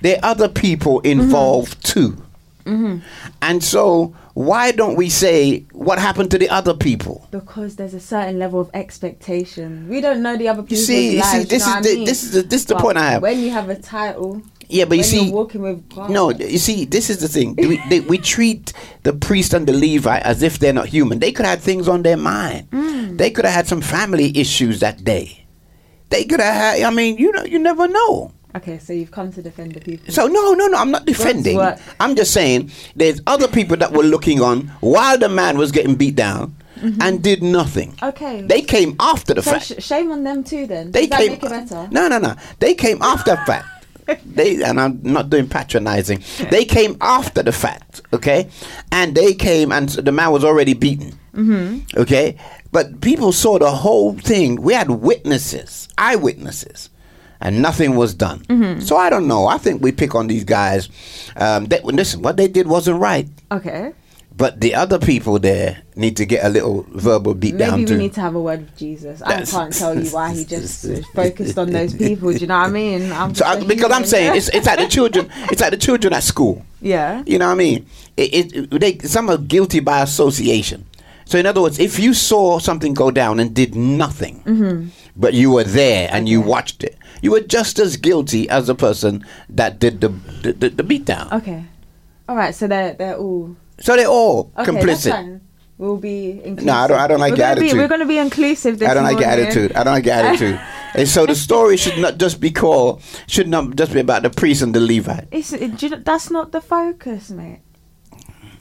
there 0.00 0.16
are 0.24 0.30
other 0.32 0.48
people 0.48 0.98
involved 1.00 1.84
too. 1.84 2.20
Hmm 2.66 2.98
And 3.42 3.62
so, 3.62 4.14
why 4.34 4.72
don't 4.72 4.96
we 4.96 5.08
say 5.10 5.60
what 5.72 5.98
happened 5.98 6.30
to 6.32 6.38
the 6.38 6.48
other 6.48 6.74
people? 6.74 7.28
Because 7.30 7.76
there's 7.76 7.94
a 7.94 8.00
certain 8.00 8.38
level 8.38 8.60
of 8.60 8.70
expectation. 8.74 9.88
We 9.88 10.00
don't 10.00 10.22
know 10.22 10.36
the 10.36 10.48
other 10.48 10.62
people's 10.62 10.86
see- 10.86 11.12
you 11.16 11.20
lives. 11.20 11.30
see, 11.32 11.38
you 11.40 11.44
this 11.44 11.66
know 11.66 11.78
is 11.78 11.84
the- 11.84 11.90
I 11.92 11.94
mean? 11.96 12.04
this 12.04 12.22
is 12.24 12.30
the- 12.32 12.42
this 12.42 12.60
is 12.62 12.66
the 12.66 12.74
But 12.74 12.82
point 12.82 12.98
I 12.98 13.10
have. 13.12 13.22
When 13.22 13.40
you 13.40 13.50
have 13.50 13.68
a 13.68 13.76
title, 13.76 14.42
Yeah, 14.68 14.86
but 14.86 14.96
you 14.96 15.04
see, 15.04 15.30
walking 15.30 15.60
with 15.62 15.88
God. 15.94 16.10
no, 16.10 16.30
you 16.30 16.58
see, 16.58 16.84
this 16.86 17.10
is 17.10 17.18
the 17.18 17.28
thing. 17.28 17.54
We, 17.56 17.80
they, 17.90 18.00
we 18.00 18.18
treat 18.18 18.72
the 19.02 19.12
priest 19.12 19.52
and 19.54 19.66
the 19.66 19.72
Levite 19.74 20.22
as 20.22 20.42
if 20.42 20.58
they're 20.58 20.72
not 20.72 20.86
human. 20.88 21.18
They 21.18 21.32
could 21.32 21.46
have 21.46 21.60
things 21.60 21.86
on 21.88 22.02
their 22.02 22.16
mind. 22.16 22.70
Mm. 22.70 23.18
They 23.18 23.30
could 23.30 23.44
have 23.44 23.54
had 23.54 23.66
some 23.68 23.82
family 23.82 24.36
issues 24.36 24.80
that 24.80 25.04
day. 25.04 25.44
They 26.10 26.24
could 26.24 26.40
have 26.40 26.54
had. 26.54 26.82
I 26.82 26.90
mean, 26.90 27.18
you 27.18 27.30
know, 27.32 27.44
you 27.44 27.58
never 27.58 27.86
know. 27.88 28.32
Okay, 28.56 28.78
so 28.78 28.92
you've 28.92 29.10
come 29.10 29.32
to 29.32 29.42
defend 29.42 29.72
the 29.74 29.80
people. 29.80 30.12
So 30.14 30.26
no, 30.28 30.52
no, 30.52 30.66
no. 30.68 30.78
I'm 30.78 30.90
not 30.92 31.06
defending. 31.06 31.58
I'm 32.00 32.14
just 32.14 32.32
saying 32.32 32.70
there's 32.94 33.20
other 33.26 33.48
people 33.48 33.76
that 33.78 33.92
were 33.92 34.04
looking 34.04 34.40
on 34.40 34.68
while 34.80 35.18
the 35.18 35.28
man 35.28 35.58
was 35.58 35.72
getting 35.72 35.96
beat 35.96 36.14
down 36.16 36.54
and 37.00 37.22
did 37.22 37.42
nothing. 37.42 37.92
Mm-hmm. 37.92 38.04
Okay. 38.06 38.42
They 38.42 38.60
came 38.62 38.94
after 39.00 39.34
the 39.34 39.42
so 39.42 39.52
fact. 39.52 39.64
sh- 39.80 39.82
shame 39.84 40.12
on 40.12 40.22
them 40.22 40.44
too. 40.44 40.66
Then 40.66 40.92
They 40.92 41.02
Does 41.06 41.10
that 41.10 41.18
came. 41.20 41.30
make 41.32 41.42
it 41.42 41.50
better? 41.50 41.88
No, 41.90 42.08
no, 42.08 42.18
no. 42.18 42.34
They 42.60 42.74
came 42.74 43.00
after 43.02 43.32
the 43.32 43.42
fact. 43.46 43.66
They 44.26 44.62
and 44.62 44.78
I'm 44.78 45.00
not 45.02 45.30
doing 45.30 45.48
patronizing. 45.48 46.22
They 46.50 46.66
came 46.66 46.96
after 47.00 47.42
the 47.42 47.52
fact, 47.52 48.02
okay? 48.12 48.50
And 48.92 49.14
they 49.14 49.32
came 49.32 49.72
and 49.72 49.88
the 49.88 50.12
man 50.12 50.30
was 50.30 50.44
already 50.44 50.74
beaten. 50.74 51.18
Mm-hmm. 51.34 51.98
Okay, 52.00 52.36
but 52.70 53.00
people 53.00 53.32
saw 53.32 53.58
the 53.58 53.70
whole 53.70 54.12
thing. 54.12 54.60
We 54.60 54.74
had 54.74 54.90
witnesses, 54.90 55.88
eyewitnesses, 55.96 56.90
and 57.44 57.62
nothing 57.62 57.94
was 57.94 58.12
done. 58.14 58.40
Mhm. 58.48 58.82
So 58.82 58.96
I 58.96 59.08
don't 59.10 59.28
know. 59.28 59.46
I 59.46 59.58
think 59.58 59.80
we 59.82 59.92
pick 59.92 60.14
on 60.16 60.26
these 60.26 60.42
guys. 60.44 60.88
Um, 61.36 61.66
that, 61.66 61.84
listen, 61.84 62.22
what 62.22 62.36
they 62.36 62.48
did 62.48 62.66
wasn't 62.66 62.98
right, 63.00 63.28
Okay. 63.52 63.92
but 64.36 64.60
the 64.60 64.74
other 64.74 64.98
people 64.98 65.38
there 65.38 65.78
need 65.94 66.16
to 66.16 66.24
get 66.26 66.44
a 66.44 66.48
little 66.48 66.84
verbal 66.90 67.34
beat 67.34 67.54
Maybe 67.54 67.64
down 67.70 67.78
we 67.80 67.84
too. 67.86 67.96
need 67.96 68.14
to 68.14 68.20
have 68.20 68.34
a 68.34 68.40
word 68.40 68.60
with 68.62 68.76
Jesus. 68.76 69.22
I 69.22 69.42
can't 69.44 69.72
tell 69.72 69.94
you 69.96 70.08
why 70.10 70.34
he 70.34 70.44
just 70.56 70.86
focused 71.14 71.56
on 71.58 71.70
those 71.70 71.94
people. 71.94 72.32
Do 72.32 72.38
you 72.38 72.46
know 72.48 72.58
what 72.58 72.68
I 72.68 72.70
mean? 72.82 73.12
I'm 73.12 73.34
so 73.34 73.44
I, 73.44 73.62
because 73.62 73.92
I'm 73.92 74.04
saying 74.04 74.34
it's 74.36 74.48
it's 74.50 74.66
like 74.66 74.78
the 74.80 74.88
children. 74.88 75.28
It's 75.52 75.60
like 75.60 75.70
the 75.70 75.76
children 75.76 76.12
at 76.14 76.22
school. 76.24 76.64
yeah. 76.80 77.22
You 77.26 77.38
know 77.38 77.46
what 77.46 77.52
I 77.60 77.66
mean? 77.66 77.86
It, 78.16 78.30
it, 78.56 78.80
they, 78.80 78.98
some 79.06 79.28
are 79.30 79.38
guilty 79.38 79.80
by 79.80 80.02
association. 80.02 80.84
So 81.26 81.38
in 81.38 81.46
other 81.46 81.62
words, 81.62 81.78
if 81.78 81.98
you 81.98 82.12
saw 82.12 82.58
something 82.58 82.92
go 82.94 83.10
down 83.10 83.40
and 83.40 83.54
did 83.54 83.74
nothing, 83.74 84.42
Mm-hmm. 84.46 84.88
but 85.16 85.32
you 85.34 85.50
were 85.52 85.64
there 85.64 86.08
and 86.12 86.28
you 86.28 86.40
watched 86.42 86.84
it, 86.84 86.96
you 87.22 87.30
were 87.30 87.40
just 87.40 87.78
as 87.78 87.96
guilty 87.96 88.48
as 88.48 88.66
the 88.66 88.74
person 88.74 89.24
that 89.48 89.78
did 89.78 90.00
the 90.00 90.08
the, 90.42 90.52
the, 90.52 90.68
the 90.70 90.82
beatdown. 90.82 91.32
Okay. 91.32 91.64
All 92.28 92.36
right. 92.36 92.54
So 92.54 92.66
they're 92.66 92.94
they're 92.94 93.16
all 93.16 93.56
So 93.80 93.96
they're 93.96 94.06
all 94.06 94.52
okay. 94.58 94.70
Complicit. 94.70 95.40
We'll 95.76 95.96
be 95.96 96.30
inclusive. 96.44 96.64
No, 96.66 96.72
I 96.74 96.86
don't- 96.86 97.00
I 97.00 97.06
don't 97.08 97.18
like 97.18 97.32
we're 97.32 97.38
your 97.38 97.46
gonna 97.48 97.60
be, 97.60 97.66
attitude. 97.66 97.78
We're 97.80 97.88
going 97.88 98.00
to 98.00 98.06
be 98.06 98.18
inclusive. 98.18 98.78
This 98.78 98.88
I 98.88 98.94
don't 98.94 99.02
like 99.02 99.18
your 99.18 99.28
attitude. 99.28 99.72
I 99.72 99.82
don't 99.82 99.92
like 99.94 100.04
your 100.06 100.14
attitude. 100.22 100.60
and 100.94 101.08
so 101.08 101.26
the 101.26 101.34
story 101.34 101.76
should 101.76 101.98
not 101.98 102.16
just 102.16 102.38
be 102.40 102.52
called, 102.52 103.02
should 103.26 103.48
not 103.48 103.74
just 103.74 103.92
be 103.92 103.98
about 103.98 104.22
the 104.22 104.30
priest 104.30 104.62
and 104.62 104.72
the 104.72 104.78
Levite. 104.78 105.26
It's, 105.32 105.52
it, 105.52 105.82
you 105.82 105.88
know- 105.90 105.98
that's 105.98 106.30
not 106.30 106.52
the 106.52 106.60
focus, 106.60 107.28
mate. 107.30 107.58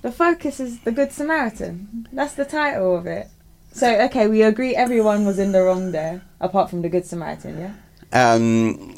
The 0.01 0.11
focus 0.11 0.59
is 0.59 0.79
the 0.81 0.91
Good 0.91 1.11
Samaritan. 1.11 2.07
That's 2.11 2.33
the 2.33 2.45
title 2.45 2.97
of 2.97 3.05
it. 3.05 3.27
So, 3.71 3.87
okay, 4.05 4.25
we 4.27 4.41
agree 4.41 4.75
everyone 4.75 5.23
was 5.23 5.37
in 5.37 5.51
the 5.51 5.61
wrong 5.61 5.91
there, 5.91 6.23
apart 6.41 6.71
from 6.71 6.81
the 6.81 6.89
Good 6.89 7.05
Samaritan, 7.05 7.59
yeah? 7.59 7.73
Um, 8.13 8.95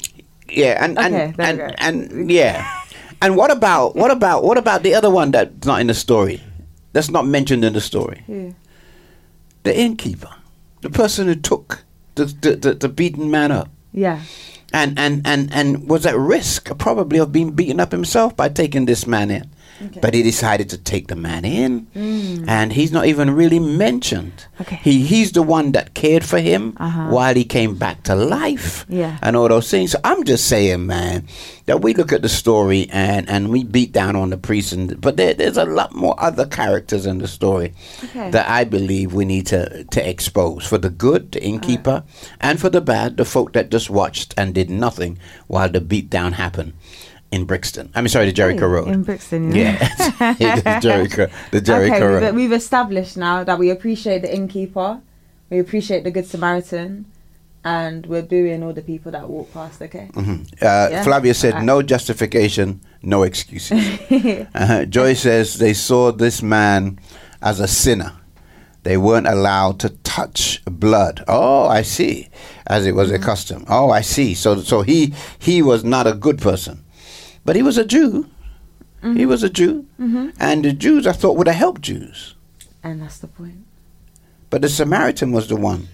yeah, 0.48 0.84
and 0.84 0.98
and 0.98 1.14
Okay, 1.14 1.32
there 1.36 1.52
we 1.52 1.58
go. 1.58 1.64
and, 1.78 2.12
and 2.12 2.30
yeah, 2.30 2.68
and 3.22 3.36
what 3.36 3.50
about 3.50 3.96
what 3.96 4.10
about 4.10 4.44
what 4.44 4.58
about 4.58 4.82
the 4.82 4.94
other 4.94 5.10
one 5.10 5.30
that's 5.32 5.66
not 5.66 5.80
in 5.80 5.86
the 5.88 5.94
story? 5.94 6.42
That's 6.92 7.10
not 7.10 7.26
mentioned 7.26 7.64
in 7.64 7.72
the 7.72 7.80
story. 7.80 8.22
Who? 8.26 8.54
The 9.64 9.78
innkeeper, 9.78 10.30
the 10.82 10.90
person 10.90 11.26
who 11.26 11.34
took 11.34 11.82
the 12.14 12.26
the, 12.26 12.56
the, 12.56 12.74
the 12.74 12.88
beaten 12.88 13.30
man 13.30 13.50
up, 13.52 13.68
Yeah. 13.92 14.20
and 14.72 14.98
and 14.98 15.26
and 15.26 15.52
and 15.52 15.88
was 15.88 16.06
at 16.06 16.16
risk 16.16 16.70
probably 16.78 17.18
of 17.18 17.32
being 17.32 17.50
beaten 17.52 17.80
up 17.80 17.90
himself 17.92 18.36
by 18.36 18.48
taking 18.48 18.86
this 18.86 19.06
man 19.06 19.30
in. 19.30 19.50
Okay. 19.84 20.00
But 20.00 20.14
he 20.14 20.22
decided 20.22 20.70
to 20.70 20.78
take 20.78 21.08
the 21.08 21.16
man 21.16 21.44
in, 21.44 21.86
Mm. 21.94 22.44
and 22.48 22.72
he's 22.72 22.92
not 22.92 23.06
even 23.06 23.30
really 23.30 23.58
mentioned. 23.58 24.46
Okay. 24.60 24.80
He 24.82 25.02
he's 25.04 25.32
the 25.32 25.42
one 25.42 25.72
that 25.72 25.92
cared 25.94 26.24
for 26.24 26.38
him 26.38 26.74
Uh-huh. 26.78 27.08
while 27.10 27.34
he 27.34 27.44
came 27.44 27.74
back 27.76 28.02
to 28.04 28.14
life 28.14 28.86
Yeah. 28.88 29.18
and 29.22 29.36
all 29.36 29.48
those 29.48 29.70
things. 29.70 29.92
So 29.92 29.98
I'm 30.04 30.24
just 30.24 30.46
saying, 30.46 30.86
man, 30.86 31.26
that 31.66 31.82
we 31.82 31.92
look 31.94 32.12
at 32.12 32.22
the 32.22 32.28
story 32.28 32.88
and, 32.90 33.28
and 33.28 33.48
we 33.50 33.64
beat 33.64 33.92
down 33.92 34.16
on 34.16 34.30
the 34.30 34.36
priest, 34.38 34.72
and, 34.72 34.98
but 35.00 35.16
there, 35.16 35.34
there's 35.34 35.56
a 35.58 35.64
lot 35.64 35.94
more 35.94 36.14
other 36.18 36.46
characters 36.46 37.04
in 37.06 37.18
the 37.18 37.28
story 37.28 37.72
Okay. 38.04 38.30
that 38.30 38.48
I 38.48 38.64
believe 38.64 39.12
we 39.12 39.24
need 39.24 39.46
to, 39.48 39.84
to 39.84 40.08
expose 40.08 40.64
for 40.64 40.78
the 40.78 40.90
good, 40.90 41.32
the 41.32 41.42
innkeeper, 41.44 42.02
and 42.40 42.60
for 42.60 42.70
the 42.70 42.80
bad, 42.80 43.16
the 43.16 43.24
folk 43.24 43.52
that 43.52 43.70
just 43.70 43.90
watched 43.90 44.32
and 44.38 44.54
did 44.54 44.70
nothing 44.70 45.18
while 45.48 45.68
the 45.68 45.80
beatdown 45.80 46.32
happened 46.34 46.72
in 47.32 47.44
Brixton. 47.44 47.90
I'm 47.94 48.06
sorry, 48.08 48.26
the 48.26 48.32
Jericho 48.32 48.60
Hey, 48.68 48.74
Road. 48.74 48.88
In 48.88 49.02
Brixton, 49.02 49.54
yeah, 49.54 49.76
the 50.18 50.78
Jericho, 50.80 51.28
the 51.50 51.60
Jericho 51.60 51.94
okay, 51.94 52.04
Road. 52.04 52.22
we've, 52.22 52.34
we've 52.50 52.52
established 52.52 53.16
now 53.16 53.44
that 53.44 53.58
we 53.58 53.70
appreciate 53.70 54.22
the 54.22 54.34
innkeeper, 54.34 55.00
we 55.50 55.58
appreciate 55.58 56.04
the 56.04 56.10
Good 56.10 56.26
Samaritan, 56.26 57.06
and 57.64 58.06
we're 58.06 58.22
booing 58.22 58.62
all 58.62 58.72
the 58.72 58.82
people 58.82 59.10
that 59.12 59.28
walk 59.28 59.52
past, 59.52 59.82
okay? 59.82 60.08
Mhm. 60.12 60.46
Uh, 60.62 60.88
Yeah? 60.90 61.02
Flavia 61.02 61.34
said, 61.34 61.52
Alright. 61.54 61.66
no 61.66 61.82
justification, 61.82 62.80
no 63.02 63.24
excuses. 63.24 63.98
uh, 64.54 64.84
Joy 64.84 65.14
says 65.14 65.58
they 65.58 65.72
saw 65.74 66.12
this 66.12 66.42
man 66.42 66.98
as 67.42 67.58
a 67.60 67.66
sinner. 67.66 68.12
They 68.84 68.96
weren't 68.96 69.26
allowed 69.26 69.80
to 69.80 69.88
touch 70.04 70.62
blood. 70.64 71.24
Oh, 71.26 71.66
I 71.66 71.82
see. 71.82 72.28
As 72.68 72.86
it 72.86 72.94
was 72.94 73.10
a 73.10 73.18
custom. 73.18 73.64
Oh, 73.68 73.90
I 73.90 74.00
see. 74.00 74.32
So, 74.34 74.60
so 74.60 74.82
he 74.82 75.12
he 75.40 75.60
was 75.60 75.82
not 75.82 76.06
a 76.06 76.12
good 76.14 76.38
person, 76.38 76.84
but 77.46 77.56
he 77.56 77.62
was 77.62 77.78
a 77.78 77.84
Jew. 77.84 78.26
He 79.14 79.24
was 79.24 79.44
a 79.44 79.48
Jew, 79.48 79.86
Mhm. 80.00 80.32
and 80.40 80.64
the 80.64 80.72
Jews 80.72 81.06
I 81.06 81.12
thought 81.12 81.36
would 81.36 81.46
have 81.46 81.56
helped 81.56 81.82
Jews, 81.82 82.34
And 82.82 83.00
that's 83.00 83.18
the 83.18 83.28
point. 83.28 83.62
but 84.50 84.62
the 84.62 84.68
Samaritan 84.68 85.30
was 85.30 85.46
the 85.46 85.54
one 85.54 85.86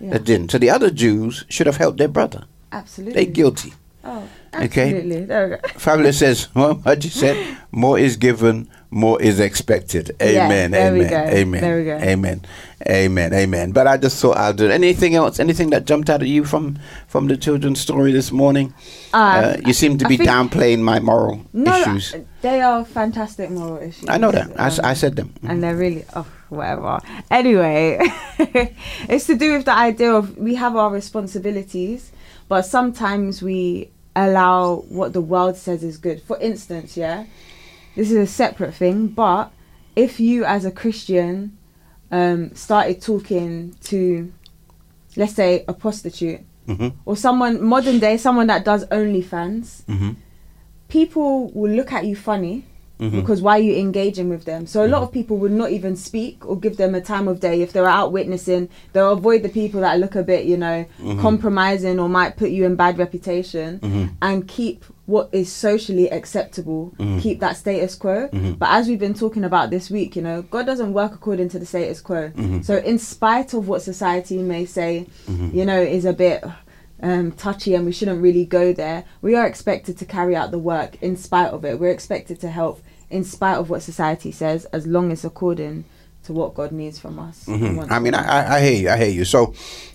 Yeah. 0.00 0.10
that 0.14 0.24
didn't. 0.24 0.50
So 0.50 0.58
the 0.58 0.70
other 0.70 0.90
Jews 0.90 1.44
should 1.48 1.68
have 1.68 1.76
helped 1.76 1.98
their 1.98 2.08
brother. 2.08 2.44
Absolutely. 2.72 3.14
They're 3.14 3.32
guilty. 3.32 3.74
Oh, 4.04 4.26
Okay. 4.54 4.84
absolutely. 4.96 5.24
There. 5.24 5.60
Fabulous 5.76 6.18
says, 6.18 6.48
well, 6.54 6.74
what 6.76 7.04
you 7.04 7.10
said, 7.10 7.58
more 7.72 7.98
is 7.98 8.16
given, 8.16 8.68
more 8.90 9.20
is 9.20 9.38
expected. 9.40 10.12
Yeah, 10.20 10.46
Amen. 10.46 10.70
we 10.70 11.04
amen. 11.04 11.10
go. 11.10 11.36
Amen. 11.36 11.60
There 11.60 11.78
we 11.78 11.84
go. 11.84 11.96
Amen. 11.98 12.42
Amen. 12.88 13.34
Amen. 13.34 13.72
But 13.72 13.86
I 13.86 13.96
just 13.98 14.20
thought 14.22 14.36
I'll 14.38 14.54
do 14.54 14.70
anything 14.70 15.14
else, 15.14 15.38
anything 15.40 15.70
that 15.70 15.84
jumped 15.84 16.08
out 16.08 16.22
at 16.22 16.28
you 16.28 16.44
from 16.44 16.78
from 17.08 17.26
the 17.26 17.36
children's 17.36 17.80
story 17.80 18.12
this 18.12 18.32
morning. 18.32 18.72
Uh, 19.12 19.56
you 19.66 19.72
seem 19.74 19.98
to 19.98 20.06
I 20.06 20.08
be 20.08 20.16
downplaying 20.18 20.80
my 20.80 21.00
moral 21.00 21.42
No, 21.52 21.74
issues. 21.76 22.14
they 22.40 22.62
are 22.62 22.84
fantastic 22.86 23.50
moral 23.50 23.78
issues. 23.78 24.08
I 24.08 24.16
know 24.16 24.30
that. 24.30 24.46
Um, 24.58 24.80
I 24.84 24.94
said 24.94 25.16
them. 25.16 25.34
and 25.42 25.62
they're 25.62 25.76
really 25.76 26.04
oh 26.14 26.26
whatever 26.48 26.98
anyway 27.30 27.98
it's 29.06 29.26
to 29.26 29.36
do 29.36 29.52
with 29.56 29.66
the 29.66 29.72
idea 29.74 30.10
of 30.10 30.38
we 30.38 30.54
have 30.54 30.74
our 30.76 30.88
responsibilities 30.90 32.10
but 32.48 32.62
sometimes 32.62 33.42
we 33.42 33.90
allow 34.16 34.76
what 34.88 35.12
the 35.12 35.20
world 35.20 35.56
says 35.56 35.82
is 35.84 35.96
good 35.98 36.20
for 36.22 36.38
instance 36.40 36.96
yeah 36.96 37.24
this 37.94 38.10
is 38.10 38.16
a 38.16 38.26
separate 38.26 38.74
thing 38.74 39.06
but 39.06 39.50
if 39.94 40.18
you 40.18 40.44
as 40.44 40.64
a 40.64 40.70
christian 40.70 41.56
um, 42.10 42.54
started 42.54 43.00
talking 43.02 43.74
to 43.84 44.32
let's 45.16 45.34
say 45.34 45.64
a 45.68 45.72
prostitute 45.72 46.40
Mhm. 46.66 46.92
or 47.06 47.16
someone 47.16 47.62
modern 47.62 47.98
day 47.98 48.16
someone 48.18 48.46
that 48.48 48.64
does 48.64 48.84
onlyfans 48.86 49.82
Mhm. 49.86 50.16
people 50.88 51.50
will 51.52 51.70
look 51.72 51.92
at 51.92 52.04
you 52.04 52.14
funny 52.16 52.64
Mhm. 52.98 53.12
because 53.12 53.40
why 53.40 53.58
are 53.58 53.62
you 53.62 53.76
engaging 53.76 54.28
with 54.28 54.44
them? 54.44 54.66
So 54.66 54.84
a 54.84 54.88
lot 54.88 55.02
of 55.02 55.12
people 55.12 55.36
would 55.38 55.52
not 55.52 55.70
even 55.70 55.94
speak 55.96 56.44
or 56.48 56.56
give 56.58 56.76
them 56.76 56.94
a 56.94 57.00
time 57.00 57.28
of 57.28 57.40
day 57.40 57.62
if 57.62 57.72
they're 57.72 57.88
out 57.88 58.12
witnessing. 58.12 58.68
They'll 58.92 59.12
avoid 59.12 59.42
the 59.42 59.48
people 59.48 59.80
that 59.82 60.00
look 60.00 60.14
a 60.16 60.22
bit, 60.22 60.46
you 60.46 60.56
know, 60.56 60.84
Mhm. 61.02 61.20
compromising 61.20 61.98
or 62.00 62.08
might 62.08 62.36
put 62.36 62.50
you 62.50 62.64
in 62.64 62.74
bad 62.74 62.98
reputation 62.98 63.78
Mhm. 63.82 64.10
and 64.20 64.48
keep 64.48 64.84
what 65.06 65.28
is 65.32 65.50
socially 65.50 66.10
acceptable, 66.10 66.92
Mhm. 66.98 67.20
keep 67.20 67.40
that 67.40 67.56
status 67.56 67.94
quo. 67.94 68.28
Mhm. 68.28 68.58
But 68.58 68.68
as 68.70 68.88
we've 68.88 68.98
been 68.98 69.14
talking 69.14 69.42
about 69.44 69.70
this 69.70 69.90
week, 69.90 70.16
you 70.16 70.20
know, 70.22 70.42
God 70.50 70.66
doesn't 70.66 70.92
work 70.92 71.14
according 71.14 71.48
to 71.50 71.58
the 71.58 71.64
status 71.64 72.00
quo. 72.00 72.30
Mhm. 72.36 72.62
So 72.64 72.76
in 72.76 72.98
spite 72.98 73.54
of 73.54 73.68
what 73.68 73.80
society 73.80 74.38
may 74.38 74.66
say, 74.66 75.06
Mhm. 75.30 75.54
you 75.54 75.64
know, 75.64 75.80
is 75.80 76.04
a 76.04 76.12
bit 76.12 76.44
um, 77.00 77.30
touchy 77.30 77.76
and 77.76 77.86
we 77.86 77.92
shouldn't 77.92 78.20
really 78.20 78.44
go 78.44 78.72
there. 78.72 79.04
We 79.22 79.36
are 79.36 79.46
expected 79.46 79.96
to 79.98 80.04
carry 80.04 80.34
out 80.34 80.50
the 80.50 80.58
work 80.58 80.98
in 81.00 81.16
spite 81.16 81.52
of 81.52 81.64
it. 81.64 81.78
We're 81.78 81.90
expected 81.92 82.40
to 82.40 82.48
help 82.48 82.80
in 83.10 83.24
spite 83.24 83.56
of 83.56 83.70
what 83.70 83.82
society 83.82 84.30
says, 84.32 84.64
as 84.66 84.86
long 84.86 85.10
as 85.12 85.24
according 85.24 85.84
to 86.24 86.32
what 86.32 86.52
God 86.54 86.72
needs 86.72 86.98
from 86.98 87.18
us. 87.18 87.46
and 87.46 87.60
Mhm. 87.78 87.90
I 87.90 87.98
mean, 88.00 88.12
I, 88.12 88.22
I, 88.26 88.56
I 88.56 88.60
hear 88.60 88.80
you. 88.82 88.90
I 88.90 88.96
hear 88.98 89.08
you. 89.08 89.24
So, 89.24 89.54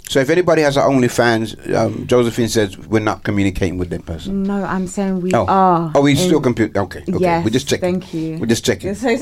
so 0.09 0.19
if 0.19 0.29
anybody 0.31 0.63
has 0.63 0.77
an 0.77 0.83
OnlyFans, 0.83 1.75
um, 1.75 2.07
Josephine 2.07 2.47
says 2.47 2.75
we're 2.77 2.99
not 3.01 3.23
communicating 3.23 3.77
with 3.77 3.89
that 3.91 4.05
person. 4.05 4.41
No, 4.43 4.63
I'm 4.63 4.87
saying 4.87 5.21
we 5.21 5.31
oh, 5.33 5.45
are. 5.45 5.91
oh, 5.93 6.01
we 6.01 6.15
still 6.15 6.41
compute. 6.41 6.75
Okay, 6.75 7.01
okay. 7.07 7.17
Yes, 7.19 7.43
we're 7.43 7.51
just 7.51 7.67
checking. 7.67 7.99
Thank 7.99 8.13
you. 8.15 8.37
We're 8.39 8.47
just 8.47 8.65
checking. 8.65 8.95
So, 8.95 9.15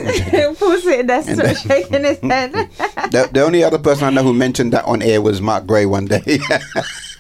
Paul's 0.56 0.84
sitting 0.84 1.08
there 1.08 1.18
And 1.18 1.26
sort 1.26 1.38
then- 1.38 1.56
shaking 1.56 2.04
his 2.06 2.20
head. 2.22 2.52
the, 3.12 3.30
the 3.34 3.42
only 3.44 3.64
other 3.64 3.80
person 3.80 4.06
I 4.06 4.10
know 4.12 4.24
who 4.24 4.34
mentioned 4.34 4.72
that 4.74 4.86
on 4.86 5.02
air 5.02 5.22
was 5.22 5.42
Mark 5.42 5.66
Gray 5.68 5.86
one 5.86 6.06
day. 6.06 6.40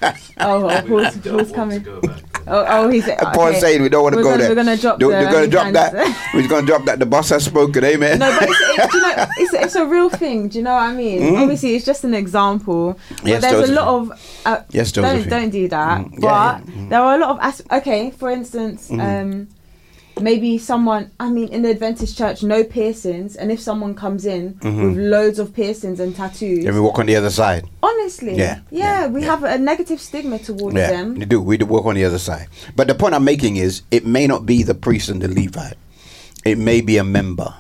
oh, 0.02 0.14
oh, 0.40 0.82
Paul's, 0.88 1.18
Paul's 1.18 1.52
coming. 1.52 1.86
Oh, 2.48 2.66
oh, 2.68 2.90
he's 2.90 3.08
And 3.08 3.20
Paul 3.20 3.50
okay. 3.50 3.60
saying 3.60 3.82
we 3.82 3.90
don't 3.90 4.04
want 4.04 4.16
to 4.16 4.22
go 4.24 4.30
gonna- 4.30 4.38
there. 4.42 4.50
We're 4.50 4.56
gonna 4.56 4.78
drop. 4.78 5.00
Do- 5.00 5.10
the 5.10 5.16
We're 5.18 5.32
going 5.32 5.44
to 5.46 5.50
drop 5.50 5.74
that. 5.74 5.94
We're 6.34 6.48
going 6.48 6.62
to 6.66 6.68
drop 6.68 6.86
that. 6.86 7.00
The 7.00 7.06
boss 7.06 7.30
has 7.30 7.46
spoken. 7.46 7.84
Amen. 7.84 8.20
No, 8.20 8.30
but 8.40 8.50
it's, 8.50 8.60
you 8.94 9.02
know, 9.02 9.26
it's, 9.38 9.54
it's 9.54 9.76
a 9.76 9.86
real 9.86 10.10
thing. 10.10 10.48
Do 10.50 10.58
you 10.58 10.64
know 10.64 10.74
what 10.74 10.84
I 10.84 10.94
mean? 10.94 11.22
Mm. 11.22 11.42
Obviously, 11.42 11.76
it's 11.76 11.86
just 11.86 12.04
an 12.04 12.14
example. 12.14 12.98
But 13.10 13.26
Yes, 13.26 13.42
there's 13.42 13.54
Josephine. 13.70 13.78
a 13.78 13.82
lot 13.82 13.88
of. 14.12 14.42
Uh, 14.46 14.64
Yes, 14.72 14.92
don't, 14.92 15.04
Josephine. 15.06 15.30
don't 15.30 15.50
do 15.50 15.68
that. 15.70 16.02
Mm, 16.02 16.22
But 16.22 16.28
yeah, 16.28 16.62
yeah, 16.76 16.90
there 16.90 17.00
are 17.02 17.16
a 17.16 17.18
lot 17.20 17.30
of. 17.32 17.40
As- 17.42 17.64
okay, 17.72 18.12
for 18.12 18.30
instance, 18.32 18.90
Mhm. 18.90 19.22
um, 19.22 19.48
maybe 20.20 20.58
someone. 20.58 21.10
I 21.20 21.30
mean, 21.30 21.48
in 21.50 21.62
the 21.64 21.70
Adventist 21.70 22.18
church, 22.18 22.44
no 22.44 22.64
piercings, 22.64 23.36
and 23.36 23.52
if 23.52 23.60
someone 23.60 23.96
comes 23.96 24.26
in 24.26 24.56
Mhm. 24.62 24.90
with 24.90 24.98
loads 24.98 25.40
of 25.40 25.54
piercings 25.54 26.00
and 26.00 26.16
tattoos, 26.16 26.64
Then 26.66 26.74
we 26.74 26.80
walk 26.80 27.00
on 27.00 27.06
the 27.06 27.16
other 27.16 27.30
side. 27.30 27.64
honestly, 27.82 28.36
Yeah, 28.36 28.60
yeah, 28.72 29.08
we 29.08 29.24
have 29.24 29.44
a 29.44 29.58
negative 29.58 30.00
stigma 30.02 30.38
towards 30.40 30.76
Yeah, 30.76 30.88
them. 30.92 31.16
we 31.16 31.26
do. 31.26 31.42
We 31.42 31.58
do 31.58 31.66
work 31.66 31.86
on 31.86 31.96
the 31.96 32.06
other 32.06 32.20
side. 32.20 32.48
But 32.76 32.88
the 32.88 32.96
point 32.96 33.16
I'm 33.16 33.24
making 33.24 33.56
is, 33.58 33.82
it 33.92 34.06
may 34.06 34.28
not 34.28 34.46
be 34.46 34.64
the 34.64 34.76
priest 34.76 35.10
and 35.10 35.22
the 35.22 35.28
Levite. 35.28 35.78
It 36.46 36.58
may 36.58 36.82
be 36.82 36.98
a 36.98 37.04
member, 37.04 37.54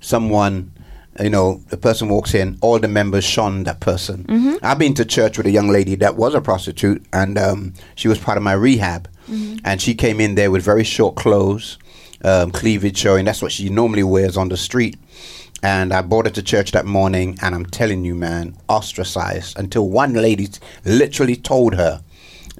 someone. 0.00 0.72
You 1.20 1.28
know, 1.28 1.60
the 1.68 1.76
person 1.76 2.08
walks 2.08 2.34
in, 2.34 2.56
all 2.62 2.78
the 2.78 2.88
members 2.88 3.24
shun 3.24 3.64
that 3.64 3.80
person. 3.80 4.24
Mhm. 4.28 4.58
I've 4.62 4.78
been 4.78 4.94
to 4.94 5.04
church 5.04 5.36
with 5.36 5.46
a 5.46 5.50
young 5.50 5.68
lady 5.68 5.94
that 5.96 6.16
was 6.16 6.34
a 6.34 6.40
prostitute, 6.40 7.02
and 7.12 7.36
um, 7.36 7.74
she 7.94 8.08
was 8.08 8.16
part 8.18 8.38
of 8.38 8.42
my 8.44 8.52
rehab. 8.52 9.06
Mhm. 9.30 9.60
And 9.64 9.80
she 9.80 9.94
came 9.94 10.20
in 10.20 10.34
there 10.34 10.50
with 10.50 10.62
very 10.64 10.84
short 10.84 11.14
clothes, 11.14 11.78
um, 12.24 12.50
cleavage 12.50 12.98
showing. 12.98 13.24
That's 13.24 13.40
what 13.42 13.52
she 13.52 13.68
normally 13.68 14.02
wears 14.02 14.36
on 14.36 14.48
the 14.48 14.56
street. 14.56 14.96
And 15.62 15.92
I 15.92 16.00
brought 16.02 16.24
her 16.26 16.30
to 16.32 16.42
church 16.42 16.72
that 16.72 16.86
morning, 16.86 17.38
and 17.42 17.54
I'm 17.54 17.66
telling 17.66 18.04
you, 18.04 18.14
man, 18.14 18.56
ostracized 18.68 19.58
until 19.58 19.88
one 19.88 20.14
lady 20.14 20.46
t- 20.46 20.58
literally 20.84 21.36
told 21.36 21.74
her 21.74 22.00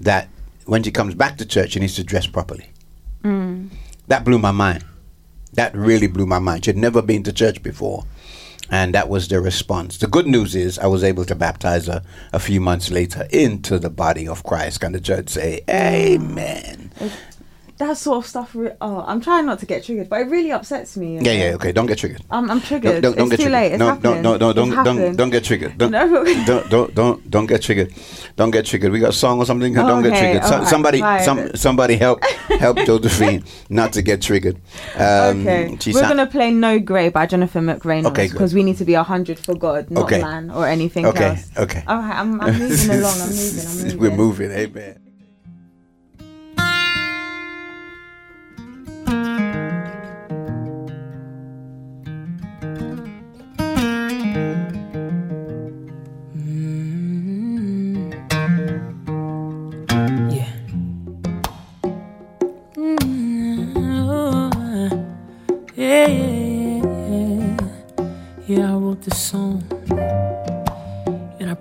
that 0.00 0.28
when 0.66 0.82
she 0.82 0.90
comes 0.90 1.14
back 1.14 1.38
to 1.38 1.46
church, 1.46 1.72
she 1.72 1.80
needs 1.80 1.94
to 1.96 2.04
dress 2.04 2.26
properly. 2.26 2.66
Mm. 3.24 3.70
That 4.08 4.24
blew 4.24 4.38
my 4.38 4.50
mind. 4.50 4.84
That 5.54 5.74
really 5.74 6.06
blew 6.06 6.26
my 6.26 6.38
mind. 6.38 6.64
She'd 6.66 6.76
never 6.76 7.00
been 7.02 7.22
to 7.24 7.32
church 7.32 7.62
before. 7.62 8.04
And 8.70 8.94
that 8.94 9.08
was 9.08 9.28
the 9.28 9.40
response. 9.40 9.98
The 9.98 10.06
good 10.06 10.26
news 10.26 10.54
is 10.54 10.78
I 10.78 10.86
was 10.86 11.02
able 11.02 11.24
to 11.24 11.34
baptize 11.34 11.86
her 11.86 12.02
a 12.32 12.38
few 12.38 12.60
months 12.60 12.90
later 12.90 13.26
into 13.30 13.78
the 13.78 13.90
body 13.90 14.28
of 14.28 14.44
Christ. 14.44 14.80
Can 14.80 14.92
the 14.92 15.00
church 15.00 15.30
say, 15.30 15.62
Amen? 15.68 16.92
Mm. 16.98 17.10
That 17.80 17.96
sort 17.96 18.18
of 18.18 18.26
stuff. 18.28 18.50
Re- 18.54 18.76
oh, 18.82 19.02
I'm 19.06 19.22
trying 19.22 19.46
not 19.46 19.58
to 19.60 19.66
get 19.66 19.82
triggered, 19.84 20.10
but 20.10 20.20
it 20.20 20.28
really 20.28 20.52
upsets 20.52 20.98
me. 20.98 21.14
Yeah, 21.16 21.22
know. 21.22 21.32
yeah, 21.32 21.54
okay. 21.56 21.72
Don't 21.72 21.86
get 21.86 21.96
triggered. 21.96 22.20
I'm, 22.30 22.50
I'm 22.50 22.60
triggered. 22.60 23.00
Don't, 23.00 23.16
don't, 23.16 23.16
don't 23.16 23.26
it's 23.28 23.30
get 23.30 23.36
too 23.38 23.50
triggered. 23.50 23.52
late. 23.52 23.72
It's 23.72 23.78
no, 23.78 23.86
happened. 23.86 24.22
no, 24.22 24.36
no, 24.36 24.36
no, 24.36 24.52
don't, 24.52 24.84
don't, 24.84 25.16
don't 25.16 25.30
get 25.30 25.44
triggered. 25.44 25.78
Don't, 25.78 25.90
No. 25.96 26.24
don't, 26.44 26.68
don't, 26.70 26.94
don't, 26.94 27.30
don't 27.30 27.46
get 27.46 27.62
triggered. 27.62 27.94
Don't 28.36 28.50
get 28.50 28.66
triggered. 28.66 28.92
We 28.92 29.00
got 29.00 29.10
a 29.10 29.12
song 29.14 29.38
or 29.40 29.46
something. 29.46 29.72
don't 29.72 30.02
get 30.02 30.12
Okay, 30.12 30.20
triggered. 30.20 30.44
So, 30.44 30.54
alright, 30.56 30.68
somebody, 30.68 31.00
fine. 31.00 31.22
some, 31.24 31.56
somebody 31.56 31.96
help, 31.96 32.22
help 32.58 32.76
Josephine 32.86 33.44
not 33.70 33.94
to 33.94 34.02
get 34.02 34.20
triggered. 34.20 34.56
Um, 34.96 35.46
okay, 35.48 35.74
we're 35.94 36.02
gonna 36.02 36.26
play 36.26 36.50
"No 36.50 36.78
Grey" 36.78 37.08
by 37.08 37.24
Jennifer 37.24 37.60
McReynolds 37.60 38.10
Okay, 38.12 38.28
because 38.28 38.52
we 38.52 38.62
need 38.62 38.76
to 38.76 38.84
be 38.84 38.92
a 38.92 39.02
hundred 39.02 39.38
for 39.38 39.54
God, 39.54 39.90
not 39.90 40.04
Okay. 40.04 40.20
man 40.20 40.50
or 40.50 40.66
anything 40.66 41.06
Okay, 41.06 41.24
else. 41.28 41.48
okay. 41.56 41.82
All 41.86 41.96
right, 41.96 42.14
I'm, 42.20 42.38
I'm 42.42 42.58
moving 42.58 42.90
along. 42.98 43.20
I'm 43.22 43.28
moving. 43.30 43.66
I'm 43.66 43.76
moving. 43.84 43.98
We're 43.98 44.10
moving. 44.16 44.50
Amen. 44.50 45.09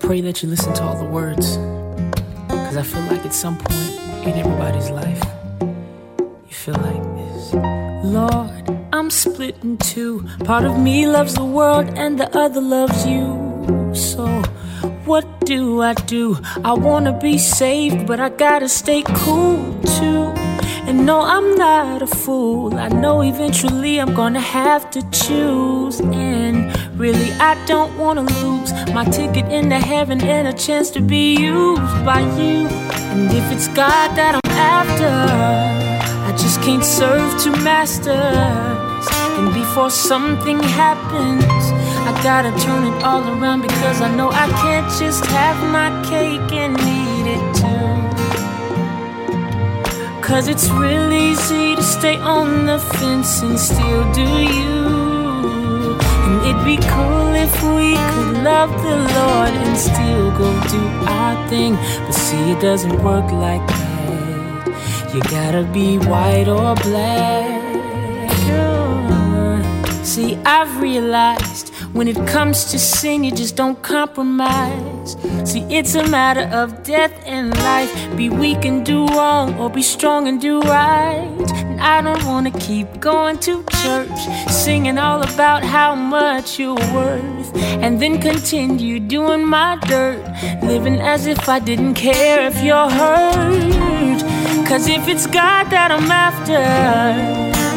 Pray 0.10 0.22
that 0.22 0.42
you 0.42 0.50
listen 0.50 0.74
to 0.74 0.82
all 0.82 0.98
the 0.98 1.06
words. 1.06 1.58
Because 2.48 2.78
I 2.78 2.82
feel 2.82 3.04
like 3.14 3.24
at 3.28 3.32
some 3.32 3.60
point 3.60 4.26
in 4.26 4.34
everybody's 4.40 4.90
life, 4.90 5.24
you 5.62 6.56
feel 6.64 6.80
like 6.90 7.04
this. 7.20 7.54
Lord, 8.18 8.88
I'm 8.92 9.12
split 9.12 9.56
in 9.62 9.78
two. 9.78 10.28
Part 10.46 10.66
of 10.66 10.80
me 10.80 11.06
loves 11.06 11.36
the 11.36 11.46
world, 11.46 11.86
and 11.96 12.20
the 12.20 12.28
other 12.36 12.60
loves 12.60 13.06
you. 13.06 13.94
So, 13.94 14.26
what 15.06 15.28
do 15.46 15.84
I 15.84 15.94
do? 15.94 16.40
I 16.66 16.74
wanna 16.74 17.14
be 17.20 17.38
saved, 17.38 18.08
but 18.08 18.20
I 18.20 18.30
gotta 18.30 18.68
stay 18.68 19.04
cool 19.04 19.80
too. 19.98 20.34
And 20.90 21.06
no, 21.06 21.22
I'm 21.22 21.54
not 21.54 22.02
a 22.02 22.08
fool. 22.08 22.74
I 22.74 22.88
know 22.88 23.22
eventually 23.22 24.02
I'm 24.02 24.16
gonna 24.16 24.42
have 24.42 24.90
to 24.90 25.02
choose. 25.12 26.00
And 26.02 26.72
really, 27.00 27.32
I 27.40 27.56
don't 27.66 27.98
wanna 27.98 28.24
lose 28.44 28.74
my 28.94 29.06
ticket 29.06 29.46
into 29.52 29.80
heaven 29.80 30.22
and 30.22 30.50
a 30.50 30.54
chance 30.54 30.90
to 30.92 31.02
be 31.02 31.34
used 31.38 32.06
by 32.06 32.20
you. 32.20 32.68
And 33.16 33.32
if 33.32 33.52
it's 33.54 33.70
God 33.70 34.16
that 34.18 34.36
I'm 34.36 34.52
after, 34.52 35.08
I 36.28 36.32
just 36.38 36.62
can't 36.62 36.84
serve 36.84 37.42
two 37.42 37.56
masters. 37.64 39.08
And 39.40 39.54
before 39.54 39.90
something 39.90 40.60
happens, 40.60 41.64
I 42.10 42.12
gotta 42.22 42.52
turn 42.66 42.84
it 42.92 43.04
all 43.04 43.24
around 43.34 43.62
because 43.62 44.02
I 44.02 44.14
know 44.14 44.30
I 44.30 44.48
can't 44.62 44.92
just 45.00 45.26
have 45.28 45.58
my 45.72 45.90
cake 46.04 46.52
and 46.52 46.78
eat 46.98 47.28
it 47.36 47.44
too. 47.62 47.88
Cause 50.22 50.50
it's 50.50 50.70
real 50.70 51.14
easy 51.14 51.78
to 51.78 51.82
stay 51.82 52.18
on 52.18 52.66
the 52.66 52.78
fence 52.78 53.42
and 53.42 53.58
still 53.58 54.12
do 54.14 54.22
you. 54.22 54.99
It'd 56.48 56.66
be 56.66 56.78
cool 56.88 57.34
if 57.36 57.54
we 57.76 57.96
could 58.12 58.44
love 58.44 58.72
the 58.84 58.98
Lord 59.16 59.54
and 59.64 59.78
still 59.78 60.32
go 60.38 60.50
do 60.70 60.84
our 61.08 61.50
thing. 61.50 61.76
But 62.06 62.14
see, 62.14 62.52
it 62.52 62.62
doesn't 62.62 63.04
work 63.04 63.32
like 63.32 63.66
that. 63.68 65.12
You 65.14 65.22
gotta 65.22 65.64
be 65.74 65.98
white 65.98 66.48
or 66.48 66.76
black. 66.76 67.66
Uh, 68.52 70.04
See, 70.04 70.36
I've 70.46 70.82
realized 70.82 71.70
when 71.94 72.08
it 72.08 72.28
comes 72.28 72.66
to 72.72 72.80
sin, 72.80 73.24
you 73.24 73.32
just 73.32 73.56
don't 73.56 73.82
compromise. 73.82 74.99
See, 75.46 75.62
it's 75.70 75.96
a 75.96 76.08
matter 76.08 76.48
of 76.54 76.84
death 76.84 77.14
and 77.26 77.56
life. 77.58 77.92
Be 78.16 78.30
weak 78.30 78.66
and 78.66 78.86
do 78.86 79.06
wrong, 79.08 79.58
or 79.60 79.70
be 79.70 79.82
strong 79.82 80.28
and 80.28 80.40
do 80.42 80.60
right. 80.62 81.52
And 81.56 81.80
I 81.82 82.02
don't 82.02 82.24
wanna 82.26 82.52
keep 82.52 83.00
going 83.00 83.38
to 83.40 83.64
church, 83.82 84.20
singing 84.50 84.98
all 84.98 85.22
about 85.22 85.64
how 85.64 85.96
much 85.96 86.60
you're 86.60 86.76
worth, 86.94 87.56
and 87.84 88.02
then 88.02 88.20
continue 88.22 89.00
doing 89.00 89.46
my 89.46 89.78
dirt, 89.88 90.24
living 90.62 91.00
as 91.00 91.26
if 91.26 91.48
I 91.48 91.60
didn't 91.60 91.96
care 91.96 92.48
if 92.48 92.62
you're 92.64 92.90
hurt. 92.90 94.22
Cause 94.68 94.88
if 94.88 95.08
it's 95.08 95.26
God 95.26 95.70
that 95.72 95.90
I'm 95.92 96.12
after, 96.12 96.60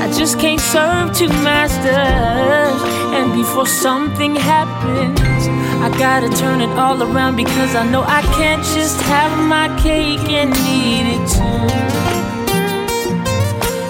I 0.03 0.13
just 0.13 0.39
can't 0.39 0.61
serve 0.61 1.17
two 1.17 1.29
masters. 1.43 2.83
And 3.17 3.33
before 3.33 3.67
something 3.67 4.37
happens, 4.37 5.47
I 5.85 5.89
gotta 5.99 6.29
turn 6.29 6.61
it 6.61 6.71
all 6.79 7.03
around 7.03 7.35
because 7.35 7.75
I 7.75 7.85
know 7.91 8.03
I 8.03 8.23
can't 8.39 8.63
just 8.63 9.01
have 9.03 9.37
my 9.49 9.67
cake 9.83 10.29
and 10.31 10.55
eat 10.79 11.07
it 11.17 11.25
too. 11.35 11.63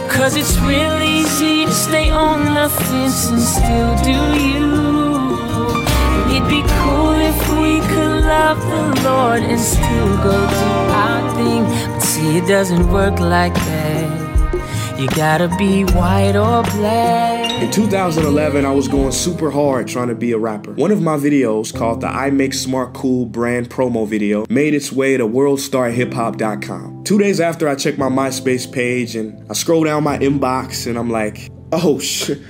Cause 0.08 0.34
it's 0.34 0.58
real 0.60 1.02
easy 1.02 1.66
to 1.66 1.70
stay 1.70 2.08
on 2.08 2.54
the 2.54 2.70
fence 2.70 3.28
and 3.28 3.42
still 3.42 3.94
do 4.10 4.18
you. 4.48 4.72
It'd 6.34 6.48
be 6.48 6.62
cool 6.80 7.16
if 7.30 7.38
we 7.60 7.80
could 7.92 8.24
love 8.24 8.58
the 8.72 9.02
Lord 9.06 9.42
and 9.42 9.60
still 9.60 10.16
go 10.24 10.36
do 10.62 10.70
our 11.04 11.22
thing. 11.36 11.64
But 11.92 12.00
see, 12.00 12.38
it 12.38 12.46
doesn't 12.48 12.90
work 12.90 13.20
like 13.20 13.54
that. 13.54 14.98
You 14.98 15.08
gotta 15.08 15.48
be 15.58 15.84
white 15.84 16.36
or 16.36 16.62
black. 16.62 17.41
In 17.62 17.70
2011, 17.70 18.66
I 18.66 18.72
was 18.72 18.88
going 18.88 19.12
super 19.12 19.48
hard 19.48 19.86
trying 19.86 20.08
to 20.08 20.16
be 20.16 20.32
a 20.32 20.36
rapper. 20.36 20.72
One 20.72 20.90
of 20.90 21.00
my 21.00 21.16
videos, 21.16 21.72
called 21.72 22.00
the 22.00 22.08
I 22.08 22.28
Make 22.28 22.54
Smart 22.54 22.92
Cool 22.92 23.24
brand 23.24 23.70
promo 23.70 24.04
video, 24.04 24.44
made 24.50 24.74
its 24.74 24.90
way 24.90 25.16
to 25.16 25.24
worldstarhiphop.com. 25.24 27.04
Two 27.04 27.18
days 27.20 27.38
after 27.38 27.68
I 27.68 27.76
checked 27.76 27.98
my 27.98 28.08
MySpace 28.08 28.70
page 28.70 29.14
and 29.14 29.48
I 29.48 29.52
scroll 29.52 29.84
down 29.84 30.02
my 30.02 30.18
inbox 30.18 30.88
and 30.88 30.98
I'm 30.98 31.08
like, 31.08 31.52
oh 31.70 32.00
shit, 32.00 32.40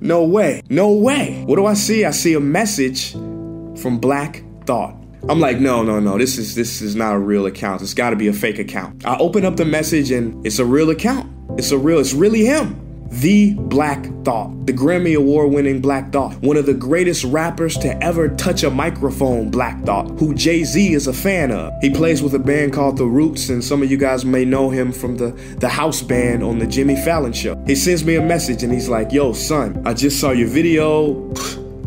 no 0.00 0.24
way, 0.24 0.62
no 0.68 0.90
way. 0.90 1.44
What 1.46 1.54
do 1.54 1.66
I 1.66 1.74
see? 1.74 2.04
I 2.04 2.10
see 2.10 2.34
a 2.34 2.40
message 2.40 3.12
from 3.12 4.00
Black 4.00 4.42
Thought. 4.66 4.96
I'm 5.28 5.38
like, 5.38 5.60
no, 5.60 5.84
no, 5.84 6.00
no. 6.00 6.18
This 6.18 6.36
is 6.36 6.56
this 6.56 6.82
is 6.82 6.96
not 6.96 7.14
a 7.14 7.18
real 7.20 7.46
account. 7.46 7.80
It's 7.80 7.94
got 7.94 8.10
to 8.10 8.16
be 8.16 8.26
a 8.26 8.32
fake 8.32 8.58
account. 8.58 9.06
I 9.06 9.16
open 9.18 9.44
up 9.44 9.54
the 9.54 9.64
message 9.64 10.10
and 10.10 10.44
it's 10.44 10.58
a 10.58 10.64
real 10.64 10.90
account. 10.90 11.32
It's 11.60 11.70
a 11.70 11.78
real. 11.78 12.00
It's 12.00 12.12
really 12.12 12.44
him. 12.44 12.91
The 13.12 13.52
Black 13.54 14.06
Thought, 14.24 14.64
the 14.64 14.72
Grammy 14.72 15.14
Award 15.14 15.52
winning 15.52 15.82
Black 15.82 16.10
Thought, 16.12 16.34
one 16.36 16.56
of 16.56 16.64
the 16.64 16.72
greatest 16.72 17.24
rappers 17.24 17.76
to 17.76 18.02
ever 18.02 18.30
touch 18.30 18.62
a 18.62 18.70
microphone, 18.70 19.50
Black 19.50 19.84
Thought, 19.84 20.08
who 20.18 20.34
Jay 20.34 20.64
Z 20.64 20.94
is 20.94 21.06
a 21.06 21.12
fan 21.12 21.52
of. 21.52 21.74
He 21.82 21.90
plays 21.90 22.22
with 22.22 22.34
a 22.34 22.38
band 22.38 22.72
called 22.72 22.96
The 22.96 23.04
Roots, 23.04 23.50
and 23.50 23.62
some 23.62 23.82
of 23.82 23.90
you 23.90 23.98
guys 23.98 24.24
may 24.24 24.46
know 24.46 24.70
him 24.70 24.92
from 24.92 25.18
the, 25.18 25.32
the 25.58 25.68
house 25.68 26.00
band 26.00 26.42
on 26.42 26.58
The 26.58 26.66
Jimmy 26.66 26.96
Fallon 26.96 27.34
Show. 27.34 27.62
He 27.66 27.74
sends 27.74 28.02
me 28.02 28.14
a 28.14 28.22
message 28.22 28.62
and 28.62 28.72
he's 28.72 28.88
like, 28.88 29.12
Yo, 29.12 29.34
son, 29.34 29.82
I 29.84 29.92
just 29.92 30.18
saw 30.18 30.30
your 30.30 30.48
video. 30.48 31.32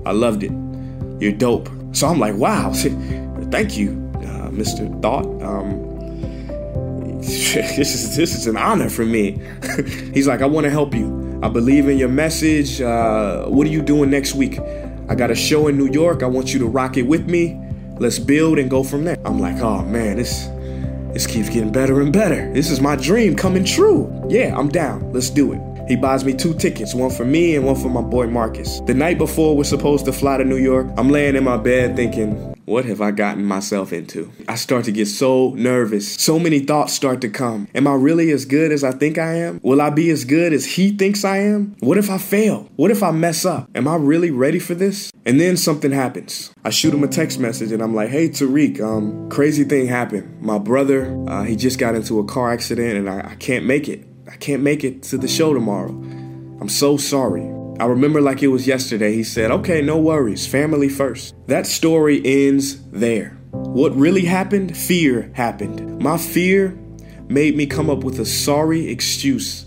I 0.06 0.12
loved 0.12 0.44
it. 0.44 0.52
You're 1.20 1.34
dope. 1.34 1.70
So 1.92 2.08
I'm 2.08 2.20
like, 2.20 2.36
Wow, 2.36 2.72
thank 2.74 3.78
you, 3.78 3.90
uh, 4.18 4.52
Mr. 4.52 5.02
Thought. 5.02 5.26
Um, 5.42 5.85
this 7.76 7.96
is 7.96 8.16
this 8.16 8.36
is 8.36 8.46
an 8.46 8.56
honor 8.56 8.90
for 8.90 9.06
me. 9.06 9.42
He's 10.14 10.28
like, 10.28 10.42
I 10.42 10.46
want 10.46 10.66
to 10.66 10.70
help 10.70 10.94
you. 10.94 11.40
I 11.42 11.50
believe 11.50 11.88
in 11.88 11.98
your 11.98 12.10
message. 12.10 12.82
Uh, 12.82 13.46
what 13.46 13.66
are 13.66 13.70
you 13.70 13.82
doing 13.82 14.12
next 14.12 14.36
week? 14.36 14.60
I 15.10 15.16
got 15.16 15.32
a 15.32 15.36
show 15.36 15.68
in 15.68 15.78
New 15.78 15.92
York. 15.92 16.22
I 16.22 16.28
want 16.28 16.54
you 16.54 16.60
to 16.60 16.68
rock 16.68 16.98
it 16.98 17.04
with 17.04 17.28
me. 17.28 17.60
Let's 17.98 18.20
build 18.20 18.60
and 18.60 18.70
go 18.70 18.84
from 18.84 19.06
there. 19.06 19.18
I'm 19.26 19.40
like, 19.40 19.58
oh 19.62 19.84
man, 19.84 20.18
this 20.18 20.48
this 21.14 21.26
keeps 21.26 21.50
getting 21.50 21.72
better 21.72 22.02
and 22.02 22.14
better. 22.14 22.52
This 22.54 22.70
is 22.70 22.80
my 22.80 22.96
dream 22.96 23.36
coming 23.36 23.66
true. 23.66 24.12
Yeah, 24.30 24.56
I'm 24.56 24.70
down. 24.70 25.12
Let's 25.12 25.30
do 25.32 25.54
it. 25.54 25.75
He 25.88 25.96
buys 25.96 26.26
me 26.26 26.34
two 26.34 26.56
tickets, 26.56 26.96
one 26.96 27.12
for 27.12 27.26
me 27.26 27.56
and 27.56 27.64
one 27.64 27.76
for 27.76 27.90
my 27.90 28.02
boy 28.02 28.26
Marcus. 28.26 28.80
The 28.82 28.94
night 28.96 29.20
before 29.20 29.56
we're 29.56 29.66
supposed 29.66 30.06
to 30.06 30.12
fly 30.12 30.38
to 30.38 30.44
New 30.44 30.58
York, 30.58 30.88
I'm 30.98 31.10
laying 31.10 31.36
in 31.36 31.44
my 31.44 31.58
bed 31.58 31.96
thinking, 31.96 32.56
what 32.66 32.86
have 32.86 33.02
I 33.02 33.12
gotten 33.12 33.46
myself 33.46 33.94
into? 33.94 34.32
I 34.48 34.56
start 34.56 34.86
to 34.86 34.92
get 34.92 35.06
so 35.06 35.52
nervous. 35.52 36.16
So 36.16 36.40
many 36.40 36.62
thoughts 36.62 36.94
start 36.94 37.22
to 37.22 37.30
come. 37.30 37.68
Am 37.76 37.86
I 37.86 37.94
really 37.94 38.32
as 38.32 38.46
good 38.46 38.72
as 38.72 38.84
I 38.84 38.94
think 38.94 39.20
I 39.20 39.36
am? 39.36 39.60
Will 39.62 39.80
I 39.80 39.92
be 39.92 40.10
as 40.10 40.26
good 40.26 40.54
as 40.54 40.66
he 40.66 40.90
thinks 40.90 41.24
I 41.24 41.38
am? 41.38 41.76
What 41.82 42.00
if 42.00 42.10
I 42.10 42.18
fail? 42.18 42.68
What 42.78 42.90
if 42.90 43.04
I 43.04 43.12
mess 43.12 43.46
up? 43.46 43.70
Am 43.76 43.88
I 43.88 43.96
really 43.96 44.32
ready 44.32 44.58
for 44.58 44.74
this? 44.74 45.12
And 45.24 45.40
then 45.40 45.56
something 45.56 45.92
happens. 45.92 46.52
I 46.64 46.72
shoot 46.72 46.96
him 46.96 47.04
a 47.04 47.08
text 47.08 47.40
message 47.40 47.72
and 47.72 47.84
I'm 47.84 47.94
like, 47.94 48.10
hey, 48.10 48.30
Tariq, 48.30 48.82
um, 48.82 49.30
crazy 49.30 49.64
thing 49.64 49.86
happened. 49.86 50.42
My 50.42 50.58
brother, 50.58 51.16
uh, 51.30 51.44
he 51.44 51.56
just 51.56 51.78
got 51.78 51.94
into 51.94 52.18
a 52.18 52.26
car 52.26 52.52
accident 52.52 52.98
and 52.98 53.08
I, 53.08 53.34
I 53.34 53.36
can't 53.36 53.66
make 53.66 53.88
it. 53.88 54.15
I 54.28 54.36
can't 54.38 54.64
make 54.64 54.84
it 54.84 55.04
to 55.04 55.18
the 55.18 55.28
show 55.28 55.54
tomorrow. 55.54 55.92
I'm 55.92 56.70
so 56.70 56.98
sorry. 56.98 57.44
I 57.80 57.86
remember 57.86 58.22
like 58.22 58.42
it 58.42 58.48
was 58.48 58.66
yesterday. 58.66 59.14
He 59.14 59.24
said, 59.24 59.52
Okay, 59.52 59.82
no 59.82 59.98
worries, 59.98 60.48
family 60.48 60.90
first. 60.90 61.36
That 61.48 61.68
story 61.68 62.22
ends 62.26 62.82
there. 62.90 63.38
What 63.52 63.96
really 63.96 64.26
happened? 64.26 64.76
Fear 64.76 65.32
happened. 65.34 66.00
My 66.00 66.18
fear 66.18 66.78
made 67.28 67.56
me 67.56 67.68
come 67.68 67.90
up 67.90 68.04
with 68.04 68.20
a 68.20 68.26
sorry 68.26 68.88
excuse 68.88 69.66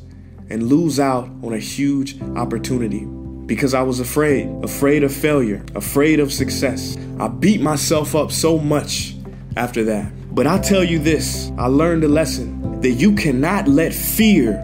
and 0.50 0.64
lose 0.64 0.98
out 0.98 1.28
on 1.42 1.52
a 1.52 1.58
huge 1.58 2.20
opportunity 2.36 3.04
because 3.46 3.74
I 3.74 3.82
was 3.82 4.00
afraid, 4.00 4.48
afraid 4.64 5.04
of 5.04 5.12
failure, 5.12 5.64
afraid 5.74 6.18
of 6.18 6.32
success. 6.32 6.96
I 7.20 7.28
beat 7.28 7.60
myself 7.60 8.16
up 8.16 8.32
so 8.32 8.58
much 8.58 9.14
after 9.56 9.84
that. 9.84 10.12
But 10.34 10.46
I'll 10.46 10.62
tell 10.62 10.84
you 10.84 10.98
this 10.98 11.50
I 11.58 11.66
learned 11.66 12.04
a 12.04 12.08
lesson 12.08 12.57
that 12.82 12.92
you 12.92 13.14
cannot 13.14 13.68
let 13.68 13.92
fear 13.92 14.54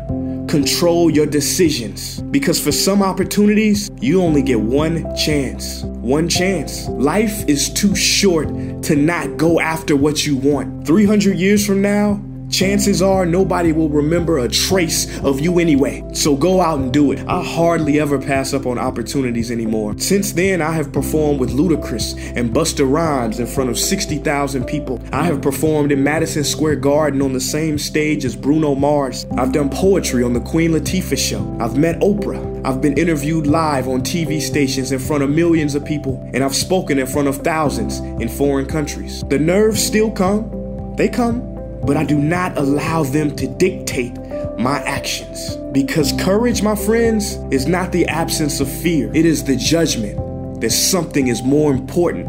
control 0.49 1.11
your 1.11 1.27
decisions 1.27 2.21
because 2.31 2.61
for 2.61 2.71
some 2.71 3.03
opportunities, 3.03 3.91
you 4.01 4.23
only 4.23 4.43
get 4.43 4.61
one 4.61 5.15
chance. 5.17 5.83
One 5.83 6.29
chance. 6.29 6.87
Life 6.89 7.49
is 7.49 7.73
too 7.73 7.97
short 7.97 8.49
to 8.85 8.95
not 8.95 9.37
go 9.37 9.59
after 9.59 9.97
what 9.97 10.27
you 10.27 10.37
want. 10.37 10.87
300 10.87 11.37
years 11.37 11.67
from 11.67 11.83
now, 11.83 12.21
chances 12.55 13.03
are 13.03 13.27
nobody 13.27 13.73
will 13.73 13.89
remember 13.89 14.39
a 14.39 14.49
trace 14.49 15.19
of 15.21 15.41
you 15.41 15.59
anyway. 15.59 16.05
So 16.13 16.37
go 16.37 16.61
out 16.61 16.79
and 16.79 16.93
do 16.93 17.11
it. 17.11 17.19
I 17.27 17.43
hardly 17.43 17.99
ever 17.99 18.19
pass 18.19 18.55
up 18.55 18.65
on 18.65 18.79
opportunities 18.79 19.51
anymore. 19.51 19.95
Since 19.99 20.33
then, 20.33 20.63
I 20.63 20.71
have 20.73 20.93
performed 20.93 21.41
with 21.41 21.51
Ludacris 21.51 22.15
and 22.37 22.55
Busta 22.55 22.89
Rhymes 22.89 23.41
in 23.41 23.47
front 23.47 23.71
of 23.71 23.79
60,000 23.79 24.65
people. 24.67 25.03
I 25.13 25.25
have 25.25 25.43
performed 25.43 25.91
in 25.91 26.05
Madison 26.05 26.45
Square 26.45 26.77
Garden 26.77 27.23
on 27.23 27.33
the 27.33 27.41
same 27.41 27.77
stage 27.77 28.25
as 28.25 28.37
Bruno 28.37 28.75
Mars. 28.75 29.27
I've 29.37 29.53
done 29.53 29.69
poetry 29.69 30.23
on 30.23 30.33
the 30.33 30.41
Queen 30.41 30.71
Latifah 30.71 31.19
show. 31.19 31.57
I've 31.61 31.77
met 31.77 31.99
Oprah. 32.01 32.53
I've 32.65 32.81
been 32.81 32.97
interviewed 32.97 33.47
live 33.47 33.89
on 33.89 34.01
TV 34.01 34.41
stations 34.41 34.93
in 34.93 34.99
front 34.99 35.23
of 35.23 35.31
millions 35.31 35.75
of 35.75 35.85
people, 35.85 36.23
and 36.33 36.43
I've 36.45 36.55
spoken 36.55 36.99
in 36.99 37.07
front 37.07 37.29
of 37.29 37.39
thousands 37.39 37.99
in 38.23 38.29
foreign 38.29 38.67
countries. 38.67 39.23
The 39.29 39.39
nerves 39.39 39.83
still 39.83 40.11
come. 40.11 40.95
They 40.97 41.09
come 41.09 41.54
but 41.87 41.97
I 41.97 42.05
do 42.05 42.19
not 42.19 42.57
allow 42.57 43.03
them 43.03 43.35
to 43.37 43.47
dictate 43.47 44.17
my 44.59 44.79
actions. 44.81 45.57
Because 45.73 46.13
courage, 46.21 46.63
my 46.63 46.77
friends, 46.77 47.35
is 47.51 47.67
not 47.67 47.93
the 47.93 48.07
absence 48.07 48.61
of 48.61 48.71
fear, 48.71 49.13
it 49.15 49.27
is 49.27 49.45
the 49.45 49.57
judgment 49.57 50.61
that 50.61 50.71
something 50.71 51.29
is 51.29 51.43
more 51.43 51.73
important 51.73 52.27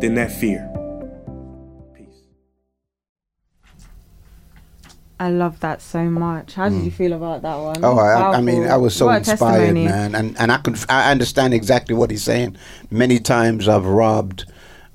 than 0.00 0.14
that 0.14 0.32
fear. 0.32 0.70
I 5.18 5.30
love 5.30 5.60
that 5.60 5.80
so 5.80 6.04
much. 6.04 6.54
How 6.54 6.68
did 6.68 6.84
you 6.84 6.90
mm. 6.90 6.94
feel 6.94 7.14
about 7.14 7.40
that 7.40 7.56
one? 7.56 7.82
Oh, 7.82 7.96
I, 7.96 8.36
I 8.36 8.40
mean, 8.42 8.64
I 8.64 8.76
was 8.76 8.94
so 8.94 9.06
What 9.06 9.26
inspired, 9.26 9.38
testimony. 9.52 9.86
man, 9.86 10.14
and 10.14 10.38
and 10.38 10.52
I 10.52 10.58
could 10.58 10.78
I 10.90 11.10
understand 11.10 11.54
exactly 11.54 11.94
what 11.94 12.10
he's 12.10 12.22
saying. 12.22 12.56
Many 12.90 13.18
times 13.18 13.66
I've 13.66 13.86
robbed 13.86 14.44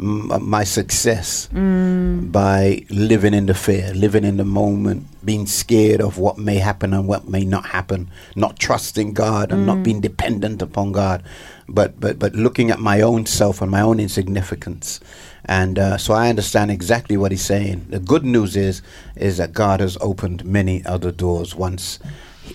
m- 0.01 0.31
my 0.49 0.63
success 0.63 1.47
Mm. 1.53 2.31
by 2.31 2.83
living 2.89 3.33
in 3.33 3.45
the 3.45 3.53
fear, 3.53 3.93
living 3.93 4.23
in 4.23 4.37
the 4.37 4.45
moment, 4.45 5.05
being 5.23 5.45
scared 5.45 6.01
of 6.01 6.17
what 6.17 6.37
may 6.37 6.57
happen 6.57 6.93
and 6.93 7.07
what 7.07 7.27
may 7.29 7.43
not 7.45 7.65
happen, 7.67 8.09
not 8.35 8.57
trusting 8.59 9.13
God 9.13 9.51
and 9.51 9.65
not 9.65 9.77
Mm. 9.77 9.83
being 9.83 10.01
dependent 10.01 10.61
upon 10.61 10.91
God, 10.91 11.21
but 11.69 11.99
but 11.99 12.17
but 12.19 12.33
looking 12.35 12.71
at 12.71 12.79
my 12.79 13.01
own 13.01 13.25
self 13.25 13.61
and 13.61 13.69
my 13.71 13.81
own 13.81 13.99
insignificance. 13.99 14.99
And 15.45 15.77
uh, 15.79 15.97
so 15.97 16.13
I 16.13 16.29
understand 16.29 16.71
exactly 16.71 17.17
what 17.17 17.31
he's 17.31 17.45
saying. 17.45 17.85
The 17.89 17.99
good 17.99 18.23
news 18.23 18.55
is 18.55 18.81
is 19.15 19.37
that 19.37 19.53
God 19.53 19.79
has 19.81 19.97
opened 20.01 20.43
many 20.45 20.83
other 20.85 21.11
doors 21.11 21.55
once 21.55 21.99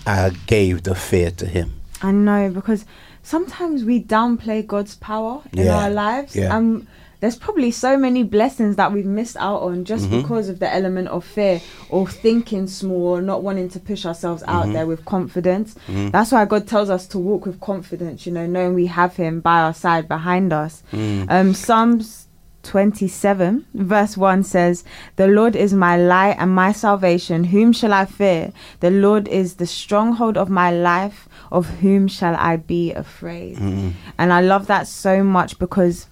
I 0.06 0.30
gave 0.46 0.82
the 0.82 0.94
fear 0.94 1.30
to 1.32 1.46
him. 1.46 1.70
I 2.02 2.12
know 2.12 2.50
because 2.50 2.84
sometimes 3.22 3.84
we 3.84 4.02
downplay 4.02 4.66
God's 4.66 4.94
power 4.96 5.40
in 5.52 5.64
Yeah, 5.66 5.76
our 5.84 5.90
lives, 5.90 6.36
yeah. 6.36 6.56
and 6.56 6.86
there's 7.20 7.36
probably 7.36 7.70
so 7.70 7.96
many 7.96 8.22
blessings 8.22 8.76
that 8.76 8.92
we've 8.92 9.06
missed 9.06 9.36
out 9.38 9.62
on 9.62 9.84
just 9.84 10.06
Mhm. 10.10 10.22
because 10.22 10.48
of 10.48 10.58
the 10.58 10.72
element 10.72 11.08
of 11.08 11.24
fear 11.24 11.60
or 11.88 12.06
thinking 12.06 12.66
small 12.66 13.06
or 13.16 13.22
not 13.22 13.42
wanting 13.42 13.68
to 13.70 13.80
push 13.80 14.04
ourselves 14.04 14.42
out 14.46 14.66
Mhm. 14.66 14.72
there 14.74 14.86
with 14.86 15.04
confidence. 15.04 15.74
Mhm. 15.88 16.12
That's 16.12 16.32
why 16.32 16.44
God 16.44 16.66
tells 16.66 16.90
us 16.90 17.06
to 17.08 17.18
walk 17.18 17.46
with 17.46 17.60
confidence, 17.60 18.26
you 18.26 18.32
know, 18.32 18.46
knowing 18.46 18.74
we 18.74 18.86
have 18.86 19.16
Him 19.16 19.40
by 19.40 19.60
our 19.60 19.74
side 19.74 20.08
behind 20.08 20.52
us. 20.52 20.82
Mm. 20.92 21.26
Um, 21.30 21.54
Psalms 21.54 22.24
27, 22.62 23.64
verse 23.74 24.16
1 24.16 24.42
says, 24.42 24.84
The 25.14 25.28
Lord 25.28 25.56
is 25.56 25.72
my 25.72 25.96
light 25.96 26.36
and 26.38 26.54
my 26.54 26.72
salvation. 26.72 27.44
Whom 27.44 27.72
shall 27.72 27.92
I 27.92 28.04
fear? 28.04 28.50
The 28.80 28.90
Lord 28.90 29.28
is 29.28 29.54
the 29.54 29.66
stronghold 29.66 30.36
of 30.36 30.50
my 30.50 30.70
life. 30.70 31.28
Of 31.52 31.66
whom 31.80 32.08
shall 32.08 32.34
I 32.36 32.56
be 32.56 32.92
afraid? 32.92 33.56
Mm. 33.58 33.92
And 34.18 34.32
I 34.32 34.40
love 34.40 34.66
that 34.66 34.88
so 34.88 35.22
much 35.22 35.58
because 35.60 36.06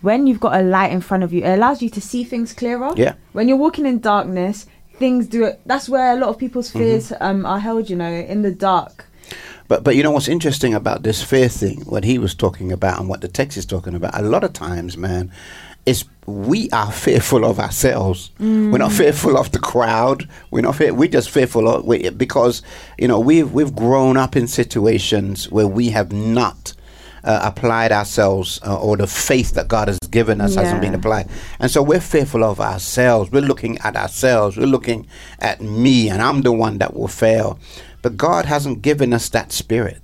when 0.00 0.26
you've 0.26 0.40
got 0.40 0.58
a 0.60 0.62
light 0.62 0.92
in 0.92 1.00
front 1.00 1.22
of 1.24 1.32
you, 1.32 1.42
it 1.42 1.54
allows 1.54 1.82
you 1.82 1.90
to 1.90 2.00
see 2.00 2.24
things 2.24 2.52
clearer. 2.52 2.90
Yeah. 2.96 3.14
When 3.32 3.48
you're 3.48 3.56
walking 3.56 3.86
in 3.86 4.00
darkness, 4.00 4.66
things 4.98 5.26
do 5.26 5.44
it. 5.44 5.60
That's 5.66 5.88
where 5.88 6.12
a 6.12 6.16
lot 6.16 6.28
of 6.30 6.38
people's 6.38 6.68
Mm-hmm. 6.70 6.78
fears 6.78 7.12
um, 7.20 7.46
are 7.46 7.58
held, 7.58 7.88
you 7.90 7.96
know, 7.96 8.12
in 8.12 8.42
the 8.42 8.50
dark. 8.52 9.06
But 9.68 9.84
but 9.84 9.96
you 9.96 10.02
know 10.02 10.10
what's 10.12 10.28
interesting 10.28 10.72
about 10.74 11.02
this 11.02 11.22
fear 11.22 11.48
thing, 11.48 11.82
what 11.82 12.02
he 12.04 12.18
was 12.18 12.34
talking 12.34 12.72
about 12.72 12.98
and 13.00 13.08
what 13.08 13.20
the 13.20 13.28
text 13.28 13.58
is 13.58 13.66
talking 13.66 13.94
about, 13.94 14.18
a 14.18 14.22
lot 14.22 14.42
of 14.42 14.54
times, 14.54 14.96
man, 14.96 15.30
is 15.84 16.04
we 16.24 16.70
are 16.70 16.90
fearful 16.90 17.44
of 17.44 17.58
ourselves. 17.60 18.30
We're 18.38 18.78
not 18.78 18.90
Mm. 18.92 18.96
fearful 18.96 19.36
of 19.36 19.52
the 19.52 19.58
crowd. 19.58 20.26
We're 20.50 20.62
not 20.62 20.76
fear. 20.76 20.94
We're 20.94 21.08
just 21.10 21.28
fearful 21.28 21.68
of 21.68 21.84
we, 21.84 22.08
because 22.10 22.62
you 22.98 23.08
know 23.08 23.20
we've 23.20 23.52
we've 23.52 23.74
grown 23.76 24.16
up 24.16 24.36
in 24.36 24.46
situations 24.48 25.50
where 25.50 25.66
we 25.68 25.90
have 25.90 26.12
not. 26.12 26.72
Uh, 27.24 27.40
applied 27.42 27.90
ourselves 27.92 28.60
uh, 28.64 28.78
or 28.78 28.96
the 28.96 29.06
faith 29.06 29.54
that 29.54 29.68
God 29.68 29.88
has 29.88 29.98
given 30.10 30.40
us 30.40 30.54
hasn't 30.54 30.80
been 30.80 30.94
applied. 30.94 31.28
And 31.58 31.70
so 31.70 31.82
we're 31.82 32.00
fearful 32.00 32.44
of 32.44 32.60
ourselves. 32.60 33.30
We're 33.32 33.42
looking 33.42 33.76
at 33.78 33.96
ourselves. 33.96 34.56
We're 34.56 34.66
looking 34.66 35.06
at 35.40 35.60
me, 35.60 36.08
and 36.08 36.22
I'm 36.22 36.42
the 36.42 36.52
one 36.52 36.78
that 36.78 36.94
will 36.94 37.08
fail. 37.08 37.58
But 38.02 38.16
God 38.16 38.44
hasn't 38.46 38.82
given 38.82 39.12
us 39.12 39.28
that 39.30 39.52
spirit. 39.52 40.00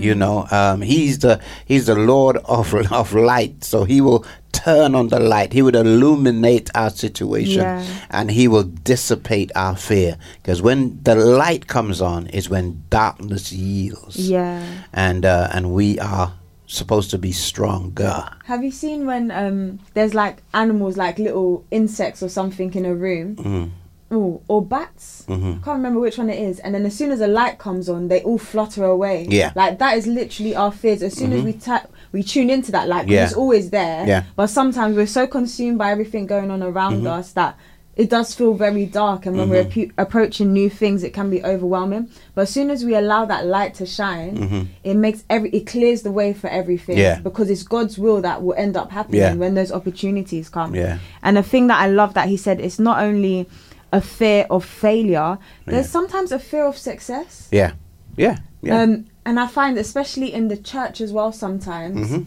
You 0.00 0.16
know, 0.16 0.48
um, 0.50 0.80
he's 0.80 1.20
the 1.20 1.40
he's 1.64 1.86
the 1.86 1.94
Lord 1.94 2.38
of 2.38 2.74
of 2.92 3.12
light, 3.14 3.62
so 3.62 3.84
he 3.84 4.00
will 4.00 4.24
turn 4.52 4.94
on 4.94 5.08
the 5.08 5.20
light. 5.20 5.52
He 5.52 5.62
would 5.62 5.76
illuminate 5.76 6.70
our 6.74 6.90
situation, 6.90 7.62
Yeah. 7.62 7.84
and 8.10 8.30
he 8.30 8.48
will 8.48 8.64
dissipate 8.64 9.50
our 9.54 9.76
fear. 9.76 10.16
Because 10.42 10.60
when 10.62 10.98
the 11.02 11.14
light 11.14 11.66
comes 11.66 12.00
on, 12.00 12.26
is 12.28 12.48
when 12.50 12.82
darkness 12.90 13.52
yields, 13.52 14.16
Yeah. 14.16 14.62
and 14.92 15.24
uh, 15.24 15.48
and 15.52 15.72
we 15.72 15.98
are 15.98 16.32
supposed 16.66 17.10
to 17.10 17.18
be 17.18 17.32
stronger. 17.32 18.28
Have 18.44 18.62
you 18.62 18.70
seen 18.70 19.06
when 19.06 19.30
um, 19.30 19.80
there's 19.94 20.14
like 20.14 20.42
animals, 20.54 20.96
like 20.96 21.18
little 21.18 21.64
insects 21.70 22.22
or 22.22 22.28
something 22.28 22.72
in 22.74 22.84
a 22.84 22.94
room? 22.94 23.36
Mm. 23.36 23.70
Ooh, 24.12 24.40
or 24.48 24.60
bats. 24.60 25.24
Mhm. 25.28 25.60
I 25.60 25.64
can't 25.64 25.76
remember 25.76 26.00
which 26.00 26.18
one 26.18 26.28
it 26.30 26.38
is. 26.40 26.58
And 26.60 26.74
then 26.74 26.84
as 26.84 26.96
soon 26.96 27.12
as 27.12 27.20
the 27.20 27.28
light 27.28 27.58
comes 27.58 27.88
on, 27.88 28.08
they 28.08 28.20
all 28.22 28.38
flutter 28.38 28.84
away. 28.84 29.26
Yeah. 29.30 29.52
Like 29.54 29.78
that 29.78 29.96
is 29.96 30.06
literally 30.08 30.56
our 30.56 30.72
fears. 30.72 31.00
As 31.02 31.14
soon 31.16 31.32
as 31.32 31.42
Mhm. 31.42 31.44
we 31.44 31.52
tap, 31.52 31.92
we 32.12 32.22
tune 32.22 32.50
into 32.50 32.72
that 32.72 32.88
light. 32.88 33.08
Yeah. 33.08 33.24
It's 33.24 33.34
always 33.34 33.70
there. 33.70 34.06
Yeah. 34.06 34.24
But 34.36 34.48
sometimes 34.48 34.96
we're 34.96 35.06
so 35.06 35.26
consumed 35.26 35.78
by 35.78 35.90
everything 35.90 36.26
going 36.26 36.50
on 36.50 36.62
around 36.62 37.02
Mhm. 37.02 37.06
us 37.18 37.32
that 37.32 37.56
it 37.96 38.08
does 38.08 38.34
feel 38.34 38.54
very 38.54 38.86
dark. 38.86 39.26
And 39.26 39.36
when 39.36 39.50
we're 39.50 39.64
Mhm. 39.64 39.72
appu- 39.72 39.90
approaching 39.98 40.52
new 40.52 40.70
things, 40.70 41.02
it 41.02 41.12
can 41.12 41.28
be 41.28 41.44
overwhelming. 41.44 42.08
But 42.34 42.42
as 42.42 42.50
soon 42.50 42.70
as 42.70 42.84
we 42.84 42.94
allow 42.94 43.26
that 43.26 43.46
light 43.46 43.74
to 43.74 43.84
shine, 43.86 44.36
Mhm. 44.38 44.66
it 44.84 44.94
makes 44.94 45.22
every 45.28 45.50
it 45.50 45.66
clears 45.66 46.02
the 46.02 46.10
way 46.10 46.32
for 46.32 46.48
everything. 46.48 46.96
Yeah. 46.96 47.18
Because 47.20 47.50
it's 47.50 47.62
God's 47.62 47.98
will 47.98 48.20
that 48.22 48.42
will 48.42 48.54
end 48.56 48.76
up 48.76 48.90
happening 48.90 49.20
Yeah. 49.20 49.34
when 49.34 49.54
those 49.54 49.70
opportunities 49.70 50.48
come. 50.48 50.74
Yeah. 50.74 50.98
And 51.22 51.36
the 51.36 51.42
thing 51.42 51.66
that 51.66 51.78
I 51.80 51.88
love 51.88 52.14
that 52.14 52.28
he 52.28 52.36
said 52.36 52.60
it's 52.60 52.78
not 52.78 53.02
only 53.02 53.48
a 53.92 54.00
fear 54.00 54.46
of 54.50 54.64
failure, 54.64 55.36
there's 55.66 55.88
sometimes 55.88 56.32
a 56.32 56.38
fear 56.38 56.64
of 56.64 56.78
success. 56.78 57.48
Yeah, 57.50 57.72
yeah, 58.16 58.36
yeah. 58.62 58.82
Um, 58.82 59.04
and 59.26 59.38
I 59.38 59.46
find, 59.46 59.76
especially 59.78 60.32
in 60.32 60.48
the 60.48 60.56
church 60.56 61.00
as 61.00 61.12
well, 61.12 61.32
sometimes. 61.32 62.08
Mhm. 62.10 62.26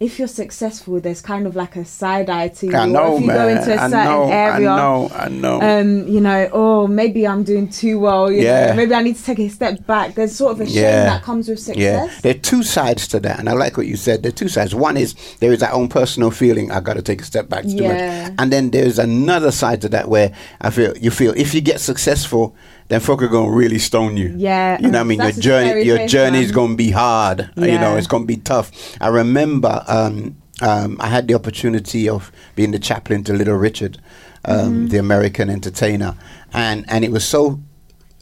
If 0.00 0.18
you're 0.18 0.28
successful, 0.28 0.98
there's 0.98 1.20
kind 1.20 1.46
of 1.46 1.54
like 1.54 1.76
a 1.76 1.84
side 1.84 2.30
eye 2.30 2.48
to 2.48 2.68
you. 2.68 2.74
I 2.74 2.86
know, 2.86 3.16
if 3.16 3.20
you 3.20 3.26
man. 3.26 3.36
go 3.36 3.48
into 3.48 3.70
a 3.70 3.74
I 3.74 3.90
certain 3.90 4.04
know, 4.06 4.22
I 4.24 4.30
area, 4.32 4.66
know, 4.68 5.10
I 5.14 5.28
know. 5.28 5.60
Um, 5.60 6.08
you 6.08 6.22
know, 6.22 6.48
oh, 6.54 6.86
maybe 6.86 7.28
I'm 7.28 7.42
doing 7.42 7.68
too 7.68 7.98
well. 7.98 8.32
You 8.32 8.40
Yeah. 8.40 8.68
know, 8.68 8.76
maybe 8.76 8.94
I 8.94 9.02
need 9.02 9.16
to 9.16 9.22
take 9.22 9.38
a 9.40 9.48
step 9.50 9.86
back. 9.86 10.14
There's 10.14 10.34
sort 10.34 10.52
of 10.52 10.62
a 10.62 10.64
shame 10.64 10.76
Yeah. 10.84 11.04
that 11.04 11.22
comes 11.22 11.48
with 11.50 11.58
success. 11.58 11.76
Yeah, 11.76 12.08
there 12.22 12.34
are 12.34 12.38
two 12.38 12.62
sides 12.62 13.06
to 13.08 13.20
that, 13.20 13.38
and 13.40 13.46
I 13.46 13.52
like 13.52 13.76
what 13.76 13.88
you 13.88 13.96
said. 13.96 14.22
There 14.22 14.30
are 14.30 14.40
two 14.42 14.48
sides. 14.48 14.74
One 14.74 14.96
is 14.96 15.14
there 15.40 15.52
is 15.52 15.60
that 15.60 15.74
own 15.74 15.88
personal 15.88 16.30
feeling. 16.30 16.70
I 16.72 16.80
got 16.80 16.94
to 16.94 17.02
take 17.02 17.20
a 17.20 17.24
step 17.26 17.50
back. 17.50 17.64
It's 17.64 17.74
too 17.74 17.82
much. 17.82 17.92
Yeah. 17.98 18.30
And 18.38 18.50
then 18.50 18.70
there's 18.70 18.98
another 18.98 19.50
side 19.50 19.82
to 19.82 19.90
that 19.90 20.08
where 20.08 20.32
I 20.62 20.70
feel 20.70 20.96
you 20.96 21.10
feel 21.10 21.34
if 21.36 21.52
you 21.54 21.60
get 21.60 21.78
successful, 21.78 22.54
then 22.90 23.00
folk 23.00 23.22
are 23.22 23.28
gonna 23.28 23.50
really 23.50 23.78
stone 23.78 24.16
you. 24.18 24.34
Yeah, 24.36 24.76
You 24.80 24.90
know 24.90 24.98
what 24.98 25.04
I 25.06 25.08
mean? 25.08 25.20
Your 25.20 25.32
journey, 25.32 25.82
your 25.82 26.06
journey 26.06 26.42
is 26.42 26.52
gonna 26.52 26.74
be 26.76 26.90
hard. 26.90 27.48
Yeah. 27.56 27.64
You 27.66 27.78
know, 27.78 27.96
it's 27.96 28.06
gonna 28.06 28.26
be 28.26 28.36
tough. 28.36 28.70
I 29.00 29.08
remember. 29.08 29.82
Um, 29.88 30.36
um, 30.60 30.98
I 31.00 31.06
had 31.06 31.26
the 31.26 31.34
opportunity 31.34 32.06
of 32.08 32.30
being 32.54 32.72
the 32.72 32.78
chaplain 32.78 33.24
to 33.24 33.32
Little 33.32 33.56
Richard, 33.56 33.96
um, 34.44 34.58
Mhm. 34.86 34.90
the 34.90 34.98
American 34.98 35.48
entertainer, 35.48 36.14
and 36.52 36.84
and 36.88 37.02
it 37.04 37.10
was 37.10 37.24
so. 37.24 37.60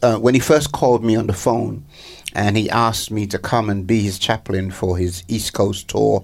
Uh, 0.01 0.15
when 0.17 0.33
he 0.33 0.39
first 0.39 0.71
called 0.71 1.03
me 1.03 1.17
on 1.17 1.27
the 1.27 1.33
phone, 1.33 1.83
and 2.33 2.55
he 2.55 2.69
asked 2.69 3.11
me 3.11 3.27
to 3.27 3.37
come 3.37 3.69
and 3.69 3.85
be 3.85 3.99
his 4.01 4.17
chaplain 4.17 4.71
for 4.71 4.97
his 4.97 5.23
East 5.27 5.51
Coast 5.51 5.89
tour, 5.89 6.23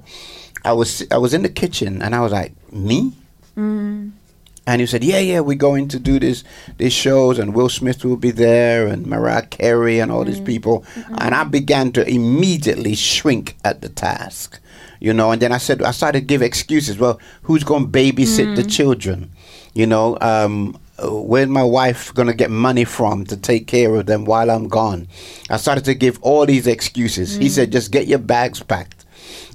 I 0.64 0.72
was 0.72 1.04
I 1.12 1.18
was 1.18 1.34
in 1.34 1.42
the 1.42 1.50
kitchen 1.50 2.02
and 2.02 2.16
I 2.16 2.22
was 2.22 2.32
like, 2.32 2.54
me. 2.72 3.12
Mm. 3.58 4.12
And 4.68 4.82
he 4.82 4.88
said, 4.88 5.04
"Yeah, 5.04 5.20
yeah, 5.20 5.42
we're 5.42 5.56
going 5.58 5.88
to 5.90 6.00
do 6.00 6.20
this 6.20 6.44
these 6.78 6.94
shows, 6.94 7.38
and 7.40 7.54
Will 7.54 7.70
Smith 7.70 8.04
will 8.04 8.18
be 8.18 8.32
there, 8.32 8.88
and 8.88 9.06
Mariah 9.06 9.46
Carey, 9.46 10.00
and 10.00 10.12
all 10.12 10.26
these 10.26 10.40
people." 10.40 10.84
And 11.20 11.36
I 11.36 11.44
began 11.44 11.92
to 11.94 12.08
immediately 12.10 12.96
shrink 12.96 13.56
at 13.64 13.82
the 13.82 13.90
task, 13.90 14.60
you 15.00 15.14
know. 15.14 15.32
And 15.32 15.42
then 15.42 15.52
I 15.52 15.58
said, 15.60 15.84
I 15.84 15.92
started 15.92 16.22
to 16.22 16.26
give 16.26 16.42
excuses. 16.42 16.98
Well, 16.98 17.20
who's 17.44 17.64
going 17.64 17.92
to 17.92 18.00
babysit 18.00 18.56
the 18.56 18.64
Mm. 18.64 18.72
children? 18.72 19.30
You 19.74 19.86
know, 19.86 20.18
um, 20.22 20.78
where's 21.04 21.50
my 21.50 21.64
wife 21.64 22.14
going 22.14 22.28
to 22.30 22.34
get 22.34 22.50
money 22.50 22.86
from 22.86 23.26
to 23.26 23.36
take 23.38 23.68
care 23.68 23.94
of 23.96 24.06
them 24.08 24.26
while 24.26 24.50
I'm 24.50 24.68
gone? 24.68 25.08
I 25.50 25.58
started 25.58 25.86
to 25.86 25.94
give 25.94 26.18
all 26.22 26.46
these 26.46 26.66
excuses. 26.66 27.36
He 27.36 27.48
Mm. 27.48 27.52
said, 27.52 27.72
just 27.72 27.92
get 27.92 28.08
your 28.08 28.20
bags 28.20 28.64
packed 28.64 28.95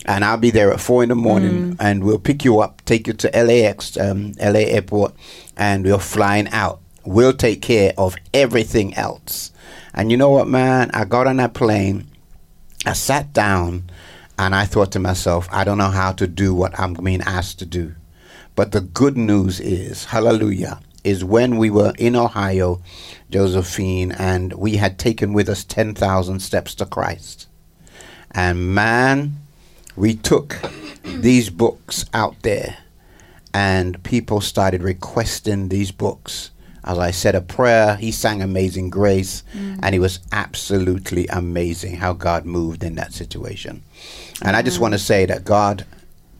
and 0.06 0.24
I'll 0.24 0.36
be 0.36 0.50
there 0.50 0.72
at 0.72 0.80
four 0.80 1.02
in 1.02 1.08
the 1.10 1.14
morning, 1.14 1.76
and 1.78 2.04
we'll 2.04 2.18
pick 2.18 2.44
you 2.44 2.60
up, 2.60 2.84
take 2.84 3.06
you 3.06 3.12
to 3.14 3.28
LAX, 3.28 3.96
um, 3.96 4.32
LA 4.40 4.60
airport, 4.60 5.14
and 5.56 5.84
we're 5.84 5.98
flying 5.98 6.48
out. 6.48 6.80
We'll 7.04 7.32
take 7.32 7.62
care 7.62 7.92
of 7.98 8.16
everything 8.32 8.94
else. 8.94 9.52
And 9.94 10.10
you 10.10 10.16
know 10.16 10.30
what, 10.30 10.48
man? 10.48 10.90
I 10.92 11.04
got 11.04 11.26
on 11.26 11.36
that 11.36 11.54
plane, 11.54 12.06
I 12.86 12.94
sat 12.94 13.32
down, 13.32 13.90
and 14.38 14.54
I 14.54 14.64
thought 14.64 14.92
to 14.92 14.98
myself, 14.98 15.48
I 15.52 15.64
don't 15.64 15.78
know 15.78 15.90
how 15.90 16.12
to 16.12 16.26
do 16.26 16.54
what 16.54 16.78
I'm 16.78 16.94
being 16.94 17.20
asked 17.22 17.58
to 17.58 17.66
do. 17.66 17.94
But 18.54 18.72
the 18.72 18.80
good 18.80 19.16
news 19.16 19.60
is, 19.60 20.06
hallelujah, 20.06 20.80
is 21.04 21.24
when 21.24 21.56
we 21.56 21.70
were 21.70 21.92
in 21.98 22.16
Ohio, 22.16 22.82
Josephine, 23.30 24.12
and 24.12 24.54
we 24.54 24.76
had 24.76 24.98
taken 24.98 25.32
with 25.32 25.48
us 25.48 25.64
10,000 25.64 26.40
steps 26.40 26.74
to 26.76 26.86
Christ. 26.86 27.48
And 28.30 28.74
man, 28.74 29.39
we 30.00 30.14
took 30.14 30.58
these 31.04 31.50
books 31.50 32.06
out 32.14 32.34
there, 32.40 32.78
and 33.52 34.02
people 34.02 34.40
started 34.40 34.82
requesting 34.82 35.68
these 35.68 35.92
books. 35.92 36.50
As 36.82 36.98
I 36.98 37.10
said 37.10 37.34
a 37.34 37.42
prayer, 37.42 37.96
he 37.96 38.10
sang 38.10 38.40
Amazing 38.40 38.88
Grace, 38.88 39.42
mm. 39.54 39.78
and 39.82 39.94
it 39.94 39.98
was 39.98 40.20
absolutely 40.32 41.26
amazing 41.26 41.96
how 41.96 42.14
God 42.14 42.46
moved 42.46 42.82
in 42.82 42.94
that 42.94 43.12
situation. 43.12 43.82
And 44.40 44.56
I 44.56 44.62
just 44.62 44.78
mm. 44.78 44.82
want 44.82 44.94
to 44.94 44.98
say 44.98 45.26
that 45.26 45.44
God 45.44 45.84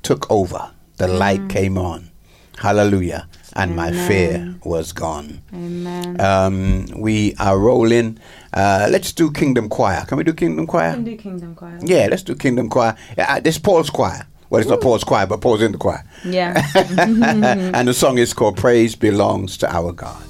took 0.03 0.31
over, 0.31 0.71
the 0.97 1.07
mm. 1.07 1.19
light 1.19 1.49
came 1.51 1.77
on. 1.77 2.11
Hallelujah. 2.57 3.29
And 3.57 3.77
my 3.77 3.91
fear 3.91 4.55
was 4.65 4.93
gone. 4.93 5.43
Amen. 5.53 6.21
Um, 6.21 6.87
we 6.97 7.35
are 7.39 7.59
rolling. 7.59 8.19
Uh, 8.53 8.89
let's 8.91 9.13
do 9.13 9.31
Kingdom 9.31 9.69
Choir. 9.69 10.05
Can 10.07 10.19
we 10.19 10.25
do 10.25 10.33
Kingdom 10.33 10.67
Choir? 10.67 10.93
can 10.93 11.05
do 11.05 11.17
Kingdom 11.17 11.55
Choir. 11.55 11.79
Yeah, 11.83 12.09
let's 12.11 12.23
do 12.23 12.35
Kingdom 12.35 12.69
Choir. 12.69 12.97
Yeah, 13.17 13.37
uh, 13.37 13.41
this 13.41 13.59
Paul's 13.59 13.91
choir. 13.91 14.27
Well, 14.49 14.61
it's 14.61 14.69
not 14.69 14.81
Paul's 14.81 15.05
choir, 15.05 15.27
but 15.27 15.41
Paul's 15.41 15.63
in 15.63 15.71
the 15.73 15.79
choir. 15.79 16.05
Yeah. 16.25 16.61
and 16.75 17.87
the 17.87 17.95
song 17.95 18.19
is 18.19 18.35
called 18.35 18.57
Praise 18.57 18.97
Belongs 18.97 19.57
to 19.59 19.73
Our 19.73 19.93
God. 19.93 20.30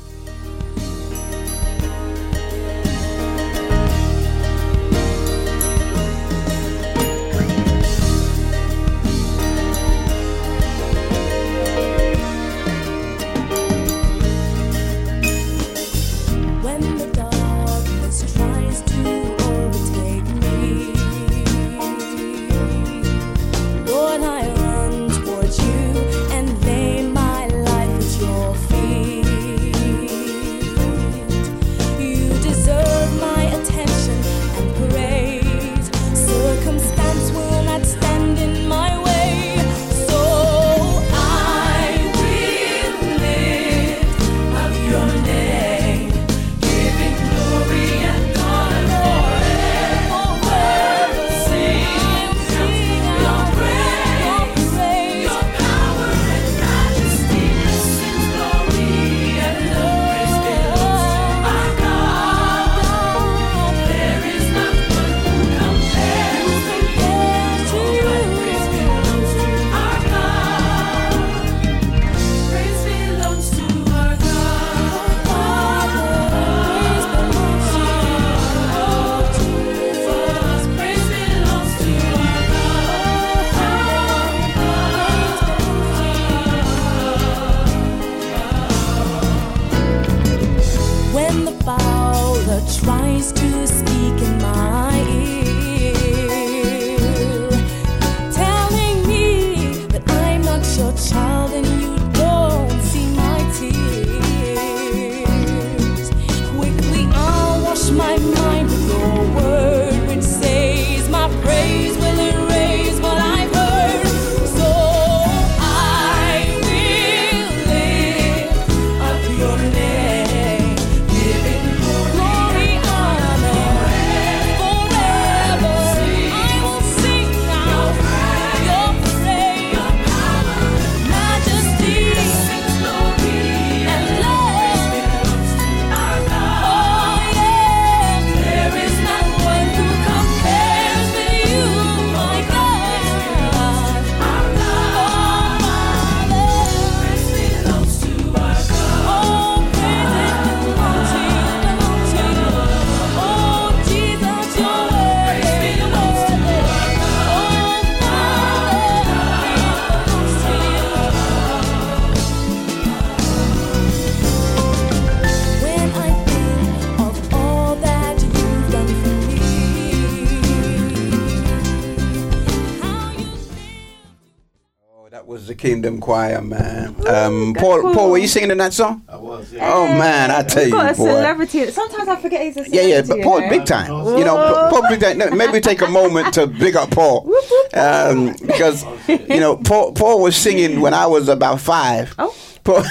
Kingdom 175.60 176.00
Choir, 176.00 176.40
man. 176.40 176.96
Um, 177.06 177.54
Paul, 177.54 177.92
Paul, 177.92 178.10
were 178.12 178.16
you 178.18 178.26
singing 178.26 178.50
in 178.50 178.56
that 178.58 178.72
song? 178.72 179.02
I 179.06 179.16
was. 179.16 179.52
Oh 179.60 179.86
man, 179.88 180.30
I 180.30 180.42
tell 180.42 180.62
We've 180.64 180.70
you, 180.72 180.74
got 180.74 180.94
a 180.94 180.96
boy. 180.96 181.04
celebrity. 181.04 181.70
Sometimes 181.70 182.08
I 182.08 182.16
forget 182.16 182.40
he's 182.42 182.56
a 182.56 182.64
celebrity. 182.64 182.76
yeah, 182.88 182.96
yeah, 182.96 183.02
but 183.02 183.20
Paul, 183.20 183.40
you 183.40 183.44
know? 183.44 183.50
big 183.50 183.66
time. 183.66 183.88
You 184.18 184.24
know, 184.24 184.68
Paul, 184.70 184.88
big 184.88 185.00
time. 185.00 185.18
No, 185.18 185.30
maybe 185.32 185.60
take 185.60 185.82
a 185.82 185.86
moment 185.86 186.32
to 186.34 186.46
big 186.46 186.76
up 186.76 186.90
Paul, 186.90 187.30
um, 187.74 188.34
because 188.46 188.84
you 189.06 189.38
know, 189.38 189.58
Paul, 189.58 189.92
Paul 189.92 190.22
was 190.22 190.34
singing 190.34 190.80
when 190.80 190.94
I 190.94 191.06
was 191.06 191.28
about 191.28 191.60
five. 191.60 192.14
Oh. 192.18 192.34
Paul, 192.64 192.82
Don't 192.82 192.84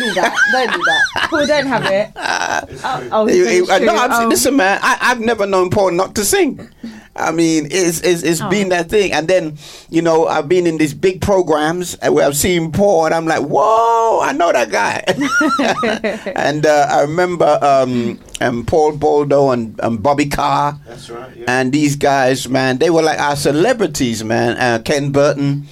do 0.00 0.14
that. 0.14 0.34
Don't 0.52 0.72
do 0.72 0.82
that. 0.84 1.28
Paul, 1.30 1.46
don't 1.46 1.66
have 1.66 1.84
it. 1.86 2.10
oh, 2.84 3.08
oh, 3.12 3.26
He- 3.26 3.34
he- 3.34 3.40
it's 3.58 3.70
uh, 3.70 3.76
true. 3.78 3.86
no, 3.86 3.94
I'm, 3.96 4.24
Oh. 4.24 4.28
listen, 4.28 4.56
man. 4.56 4.78
I, 4.82 4.98
I've 5.00 5.20
never 5.20 5.46
known 5.46 5.68
Paul 5.70 5.92
not 5.92 6.14
to 6.16 6.24
sing. 6.24 6.68
I 7.16 7.32
mean, 7.32 7.66
it's 7.70 8.00
it's, 8.02 8.22
it's 8.22 8.40
Oh. 8.40 8.48
been 8.48 8.68
that 8.70 8.88
thing. 8.88 9.12
And 9.12 9.26
then, 9.28 9.58
you 9.90 10.00
know, 10.00 10.26
I've 10.28 10.48
been 10.48 10.66
in 10.66 10.78
these 10.78 10.94
big 10.94 11.20
programs 11.20 11.96
where 12.08 12.24
I've 12.26 12.36
seen 12.36 12.70
Paul, 12.72 13.06
and 13.06 13.14
I'm 13.14 13.26
like, 13.26 13.42
whoa, 13.42 14.20
I 14.22 14.32
know 14.32 14.52
that 14.52 14.70
guy. 14.70 15.02
and 16.36 16.64
uh, 16.64 16.86
I 16.90 17.00
remember 17.02 17.58
um, 17.60 18.18
um, 18.40 18.64
Paul 18.64 18.96
Baldo 18.96 19.50
and, 19.50 19.78
and 19.82 20.02
Bobby 20.02 20.26
Carr. 20.26 20.78
That's 20.86 21.10
right. 21.10 21.36
Yeah. 21.36 21.44
And 21.48 21.72
these 21.72 21.96
guys, 21.96 22.48
man, 22.48 22.78
they 22.78 22.90
were 22.90 23.02
like 23.02 23.18
our 23.18 23.36
celebrities, 23.36 24.22
man. 24.24 24.56
Uh, 24.56 24.80
Ken 24.82 25.10
Burton. 25.12 25.66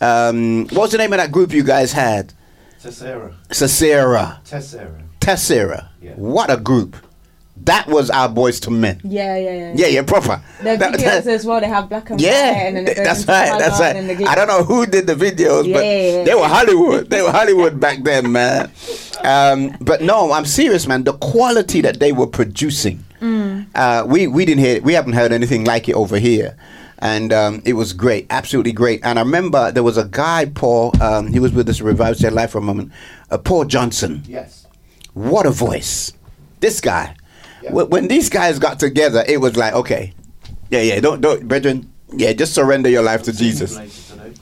Um, 0.00 0.62
what 0.68 0.82
was 0.82 0.92
the 0.92 0.98
name 0.98 1.12
of 1.12 1.18
that 1.18 1.32
group 1.32 1.52
you 1.52 1.62
guys 1.64 1.92
had? 1.92 2.32
Tessera. 2.82 3.34
Cicera. 3.50 4.38
Tessera. 4.44 5.02
Tessera. 5.20 5.88
What 6.16 6.50
a 6.50 6.56
group. 6.56 6.96
That 7.64 7.86
was 7.86 8.08
our 8.10 8.28
boys 8.28 8.60
to 8.60 8.70
men. 8.70 9.00
Yeah, 9.04 9.36
yeah, 9.36 9.52
yeah. 9.54 9.72
Yeah, 9.76 9.86
yeah, 9.88 10.02
proper. 10.02 10.40
The 10.58 10.76
That- 10.76 10.92
videos 10.94 11.24
that- 11.24 11.26
as 11.26 11.44
well. 11.44 11.60
They 11.60 11.68
have 11.68 11.88
black 11.88 12.08
and 12.10 12.18
white, 12.20 12.26
yeah, 12.26 12.66
and 12.66 12.76
then 12.76 12.88
it 12.88 12.96
goes 12.96 13.04
that's 13.04 13.26
right. 13.26 13.58
That's 13.58 13.78
right. 13.80 13.94
and 13.96 14.08
then 14.08 14.16
the 14.16 14.26
I 14.26 14.34
don't 14.34 14.48
know 14.48 14.64
who 14.64 14.86
did 14.86 15.06
the 15.06 15.14
videos, 15.14 15.70
but 15.72 15.84
Yeah. 15.84 16.24
they 16.24 16.34
were 16.34 16.46
Hollywood. 16.48 17.10
They 17.10 17.20
were 17.22 17.30
Hollywood 17.30 17.78
back 17.80 18.02
then, 18.04 18.32
man. 18.32 18.70
Um, 19.24 19.76
but 19.80 20.00
no, 20.02 20.32
I'm 20.32 20.44
serious, 20.46 20.86
man. 20.86 21.04
The 21.04 21.12
quality 21.14 21.80
that 21.82 21.98
they 22.00 22.12
were 22.12 22.26
producing, 22.28 23.04
Mm. 23.20 23.66
uh, 23.74 24.04
we 24.06 24.26
we 24.26 24.44
didn't 24.44 24.60
hear, 24.64 24.80
we 24.80 24.92
haven't 24.94 25.14
heard 25.14 25.32
anything 25.32 25.64
like 25.64 25.88
it 25.88 25.94
over 25.94 26.18
here, 26.18 26.56
and 27.00 27.32
um, 27.32 27.60
it 27.64 27.72
was 27.74 27.92
great, 27.92 28.26
absolutely 28.30 28.72
great. 28.72 29.00
And 29.04 29.18
I 29.18 29.22
remember 29.22 29.72
there 29.72 29.82
was 29.82 29.98
a 29.98 30.04
guy, 30.04 30.46
Paul. 30.46 30.92
Um, 31.02 31.26
he 31.32 31.40
was 31.40 31.52
with 31.52 31.68
us, 31.68 31.80
revived 31.80 32.20
their 32.20 32.30
life 32.30 32.50
for 32.50 32.58
a 32.58 32.62
moment. 32.62 32.92
Uh, 33.30 33.38
Paul 33.38 33.64
Johnson. 33.64 34.22
Yes. 34.26 34.66
What 35.14 35.46
a 35.46 35.50
voice! 35.50 36.12
This 36.60 36.80
guy. 36.80 37.14
When, 37.70 37.88
when 37.90 38.08
these 38.08 38.28
guys 38.28 38.58
got 38.58 38.78
together, 38.78 39.24
it 39.26 39.40
was 39.40 39.56
like, 39.56 39.74
okay, 39.74 40.12
yeah, 40.70 40.80
yeah, 40.82 41.00
don't, 41.00 41.20
don't, 41.20 41.46
brethren, 41.46 41.92
yeah, 42.12 42.32
just 42.32 42.54
surrender 42.54 42.88
your 42.88 43.02
life 43.02 43.22
to 43.24 43.32
Jesus. 43.32 43.78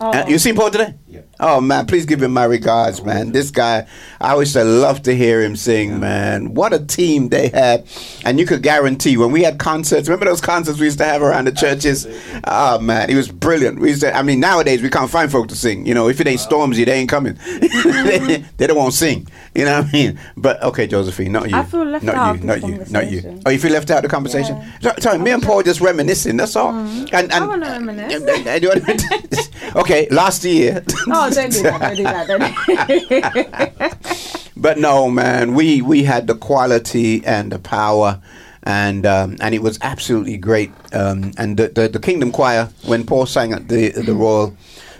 Uh, 0.00 0.24
you 0.28 0.38
seen 0.38 0.54
Paul 0.56 0.70
today? 0.70 0.94
Yeah. 1.16 1.22
Oh 1.38 1.60
man, 1.60 1.86
please 1.86 2.06
give 2.06 2.22
him 2.22 2.32
my 2.32 2.44
regards, 2.44 3.02
man. 3.04 3.32
This 3.32 3.50
guy, 3.50 3.86
I 4.20 4.30
always 4.30 4.52
say, 4.52 4.64
love 4.64 5.02
to 5.02 5.14
hear 5.14 5.42
him 5.42 5.54
sing, 5.56 6.00
man. 6.00 6.54
What 6.54 6.72
a 6.72 6.78
team 6.78 7.28
they 7.28 7.48
had, 7.48 7.86
and 8.24 8.38
you 8.40 8.46
could 8.46 8.62
guarantee 8.62 9.16
when 9.18 9.32
we 9.32 9.42
had 9.42 9.58
concerts. 9.58 10.08
Remember 10.08 10.24
those 10.24 10.40
concerts 10.40 10.78
we 10.78 10.86
used 10.86 10.98
to 10.98 11.04
have 11.04 11.20
around 11.22 11.46
the 11.46 11.52
churches? 11.52 12.06
Oh 12.44 12.78
man, 12.78 13.08
he 13.10 13.14
was 13.14 13.28
brilliant. 13.30 13.78
We 13.80 13.90
used 13.90 14.00
to, 14.00 14.14
I 14.16 14.22
mean, 14.22 14.40
nowadays 14.40 14.80
we 14.82 14.88
can't 14.88 15.10
find 15.10 15.30
folk 15.30 15.48
to 15.48 15.56
sing. 15.56 15.84
You 15.86 15.92
know, 15.94 16.08
if 16.08 16.20
it 16.20 16.26
ain't 16.26 16.40
Stormzy, 16.40 16.86
they 16.86 16.92
ain't 17.00 17.10
coming. 17.10 17.34
they, 17.60 18.44
they 18.56 18.66
don't 18.66 18.76
want 18.78 18.92
to 18.92 18.96
sing. 18.98 19.26
You 19.54 19.64
know 19.66 19.80
what 19.80 19.88
I 19.88 19.92
mean? 19.92 20.18
But 20.36 20.62
okay, 20.62 20.86
Josephine, 20.86 21.32
not 21.32 21.50
you. 21.50 21.56
I 21.56 21.64
feel 21.64 21.84
left 21.84 22.04
not 22.04 22.14
out 22.14 22.34
you, 22.36 22.40
of 22.40 22.44
not 22.44 22.54
this 22.54 22.62
you, 22.88 22.92
not 22.92 23.10
you. 23.10 23.20
conversation. 23.22 23.42
Oh, 23.46 23.50
you 23.50 23.58
feel 23.58 23.72
left 23.72 23.90
out 23.90 23.98
of 23.98 24.02
the 24.04 24.08
conversation? 24.08 24.72
So- 24.80 24.92
Sorry, 25.00 25.18
me 25.18 25.30
and 25.32 25.42
Paul 25.42 25.62
just 25.62 25.80
reminiscing. 25.80 26.36
That's 26.38 26.56
all. 26.56 26.70
And, 26.74 27.12
and 27.12 27.32
I 27.32 27.46
want 27.46 27.62
to 27.64 27.70
reminisce. 27.70 28.22
and 28.46 28.62
you 28.62 28.68
want- 28.70 29.76
okay, 29.76 30.08
last 30.10 30.44
year. 30.44 30.82
Oh, 31.08 31.30
don't 31.30 31.52
do 31.52 31.62
that. 31.62 31.80
Don't 31.80 31.96
do 31.96 32.02
that. 32.04 33.78
Don't. 33.78 34.42
But 34.58 34.78
no, 34.78 35.10
man, 35.10 35.54
we 35.54 35.82
we 35.82 36.02
had 36.04 36.26
the 36.26 36.34
quality 36.34 37.24
and 37.26 37.52
the 37.52 37.58
power, 37.58 38.22
and 38.62 39.04
um, 39.04 39.36
and 39.40 39.54
it 39.54 39.62
was 39.62 39.78
absolutely 39.82 40.38
great. 40.38 40.72
Um, 40.94 41.32
and 41.36 41.58
the, 41.58 41.68
the 41.68 41.88
the 41.88 42.00
Kingdom 42.00 42.32
Choir 42.32 42.70
when 42.86 43.04
Paul 43.04 43.26
sang 43.26 43.52
at 43.52 43.68
the 43.68 43.90
the 43.90 44.14
royal 44.14 44.56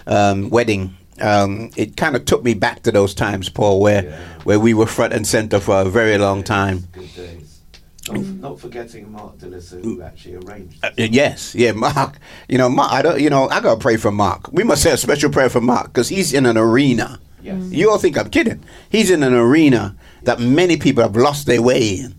um, 0.06 0.50
wedding. 0.50 0.94
Um, 1.22 1.70
it 1.76 1.96
kind 1.96 2.14
of 2.14 2.26
took 2.26 2.44
me 2.44 2.52
back 2.52 2.82
to 2.82 2.92
those 2.92 3.14
times, 3.14 3.48
Paul, 3.48 3.80
where 3.80 4.02
where 4.44 4.60
we 4.60 4.74
were 4.74 4.86
front 4.86 5.14
and 5.14 5.26
center 5.26 5.58
for 5.58 5.80
a 5.80 5.84
very 5.86 6.18
long 6.18 6.42
time. 6.44 6.84
Days. 8.08 8.26
Not, 8.28 8.60
forgetting 8.60 9.10
Mark 9.10 9.38
De-Lisser, 9.38 9.80
who 9.80 10.02
actually 10.02 10.36
arranged. 10.36 10.84
Uh, 10.84 10.90
yes, 10.96 11.54
yeah, 11.54 11.72
Mark. 11.72 12.18
You 12.48 12.58
know, 12.58 12.68
Mark. 12.68 12.92
I 12.92 13.02
don't. 13.02 13.20
You 13.20 13.30
know, 13.30 13.48
I 13.48 13.60
gotta 13.60 13.80
pray 13.80 13.96
for 13.96 14.10
Mark. 14.10 14.52
We 14.52 14.64
must 14.64 14.82
say 14.82 14.92
a 14.92 14.96
special 14.96 15.30
prayer 15.30 15.48
for 15.48 15.60
Mark 15.60 15.88
because 15.88 16.08
he's 16.08 16.32
in 16.32 16.46
an 16.46 16.56
arena. 16.56 17.20
Yes. 17.42 17.62
You 17.70 17.90
all 17.90 17.98
think 17.98 18.18
I'm 18.18 18.28
kidding? 18.30 18.64
He's 18.90 19.08
in 19.08 19.22
an 19.22 19.32
arena 19.32 19.94
that 20.24 20.40
many 20.40 20.76
people 20.76 21.04
have 21.04 21.14
lost 21.14 21.46
their 21.46 21.62
way 21.62 22.00
in, 22.00 22.14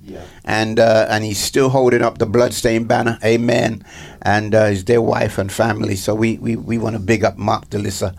and 0.45 0.79
uh, 0.79 1.07
and 1.09 1.23
he's 1.25 1.37
still 1.39 1.69
holding 1.69 2.01
up 2.01 2.17
the 2.17 2.25
bloodstained 2.25 2.87
banner. 2.87 3.19
Amen. 3.25 3.83
And 4.21 4.55
uh, 4.55 4.67
his 4.67 4.83
dear 4.83 5.01
wife 5.01 5.37
and 5.37 5.51
family. 5.51 5.95
So 5.97 6.15
we 6.15 6.37
we, 6.37 6.55
we 6.55 6.77
want 6.77 6.95
to 6.95 6.99
big 7.01 7.25
up 7.25 7.37
Mark 7.37 7.69
De-Lisser. 7.69 8.13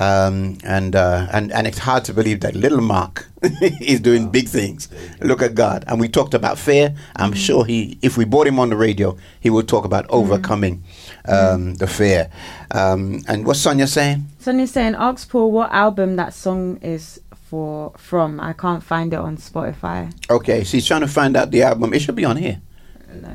Um, 0.00 0.56
and 0.64 0.96
uh, 0.96 1.26
and 1.30 1.52
and 1.52 1.66
it's 1.66 1.78
hard 1.78 2.04
to 2.06 2.14
believe 2.14 2.40
that 2.40 2.54
little 2.54 2.80
Mark 2.80 3.28
is 3.42 4.00
doing 4.00 4.30
big 4.30 4.48
things. 4.48 4.88
Look 5.20 5.42
at 5.42 5.54
God. 5.54 5.84
And 5.86 6.00
we 6.00 6.08
talked 6.08 6.32
about 6.32 6.58
fear. 6.58 6.96
I'm 7.16 7.34
sure 7.34 7.66
he, 7.66 7.98
if 8.00 8.16
we 8.16 8.24
brought 8.24 8.46
him 8.46 8.58
on 8.58 8.70
the 8.70 8.76
radio, 8.76 9.18
he 9.40 9.50
would 9.50 9.68
talk 9.68 9.84
about 9.84 10.06
overcoming 10.08 10.82
um, 11.26 11.74
the 11.74 11.86
fear. 11.86 12.30
Um, 12.70 13.22
and 13.28 13.44
what's 13.46 13.60
Sonia 13.60 13.86
saying? 13.86 14.26
Sonya's 14.38 14.70
saying, 14.70 14.94
ask 14.94 15.28
Paul 15.28 15.52
what 15.52 15.70
album 15.70 16.16
that 16.16 16.32
song 16.32 16.78
is 16.78 17.20
for 17.34 17.92
from. 17.98 18.40
I 18.40 18.54
can't 18.54 18.82
find 18.82 19.12
it 19.12 19.18
on 19.18 19.36
Spotify. 19.36 20.14
Okay, 20.30 20.64
she's 20.64 20.86
trying 20.86 21.02
to 21.02 21.08
find 21.08 21.36
out 21.36 21.50
the 21.50 21.62
album. 21.62 21.92
It 21.92 22.00
should 22.00 22.16
be 22.16 22.24
on 22.24 22.38
here. 22.38 22.62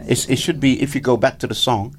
It's, 0.07 0.27
it 0.27 0.37
should 0.37 0.59
be 0.59 0.81
if 0.81 0.95
you 0.95 1.01
go 1.01 1.15
back 1.15 1.37
to 1.39 1.47
the 1.47 1.53
song, 1.53 1.95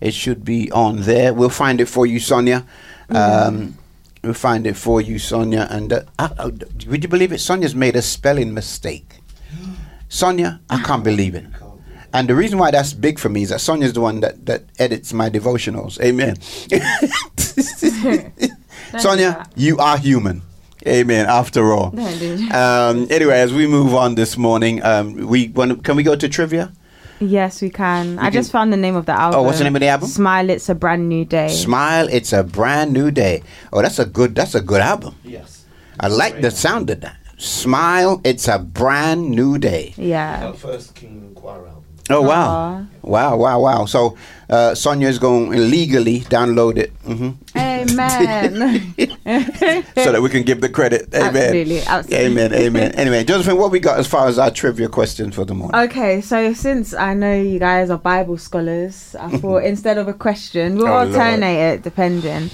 it 0.00 0.12
should 0.12 0.44
be 0.44 0.72
on 0.72 1.02
there. 1.02 1.32
We'll 1.32 1.50
find 1.50 1.80
it 1.80 1.86
for 1.86 2.04
you, 2.04 2.18
Sonia. 2.18 2.66
Um, 3.10 3.78
we'll 4.22 4.34
find 4.34 4.66
it 4.66 4.76
for 4.76 5.00
you, 5.00 5.18
Sonia. 5.18 5.66
And 5.70 5.92
uh, 5.92 6.02
uh, 6.18 6.28
uh, 6.38 6.50
would 6.86 7.02
you 7.02 7.08
believe 7.08 7.32
it? 7.32 7.38
Sonia's 7.38 7.74
made 7.74 7.96
a 7.96 8.02
spelling 8.02 8.54
mistake. 8.54 9.20
Sonia, 10.08 10.60
I 10.70 10.82
can't 10.82 11.04
believe 11.04 11.34
it. 11.34 11.46
And 12.12 12.28
the 12.28 12.34
reason 12.34 12.58
why 12.58 12.70
that's 12.70 12.94
big 12.94 13.18
for 13.18 13.28
me 13.28 13.42
is 13.42 13.50
that 13.50 13.60
Sonia's 13.60 13.92
the 13.92 14.00
one 14.00 14.20
that, 14.20 14.46
that 14.46 14.64
edits 14.78 15.12
my 15.12 15.28
devotionals. 15.28 16.00
Amen. 16.00 16.36
Sonia, 18.98 19.46
you 19.54 19.78
are 19.78 19.98
human. 19.98 20.42
Amen. 20.86 21.26
After 21.26 21.72
all. 21.72 21.88
Um, 21.98 23.06
anyway, 23.10 23.40
as 23.40 23.52
we 23.52 23.66
move 23.66 23.94
on 23.94 24.14
this 24.14 24.38
morning, 24.38 24.82
um, 24.82 25.26
we 25.26 25.48
want 25.48 25.84
can 25.84 25.96
we 25.96 26.02
go 26.02 26.16
to 26.16 26.28
trivia? 26.28 26.72
Yes, 27.20 27.60
we 27.62 27.70
can. 27.70 28.18
I 28.18 28.24
can- 28.24 28.32
just 28.32 28.52
found 28.52 28.72
the 28.72 28.76
name 28.76 28.96
of 28.96 29.06
the 29.06 29.12
album. 29.12 29.40
Oh, 29.40 29.42
what's 29.42 29.58
the 29.58 29.64
name 29.64 29.76
of 29.76 29.80
the 29.80 29.88
album? 29.88 30.08
Smile, 30.08 30.50
it's 30.50 30.68
a 30.68 30.74
brand 30.74 31.08
new 31.08 31.24
day. 31.24 31.48
Smile, 31.48 32.08
it's 32.10 32.32
a 32.32 32.42
brand 32.44 32.92
new 32.92 33.10
day. 33.10 33.42
Oh, 33.72 33.82
that's 33.82 33.98
a 33.98 34.06
good. 34.06 34.34
That's 34.34 34.54
a 34.54 34.60
good 34.60 34.80
album. 34.80 35.14
Yes. 35.24 35.64
I 36.00 36.08
like 36.08 36.40
the 36.40 36.50
sound 36.50 36.90
of 36.90 37.00
that. 37.00 37.16
Smile, 37.38 38.20
it's 38.24 38.46
a 38.48 38.58
brand 38.58 39.30
new 39.30 39.58
day. 39.58 39.94
Yeah. 39.96 40.46
Our 40.46 40.54
first 40.54 40.94
Kingdom 40.94 41.34
Choir 41.34 41.66
album. 41.66 41.84
Oh 42.10 42.22
wow, 42.22 42.86
wow, 43.02 43.36
wow, 43.36 43.60
wow. 43.60 43.84
So 43.84 44.16
uh, 44.48 44.74
Sonia's 44.74 45.18
going 45.18 45.52
to 45.52 45.58
legally 45.58 46.20
download 46.20 46.78
it 46.78 46.90
hmm 47.04 47.30
Amen. 47.78 48.94
so 49.94 50.12
that 50.12 50.20
we 50.22 50.28
can 50.30 50.42
give 50.42 50.60
the 50.60 50.68
credit. 50.68 51.14
Amen. 51.14 51.36
Absolutely, 51.36 51.80
absolutely. 51.80 52.26
Amen. 52.26 52.52
Amen. 52.54 52.92
Anyway, 52.92 53.24
Josephine, 53.24 53.58
what 53.58 53.70
we 53.70 53.80
got 53.80 53.98
as 53.98 54.06
far 54.06 54.26
as 54.28 54.38
our 54.38 54.50
trivia 54.50 54.88
question 54.88 55.30
for 55.32 55.44
the 55.44 55.54
morning? 55.54 55.78
Okay, 55.82 56.20
so 56.20 56.52
since 56.54 56.94
I 56.94 57.14
know 57.14 57.40
you 57.40 57.58
guys 57.58 57.90
are 57.90 57.98
Bible 57.98 58.38
scholars, 58.38 59.14
I 59.18 59.30
thought 59.38 59.64
instead 59.64 59.98
of 59.98 60.08
a 60.08 60.14
question, 60.14 60.76
we'll 60.76 60.86
Oh, 60.88 60.90
Lord. 61.04 61.08
alternate 61.08 61.74
it 61.74 61.82
depending. 61.82 62.50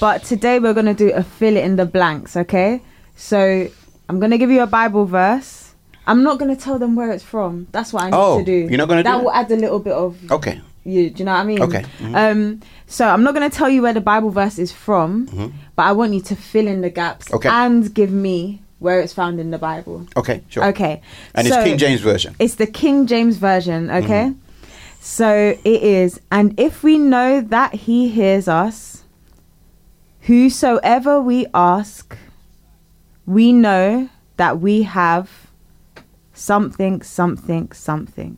But 0.00 0.22
today 0.24 0.58
we're 0.58 0.74
going 0.74 0.86
to 0.86 0.94
do 0.94 1.12
a 1.12 1.22
fill 1.22 1.56
it 1.56 1.64
in 1.64 1.76
the 1.76 1.86
blanks, 1.86 2.36
okay? 2.36 2.82
So 3.16 3.68
I'm 4.08 4.18
going 4.20 4.30
to 4.30 4.38
give 4.38 4.50
you 4.50 4.62
a 4.62 4.66
Bible 4.66 5.04
verse. 5.06 5.74
I'm 6.06 6.22
not 6.22 6.38
going 6.38 6.54
to 6.54 6.60
tell 6.62 6.78
them 6.78 6.94
where 6.96 7.10
it's 7.10 7.24
from. 7.24 7.66
That's 7.72 7.92
what 7.92 8.04
I 8.04 8.06
need 8.10 8.16
Oh, 8.16 8.38
to 8.38 8.44
do. 8.44 8.52
you're 8.52 8.78
not 8.78 8.88
gonna 8.88 9.02
do 9.02 9.10
That 9.10 9.18
that? 9.18 9.24
will 9.24 9.32
add 9.32 9.50
a 9.50 9.56
little 9.56 9.78
bit 9.78 9.92
of 9.92 10.16
Okay. 10.30 10.60
You. 10.84 11.10
Do 11.10 11.18
you 11.20 11.24
know 11.24 11.32
what 11.32 11.40
I 11.40 11.44
mean? 11.44 11.62
Okay, 11.62 11.84
mhm. 12.00 12.14
Um. 12.14 12.60
So 12.86 13.06
I'm 13.06 13.22
not 13.22 13.34
going 13.34 13.48
to 13.48 13.54
tell 13.54 13.68
you 13.68 13.82
where 13.82 13.92
the 13.92 14.00
Bible 14.00 14.30
verse 14.30 14.58
is 14.58 14.72
from, 14.72 15.26
Mhm. 15.28 15.52
but 15.76 15.82
I 15.84 15.92
want 15.92 16.14
you 16.14 16.20
to 16.22 16.34
fill 16.36 16.66
in 16.66 16.80
the 16.80 16.90
gaps 16.90 17.32
Okay. 17.32 17.48
and 17.48 17.92
give 17.92 18.10
me 18.10 18.62
where 18.78 19.00
it's 19.00 19.12
found 19.12 19.40
in 19.40 19.50
the 19.50 19.58
Bible. 19.58 20.06
Okay, 20.16 20.42
sure. 20.48 20.64
Okay. 20.66 21.02
And 21.34 21.46
it's 21.46 21.56
King 21.56 21.76
James 21.78 22.00
version. 22.00 22.34
It's 22.38 22.54
the 22.54 22.66
King 22.66 23.06
James 23.06 23.36
version, 23.36 23.90
okay? 23.90 24.26
Mm-hmm. 24.30 24.38
So 25.00 25.56
it 25.64 25.82
is, 25.82 26.20
and 26.30 26.58
if 26.58 26.82
we 26.82 26.96
know 26.98 27.40
that 27.40 27.74
he 27.74 28.08
hears 28.08 28.46
us, 28.48 29.04
whosoever 30.22 31.20
we 31.20 31.46
ask, 31.54 32.16
we 33.26 33.52
know 33.52 34.08
that 34.36 34.60
we 34.60 34.82
have 34.82 35.28
something, 36.32 37.02
something, 37.02 37.70
something. 37.72 38.36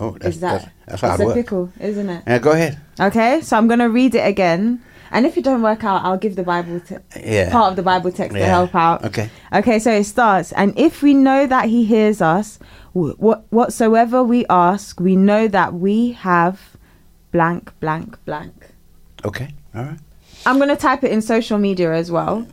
Oh, 0.00 0.12
that's 0.12 0.36
is 0.36 0.40
that 0.40 0.62
that's, 0.86 1.00
that's 1.00 1.16
hard 1.18 1.20
work. 1.20 1.34
pickle, 1.34 1.72
isn't 1.78 2.08
it? 2.08 2.22
Yeah, 2.26 2.38
go 2.38 2.52
ahead. 2.52 2.80
Okay, 2.98 3.40
so 3.42 3.56
I'm 3.56 3.68
gonna 3.68 3.88
read 3.90 4.14
it 4.14 4.26
again, 4.26 4.80
And 5.12 5.26
if 5.26 5.36
you 5.36 5.42
don't 5.42 5.60
work 5.62 5.82
out, 5.82 6.04
I'll 6.04 6.16
give 6.16 6.36
the 6.36 6.44
Bible 6.44 6.78
te- 6.80 6.96
Yeah. 7.20 7.50
part 7.50 7.70
of 7.70 7.76
the 7.76 7.82
Bible 7.82 8.12
text 8.12 8.36
to 8.36 8.44
help 8.44 8.74
out. 8.76 9.04
Okay. 9.04 9.28
Okay, 9.52 9.78
so 9.80 9.90
it 9.92 10.04
starts, 10.04 10.52
and 10.52 10.72
if 10.78 11.02
we 11.02 11.14
know 11.14 11.46
that 11.48 11.64
He 11.68 11.84
hears 11.84 12.20
us, 12.22 12.58
wh- 12.92 13.18
what 13.18 13.44
whatsoever 13.50 14.22
we 14.22 14.46
ask, 14.48 15.00
we 15.00 15.16
know 15.16 15.48
that 15.48 15.74
we 15.74 16.12
have 16.12 16.60
blank, 17.32 17.72
blank, 17.80 18.16
blank. 18.24 18.54
Okay. 19.24 19.48
All 19.74 19.82
right. 19.84 19.98
I'm 20.46 20.58
gonna 20.60 20.76
type 20.76 21.02
it 21.04 21.10
in 21.12 21.20
social 21.22 21.58
media 21.58 21.92
as 21.92 22.10
well. 22.10 22.46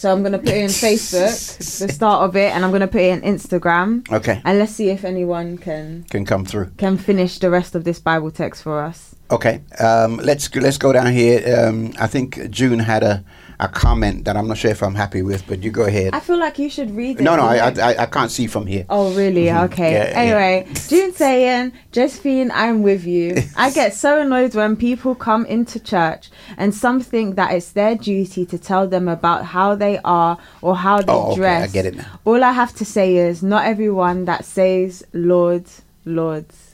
So 0.00 0.10
I'm 0.10 0.22
gonna 0.22 0.38
put 0.38 0.48
it 0.48 0.56
in 0.56 0.70
Facebook, 0.70 1.58
the 1.86 1.92
start 1.92 2.22
of 2.26 2.34
it, 2.34 2.54
and 2.54 2.64
I'm 2.64 2.72
gonna 2.72 2.88
put 2.88 3.02
it 3.02 3.22
in 3.22 3.34
Instagram. 3.36 4.10
Okay. 4.10 4.40
And 4.46 4.58
let's 4.58 4.72
see 4.72 4.88
if 4.88 5.04
anyone 5.04 5.58
can 5.58 6.06
Can 6.08 6.24
come 6.24 6.46
through. 6.46 6.70
can 6.78 6.96
finish 6.96 7.38
the 7.38 7.50
rest 7.50 7.74
of 7.74 7.84
this 7.84 7.98
Bible 8.00 8.30
text 8.30 8.62
for 8.62 8.80
us. 8.80 9.14
Okay, 9.30 9.60
um, 9.78 10.16
let's 10.24 10.48
go- 10.48 10.60
let's 10.62 10.78
go 10.78 10.90
down 10.94 11.12
here. 11.12 11.38
Um, 11.54 11.92
I 12.00 12.06
think 12.06 12.48
June 12.48 12.78
had 12.78 13.02
a, 13.02 13.22
a 13.60 13.68
comment 13.68 14.24
that 14.24 14.36
I'm 14.36 14.48
not 14.48 14.58
sure 14.58 14.70
if 14.70 14.82
I'm 14.82 14.94
happy 14.94 15.22
with, 15.22 15.46
but 15.46 15.62
you 15.62 15.70
go 15.70 15.84
ahead. 15.84 16.14
I 16.14 16.20
feel 16.20 16.38
like 16.38 16.58
you 16.58 16.70
should 16.70 16.90
read 16.90 17.20
it. 17.20 17.22
No, 17.22 17.36
no, 17.36 17.42
I. 17.42 17.68
I 17.68 18.02
I- 18.02 18.06
can't 18.06 18.30
see 18.30 18.46
from 18.48 18.66
here. 18.66 18.84
Oh, 18.88 19.12
really? 19.14 19.46
Mhm. 19.46 19.64
Okay. 19.66 19.92
Yeah, 19.92 20.08
yeah. 20.10 20.18
anyway, 20.18 20.66
June 20.88 21.12
saying, 21.12 21.72
Josephine, 21.92 22.50
I'm 22.52 22.82
with 22.82 23.04
you. 23.04 23.36
I 23.56 23.70
get 23.80 23.94
so 23.94 24.20
annoyed 24.20 24.54
when 24.54 24.76
people 24.76 25.14
come 25.14 25.44
into 25.46 25.78
church 25.78 26.30
and 26.56 26.74
some 26.74 27.00
think 27.00 27.36
that 27.36 27.52
it's 27.54 27.72
their 27.72 27.94
duty 27.94 28.46
to 28.46 28.58
tell 28.58 28.88
them 28.88 29.06
about 29.08 29.44
how 29.44 29.74
they 29.74 29.98
are 30.04 30.38
or 30.62 30.74
how 30.76 31.00
they 31.02 31.12
Oh, 31.12 31.26
okay, 31.32 31.36
dress. 31.36 31.70
I 31.70 31.72
get 31.72 31.86
it 31.86 31.96
now. 31.96 32.18
All 32.24 32.42
I 32.42 32.52
have 32.52 32.74
to 32.76 32.84
say 32.84 33.16
is, 33.16 33.42
not 33.42 33.64
everyone 33.66 34.24
that 34.24 34.44
says 34.44 35.04
Lord, 35.12 35.66
Lords, 36.04 36.69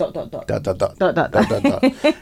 dot, 0.00 0.14
dot, 0.14 0.30
dot. 0.32 0.46
Dot 0.48 0.62
dot 0.62 0.78
dot 0.78 0.98
Dot, 0.98 1.14
dot, 1.14 1.30
dot 1.32 1.48
dot 1.48 1.62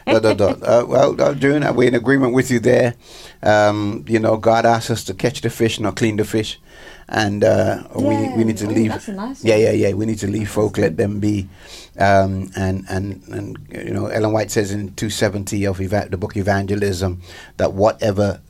dot 0.05 0.21
dot 0.23 0.37
dot. 0.43 0.63
Uh, 0.63 0.85
well, 0.87 1.19
uh, 1.21 1.33
June, 1.33 1.63
uh, 1.63 1.73
we're 1.73 1.87
in 1.87 1.95
agreement 1.95 2.33
with 2.33 2.51
you 2.51 2.59
there. 2.59 2.95
Um, 3.41 4.05
you 4.07 4.19
know, 4.19 4.37
God 4.37 4.65
asks 4.65 4.89
us 4.91 5.03
to 5.05 5.13
catch 5.13 5.41
the 5.41 5.49
fish, 5.49 5.79
not 5.79 5.95
clean 5.95 6.17
the 6.17 6.25
fish, 6.25 6.59
and 7.07 7.43
uh, 7.43 7.83
we 7.95 8.15
we 8.35 8.43
need 8.43 8.57
to 8.57 8.65
Yeah. 8.65 8.71
Oh, 8.71 8.75
leave. 8.75 8.91
that's 8.91 9.07
a 9.07 9.13
nice 9.13 9.43
yeah, 9.43 9.55
yeah, 9.55 9.71
yeah. 9.71 9.93
We 9.93 10.05
need 10.05 10.19
to 10.19 10.27
leave 10.27 10.49
folk, 10.51 10.77
let 10.77 10.97
them 10.97 11.19
be. 11.19 11.47
Um, 11.97 12.51
and 12.55 12.85
and 12.89 13.23
and 13.29 13.57
you 13.71 13.91
know, 13.93 14.07
Ellen 14.07 14.31
White 14.33 14.51
says 14.51 14.71
in 14.71 14.93
two 14.95 15.09
seventy 15.09 15.65
of 15.65 15.81
eva- 15.81 16.07
the 16.09 16.17
book 16.17 16.35
Evangelism 16.37 17.21
that 17.57 17.73
whatever 17.73 18.41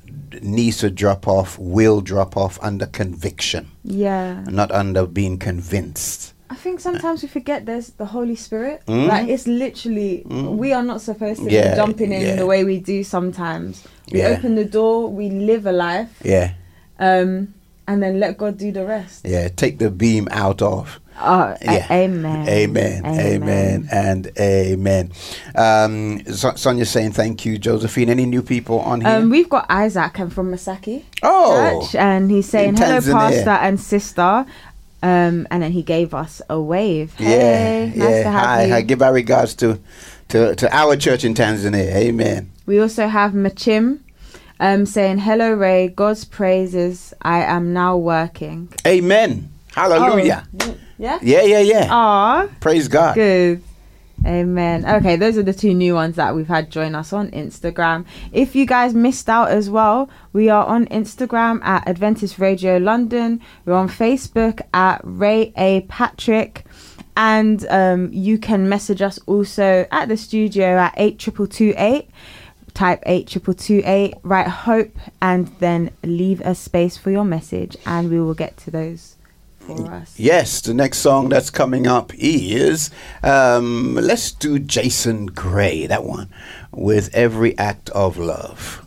needs 0.42 0.78
to 0.78 0.90
drop 0.92 1.28
off 1.28 1.58
will 1.58 2.02
drop 2.02 2.38
off 2.38 2.60
under 2.62 2.86
conviction, 2.86 3.72
Yeah. 3.84 4.44
not 4.48 4.72
under 4.72 5.08
being 5.08 5.38
convinced. 5.40 6.34
I 6.52 6.56
think 6.56 6.80
sometimes 6.80 7.22
we 7.22 7.30
forget 7.30 7.66
there's 7.66 7.90
the 7.92 8.06
Holy 8.06 8.36
Spirit. 8.36 8.82
Mm. 8.88 9.08
Like 9.08 9.28
it's 9.30 9.48
literally 9.48 10.24
Mm. 10.28 10.58
we 10.58 10.74
are 10.74 10.84
not 10.84 11.02
supposed 11.02 11.44
to 11.44 11.50
Yeah, 11.52 11.72
be 11.72 11.76
jumping 11.76 12.12
in 12.12 12.22
yeah. 12.22 12.36
the 12.36 12.46
way 12.46 12.64
we 12.64 12.80
do 12.80 13.04
sometimes. 13.04 13.84
We 14.12 14.20
Yeah. 14.20 14.30
open 14.30 14.56
the 14.56 14.66
door, 14.66 15.08
we 15.10 15.30
live 15.30 15.66
a 15.68 15.72
life, 15.72 16.10
Yeah, 16.24 16.52
um, 17.00 17.54
and 17.88 18.02
then 18.02 18.20
let 18.20 18.38
God 18.38 18.58
do 18.58 18.72
the 18.72 18.86
rest. 18.86 19.26
yeah. 19.26 19.48
Take 19.50 19.78
the 19.80 19.92
beam 19.92 20.28
out 20.32 20.62
of. 20.62 21.00
Oh, 21.22 21.54
a- 21.54 21.58
Yeah. 21.62 21.86
amen. 21.92 22.48
Amen. 22.48 23.06
Amen. 23.06 23.90
And 23.92 24.32
amen. 24.40 25.12
Um, 25.54 26.22
so- 26.34 26.54
Sonia's 26.56 26.90
saying 26.90 27.12
thank 27.12 27.46
you, 27.46 27.58
Josephine. 27.58 28.10
Any 28.10 28.26
new 28.26 28.42
people 28.42 28.80
on 28.80 29.02
here? 29.02 29.10
Um, 29.10 29.30
we've 29.30 29.50
got 29.50 29.66
Isaac 29.70 30.18
and 30.18 30.32
from 30.32 30.50
Masaki 30.50 31.04
Oh, 31.22 31.82
Church, 31.82 31.96
and 31.96 32.32
he's 32.32 32.48
saying 32.48 32.78
hello, 32.78 33.02
pastor 33.02 33.50
and 33.50 33.78
sister. 33.80 34.46
Um, 35.02 35.48
and 35.50 35.64
then 35.64 35.72
he 35.72 35.82
gave 35.84 36.14
us 36.14 36.42
a 36.50 36.60
wave. 36.60 37.14
yeah, 37.18 37.28
Hey, 37.30 37.94
nice 37.96 38.10
yeah. 38.10 38.24
to 38.24 38.30
have 38.32 38.46
Hi, 38.46 38.64
you. 38.66 38.74
hi. 38.74 38.82
Give 38.82 39.02
our 39.02 39.14
regards 39.14 39.56
to, 39.56 39.80
to, 40.30 40.56
to 40.56 40.76
our 40.76 40.96
church 40.98 41.24
in 41.24 41.34
Tanzania. 41.34 41.94
Amen. 41.96 42.52
We 42.66 42.80
also 42.80 43.08
have 43.08 43.34
Machim 43.34 44.04
um, 44.60 44.86
saying, 44.86 45.20
Hello, 45.20 45.54
Ray. 45.54 45.88
God's 45.88 46.26
praises. 46.26 47.14
I 47.22 47.44
am 47.44 47.72
now 47.74 47.96
working. 47.96 48.68
Amen. 48.86 49.50
Hallelujah. 49.74 50.46
Oh, 50.62 50.76
yeah? 50.98 51.20
Yeah, 51.22 51.44
yeah, 51.44 51.60
yeah. 51.60 51.88
Aw. 51.90 52.48
Praise 52.60 52.88
God. 52.90 53.16
Good. 53.16 53.64
Amen. 54.26 54.86
Okay, 54.86 55.16
those 55.16 55.38
are 55.38 55.44
the 55.44 55.54
two 55.54 55.74
new 55.74 55.94
ones 55.94 56.18
that 56.18 56.36
we've 56.36 56.48
had 56.48 56.70
join 56.70 56.94
us 56.94 57.14
on 57.14 57.32
Instagram. 57.32 58.06
If 58.34 58.54
you 58.54 58.66
guys 58.66 58.94
missed 58.94 59.30
out 59.30 59.50
as 59.50 59.70
well, 59.70 60.10
we 60.34 60.50
are 60.50 60.66
on 60.66 60.88
Instagram 60.88 61.64
at 61.64 61.88
Adventist 61.88 62.38
Radio 62.38 62.78
London. 62.78 63.40
We're 63.66 63.76
on 63.76 63.88
Facebook 63.88 64.62
at 64.74 65.00
Ray 65.04 65.54
A 65.58 65.82
Patrick. 65.82 66.66
And 67.16 67.66
um, 67.70 68.12
you 68.12 68.38
can 68.38 68.68
message 68.68 69.02
us 69.02 69.20
also 69.26 69.86
at 69.92 70.10
the 70.10 70.18
studio 70.18 70.78
at 70.78 70.94
8228. 70.98 72.10
Type 72.74 73.04
8228, 73.06 74.16
write 74.24 74.48
hope, 74.48 74.96
and 75.22 75.48
then 75.60 75.92
leave 76.04 76.40
a 76.42 76.56
space 76.56 76.96
for 76.96 77.12
your 77.12 77.26
message, 77.26 77.76
and 77.86 78.10
we 78.10 78.22
will 78.22 78.36
get 78.36 78.56
to 78.58 78.72
those 78.72 79.18
for 79.78 79.92
us. 79.94 80.20
Yes, 80.20 80.62
the 80.62 80.74
next 80.74 81.00
song 81.00 81.30
that's 81.30 81.50
coming 81.50 81.88
up 81.88 82.12
is 82.16 82.90
um, 83.24 83.96
let's 83.96 84.32
do 84.32 84.60
Jason 84.60 85.28
Gray, 85.28 85.88
that 85.88 86.04
one, 86.04 86.30
with 86.72 87.14
Every 87.14 87.58
Act 87.58 87.90
of 87.92 88.18
Love. 88.18 88.86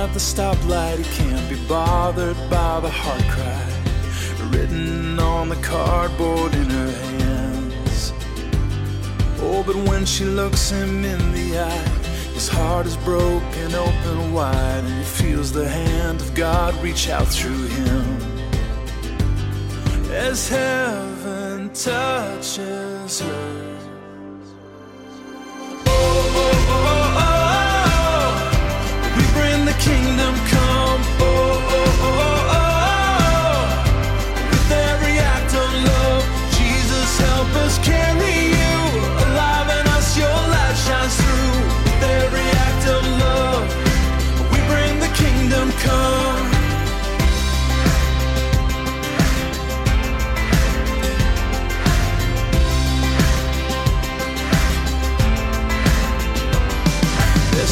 At 0.00 0.14
the 0.14 0.18
stoplight, 0.18 0.96
he 0.96 1.04
can't 1.18 1.46
be 1.50 1.56
bothered 1.68 2.36
by 2.48 2.80
the 2.80 2.88
heart 2.88 3.22
cry 3.28 3.66
written 4.50 5.18
on 5.18 5.50
the 5.50 5.56
cardboard 5.56 6.54
in 6.54 6.70
her 6.70 6.90
hands. 6.90 8.12
Oh, 9.42 9.62
but 9.66 9.76
when 9.88 10.06
she 10.06 10.24
looks 10.24 10.70
him 10.70 11.04
in 11.04 11.32
the 11.32 11.58
eye, 11.58 11.88
his 12.32 12.48
heart 12.48 12.86
is 12.86 12.96
broken 12.98 13.74
open 13.74 14.32
wide, 14.32 14.84
and 14.84 14.98
he 14.98 15.04
feels 15.04 15.52
the 15.52 15.68
hand 15.68 16.22
of 16.22 16.34
God 16.34 16.74
reach 16.82 17.10
out 17.10 17.28
through 17.28 17.66
him. 17.66 18.04
As 20.10 20.48
heaven 20.48 21.68
touches 21.74 23.20
her. 23.20 23.76
Oh, 25.86 26.40
oh, 26.42 26.59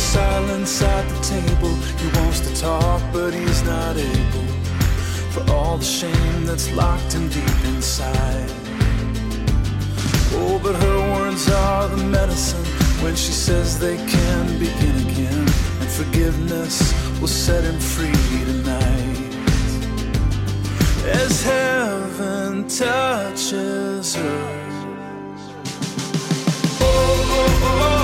silence 0.09 0.83
at 0.83 1.09
the 1.09 1.21
table. 1.23 1.78
Talk, 2.59 3.01
but 3.13 3.33
he's 3.33 3.63
not 3.63 3.97
able. 3.97 4.47
For 5.31 5.49
all 5.53 5.77
the 5.79 5.85
shame 5.85 6.45
that's 6.45 6.73
locked 6.73 7.13
him 7.13 7.29
deep 7.29 7.65
inside. 7.67 8.51
Oh, 10.35 10.59
but 10.61 10.75
her 10.75 10.99
words 11.15 11.49
are 11.49 11.87
the 11.87 12.03
medicine 12.03 12.65
when 13.01 13.15
she 13.15 13.31
says 13.31 13.79
they 13.79 13.97
can 13.97 14.59
begin 14.59 14.97
again. 15.09 15.47
And 15.81 15.89
forgiveness 15.89 16.93
will 17.21 17.29
set 17.29 17.63
him 17.63 17.79
free 17.79 18.11
tonight. 18.45 19.37
As 21.07 21.41
heaven 21.45 22.67
touches 22.67 24.17
her. 24.17 24.41
Oh, 26.81 26.83
oh, 26.83 27.61
oh, 27.63 27.93
oh. 27.93 27.98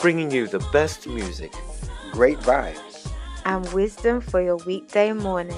Bringing 0.00 0.30
you 0.30 0.46
the 0.46 0.60
best 0.72 1.06
music. 1.06 1.52
Great 2.10 2.38
vibes. 2.38 3.10
And 3.44 3.70
wisdom 3.72 4.20
for 4.22 4.40
your 4.40 4.56
weekday 4.58 5.12
morning. 5.12 5.56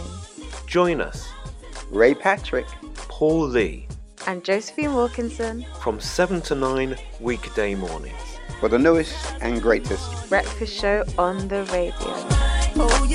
Join 0.67 1.01
us. 1.01 1.29
Ray 1.91 2.15
Patrick, 2.15 2.67
Paul 2.95 3.47
Lee, 3.49 3.87
and 4.27 4.43
Josephine 4.45 4.95
Wilkinson. 4.95 5.65
from 5.81 6.01
7 6.01 6.41
to 6.43 6.55
9 6.55 6.97
weekday 7.21 7.75
mornings. 7.75 8.17
for 8.59 8.69
the 8.69 8.79
newest 8.79 9.15
and 9.41 9.61
greatest. 9.61 10.29
Breakfast 10.29 10.73
show 10.73 11.05
on 11.19 11.49
the 11.49 11.65
radio. 11.65 11.95
Oh, 12.77 13.07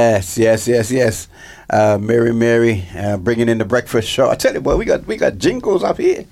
Yes, 0.00 0.36
yes, 0.36 0.68
yes, 0.68 0.90
yes. 0.90 1.28
Uh, 1.70 1.96
Mary, 1.98 2.30
Mary, 2.32 2.84
uh, 2.94 3.16
bringing 3.16 3.48
in 3.48 3.56
the 3.56 3.64
breakfast 3.64 4.08
show. 4.10 4.28
I 4.28 4.34
tell 4.34 4.52
you, 4.52 4.60
boy, 4.60 4.76
we 4.76 4.84
got 4.84 5.06
we 5.06 5.16
got 5.16 5.38
jingles 5.38 5.82
up 5.82 5.96
here 5.96 6.26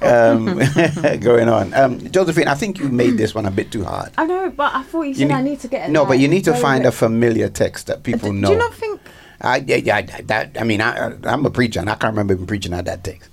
um, 0.00 0.46
going 1.20 1.48
on. 1.50 1.74
Um, 1.74 2.00
Josephine, 2.10 2.48
I 2.48 2.54
think 2.54 2.78
you 2.78 2.88
made 2.88 3.18
this 3.18 3.34
one 3.34 3.44
a 3.44 3.50
bit 3.50 3.70
too 3.70 3.84
hard. 3.84 4.10
I 4.16 4.24
know, 4.24 4.48
but 4.50 4.74
I 4.74 4.82
thought 4.84 5.02
you 5.02 5.14
said 5.14 5.28
You 5.28 5.34
I 5.34 5.42
need- 5.42 5.50
need 5.50 5.60
to 5.60 5.68
get. 5.68 5.90
No, 5.90 6.06
but 6.06 6.18
you 6.18 6.28
need 6.28 6.44
to 6.46 6.54
find 6.54 6.86
a 6.86 6.92
familiar 6.92 7.50
text 7.50 7.88
that 7.88 8.02
people 8.04 8.32
know. 8.32 8.48
Do 8.48 8.54
you 8.54 8.58
not 8.58 8.74
think? 8.74 9.00
I, 9.42 9.56
yeah, 9.58 9.76
yeah, 9.76 9.96
I- 9.96 10.22
that, 10.22 10.56
I 10.58 10.64
mean, 10.64 10.80
I, 10.80 11.12
I'm 11.24 11.44
a 11.44 11.50
preacher, 11.50 11.80
and 11.80 11.90
I 11.90 11.96
can't 11.96 12.12
remember 12.14 12.32
even 12.34 12.46
preaching 12.46 12.72
out 12.72 12.86
that 12.86 13.04
text. 13.04 13.30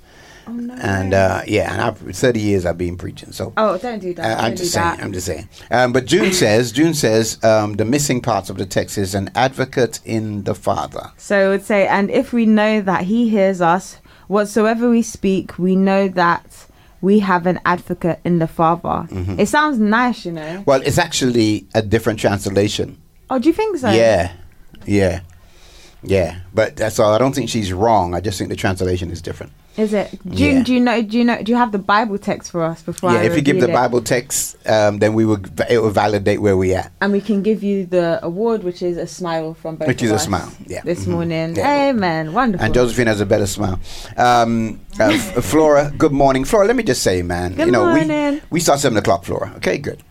Oh 0.47 0.53
no. 0.53 0.73
And 0.75 1.13
uh, 1.13 1.41
yeah, 1.47 1.71
and 1.73 1.81
I've 1.81 1.97
30 1.99 2.39
years 2.39 2.65
I've 2.65 2.77
been 2.77 2.97
preaching, 2.97 3.31
so 3.31 3.53
Oh, 3.57 3.77
don't 3.77 3.99
do 3.99 4.13
that. 4.13 4.25
uh, 4.25 4.41
I'm 4.41 4.49
don't 4.51 4.57
just 4.57 4.73
do 4.73 4.79
saying. 4.79 4.85
that. 4.97 5.03
I'm 5.03 5.13
just 5.13 5.25
saying. 5.27 5.49
Um, 5.71 5.93
but 5.93 6.05
June 6.05 6.31
says, 6.43 6.71
June 6.71 6.93
says, 6.93 7.43
um, 7.43 7.73
the 7.73 7.85
missing 7.85 8.21
parts 8.21 8.49
of 8.49 8.57
the 8.57 8.65
text 8.65 8.97
is 8.97 9.13
an 9.13 9.29
advocate 9.35 9.99
in 10.05 10.43
the 10.43 10.55
Father. 10.55 11.11
So 11.17 11.47
it 11.47 11.49
would 11.49 11.65
say, 11.65 11.87
and 11.87 12.09
if 12.09 12.31
we 12.33 12.45
know 12.45 12.81
that 12.81 13.03
he 13.05 13.29
hears 13.29 13.59
us, 13.61 13.97
whatsoever 14.27 14.89
we 14.89 15.01
speak, 15.01 15.57
we 15.59 15.75
know 15.75 16.07
that 16.07 16.65
we 17.01 17.19
have 17.19 17.45
an 17.45 17.59
advocate 17.65 18.19
in 18.23 18.39
the 18.39 18.47
Father. 18.47 19.07
Mhm. 19.13 19.37
It 19.39 19.47
sounds 19.47 19.77
nice, 19.79 20.25
you 20.25 20.31
know. 20.31 20.63
Well, 20.65 20.81
it's 20.81 20.97
actually 20.97 21.67
a 21.75 21.81
different 21.81 22.19
translation. 22.19 22.97
Oh, 23.29 23.37
do 23.37 23.49
you 23.49 23.53
think 23.53 23.77
so? 23.77 23.89
Yeah, 23.91 24.31
yeah, 24.85 25.19
yeah. 26.01 26.39
But 26.53 26.75
that's 26.75 26.99
all. 26.99 27.13
I 27.13 27.17
don't 27.17 27.35
think 27.35 27.49
she's 27.49 27.71
wrong. 27.73 28.15
I 28.15 28.19
just 28.21 28.37
think 28.37 28.49
the 28.49 28.55
translation 28.55 29.11
is 29.11 29.21
different. 29.21 29.51
Is 29.77 29.93
it? 29.93 30.09
June, 30.29 30.57
Yeah. 30.57 30.63
do 30.63 30.73
you 30.73 30.79
know? 30.79 31.01
Do 31.03 31.17
you 31.19 31.23
know? 31.23 31.41
Do 31.43 31.51
you 31.51 31.57
have 31.57 31.71
the 31.71 31.77
Bible 31.77 32.17
text 32.17 32.49
for 32.51 32.63
us 32.63 32.81
before? 32.81 33.11
yeah, 33.11 33.19
I 33.19 33.23
if 33.25 33.35
you 33.35 33.43
give 33.43 33.59
the 33.61 33.69
it? 33.69 33.73
Bible 33.73 34.01
text, 34.01 34.57
um, 34.67 34.97
then 34.97 35.13
we 35.13 35.23
will 35.23 35.39
it 35.69 35.77
will 35.83 35.91
validate 35.91 36.41
where 36.41 36.57
we 36.57 36.73
at. 36.73 36.91
and 36.99 37.13
we 37.13 37.21
can 37.21 37.43
give 37.43 37.61
you 37.61 37.85
the 37.85 38.19
award, 38.25 38.63
which 38.63 38.81
is 38.81 38.97
a 38.97 39.05
smile 39.05 39.53
from 39.53 39.75
both. 39.75 39.87
Which 39.87 40.01
is 40.01 40.09
a 40.09 40.17
smile, 40.17 40.51
yeah. 40.65 40.81
This 40.83 41.05
Mhm. 41.05 41.07
morning, 41.11 41.55
Yeah. 41.55 41.89
Amen. 41.89 42.33
Wonderful. 42.33 42.65
And 42.65 42.73
Josephine 42.73 43.05
has 43.07 43.21
a 43.21 43.25
better 43.27 43.45
smile. 43.45 43.79
Um, 44.17 44.79
uh, 44.99 45.11
Flora, 45.41 45.93
good 45.95 46.11
morning, 46.11 46.43
Flora. 46.43 46.65
Let 46.65 46.75
me 46.75 46.83
just 46.83 47.03
say, 47.03 47.21
man, 47.21 47.53
Good 47.53 47.67
you 47.67 47.71
know 47.71 47.85
morning. 47.85 48.33
we 48.49 48.57
we 48.57 48.59
start 48.59 48.79
seven 48.79 48.97
o'clock, 48.97 49.25
Flora. 49.25 49.53
Okay, 49.57 49.77
good. 49.77 50.01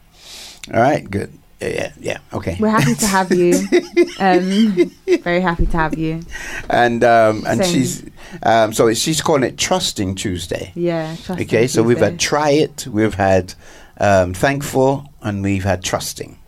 All 0.72 0.80
right, 0.80 1.10
good. 1.10 1.30
Yeah, 1.60 1.92
yeah. 1.98 2.18
Okay. 2.34 2.56
We're 2.60 2.68
happy 2.68 2.94
to 2.94 3.06
have 3.06 3.32
you. 3.32 3.54
um, 4.20 4.90
very 5.22 5.40
happy 5.40 5.66
to 5.66 5.76
have 5.76 5.96
you. 5.96 6.20
and 6.68 7.02
um, 7.02 7.44
and 7.46 7.64
Same. 7.64 7.72
she's 7.74 8.04
um, 8.42 8.72
so 8.74 8.92
she's 8.94 9.22
calling 9.22 9.42
it 9.44 9.56
Trusting 9.56 10.16
Tuesday. 10.16 10.72
Yeah. 10.74 11.16
Trusting 11.24 11.46
okay, 11.46 11.66
so 11.66 11.82
we've 11.82 11.98
had 11.98 12.18
try 12.20 12.50
it, 12.50 12.86
we've 12.86 13.14
had 13.14 13.54
um, 13.98 14.34
thankful, 14.34 15.10
and 15.22 15.42
we've 15.42 15.64
had 15.64 15.82
trusting. 15.82 16.38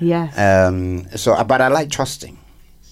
Yes. 0.00 0.38
Um, 0.38 1.08
so, 1.16 1.34
uh, 1.34 1.44
but 1.44 1.60
I 1.60 1.68
like 1.68 1.90
trusting. 1.90 2.38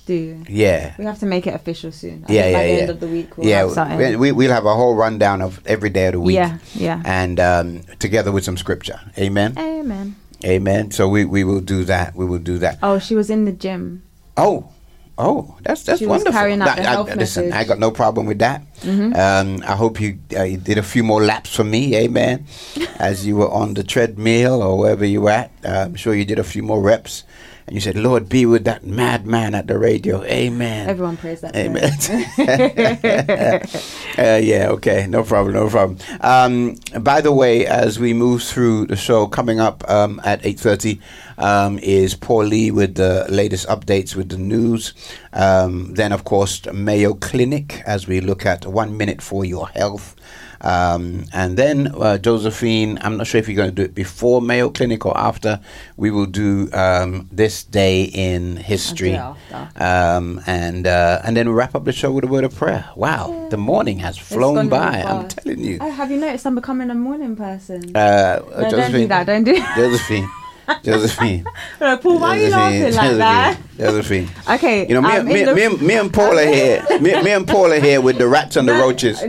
do 0.07 0.13
you? 0.15 0.45
Yeah. 0.49 0.95
We 0.99 1.05
have 1.07 1.21
to 1.21 1.27
make 1.27 1.47
it 1.47 1.55
official 1.55 1.91
soon. 1.93 2.25
I 2.29 2.33
Yeah, 2.33 2.43
think 2.43 2.53
yeah, 2.53 2.59
by 2.59 2.63
the 2.67 2.73
yeah. 2.73 2.79
end 2.81 2.91
of 2.91 3.01
the 3.01 3.07
week, 3.09 3.37
we'll 3.39 3.47
yeah, 3.49 3.59
have 3.61 3.71
something. 3.71 4.19
we, 4.19 4.33
we'll 4.33 4.51
have 4.53 4.67
a 4.67 4.75
whole 4.75 4.95
rundown 4.95 5.41
of 5.41 5.61
every 5.67 5.89
day 5.91 6.07
of 6.09 6.13
the 6.13 6.21
week. 6.21 6.35
Yeah, 6.35 6.59
yeah. 6.75 7.01
And 7.05 7.41
um, 7.41 7.83
together 7.99 8.31
with 8.33 8.45
some 8.45 8.57
scripture. 8.59 9.01
Amen. 9.17 9.55
Amen. 9.57 10.17
Amen. 10.45 10.91
So 10.91 11.09
we, 11.09 11.25
we 11.25 11.45
will 11.45 11.61
do 11.61 11.85
that. 11.85 12.15
We 12.15 12.25
will 12.27 12.39
do 12.39 12.59
that. 12.59 12.79
Oh, 12.83 12.99
she 12.99 13.15
was 13.15 13.31
in 13.31 13.45
the 13.47 13.53
gym. 13.53 14.03
Oh, 14.37 14.69
oh, 15.19 15.57
that's 15.63 15.83
that's 15.83 15.99
She 15.99 16.05
was 16.07 16.19
wonderful. 16.19 16.33
carrying 16.39 16.61
out 16.61 16.77
the 16.77 16.83
I- 16.83 16.87
health 16.93 17.15
listen. 17.17 17.53
I 17.53 17.65
got 17.65 17.79
no 17.79 17.91
problem 17.91 18.27
with 18.27 18.39
that. 18.41 18.63
Mhm. 18.83 19.17
Um, 19.17 19.63
I 19.67 19.75
hope 19.75 19.99
you, 20.01 20.19
uh, 20.37 20.43
you 20.43 20.59
did 20.59 20.77
a 20.79 20.83
few 20.83 21.03
more 21.03 21.23
laps 21.23 21.55
for 21.55 21.65
me, 21.65 21.97
amen. 21.97 22.47
As 22.99 23.27
you 23.27 23.37
were 23.37 23.49
on 23.51 23.75
the 23.75 23.83
treadmill 23.83 24.63
or 24.63 24.79
wherever 24.79 25.05
you 25.07 25.23
were 25.23 25.31
at, 25.31 25.51
uh, 25.65 25.69
I'm 25.87 25.95
sure 25.95 26.15
you 26.15 26.25
did 26.27 26.39
a 26.39 26.45
few 26.45 26.63
more 26.63 26.81
reps. 26.83 27.25
And 27.67 27.75
you 27.75 27.81
said, 27.81 27.97
"Lord, 27.97 28.29
be 28.29 28.47
with 28.47 28.65
that 28.65 28.85
madman 28.85 29.55
at 29.55 29.67
the 29.67 29.79
radio, 29.79 30.23
amen." 30.25 30.89
Everyone 30.89 31.17
prays 31.17 31.41
that. 31.41 31.57
Amen. 31.57 31.93
uh, 34.19 34.39
yeah, 34.41 34.69
okay, 34.71 35.07
no 35.09 35.25
problem, 35.25 35.55
no 35.55 35.69
problem. 35.69 35.99
Um, 36.21 36.77
by 37.03 37.21
the 37.21 37.33
way, 37.33 37.67
as 37.67 37.99
we 37.99 38.13
move 38.13 38.43
through 38.43 38.87
the 38.87 38.97
show, 38.97 39.27
coming 39.27 39.59
up 39.61 39.89
um, 39.91 40.21
at 40.25 40.45
eight 40.47 40.61
thirty 40.61 41.01
um, 41.39 41.79
is 41.81 42.15
Paul 42.15 42.45
Lee 42.45 42.71
with 42.71 42.95
the 42.95 43.27
latest 43.29 43.67
updates 43.69 44.15
with 44.15 44.29
the 44.29 44.39
news. 44.39 44.95
Um, 45.33 45.95
then, 45.95 46.13
of 46.13 46.25
course, 46.25 46.65
Mayo 46.73 47.15
Clinic 47.15 47.83
as 47.87 48.07
we 48.07 48.21
look 48.21 48.47
at 48.47 48.67
one 48.67 48.97
minute 48.97 49.21
for 49.21 49.45
your 49.45 49.69
health. 49.69 50.16
Um, 50.61 51.25
and 51.33 51.57
then 51.57 51.89
uh, 51.95 52.19
Josephine, 52.19 52.99
I'm 53.03 53.17
not 53.17 53.27
sure 53.27 53.39
if 53.39 53.49
you're 53.49 53.57
going 53.57 53.71
to 53.71 53.75
do 53.75 53.83
it 53.83 53.95
before 53.95 54.41
Mayo 54.41 54.71
Clinic 54.71 55.05
or 55.07 55.17
after. 55.17 55.61
We 55.97 56.11
will 56.11 56.27
do 56.27 56.69
um, 56.73 57.29
this 57.31 57.63
day 57.65 58.05
in 58.05 58.57
history, 58.57 59.15
um, 59.77 60.41
and 60.47 60.87
uh, 60.87 61.21
and 61.25 61.37
then 61.37 61.49
we 61.49 61.55
wrap 61.55 61.75
up 61.75 61.85
the 61.85 61.93
show 61.93 62.11
with 62.13 62.25
a 62.25 62.29
word 62.29 62.45
of 62.45 62.55
prayer. 62.55 62.89
Wow, 62.97 63.49
the 63.51 63.57
morning 63.57 63.99
has 64.01 64.17
flown 64.19 64.69
by. 64.69 65.03
I'm 65.03 65.29
telling 65.29 65.61
you. 65.61 65.79
Oh, 65.81 65.91
have 65.91 66.11
you 66.11 66.19
noticed 66.19 66.47
I'm 66.47 66.55
becoming 66.55 66.91
a 66.91 66.95
morning 66.95 67.37
person? 67.37 67.95
Uh, 67.97 68.41
no, 68.59 68.71
don't 68.71 68.93
do 68.93 69.07
that. 69.09 69.27
Don't 69.27 69.45
do. 69.45 69.57
Josephine. 69.77 70.29
Josephine. 70.83 71.47
No, 71.81 71.97
Paul, 71.99 72.19
why 72.19 72.39
are 72.39 72.43
you 72.43 72.51
laughing 72.51 72.83
like 72.95 73.17
that? 73.19 73.59
Josephine. 73.79 74.29
Okay. 74.51 74.89
You 74.89 74.95
know, 74.95 75.03
me, 75.03 75.11
and- 75.17 75.29
me, 75.29 75.45
me, 75.55 75.65
and- 75.65 75.81
me 75.83 75.95
and 75.97 76.13
Paul 76.13 76.37
are 76.39 76.47
here. 76.55 76.85
Me, 77.01 77.23
me 77.23 77.31
and 77.31 77.47
Paul 77.47 77.71
are 77.73 77.79
here 77.79 78.01
with 78.01 78.19
the 78.19 78.27
rats 78.27 78.57
and 78.57 78.67
the 78.69 78.73
roaches, 78.73 79.23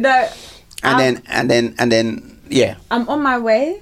and 0.84 0.98
No, 0.98 1.04
then 1.04 1.24
and 1.28 1.50
then 1.50 1.76
and 1.80 1.92
then 1.92 2.40
yeah, 2.50 2.76
I'm 2.92 3.08
on 3.10 3.22
my 3.22 3.38
way. 3.40 3.82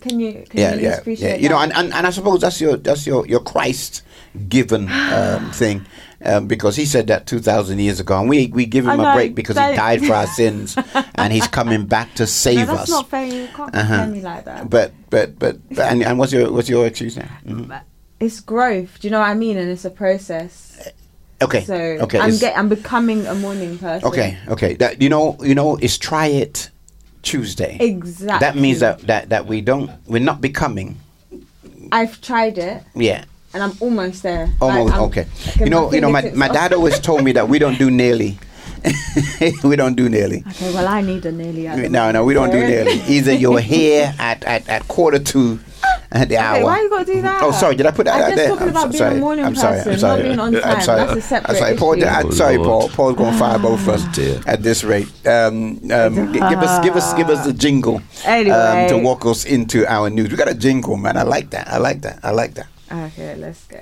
Can 0.00 0.18
you? 0.18 0.44
Can 0.48 0.58
yeah, 0.60 0.74
you 0.74 0.80
yeah, 0.82 1.00
yeah. 1.06 1.34
You 1.36 1.48
know, 1.50 1.58
and, 1.58 1.72
and, 1.74 1.92
and 1.92 2.06
I 2.06 2.10
suppose 2.10 2.40
that's 2.40 2.60
your 2.60 2.76
that's 2.78 3.06
your 3.06 3.26
your 3.26 3.40
Christ 3.40 4.02
given 4.48 4.88
um, 4.90 5.50
thing. 5.52 5.84
Um, 6.22 6.46
because 6.48 6.76
he 6.76 6.84
said 6.84 7.06
that 7.06 7.26
2,000 7.26 7.78
years 7.78 7.98
ago, 7.98 8.20
and 8.20 8.28
we, 8.28 8.48
we 8.48 8.66
give 8.66 8.84
him 8.84 8.90
I 8.90 8.94
a 8.94 8.96
know, 8.98 9.14
break 9.14 9.34
because 9.34 9.56
he 9.56 9.62
don't- 9.62 9.74
died 9.76 10.04
for 10.04 10.12
our 10.12 10.26
sins, 10.26 10.76
and 11.14 11.32
he's 11.32 11.48
coming 11.48 11.86
back 11.86 12.12
to 12.16 12.26
save 12.26 12.58
no, 12.58 12.66
that's 12.66 12.82
us. 12.82 12.90
not 12.90 13.08
fair. 13.08 13.24
You 13.24 13.48
can't 13.56 13.74
Uh-huh. 13.74 14.06
me 14.06 14.20
like 14.20 14.44
that. 14.44 14.68
But 14.68 14.92
but 15.08 15.38
but, 15.38 15.56
but 15.70 15.78
and, 15.90 16.02
and 16.02 16.18
what's 16.18 16.30
your 16.32 16.52
what's 16.52 16.68
your 16.68 16.86
excuse 16.86 17.16
now? 17.16 17.28
Mhm. 17.46 17.80
It's 18.20 18.40
growth. 18.40 19.00
Do 19.00 19.08
you 19.08 19.12
know 19.12 19.20
what 19.20 19.30
I 19.30 19.34
mean? 19.34 19.56
And 19.56 19.70
it's 19.70 19.86
a 19.86 19.90
process. 19.90 20.90
Okay. 21.42 21.64
So 21.64 21.74
okay. 21.74 22.18
I'm 22.18 22.28
it's- 22.28 22.40
get, 22.40 22.56
I'm 22.58 22.68
becoming 22.68 23.26
a 23.26 23.34
morning 23.34 23.78
person. 23.78 24.06
Okay, 24.08 24.38
okay. 24.48 24.74
That 24.74 25.00
you 25.00 25.08
know, 25.08 25.36
you 25.42 25.54
know, 25.54 25.76
is 25.76 25.96
try 25.98 26.26
it 26.26 26.70
Tuesday. 27.22 27.76
Exactly. 27.80 28.38
That 28.46 28.56
means 28.56 28.80
that 28.80 29.00
that 29.06 29.28
that 29.30 29.46
we 29.46 29.60
don't, 29.60 29.90
we're 30.06 30.20
not 30.22 30.40
becoming. 30.40 30.96
I've 31.92 32.20
tried 32.20 32.58
it 32.58 32.82
Yeah. 32.94 33.24
and 33.54 33.62
I'm 33.62 33.72
almost 33.80 34.22
there. 34.22 34.52
Almost 34.60 34.92
Like, 34.92 35.00
okay. 35.08 35.26
You 35.58 35.70
know, 35.70 35.92
you 35.92 36.00
know, 36.00 36.10
my, 36.10 36.30
my 36.36 36.46
dad 36.58 36.72
always 36.72 37.00
told 37.00 37.24
me 37.24 37.32
that 37.32 37.48
we 37.48 37.58
don't 37.58 37.78
do 37.78 37.90
nearly. 37.90 38.38
we 39.64 39.76
don't 39.76 39.96
do 39.96 40.08
nearly. 40.08 40.44
Okay, 40.48 40.72
well 40.72 40.86
I 40.88 41.00
need 41.00 41.26
a 41.26 41.32
nearly. 41.32 41.88
No, 41.88 42.10
no, 42.12 42.24
we 42.24 42.32
don't 42.34 42.50
do 42.50 42.60
nearly. 42.60 43.00
Either 43.08 43.32
you're 43.32 43.60
here 43.60 44.14
at, 44.18 44.44
at, 44.44 44.68
at 44.68 44.86
quarter 44.88 45.18
to 45.18 45.58
the 46.10 46.36
hour. 46.36 46.56
Okay, 46.56 46.64
why 46.64 46.80
you 46.80 46.90
gotta 46.90 47.04
do 47.04 47.22
that? 47.22 47.42
Oh, 47.42 47.52
sorry. 47.52 47.76
Did 47.76 47.86
I 47.86 47.92
put 47.92 48.04
that 48.06 48.14
I'm 48.16 48.22
out 48.22 48.26
just 48.30 48.36
there? 48.36 48.48
talking 48.48 48.62
I'm 48.64 48.68
about 48.70 48.82
so 48.82 48.88
being 48.90 49.02
a 49.02 49.06
sorry. 49.08 49.20
morning 49.20 49.44
I'm 49.44 49.54
sorry. 49.54 49.76
person, 49.78 49.92
I'm 49.92 49.98
sorry. 49.98 50.22
not 50.22 50.26
being 50.28 50.38
on 50.40 50.54
I'm 50.56 50.60
time. 50.62 50.80
sorry. 50.82 50.98
That's 51.06 51.16
a 51.16 51.20
separate 51.22 51.50
I'm 51.50 51.56
sorry. 51.56 51.76
Paul, 51.76 51.92
issue. 51.94 52.06
I'm 52.06 52.26
Oh, 52.26 52.30
sorry, 52.30 52.56
Paul. 52.58 52.88
Paul's 52.88 53.16
going 53.16 53.32
to 53.32 53.38
fire 53.38 53.58
both 53.58 53.80
of 53.80 53.88
us 53.90 54.04
dear. 54.16 54.40
at 54.46 54.62
this 54.62 54.82
rate. 54.84 55.06
Um, 55.26 55.78
um, 55.92 56.32
g- 56.32 56.38
give 56.40 56.58
us, 56.58 56.84
give 56.84 56.96
us, 56.96 57.14
give 57.14 57.30
us 57.30 57.46
the 57.46 57.52
jingle 57.52 57.96
um, 58.26 58.88
to 58.88 58.98
walk 59.02 59.24
us 59.24 59.44
into 59.44 59.86
our 59.86 60.10
news. 60.10 60.30
We 60.30 60.36
got 60.36 60.48
a 60.48 60.54
jingle, 60.54 60.96
man. 60.96 61.16
I 61.16 61.22
like 61.22 61.50
that. 61.50 61.68
I 61.68 61.78
like 61.78 62.02
that. 62.02 62.18
I 62.24 62.32
like 62.32 62.54
that. 62.54 62.66
Okay, 62.92 63.36
let's 63.36 63.64
go. 63.66 63.78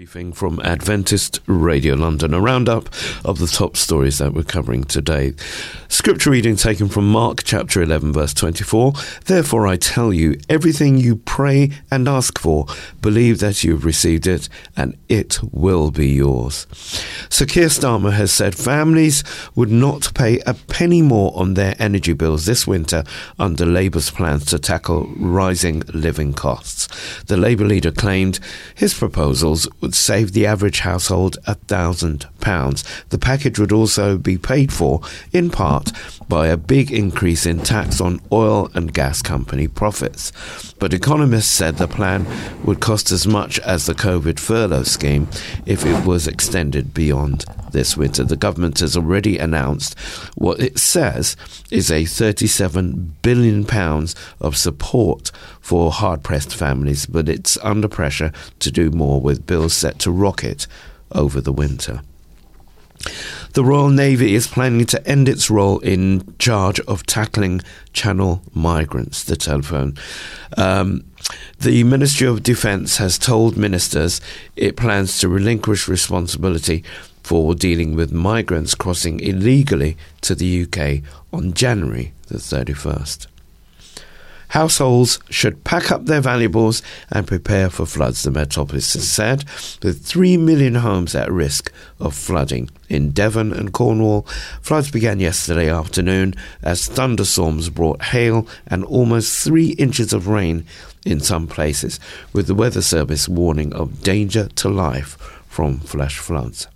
Briefing 0.00 0.32
from 0.32 0.58
Adventist 0.60 1.40
Radio 1.44 1.94
London, 1.94 2.32
a 2.32 2.40
roundup 2.40 2.88
of 3.22 3.38
the 3.38 3.46
top 3.46 3.76
stories 3.76 4.16
that 4.16 4.32
we're 4.32 4.42
covering 4.42 4.82
today. 4.82 5.34
Scripture 5.88 6.30
reading 6.30 6.56
taken 6.56 6.88
from 6.88 7.06
Mark 7.06 7.42
chapter 7.44 7.82
11, 7.82 8.14
verse 8.14 8.32
24. 8.32 8.94
Therefore, 9.26 9.66
I 9.66 9.76
tell 9.76 10.10
you, 10.10 10.40
everything 10.48 10.96
you 10.96 11.16
pray 11.16 11.72
and 11.90 12.08
ask 12.08 12.38
for, 12.38 12.64
believe 13.02 13.40
that 13.40 13.62
you've 13.62 13.84
received 13.84 14.26
it, 14.26 14.48
and 14.74 14.96
it 15.10 15.38
will 15.52 15.90
be 15.90 16.08
yours. 16.08 16.66
Sir 17.28 17.44
Keir 17.44 17.66
Starmer 17.66 18.14
has 18.14 18.32
said 18.32 18.54
families 18.54 19.22
would 19.54 19.70
not 19.70 20.14
pay 20.14 20.40
a 20.46 20.54
penny 20.54 21.02
more 21.02 21.30
on 21.36 21.52
their 21.52 21.74
energy 21.78 22.14
bills 22.14 22.46
this 22.46 22.66
winter 22.66 23.04
under 23.38 23.66
Labour's 23.66 24.10
plans 24.10 24.46
to 24.46 24.58
tackle 24.58 25.12
rising 25.18 25.80
living 25.92 26.32
costs. 26.32 26.88
The 27.24 27.36
Labour 27.36 27.66
leader 27.66 27.90
claimed 27.90 28.40
his 28.74 28.94
proposals 28.94 29.68
would 29.90 29.96
save 29.96 30.30
the 30.30 30.46
average 30.46 30.80
household 30.80 31.36
£1,000. 31.48 33.08
The 33.08 33.18
package 33.18 33.58
would 33.58 33.72
also 33.72 34.18
be 34.18 34.38
paid 34.38 34.72
for, 34.72 35.00
in 35.32 35.50
part, 35.50 35.90
by 36.28 36.46
a 36.46 36.56
big 36.56 36.92
increase 36.92 37.44
in 37.44 37.58
tax 37.58 38.00
on 38.00 38.20
oil 38.30 38.70
and 38.74 38.94
gas 38.94 39.20
company 39.20 39.66
profits. 39.66 40.30
But 40.78 40.94
economists 40.94 41.50
said 41.50 41.78
the 41.78 41.88
plan 41.88 42.24
would 42.64 42.78
cost 42.78 43.10
as 43.10 43.26
much 43.26 43.58
as 43.60 43.86
the 43.86 43.94
COVID 43.94 44.38
furlough 44.38 44.84
scheme 44.84 45.26
if 45.66 45.84
it 45.84 46.06
was 46.06 46.28
extended 46.28 46.94
beyond 46.94 47.44
this 47.72 47.96
winter. 47.96 48.22
The 48.22 48.36
government 48.36 48.78
has 48.78 48.96
already 48.96 49.38
announced 49.38 49.98
what 50.36 50.60
it 50.60 50.78
says 50.78 51.36
is 51.70 51.90
a 51.90 52.04
37 52.04 53.16
billion 53.22 53.64
pounds 53.64 54.14
of 54.40 54.56
support 54.56 55.32
for 55.60 55.90
hard-pressed 55.90 56.54
families, 56.54 57.06
but 57.06 57.28
it's 57.28 57.58
under 57.58 57.88
pressure 57.88 58.32
to 58.60 58.70
do 58.70 58.90
more 58.90 59.20
with 59.20 59.46
bills 59.46 59.69
set 59.70 59.98
to 60.00 60.10
rocket 60.10 60.66
over 61.12 61.40
the 61.40 61.52
winter. 61.52 62.02
The 63.54 63.64
Royal 63.64 63.88
Navy 63.88 64.34
is 64.34 64.46
planning 64.46 64.86
to 64.86 65.08
end 65.08 65.28
its 65.28 65.50
role 65.50 65.80
in 65.80 66.34
charge 66.38 66.78
of 66.80 67.04
tackling 67.06 67.62
channel 67.92 68.42
migrants, 68.54 69.24
the 69.24 69.36
telephone. 69.36 69.96
Um, 70.56 71.04
the 71.58 71.82
Ministry 71.84 72.28
of 72.28 72.42
Defence 72.42 72.98
has 72.98 73.18
told 73.18 73.56
ministers 73.56 74.20
it 74.54 74.76
plans 74.76 75.18
to 75.18 75.28
relinquish 75.28 75.88
responsibility 75.88 76.84
for 77.22 77.54
dealing 77.54 77.94
with 77.96 78.12
migrants 78.12 78.74
crossing 78.74 79.20
illegally 79.20 79.96
to 80.20 80.34
the 80.34 80.62
UK 80.62 81.02
on 81.32 81.52
January 81.52 82.12
the 82.28 82.38
31st. 82.38 83.26
Households 84.50 85.20
should 85.30 85.62
pack 85.62 85.92
up 85.92 86.06
their 86.06 86.20
valuables 86.20 86.82
and 87.10 87.26
prepare 87.26 87.70
for 87.70 87.86
floods, 87.86 88.24
the 88.24 88.32
Met 88.32 88.58
Office 88.58 88.94
has 88.94 89.08
said, 89.08 89.44
with 89.82 90.04
3 90.04 90.36
million 90.38 90.74
homes 90.76 91.14
at 91.14 91.30
risk 91.30 91.72
of 92.00 92.14
flooding. 92.14 92.68
In 92.88 93.12
Devon 93.12 93.52
and 93.52 93.72
Cornwall, 93.72 94.22
floods 94.60 94.90
began 94.90 95.20
yesterday 95.20 95.70
afternoon 95.70 96.34
as 96.62 96.86
thunderstorms 96.86 97.68
brought 97.70 98.02
hail 98.02 98.46
and 98.66 98.84
almost 98.84 99.44
3 99.44 99.70
inches 99.70 100.12
of 100.12 100.26
rain 100.26 100.66
in 101.06 101.20
some 101.20 101.46
places, 101.46 102.00
with 102.32 102.48
the 102.48 102.54
Weather 102.54 102.82
Service 102.82 103.28
warning 103.28 103.72
of 103.72 104.02
danger 104.02 104.48
to 104.56 104.68
life 104.68 105.16
from 105.48 105.78
flash 105.78 106.18
floods. 106.18 106.66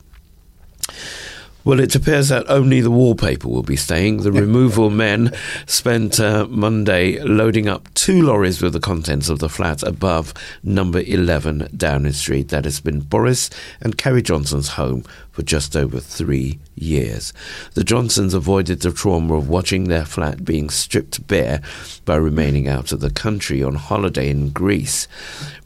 Well, 1.65 1.81
it 1.81 1.95
appears 1.95 2.29
that 2.29 2.45
only 2.51 2.83
the 2.83 2.91
wallpaper 2.91 3.49
will 3.49 3.63
be 3.63 3.77
staying. 3.77 4.19
The 4.19 4.33
removal 4.47 4.91
men 4.91 5.33
spent 5.65 6.21
uh, 6.21 6.47
Monday 6.51 7.19
loading 7.21 7.69
up 7.69 7.93
two 7.95 8.21
lorries 8.21 8.61
with 8.61 8.75
the 8.75 8.81
contents 8.81 9.31
of 9.31 9.39
the 9.39 9.49
flat 9.49 9.83
above 9.83 10.35
number 10.63 11.01
11 11.01 11.71
Downing 11.75 12.13
Street 12.13 12.51
that 12.51 12.67
has 12.67 12.81
been 12.81 13.01
Boris 13.01 13.49
and 13.81 13.97
Carrie 13.97 14.21
Johnson's 14.21 14.69
home 14.71 15.05
for 15.31 15.43
just 15.43 15.75
over 15.75 16.01
three 16.01 16.59
years. 16.75 17.33
The 17.73 17.83
Johnsons 17.83 18.35
avoided 18.35 18.81
the 18.81 18.93
trauma 18.93 19.35
of 19.35 19.49
watching 19.49 19.85
their 19.85 20.05
flat 20.05 20.45
being 20.45 20.69
stripped 20.69 21.27
bare 21.27 21.63
by 22.05 22.17
remaining 22.17 22.69
out 22.69 22.93
of 22.93 23.01
the 23.01 23.11
country 23.11 23.63
on 23.63 23.77
holiday 23.77 24.29
in 24.29 24.51
Greece. 24.51 25.09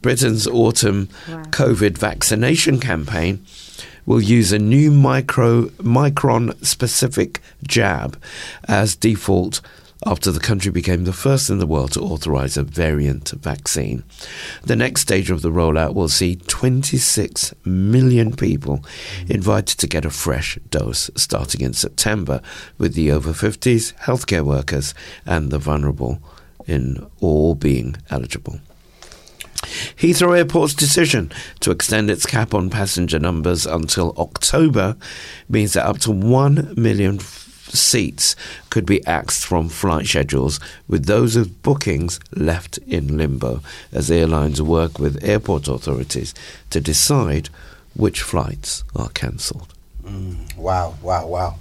Britain's 0.01 0.47
autumn 0.47 1.07
COVID 1.27 1.97
vaccination 1.97 2.79
campaign 2.79 3.45
will 4.09 4.19
use 4.19 4.51
a 4.51 4.57
new 4.57 4.89
micro 4.89 5.65
micron 5.77 6.65
specific 6.65 7.39
jab 7.67 8.19
as 8.67 8.95
default 8.95 9.61
after 10.03 10.31
the 10.31 10.39
country 10.39 10.71
became 10.71 11.03
the 11.03 11.13
first 11.13 11.47
in 11.47 11.59
the 11.59 11.67
world 11.67 11.91
to 11.91 12.01
authorize 12.01 12.57
a 12.57 12.63
variant 12.63 13.29
vaccine. 13.29 14.03
The 14.63 14.75
next 14.75 15.01
stage 15.01 15.29
of 15.29 15.43
the 15.43 15.51
rollout 15.51 15.93
will 15.93 16.09
see 16.09 16.37
26 16.37 17.53
million 17.65 18.35
people 18.35 18.83
invited 19.27 19.77
to 19.77 19.87
get 19.87 20.05
a 20.05 20.09
fresh 20.09 20.57
dose 20.71 21.11
starting 21.15 21.61
in 21.61 21.73
September, 21.73 22.41
with 22.79 22.95
the 22.95 23.11
over 23.11 23.31
50s, 23.31 23.93
healthcare 23.95 24.43
workers, 24.43 24.95
and 25.23 25.51
the 25.51 25.59
vulnerable 25.59 26.19
in 26.65 27.05
all 27.19 27.53
being 27.53 27.95
eligible. 28.09 28.59
Heathrow 29.63 30.37
Airport's 30.37 30.73
decision 30.73 31.31
to 31.59 31.71
extend 31.71 32.09
its 32.09 32.25
cap 32.25 32.53
on 32.53 32.69
passenger 32.69 33.19
numbers 33.19 33.65
until 33.65 34.13
October 34.17 34.95
means 35.49 35.73
that 35.73 35.85
up 35.85 35.99
to 35.99 36.11
1 36.11 36.73
million 36.77 37.19
seats 37.19 38.35
could 38.69 38.85
be 38.85 39.05
axed 39.05 39.45
from 39.45 39.69
flight 39.69 40.05
schedules, 40.05 40.59
with 40.87 41.05
those 41.05 41.35
with 41.35 41.61
bookings 41.61 42.19
left 42.35 42.77
in 42.79 43.17
limbo 43.17 43.61
as 43.91 44.09
airlines 44.09 44.61
work 44.61 44.99
with 44.99 45.23
airport 45.23 45.67
authorities 45.67 46.33
to 46.69 46.81
decide 46.81 47.49
which 47.95 48.21
flights 48.21 48.83
are 48.95 49.09
cancelled. 49.09 49.73
Mm, 50.03 50.55
wow, 50.55 50.95
wow, 51.01 51.27
wow. 51.27 51.55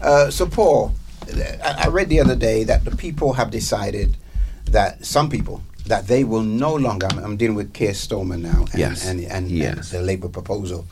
Uh, 0.00 0.30
so, 0.30 0.46
Paul, 0.46 0.94
I 1.64 1.88
read 1.88 2.08
the 2.08 2.20
other 2.20 2.36
day 2.36 2.64
that 2.64 2.84
the 2.84 2.96
people 2.96 3.34
have 3.34 3.50
decided 3.50 4.16
that 4.66 5.04
some 5.04 5.28
people 5.28 5.62
that 5.86 6.06
they 6.06 6.24
will 6.24 6.42
no 6.42 6.74
longer. 6.74 7.06
I'm, 7.10 7.18
I'm 7.18 7.36
dealing 7.36 7.56
with 7.56 7.72
Keir 7.72 7.92
Starmer 7.92 8.40
now, 8.40 8.64
and, 8.72 8.78
Yes. 8.78 9.06
and, 9.06 9.20
and, 9.20 9.30
and 9.30 9.50
Yes. 9.50 9.90
the 9.90 10.00
Labour 10.00 10.28
proposal. 10.28 10.86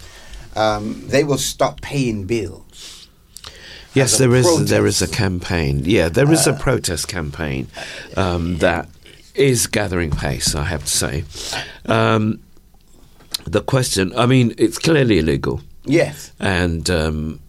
Um, 0.56 1.04
they 1.06 1.22
will 1.24 1.38
stop 1.38 1.80
paying 1.80 2.26
bills. 2.26 3.08
Yes, 3.94 4.14
a 4.14 4.18
there 4.28 4.34
is 4.36 4.68
there 4.68 4.86
is 4.86 5.02
a 5.02 5.08
campaign. 5.08 5.82
Yeah, 5.84 6.08
there 6.08 6.30
is 6.32 6.46
a 6.46 6.52
Uh, 6.52 6.58
protest 6.58 7.08
campaign 7.08 7.66
um, 8.16 8.58
that 8.58 8.88
is 9.34 9.66
gathering 9.66 10.10
pace. 10.10 10.54
I 10.54 10.64
have 10.64 10.84
to 10.84 10.90
say. 10.90 11.24
Um, 11.86 12.40
the 13.46 13.60
question, 13.62 14.12
I 14.16 14.26
mean, 14.26 14.54
it's 14.58 14.78
clearly 14.78 15.18
illegal. 15.18 15.60
Yes. 15.86 16.30
and 16.38 16.88
um, 16.90 17.40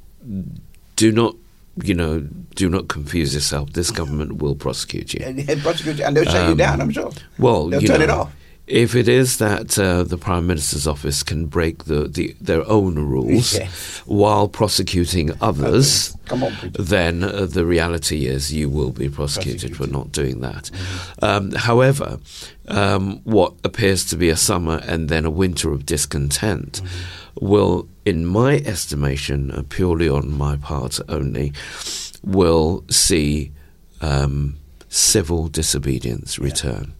do 0.95 1.11
not, 1.11 1.35
you 1.83 1.93
know, 1.93 2.19
do 2.55 2.69
not 2.69 2.87
confuse 2.87 3.33
yourself. 3.33 3.73
This 3.73 3.91
government 3.91 4.37
will 4.41 4.55
prosecute 4.55 5.13
you. 5.13 5.21
And, 5.25 5.49
and 5.49 5.61
prosecute 5.61 5.97
you, 5.99 6.05
and 6.05 6.15
they'll 6.17 6.25
shut 6.25 6.45
you 6.45 6.51
Um, 6.51 6.57
down. 6.57 6.81
I'm 6.81 6.91
sure. 6.91 7.11
Well, 7.39 7.67
they'll 7.69 7.81
you 7.81 7.87
turn 7.87 7.99
know, 7.99 8.03
it 8.05 8.09
off. 8.09 8.31
If 8.67 8.95
it 8.95 9.09
is 9.09 9.37
that 9.39 9.77
uh, 9.77 10.03
the 10.03 10.17
Prime 10.17 10.47
Minister's 10.47 10.87
office 10.87 11.23
can 11.23 11.47
break 11.47 11.85
the, 11.85 12.07
the 12.07 12.35
their 12.39 12.65
own 12.69 12.95
rules 12.95 13.53
Yes. 13.59 14.01
while 14.05 14.47
prosecuting 14.47 15.31
others, 15.41 16.15
Come 16.25 16.43
on, 16.43 16.53
then 16.79 17.23
uh, 17.23 17.47
the 17.47 17.65
reality 17.65 18.27
is 18.27 18.53
you 18.53 18.69
will 18.69 18.91
be 18.91 19.09
prosecuted 19.09 19.75
for 19.75 19.87
not 19.87 20.13
doing 20.13 20.39
that. 20.41 20.71
Um, 21.21 21.51
however, 21.51 22.19
um, 22.69 23.19
what 23.25 23.53
appears 23.65 24.05
to 24.05 24.15
be 24.15 24.29
a 24.29 24.37
summer 24.37 24.79
and 24.87 25.09
then 25.09 25.25
a 25.25 25.31
winter 25.31 25.73
of 25.73 25.85
discontent 25.85 26.81
will, 27.39 27.87
in 28.05 28.25
my 28.25 28.55
estimation, 28.57 29.51
uh, 29.51 29.63
purely 29.69 30.09
on 30.09 30.31
my 30.37 30.57
part 30.57 30.99
only, 31.09 31.53
will 32.23 32.83
see 32.89 33.51
um, 34.01 34.57
civil 34.89 35.47
disobedience 35.47 36.37
return. 36.39 36.93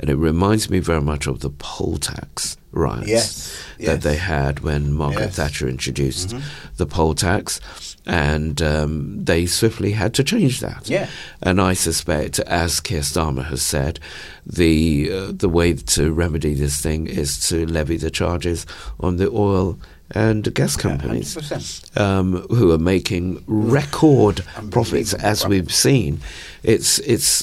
And 0.00 0.10
it 0.10 0.16
reminds 0.16 0.68
me 0.68 0.80
very 0.80 1.00
much 1.00 1.28
of 1.28 1.38
the 1.38 1.48
poll 1.50 1.96
tax 1.98 2.56
riots 2.72 3.06
Yes, 3.08 3.56
that 3.78 3.84
yes. 3.84 4.02
they 4.02 4.16
had 4.16 4.60
when 4.60 4.92
Margaret 4.92 5.26
Yes. 5.26 5.36
Thatcher 5.36 5.68
introduced 5.68 6.30
Mhm. 6.30 6.42
the 6.76 6.86
poll 6.86 7.14
tax, 7.14 7.60
and 8.06 8.60
um, 8.60 9.24
they 9.24 9.46
swiftly 9.46 9.92
had 9.92 10.14
to 10.14 10.24
change 10.24 10.60
that. 10.60 10.88
Yeah. 10.88 11.08
And 11.42 11.60
I 11.60 11.72
suspect, 11.72 12.38
as 12.40 12.80
Keir 12.80 13.00
Starmer 13.00 13.44
has 13.46 13.62
said, 13.62 13.98
the 14.46 15.10
uh, 15.12 15.32
the 15.32 15.48
way 15.48 15.72
to 15.74 16.12
remedy 16.12 16.54
this 16.54 16.80
thing 16.80 17.06
is 17.06 17.48
to 17.48 17.66
levy 17.66 17.96
the 17.96 18.10
charges 18.10 18.66
on 19.00 19.16
the 19.16 19.30
oil 19.30 19.78
and 20.10 20.52
gas 20.54 20.76
companies 20.76 21.34
100%. 21.34 21.98
um, 21.98 22.46
who 22.48 22.72
are 22.72 22.78
making 22.78 23.42
record 23.46 24.44
profits, 24.70 25.14
as 25.14 25.46
we've 25.46 25.72
seen. 25.72 26.20
It's 26.62 26.98
it's 27.00 27.42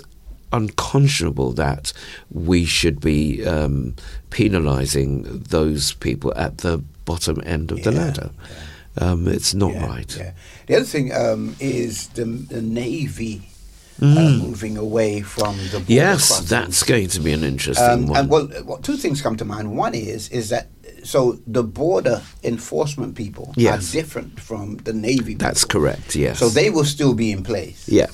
unconscionable 0.53 1.53
that 1.53 1.93
we 2.29 2.65
should 2.65 2.99
be 2.99 3.45
um, 3.45 3.95
penalising 4.29 5.47
those 5.47 5.93
people 5.93 6.33
at 6.35 6.59
the 6.59 6.77
bottom 7.05 7.41
end 7.45 7.71
of 7.71 7.83
the 7.83 7.91
ladder. 7.91 8.29
Um, 8.97 9.27
it's 9.27 9.53
not 9.53 9.73
right. 9.75 10.15
Yeah. 10.17 10.31
The 10.67 10.75
other 10.75 10.85
thing 10.85 11.13
um, 11.13 11.55
is 11.59 12.07
the, 12.09 12.25
the 12.25 12.61
Navy 12.61 13.41
uh, 14.01 14.05
Mm. 14.05 14.39
moving 14.41 14.77
away 14.77 15.21
from 15.21 15.55
the 15.71 15.77
border 15.77 15.93
Yes, 15.93 16.27
crossings. 16.27 16.49
that's 16.49 16.81
going 16.83 17.07
to 17.09 17.19
be 17.19 17.33
an 17.33 17.43
interesting 17.43 17.85
Um, 17.85 18.07
one. 18.07 18.19
and 18.19 18.29
well, 18.29 18.49
well, 18.65 18.77
two 18.79 18.97
things 18.97 19.21
come 19.21 19.37
to 19.37 19.45
mind. 19.45 19.77
One 19.77 19.93
is 19.93 20.27
is 20.29 20.49
that 20.49 20.69
so 21.03 21.37
the 21.45 21.61
border 21.63 22.21
enforcement 22.43 23.13
people 23.15 23.53
Yes. 23.55 23.73
are 23.89 23.91
different 24.01 24.39
from 24.39 24.77
the 24.85 24.93
Navy. 24.93 25.35
That's 25.35 25.65
correct. 25.65 26.15
Yes. 26.15 26.39
So 26.39 26.49
they 26.49 26.69
will 26.71 26.85
still 26.85 27.13
be 27.13 27.31
in 27.31 27.43
place. 27.43 27.87
Yeah. 27.87 28.07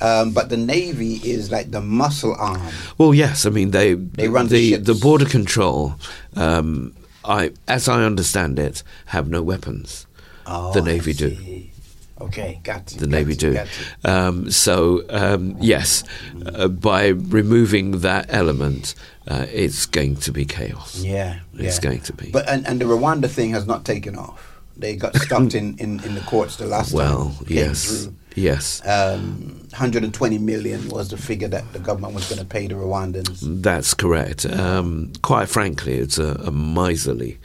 Um, 0.00 0.32
but 0.32 0.48
the 0.48 0.56
Navy 0.56 1.20
is 1.22 1.50
like 1.50 1.70
the 1.70 1.80
muscle 1.80 2.34
arm. 2.38 2.72
Well, 2.98 3.14
yes. 3.14 3.46
I 3.46 3.50
mean, 3.50 3.70
they 3.70 3.94
They 3.94 4.28
run 4.28 4.48
the 4.48 4.74
the 4.76 4.94
the 4.94 4.98
border 5.00 5.26
control. 5.26 5.94
Um, 6.34 6.92
I, 7.24 7.50
as 7.68 7.86
I 7.88 8.02
understand 8.04 8.58
it, 8.58 8.82
have 9.06 9.28
no 9.28 9.42
weapons. 9.42 10.06
Oh, 10.46 10.72
the 10.72 10.82
Navy 10.82 11.12
do. 11.12 11.36
Okay, 12.20 12.60
got 12.62 12.92
you. 12.92 13.00
The 13.00 13.06
got 13.06 13.12
Navy 13.12 13.32
you, 13.32 13.38
do. 13.38 13.58
Um, 14.04 14.50
so 14.50 15.04
um, 15.08 15.56
yes, 15.60 16.04
uh, 16.46 16.68
by 16.68 17.08
removing 17.08 18.00
that 18.00 18.26
element, 18.28 18.94
uh, 19.26 19.46
it's 19.50 19.86
going 19.86 20.16
to 20.16 20.32
be 20.32 20.44
chaos. 20.44 20.96
Yeah, 21.02 21.40
It's 21.54 21.76
yeah. 21.76 21.82
going 21.82 22.00
to 22.02 22.12
be. 22.12 22.30
But 22.30 22.48
and, 22.48 22.66
and 22.66 22.80
the 22.80 22.84
Rwanda 22.84 23.28
thing 23.28 23.50
has 23.50 23.66
not 23.66 23.84
taken 23.84 24.16
off. 24.16 24.46
They 24.76 24.96
got 24.96 25.14
stumped 25.16 25.54
in, 25.54 25.76
in, 25.78 26.02
in 26.04 26.14
the 26.14 26.22
courts 26.22 26.56
the 26.56 26.66
last 26.66 26.92
well, 26.94 27.26
time. 27.36 27.46
came 27.46 27.56
yes, 27.56 28.04
through. 28.04 28.14
yes. 28.34 28.80
Um, 28.86 29.66
120 29.70 30.38
million 30.38 30.88
was 30.88 31.10
the 31.10 31.18
figure 31.18 31.48
that 31.48 31.70
the 31.74 31.78
government 31.78 32.14
was 32.14 32.28
going 32.30 32.40
to 32.40 32.46
pay 32.46 32.66
the 32.66 32.74
Rwandans. 32.74 33.40
That's 33.62 33.92
correct. 33.92 34.46
Um, 34.46 35.12
quite 35.20 35.50
frankly, 35.50 35.94
it's 35.98 36.16
a, 36.18 36.32
a 36.46 36.50
miserly 36.50 37.38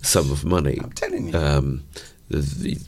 sum 0.00 0.30
of 0.32 0.44
money. 0.46 0.78
I'm 0.82 0.92
telling 0.92 1.28
you. 1.28 1.38
Um, 1.38 1.84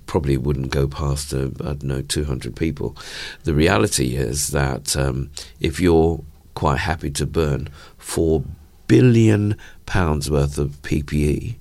probably 0.07 0.37
wouldn't 0.37 0.71
go 0.71 0.87
past, 0.87 1.33
uh, 1.33 1.49
I 1.61 1.75
don't 1.75 1.85
know, 1.85 2.03
200 2.03 2.55
people. 2.57 2.97
The 3.45 3.55
reality 3.55 4.17
is 4.17 4.49
that 4.49 4.97
um, 4.97 5.31
if 5.61 5.81
you're 5.81 6.23
quite 6.55 6.79
happy 6.79 7.11
to 7.13 7.27
burn 7.27 7.69
four 7.97 8.45
billion 8.87 9.57
pounds 9.87 10.31
worth 10.31 10.59
of 10.59 10.83
PPE, 10.83 11.57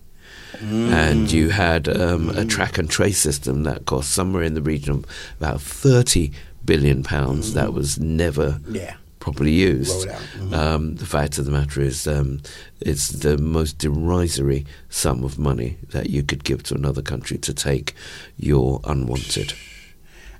and 0.61 1.31
you 1.31 1.49
had 1.51 1.87
um, 1.87 2.31
a 2.31 2.43
track 2.43 2.77
and 2.77 2.89
trace 2.89 3.17
system 3.17 3.63
that 3.63 3.85
cost 3.85 4.11
somewhere 4.11 4.43
in 4.43 4.55
the 4.55 4.61
region 4.61 4.91
of 4.93 5.05
about 5.37 5.61
30 5.61 6.31
billion 6.65 7.01
pounds 7.03 7.53
that 7.53 7.71
was 7.73 7.97
never 7.99 8.59
Yeah. 8.67 8.95
Properly 9.19 9.51
used. 9.51 10.07
Mhm. 10.07 10.53
Um, 10.53 10.95
the 10.95 11.05
fact 11.05 11.37
of 11.37 11.45
the 11.45 11.51
matter 11.51 11.81
is, 11.81 12.07
um, 12.07 12.41
it's 12.79 13.09
the 13.09 13.37
most 13.37 13.77
derisory 13.77 14.65
sum 14.89 15.23
of 15.23 15.37
money 15.37 15.77
that 15.91 16.09
you 16.09 16.23
could 16.23 16.43
give 16.43 16.63
to 16.63 16.75
another 16.75 17.01
country 17.01 17.37
to 17.39 17.53
take 17.53 17.93
your 18.37 18.79
unwanted. 18.85 19.53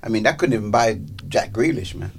I 0.02 0.08
mean, 0.08 0.22
that 0.22 0.38
couldn't 0.38 0.54
even 0.54 0.70
buy 0.70 0.98
Jack 1.28 1.52
Grealish, 1.52 1.94
man. 1.94 2.10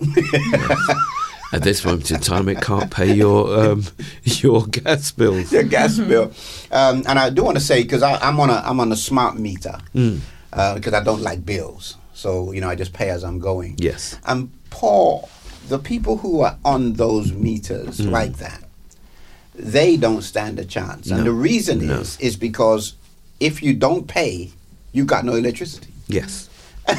At 1.54 1.64
this 1.64 1.84
moment 1.84 2.10
in 2.12 2.22
time, 2.22 2.48
it 2.48 2.62
can't 2.62 2.90
pay 2.90 3.14
your 3.14 3.60
um, 3.72 3.84
your 4.24 4.66
gas 4.68 5.12
bills. 5.12 5.52
Your 5.52 5.64
gas 5.64 5.98
bill. 6.00 6.32
Um, 6.72 7.04
and 7.08 7.20
I 7.20 7.30
do 7.30 7.44
want 7.44 7.58
to 7.58 7.64
say 7.64 7.84
because 7.84 8.02
I'm 8.04 8.40
on 8.40 8.50
a 8.50 8.62
I'm 8.66 8.80
on 8.80 8.90
a 8.92 8.96
smart 8.96 9.38
meter 9.38 9.78
Mm. 9.94 10.20
uh, 10.54 10.76
because 10.76 10.94
I 10.94 11.04
don't 11.04 11.22
like 11.22 11.46
bills. 11.46 11.98
So 12.14 12.54
you 12.54 12.62
know, 12.62 12.70
I 12.70 12.76
just 12.76 12.94
pay 12.94 13.10
as 13.10 13.24
I'm 13.26 13.40
going. 13.40 13.76
Yes. 13.80 14.18
And 14.26 14.50
Paul, 14.70 15.28
the 15.68 15.80
people 15.80 16.18
who 16.18 16.42
are 16.42 16.58
on 16.66 16.94
those 16.94 17.32
meters 17.34 18.00
Mm. 18.00 18.12
like 18.12 18.38
that, 18.38 18.64
they 19.56 19.98
don't 19.98 20.22
stand 20.22 20.60
a 20.60 20.66
chance. 20.66 21.08
No. 21.08 21.18
And 21.18 21.26
the 21.26 21.32
reason 21.32 21.86
No. 21.88 22.00
is 22.02 22.18
is 22.20 22.36
because 22.36 22.94
if 23.40 23.62
you 23.64 23.74
don't 23.74 24.08
pay, 24.08 24.52
you 24.92 25.06
got 25.06 25.26
no 25.26 25.34
electricity. 25.36 25.94
Yes. 26.08 26.50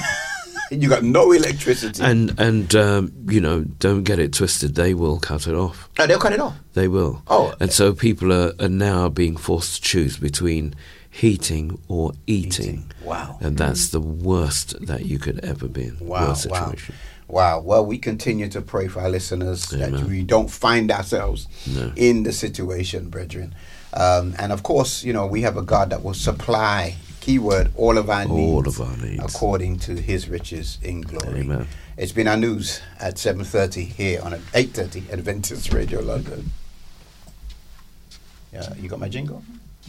You 0.71 0.89
got 0.89 1.03
no 1.03 1.33
electricity. 1.33 2.03
And 2.03 2.33
and 2.41 2.75
um, 2.75 3.13
you 3.29 3.43
know, 3.43 3.61
don't 3.79 4.05
get 4.05 4.19
it 4.19 4.33
twisted. 4.33 4.75
They 4.75 4.95
will 4.95 5.19
cut 5.21 5.47
it 5.47 5.55
off. 5.55 5.91
oh, 5.99 6.07
they'll 6.07 6.19
cut 6.19 6.33
it 6.33 6.41
off. 6.41 6.55
They 6.73 6.89
will. 6.89 7.21
Oh. 7.27 7.53
And 7.61 7.71
so 7.71 7.93
people 7.93 8.33
are, 8.33 8.53
are 8.59 8.71
now 8.71 9.11
being 9.11 9.37
forced 9.37 9.75
to 9.75 9.83
choose 9.83 10.17
between 10.17 10.75
heating 11.11 11.79
or 11.89 12.13
eating. 12.27 12.91
Wow. 13.05 13.37
And 13.43 13.59
that's 13.59 13.91
the 13.91 14.01
worst 14.01 14.87
that 14.87 15.05
you 15.05 15.19
could 15.19 15.45
ever 15.45 15.69
be 15.69 15.83
in. 15.89 15.99
Wow, 16.01 16.29
worst 16.29 16.45
situation. 16.45 16.95
Wow. 16.95 17.01
Well, 17.29 17.87
we 17.87 17.99
continue 17.99 18.49
to 18.49 18.61
pray 18.61 18.89
for 18.89 19.01
our 19.01 19.09
listeners 19.09 19.67
that 19.71 19.93
we 20.07 20.23
don't 20.23 20.51
find 20.51 20.91
ourselves 20.91 21.49
No. 21.67 21.93
in 21.97 22.25
the 22.25 22.33
situation, 22.33 23.09
brethren. 23.09 23.55
Um, 23.95 24.35
and 24.39 24.53
of 24.53 24.63
course, 24.63 25.03
you 25.05 25.13
know, 25.13 25.27
we 25.27 25.43
have 25.43 25.57
a 25.57 25.63
God 25.63 25.91
that 25.91 26.03
will 26.03 26.15
supply, 26.15 26.97
keyword, 27.21 27.71
all 27.77 27.99
of 27.99 28.09
our 28.11 28.25
needs. 28.25 28.53
All 28.53 28.67
of 28.69 28.81
our 28.81 28.97
needs. 28.97 29.23
According 29.23 29.79
to 29.81 29.95
his 30.01 30.29
riches 30.29 30.79
in 30.83 31.01
glory. 31.03 31.41
Amen. 31.41 31.67
It's 31.97 32.13
been 32.13 32.27
our 32.29 32.37
news 32.39 32.81
at 32.99 33.17
7.30 33.17 33.87
here 33.87 34.21
on 34.23 34.33
8.30 34.33 35.11
Adventist 35.13 35.73
Radio 35.73 36.01
London. 36.01 36.51
Yeah, 38.53 38.75
you 38.77 38.89
got 38.89 38.99
my 39.01 39.09
jingle? 39.09 39.43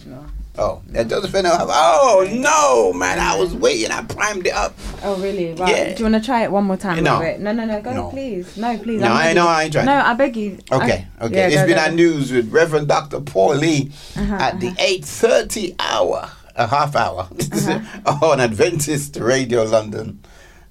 No. 0.06 0.26
Oh, 0.56 0.82
that 0.90 1.08
doesn't 1.08 1.32
fit 1.32 1.44
now. 1.44 1.58
Oh, 1.60 2.28
no, 2.32 2.94
man. 2.98 3.18
I 3.20 3.36
was 3.38 3.56
waiting. 3.56 3.90
I 3.90 4.04
primed 4.04 4.46
it 4.46 4.54
up. 4.54 4.76
Oh 5.02 5.16
really? 5.20 5.54
Right. 5.54 5.70
Yeah. 5.70 5.94
Do 5.96 6.04
you 6.04 6.12
want 6.12 6.22
to 6.22 6.26
try 6.26 6.44
it 6.44 6.52
one 6.52 6.66
more 6.66 6.78
time? 6.78 7.04
No. 7.04 7.20
No, 7.40 7.52
no, 7.54 7.66
no. 7.66 7.82
Go, 7.82 7.94
No. 7.94 8.10
please. 8.10 8.56
No, 8.58 8.78
please. 8.78 9.02
No, 9.02 9.08
I 9.08 9.24
ready. 9.28 9.36
know, 9.36 9.48
I 9.48 9.64
ain't 9.64 9.74
trying. 9.74 9.86
No, 9.88 9.94
I 9.94 10.14
beg 10.14 10.36
you. 10.38 10.60
Okay, 10.72 11.08
I- 11.20 11.26
okay. 11.26 11.36
Yeah, 11.36 11.48
It's 11.48 11.56
go, 11.56 11.66
been 11.68 11.76
go, 11.78 11.82
our 11.84 11.92
news 11.92 12.32
with 12.32 12.52
Reverend 12.52 12.88
Dr. 12.88 13.22
Paul 13.22 13.56
Lee 13.56 13.92
Uh-huh, 14.16 14.36
at 14.36 14.60
the 14.60 14.70
8.30 14.72 15.76
hour, 15.80 16.30
a 16.56 16.68
half 16.68 16.96
hour, 16.96 17.28
Uh-huh. 17.52 18.26
on 18.32 18.40
Adventist 18.40 19.16
Radio 19.18 19.64
London 19.64 20.20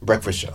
breakfast 0.00 0.38
show. 0.38 0.54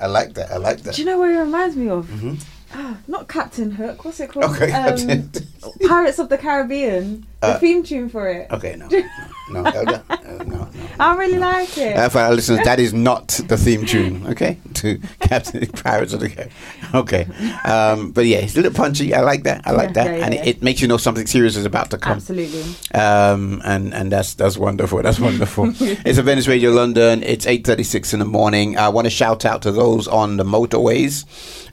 I 0.00 0.06
like 0.06 0.34
that. 0.34 0.50
I 0.50 0.56
like 0.58 0.82
that. 0.82 0.94
Do 0.94 1.02
you 1.02 1.06
know 1.06 1.18
what 1.18 1.30
it 1.30 1.38
reminds 1.38 1.76
me 1.76 1.88
of? 1.88 2.06
Mhm. 2.06 2.42
Ah, 2.74 2.96
not 3.06 3.28
Captain 3.28 3.70
Hook. 3.70 4.04
What's 4.04 4.20
it 4.20 4.28
called? 4.30 4.44
Okay, 4.56 4.70
um, 4.72 5.30
Pirates 5.88 6.18
of 6.18 6.28
the 6.28 6.36
Caribbean. 6.38 7.26
The 7.40 7.48
Uh, 7.48 7.58
theme 7.58 7.82
tune 7.82 8.08
for 8.08 8.28
it. 8.28 8.50
Okay, 8.50 8.76
no. 8.76 8.88
No, 9.50 9.62
no, 9.62 9.82
no, 9.82 10.02
no, 10.24 10.44
no. 10.44 10.68
I 10.98 11.14
really 11.16 11.38
like 11.38 11.76
it. 11.78 11.94
Uh, 11.96 12.08
for 12.08 12.18
our 12.20 12.34
listeners, 12.34 12.60
that 12.64 12.80
is 12.80 12.92
not 12.94 13.28
the 13.46 13.56
theme 13.56 13.84
tune, 13.86 14.26
okay? 14.28 14.58
To 14.76 14.98
Captain 15.20 15.66
Pirates 15.84 16.12
of 16.12 16.20
the 16.20 16.28
Caribbean. 16.28 16.56
Okay. 16.94 17.26
Um, 17.64 18.10
but 18.12 18.26
yeah, 18.26 18.38
it's 18.38 18.54
a 18.54 18.60
little 18.60 18.72
punchy. 18.76 19.14
I 19.14 19.20
like 19.20 19.44
that. 19.44 19.62
I 19.66 19.70
like 19.72 19.88
Yeah, 19.88 20.04
that. 20.04 20.18
yeah, 20.18 20.24
and 20.26 20.34
yeah. 20.34 20.42
It, 20.44 20.56
it 20.56 20.62
makes 20.62 20.80
you 20.82 20.88
know 20.88 20.96
something 20.98 21.26
serious 21.26 21.56
is 21.56 21.64
about 21.64 21.90
to 21.90 21.98
come. 21.98 22.16
Absolutely. 22.16 22.62
Um, 22.94 23.62
and 23.64 23.94
and 23.94 24.10
that's 24.12 24.34
that's 24.34 24.58
wonderful. 24.58 25.00
That's 25.02 25.18
wonderful. 25.20 25.72
it's 25.80 26.18
Adventist 26.18 26.48
Radio 26.48 26.70
London. 26.72 27.22
It's 27.22 27.46
eight 27.46 27.66
thirty 27.66 27.84
six 27.84 28.12
in 28.12 28.18
the 28.18 28.26
morning. 28.26 28.76
I 28.76 28.88
want 28.90 29.06
to 29.06 29.10
shout 29.10 29.44
out 29.46 29.62
to 29.62 29.72
those 29.72 30.06
on 30.08 30.36
the 30.36 30.44
motorways, 30.44 31.24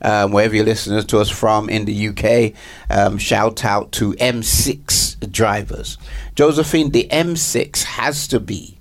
um, 0.01 0.31
wherever 0.31 0.55
you're 0.55 0.65
listening 0.65 1.03
to 1.03 1.19
us 1.19 1.29
from 1.29 1.69
in 1.69 1.83
the 1.85 2.07
UK. 2.09 2.53
Um, 2.89 3.17
shout 3.17 3.65
out 3.65 3.91
to 3.93 4.13
M6 4.13 5.29
drivers, 5.53 5.97
Josephine. 6.35 6.91
The 6.91 7.07
M6 7.11 7.83
has 7.83 8.27
to 8.29 8.39
be 8.39 8.79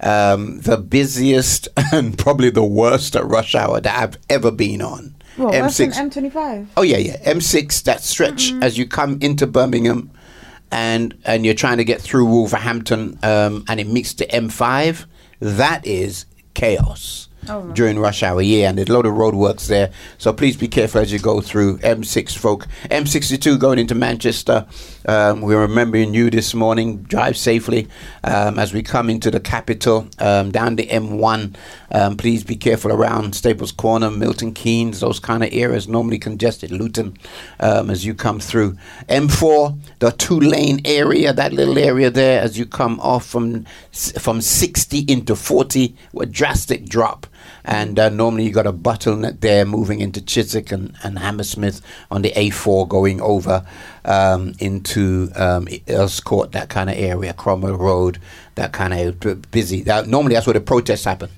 um, 0.00 0.60
the 0.60 0.76
busiest 0.76 1.68
and 1.92 2.16
probably 2.16 2.50
the 2.50 2.64
worst 2.64 3.16
at 3.16 3.24
rush 3.24 3.54
hour 3.54 3.80
that 3.80 3.98
I've 4.02 4.18
ever 4.30 4.50
been 4.50 4.82
on. 4.82 5.14
Well, 5.36 5.50
worse 5.50 5.76
than 5.78 5.90
M25. 5.90 6.68
Oh 6.76 6.82
yeah, 6.82 6.96
yeah. 6.96 7.16
M6 7.30 7.82
that 7.84 8.02
stretch 8.02 8.52
as 8.62 8.78
you 8.78 8.86
come 8.86 9.18
into 9.20 9.46
Birmingham, 9.46 10.10
and 10.70 11.14
and 11.24 11.44
you're 11.44 11.54
trying 11.54 11.78
to 11.78 11.84
get 11.84 12.00
through 12.00 12.26
Wolverhampton, 12.26 13.18
um, 13.22 13.64
and 13.68 13.80
it 13.80 13.86
meets 13.86 14.14
the 14.14 14.26
M5. 14.26 15.04
That 15.40 15.86
is 15.86 16.24
chaos 16.54 17.28
Oh, 17.48 17.72
during 17.72 17.98
rush 17.98 18.22
hour. 18.22 18.42
Yeah, 18.42 18.68
and 18.68 18.78
there's 18.78 18.88
a 18.88 18.92
lot 18.92 19.06
of 19.06 19.14
roadworks 19.14 19.66
there. 19.68 19.90
So 20.18 20.32
please 20.32 20.56
be 20.56 20.68
careful 20.68 21.00
as 21.00 21.12
you 21.12 21.18
go 21.18 21.40
through 21.40 21.78
M6, 21.78 22.36
folk. 22.36 22.66
M62 22.90 23.58
going 23.58 23.78
into 23.78 23.94
Manchester. 23.94 24.66
Um, 25.06 25.40
we're 25.40 25.60
remembering 25.60 26.14
you 26.14 26.30
this 26.30 26.54
morning. 26.54 27.02
Drive 27.02 27.36
safely 27.36 27.88
um, 28.24 28.58
as 28.58 28.72
we 28.72 28.82
come 28.82 29.08
into 29.10 29.30
the 29.30 29.40
capital 29.40 30.08
um, 30.18 30.50
down 30.50 30.76
the 30.76 30.86
M1. 30.86 31.54
Um, 31.92 32.16
please 32.16 32.42
be 32.42 32.56
careful 32.56 32.92
around 32.92 33.34
Staples 33.34 33.72
Corner, 33.72 34.10
Milton 34.10 34.52
Keynes, 34.52 35.00
those 35.00 35.20
kind 35.20 35.44
of 35.44 35.50
areas. 35.52 35.88
Normally 35.88 36.18
congested. 36.18 36.70
Luton 36.70 37.16
um, 37.60 37.90
as 37.90 38.04
you 38.04 38.14
come 38.14 38.40
through. 38.40 38.76
M4, 39.08 39.78
the 39.98 40.10
two 40.12 40.40
lane 40.40 40.80
area, 40.84 41.32
that 41.32 41.52
little 41.52 41.78
area 41.78 42.10
there 42.10 42.40
as 42.40 42.58
you 42.58 42.66
come 42.66 42.98
off 43.00 43.26
from 43.26 43.64
from 43.92 44.40
60 44.40 45.00
into 45.00 45.34
40, 45.36 45.96
a 46.20 46.26
drastic 46.26 46.86
drop. 46.86 47.26
And 47.64 47.98
uh, 47.98 48.08
normally 48.10 48.44
you 48.44 48.52
got 48.52 48.66
a 48.66 48.72
bottleneck 48.72 49.40
there 49.40 49.64
moving 49.64 50.00
into 50.00 50.20
Chiswick 50.20 50.70
and, 50.70 50.94
and 51.02 51.18
Hammersmith 51.18 51.80
on 52.10 52.22
the 52.22 52.30
A4 52.32 52.88
going 52.88 53.20
over 53.20 53.66
um, 54.04 54.54
into 54.60 55.30
um, 55.34 55.66
Earls 55.88 56.20
Court, 56.20 56.52
that 56.52 56.68
kind 56.68 56.88
of 56.88 56.96
area, 56.96 57.32
Cromwell 57.32 57.76
Road, 57.76 58.20
that 58.54 58.72
kind 58.72 58.94
of 58.94 59.50
busy. 59.50 59.82
That, 59.82 60.06
normally 60.06 60.34
that's 60.34 60.46
where 60.46 60.54
the 60.54 60.60
protests 60.60 61.04
happen. 61.04 61.30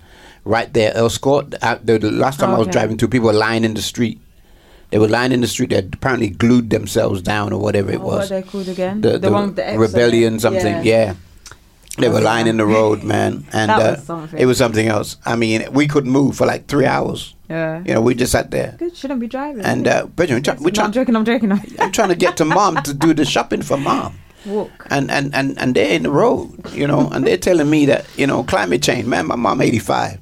Right 0.45 0.73
there, 0.73 0.93
Earls 0.95 1.19
Court. 1.19 1.55
Uh, 1.63 1.79
the, 1.83 1.99
the 1.99 2.11
last 2.11 2.41
time 2.41 2.51
I 2.51 2.59
was 2.59 2.69
driving 2.69 2.99
through, 2.99 3.09
people 3.09 3.29
were 3.29 3.33
lying 3.33 3.65
in 3.65 3.75
the 3.75 3.83
street 3.83 4.21
They 4.91 4.99
were 4.99 5.09
lying 5.09 5.33
in 5.33 5.41
the 5.43 5.47
street. 5.47 5.71
They 5.71 5.77
had 5.77 5.93
apparently 5.95 6.31
glued 6.31 6.71
themselves 6.71 7.21
down 7.23 7.53
or 7.53 7.61
whatever 7.61 7.91
it 7.91 8.01
Oh, 8.01 8.07
what 8.07 8.19
was. 8.19 8.29
they 8.31 8.43
called 8.43 8.69
again? 8.69 9.01
The, 9.01 9.19
the, 9.19 9.31
one 9.31 9.55
the 9.55 9.75
rebellion, 9.79 10.39
something. 10.41 10.85
Yeah. 10.85 11.15
They 11.99 12.09
were 12.09 12.21
lying 12.21 12.47
in 12.47 12.57
the 12.57 12.67
road, 12.67 13.03
man, 13.03 13.45
and 13.53 13.71
That 13.71 13.81
uh, 14.09 14.15
was 14.15 14.35
it 14.35 14.47
was 14.47 14.59
something 14.59 14.87
else. 14.87 15.17
I 15.25 15.37
mean, 15.37 15.73
we 15.73 15.87
couldn't 15.89 16.11
move 16.11 16.37
for 16.37 16.47
like 16.47 16.67
three 16.67 16.87
hours. 16.87 17.35
Yeah. 17.49 17.83
You 17.85 17.95
know, 17.95 18.01
we 18.01 18.15
just 18.15 18.33
sat 18.33 18.51
there. 18.51 18.77
Good, 18.79 18.97
shouldn't 18.97 19.21
be 19.21 19.27
driving. 19.27 19.65
And 19.65 19.89
uh, 19.89 20.07
Bridget, 20.07 20.35
we're, 20.35 20.41
try- 20.41 20.57
we're 20.61 20.85
I'm 20.85 20.93
joking. 20.93 21.17
I'm 21.17 21.25
joking. 21.25 21.53
I'm 21.79 21.93
trying 21.93 22.11
to 22.11 22.15
get 22.15 22.37
to 22.39 22.45
mom 22.45 22.83
to 22.83 22.95
do 22.95 23.15
the 23.15 23.25
shopping 23.25 23.63
for 23.63 23.77
mom. 23.77 24.19
Walk. 24.47 24.87
And, 24.91 25.11
and, 25.11 25.35
and, 25.35 25.59
and 25.59 25.75
they're 25.75 25.91
in 25.95 26.05
the 26.05 26.11
road, 26.11 26.73
you 26.73 26.87
know, 26.87 27.09
and 27.11 27.27
they're 27.27 27.37
telling 27.39 27.69
me 27.69 27.87
that, 27.87 28.07
you 28.17 28.27
know, 28.27 28.45
climate 28.45 28.83
change, 28.83 29.07
man, 29.07 29.27
my 29.27 29.37
mom 29.37 29.61
85. 29.61 30.21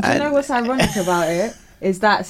Do 0.00 0.08
you 0.12 0.18
know 0.18 0.32
what's 0.32 0.50
ironic 0.50 0.96
about 0.96 1.28
it? 1.28 1.56
Is 1.80 2.00
that 2.00 2.28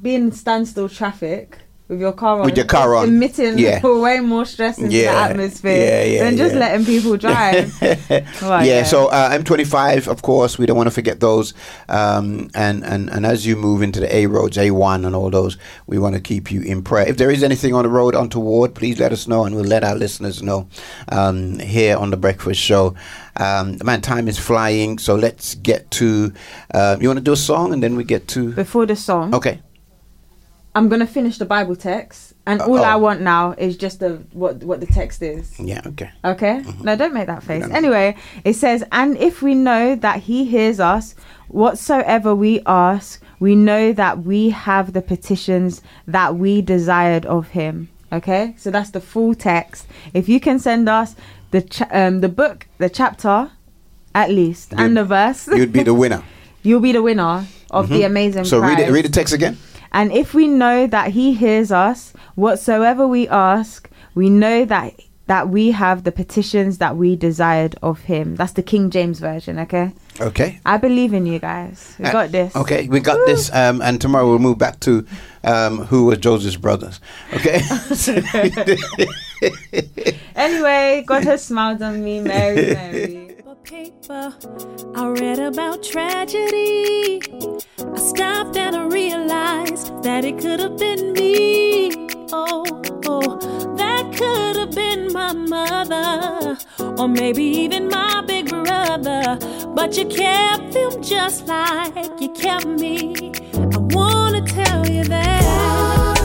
being 0.00 0.32
standstill 0.32 0.88
traffic 0.88 1.58
with 1.90 2.00
your 2.00 2.12
car 2.12 2.38
on, 2.40 2.46
With 2.46 2.56
your 2.56 2.66
car 2.66 2.94
on. 2.94 3.08
emitting 3.08 3.58
Yeah. 3.58 3.80
way 4.06 4.20
more 4.20 4.44
stress 4.44 4.78
into 4.78 4.94
Yeah. 4.96 5.12
the 5.12 5.32
atmosphere 5.32 5.76
Yeah, 5.76 6.04
yeah, 6.04 6.24
than 6.24 6.36
just 6.36 6.54
letting 6.54 6.86
people 6.86 7.16
drive. 7.26 7.74
Well, 8.40 8.64
yeah, 8.64 8.84
so 8.84 9.08
uh, 9.08 9.36
M25, 9.36 10.06
of 10.06 10.22
course, 10.22 10.56
we 10.56 10.66
don't 10.66 10.76
want 10.76 10.86
to 10.86 10.92
forget 10.94 11.18
those. 11.18 11.52
Um, 11.88 12.48
and, 12.54 12.84
and, 12.84 13.10
and 13.10 13.26
as 13.26 13.44
you 13.44 13.56
move 13.56 13.82
into 13.82 13.98
the 13.98 14.14
A 14.14 14.26
roads, 14.26 14.56
A1 14.56 15.04
and 15.04 15.16
all 15.16 15.30
those, 15.30 15.58
we 15.88 15.98
want 15.98 16.14
to 16.14 16.20
keep 16.20 16.52
you 16.52 16.62
in 16.62 16.82
prayer. 16.82 17.08
If 17.08 17.16
there 17.16 17.30
is 17.30 17.42
anything 17.42 17.74
on 17.74 17.82
the 17.82 17.90
road 17.90 18.14
untoward, 18.14 18.74
please 18.76 19.00
let 19.00 19.10
us 19.12 19.26
know 19.26 19.44
and 19.44 19.56
we'll 19.56 19.64
let 19.64 19.82
our 19.82 19.96
listeners 19.96 20.42
know 20.44 20.68
um, 21.10 21.58
here 21.58 21.96
on 21.96 22.10
The 22.10 22.16
Breakfast 22.16 22.60
Show. 22.60 22.94
Um, 23.36 23.78
man, 23.82 24.00
time 24.00 24.28
is 24.28 24.38
flying, 24.38 24.98
so 24.98 25.16
let's 25.16 25.56
get 25.56 25.90
to. 25.92 26.32
Uh, 26.72 26.96
you 27.00 27.08
want 27.08 27.18
to 27.18 27.24
do 27.24 27.32
a 27.32 27.36
song 27.36 27.72
and 27.72 27.82
then 27.82 27.96
we 27.96 28.04
get 28.04 28.28
to. 28.28 28.52
Before 28.52 28.86
the 28.86 28.94
song, 28.96 29.34
Okay. 29.34 29.60
I'm 30.74 30.88
gonna 30.88 31.06
finish 31.06 31.38
the 31.38 31.44
Bible 31.44 31.74
text, 31.74 32.34
and 32.46 32.60
all 32.60 32.78
oh. 32.78 32.82
I 32.84 32.94
want 32.96 33.20
now 33.22 33.52
is 33.58 33.76
just 33.76 33.98
the 33.98 34.22
what 34.32 34.62
what 34.62 34.78
the 34.80 34.86
text 34.86 35.20
is. 35.20 35.58
Yeah, 35.58 35.82
okay. 35.86 36.10
Okay. 36.24 36.62
No, 36.82 36.94
don't 36.94 37.12
make 37.12 37.26
that 37.26 37.42
face. 37.42 37.64
Anyway, 37.70 38.16
it 38.44 38.54
says, 38.54 38.84
And 38.92 39.16
if 39.18 39.42
we 39.42 39.54
know 39.54 39.96
that 39.96 40.20
he 40.20 40.44
hears 40.44 40.78
us, 40.78 41.16
whatsoever 41.48 42.34
we 42.34 42.60
ask, 42.66 43.20
we 43.40 43.56
know 43.56 43.92
that 43.92 44.22
we 44.22 44.50
have 44.50 44.92
the 44.92 45.02
petitions 45.02 45.82
that 46.06 46.36
we 46.36 46.62
desired 46.62 47.26
of 47.26 47.48
him. 47.48 47.88
Okay. 48.12 48.54
So 48.56 48.70
that's 48.70 48.90
the 48.90 49.00
full 49.00 49.34
text. 49.34 49.86
If 50.14 50.28
you 50.28 50.38
can 50.38 50.60
send 50.60 50.88
us 50.88 51.16
the 51.50 51.62
cha- 51.62 51.88
um, 51.90 52.20
the 52.20 52.28
book, 52.28 52.68
the 52.78 52.88
chapter, 52.88 53.50
at 54.14 54.30
least, 54.30 54.72
and 54.76 54.96
the 54.96 55.04
verse, 55.04 55.48
You'd 55.48 55.72
be 55.72 55.82
the 55.82 55.94
winner. 55.94 56.22
you'll 56.62 56.80
be 56.80 56.92
the 56.92 57.02
winner 57.02 57.46
of 57.70 57.88
the 57.88 58.02
Mhm. 58.02 58.06
amazing 58.06 58.44
So 58.44 58.60
read 58.60 58.78
it, 58.78 58.90
read 58.90 59.04
the 59.04 59.08
text 59.08 59.34
again. 59.34 59.56
And 59.92 60.12
if 60.12 60.34
we 60.34 60.46
know 60.46 60.86
that 60.86 61.10
he 61.12 61.34
hears 61.34 61.72
us, 61.72 62.12
whatsoever 62.34 63.06
we 63.08 63.28
ask, 63.28 63.88
we 64.14 64.28
know 64.30 64.64
that 64.64 64.94
that 65.26 65.48
we 65.48 65.70
have 65.70 66.02
the 66.02 66.10
petitions 66.10 66.78
that 66.78 66.96
we 66.96 67.14
desired 67.14 67.76
of 67.82 68.00
him. 68.00 68.34
That's 68.34 68.54
the 68.54 68.64
King 68.64 68.90
James 68.90 69.20
version, 69.20 69.60
okay? 69.60 69.92
Okay. 70.20 70.58
I 70.66 70.76
believe 70.76 71.14
in 71.14 71.24
you 71.24 71.38
guys. 71.38 71.94
We 72.00 72.06
Uh, 72.06 72.12
got 72.12 72.32
this. 72.32 72.56
Okay, 72.56 72.88
we 72.88 72.98
got 72.98 73.24
this, 73.26 73.48
um, 73.54 73.80
and 73.80 74.00
tomorrow 74.00 74.28
we'll 74.28 74.40
move 74.40 74.58
back 74.58 74.80
to 74.80 75.06
um, 75.44 75.84
who 75.84 76.06
was 76.06 76.18
Joseph's 76.18 76.56
brothers. 76.56 77.00
Okay. 77.32 77.60
Anyway, 80.34 81.04
God 81.06 81.24
has 81.24 81.44
smiled 81.44 81.82
on 81.82 82.02
me, 82.02 82.20
Mary, 82.20 82.74
Mary. 82.74 83.29
Paper, 83.64 84.34
I 84.94 85.08
read 85.08 85.38
about 85.38 85.82
tragedy. 85.82 87.20
I 87.78 87.98
stopped 87.98 88.56
and 88.56 88.76
I 88.76 88.84
realized 88.86 90.02
that 90.02 90.24
it 90.24 90.38
could 90.38 90.60
have 90.60 90.76
been 90.76 91.12
me. 91.12 91.90
Oh, 92.32 92.64
oh, 93.06 93.76
that 93.76 94.12
could 94.16 94.56
have 94.56 94.72
been 94.72 95.12
my 95.12 95.32
mother, 95.32 96.58
or 96.98 97.08
maybe 97.08 97.44
even 97.44 97.88
my 97.88 98.22
big 98.26 98.48
brother. 98.48 99.38
But 99.74 99.96
you 99.96 100.06
kept 100.06 100.72
them 100.72 101.02
just 101.02 101.46
like 101.46 102.20
you 102.20 102.30
kept 102.32 102.66
me. 102.66 103.32
I 103.54 103.78
wanna 103.78 104.42
tell 104.42 104.88
you 104.88 105.04
that. 105.04 106.19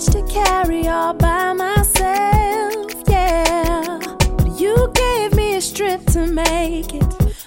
Much 0.00 0.12
to 0.12 0.22
carry 0.22 0.88
all 0.88 1.12
by 1.12 1.52
myself. 1.52 2.92
Yeah, 3.06 3.98
but 4.38 4.58
you 4.58 4.90
gave 4.94 5.34
me 5.34 5.56
a 5.56 5.60
strength 5.60 6.12
to 6.12 6.26
make 6.26 6.94
it. 6.94 7.04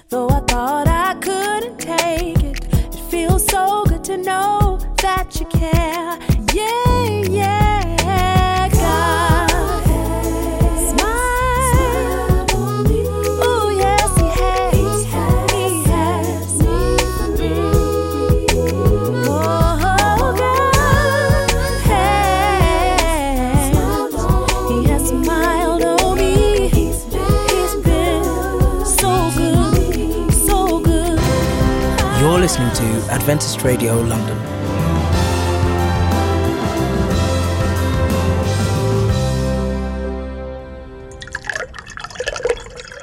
Though 0.10 0.30
I 0.30 0.40
thought 0.42 0.88
I 0.88 1.16
couldn't 1.16 1.80
take 1.80 2.44
it, 2.44 2.64
it 2.74 3.00
feels 3.10 3.46
so 3.48 3.86
good 3.86 4.04
to 4.06 4.18
know 4.18 4.80
that 5.02 5.40
you 5.40 5.46
care. 5.48 6.20
Yeah, 6.54 7.24
yeah, 7.30 7.63
Adventist 33.24 33.62
Radio 33.64 34.02
London. 34.02 34.38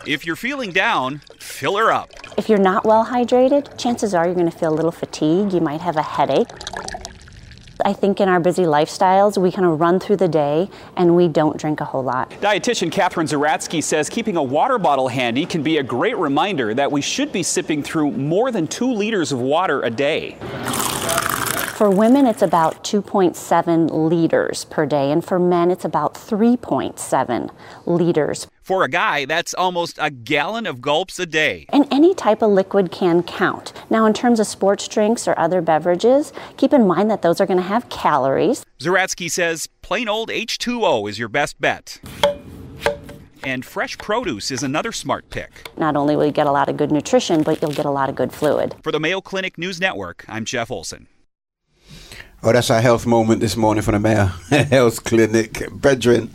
If 0.07 0.27
you're 0.27 0.37
feeling 0.37 0.73
down, 0.73 1.23
fill 1.39 1.79
her 1.79 1.91
up. 1.91 2.11
If 2.37 2.51
you're 2.51 2.59
not 2.59 2.85
well 2.85 3.07
hydrated, 3.07 3.79
chances 3.79 4.13
are 4.13 4.27
you're 4.27 4.35
going 4.35 4.51
to 4.51 4.55
feel 4.55 4.75
a 4.75 4.77
little 4.77 4.93
fatigue. 4.93 5.55
You 5.55 5.63
might 5.63 5.81
have 5.81 5.97
a 5.97 6.03
headache. 6.03 6.49
I 7.85 7.93
think 7.93 8.21
in 8.21 8.29
our 8.29 8.41
busy 8.41 8.63
lifestyles, 8.65 9.37
we 9.37 9.51
kind 9.51 9.67
of 9.67 9.81
run 9.81 10.01
through 10.01 10.17
the 10.17 10.29
day 10.29 10.69
and 10.97 11.17
we 11.17 11.29
don't 11.29 11.57
drink 11.57 11.81
a 11.81 11.85
whole 11.85 12.03
lot. 12.03 12.31
Dietitian 12.41 12.91
Katherine 12.91 13.27
Zeratsky 13.27 13.83
says 13.83 14.09
keeping 14.09 14.37
a 14.37 14.43
water 14.43 14.79
bottle 14.79 15.09
handy 15.09 15.47
can 15.47 15.63
be 15.63 15.79
a 15.79 15.83
great 15.83 16.17
reminder 16.17 16.75
that 16.75 16.91
we 16.91 17.01
should 17.01 17.33
be 17.33 17.43
sipping 17.43 17.83
through 17.83 18.13
more 18.13 18.51
than 18.51 18.67
two 18.67 18.93
liters 18.93 19.33
of 19.33 19.41
water 19.41 19.83
a 19.83 19.91
day. 19.91 20.37
For 21.81 21.89
women, 21.89 22.27
it's 22.27 22.43
about 22.43 22.85
2.7 22.85 23.91
liters 23.91 24.67
per 24.67 24.85
day, 24.85 25.11
and 25.11 25.25
for 25.25 25.39
men, 25.39 25.71
it's 25.71 25.87
about 25.87 26.13
3.7 26.13 27.51
liters. 27.87 28.47
For 28.63 28.85
a 28.85 28.89
guy, 28.91 29.25
that's 29.25 29.55
almost 29.55 29.97
a 29.99 30.11
gallon 30.11 30.67
of 30.67 30.83
gulps 30.83 31.19
a 31.19 31.25
day. 31.25 31.65
And 31.71 31.89
any 31.91 32.15
type 32.15 32.43
of 32.43 32.51
liquid 32.51 32.93
can 32.93 33.23
count. 33.23 33.73
Now, 33.89 34.05
in 34.05 34.13
terms 34.13 34.41
of 34.41 34.47
sports 34.47 34.89
drinks 34.89 35.27
or 35.27 35.33
other 35.39 35.63
beverages, 35.63 36.35
keep 36.59 36.75
in 36.75 36.87
mind 36.87 37.11
that 37.11 37.23
those 37.23 37.41
are 37.41 37.47
going 37.47 37.57
to 37.57 37.63
have 37.63 37.89
calories. 37.89 38.63
Zeratsky 38.79 39.31
says 39.31 39.67
plain 39.81 40.07
old 40.07 40.29
H2O 40.29 41.09
is 41.09 41.19
your 41.19 41.31
best 41.31 41.59
bet. 41.63 41.99
And 43.43 43.65
fresh 43.65 43.97
produce 43.97 44.51
is 44.51 44.63
another 44.63 44.93
smart 44.93 45.31
pick. 45.31 45.67
Not 45.79 45.97
only 45.97 46.15
will 46.15 46.27
you 46.27 46.33
get 46.33 46.47
a 46.47 46.53
lot 46.53 46.69
of 46.69 46.77
good 46.77 46.93
nutrition, 46.93 47.43
but 47.43 47.63
you'll 47.63 47.73
get 47.73 47.87
a 47.87 47.91
lot 47.91 48.11
of 48.11 48.17
good 48.17 48.35
fluid. 48.35 48.75
For 48.83 48.93
the 48.93 49.01
Mayo 49.01 49.23
Clinic 49.23 49.57
News 49.57 49.81
Network, 49.81 50.27
I'm 50.29 50.45
Jeff 50.45 50.71
Olson. 50.71 51.07
Oh, 52.43 52.53
that's 52.53 52.71
our 52.71 52.81
health 52.81 53.05
moment 53.07 53.41
this 53.41 53.55
morning 53.57 53.83
from 53.83 53.93
the 53.93 54.01
Mayo 54.01 54.25
Health 54.71 55.05
Clinic. 55.05 55.69
Brethren, 55.71 56.31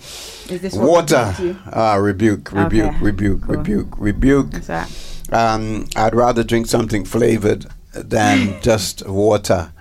water. 0.73 1.33
Ah, 1.73 1.95
rebuke, 1.95 2.51
rebuke, 2.51 2.85
Okay, 2.93 2.97
rebuke, 3.01 3.41
cool. 3.41 3.55
rebuke, 3.55 3.95
rebuke. 3.97 4.53
Um, 5.31 5.87
I'd 5.95 6.13
rather 6.13 6.43
drink 6.43 6.67
something 6.67 7.05
flavored 7.05 7.65
than 7.93 8.59
just 8.61 9.07
water. 9.07 9.71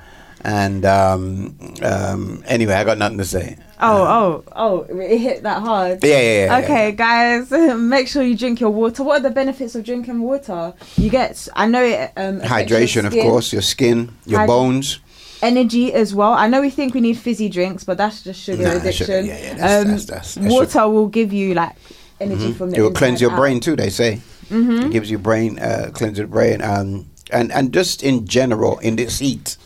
And 0.40 0.84
um, 0.86 1.58
um, 1.82 2.42
anyway, 2.46 2.74
I 2.74 2.84
got 2.84 2.96
nothing 2.96 3.18
to 3.18 3.24
say. 3.26 3.58
Oh, 3.80 4.04
oh, 4.06 4.86
oh, 4.88 4.96
it 4.98 5.18
hit 5.18 5.42
that 5.42 5.60
hard. 5.62 6.02
Yeah, 6.02 6.20
yeah, 6.20 6.44
yeah, 6.46 6.64
Okay, 6.64 6.92
guys, 6.92 7.50
make 7.78 8.08
sure 8.08 8.22
you 8.22 8.36
drink 8.36 8.60
your 8.60 8.70
water. 8.70 9.02
What 9.02 9.20
are 9.20 9.22
the 9.22 9.30
benefits 9.30 9.74
of 9.74 9.84
drinking 9.84 10.20
water? 10.22 10.72
You 10.96 11.10
get, 11.10 11.48
I 11.54 11.66
know 11.66 11.82
it. 11.84 12.12
Um, 12.16 12.40
Hydration, 12.40 13.04
of 13.04 13.12
course, 13.12 13.52
your 13.52 13.60
skin, 13.62 14.14
your 14.24 14.40
Hyd- 14.40 14.46
bones. 14.46 15.00
Energy 15.44 15.92
as 15.92 16.14
well. 16.14 16.32
I 16.32 16.46
know 16.48 16.60
we 16.60 16.70
think 16.70 16.94
we 16.94 17.00
need 17.00 17.18
fizzy 17.18 17.48
drinks, 17.48 17.84
but 17.84 17.96
that's 17.98 18.22
just 18.22 18.40
sugar 18.40 18.62
Nah, 18.64 18.72
addiction. 18.76 19.06
sugar, 19.06 19.20
yeah, 19.20 19.38
yeah, 19.38 19.54
that's- 19.54 19.82
um, 19.82 19.88
that's- 19.88 20.04
that's- 20.06 20.34
that's 20.34 20.46
water 20.52 20.88
will 20.88 21.08
give 21.08 21.32
you 21.32 21.54
like 21.54 21.72
energy 22.20 22.48
Mhm. 22.52 22.56
from 22.56 22.70
the 22.70 22.76
It 22.78 22.82
will 22.82 22.90
cleanse 22.92 23.20
your 23.20 23.32
out. 23.32 23.36
brain 23.36 23.60
too. 23.60 23.76
They 23.76 23.90
say 23.90 24.20
Mhm. 24.50 24.86
it 24.86 24.90
gives 24.92 25.10
you 25.10 25.18
brain 25.18 25.58
uh, 25.58 25.90
cleanse 25.92 26.18
your 26.18 26.26
brain. 26.28 26.62
Um, 26.62 27.06
and 27.30 27.52
and 27.52 27.72
just 27.72 28.02
in 28.02 28.26
general, 28.26 28.78
in 28.78 28.96
this 28.96 29.18
heat, 29.18 29.56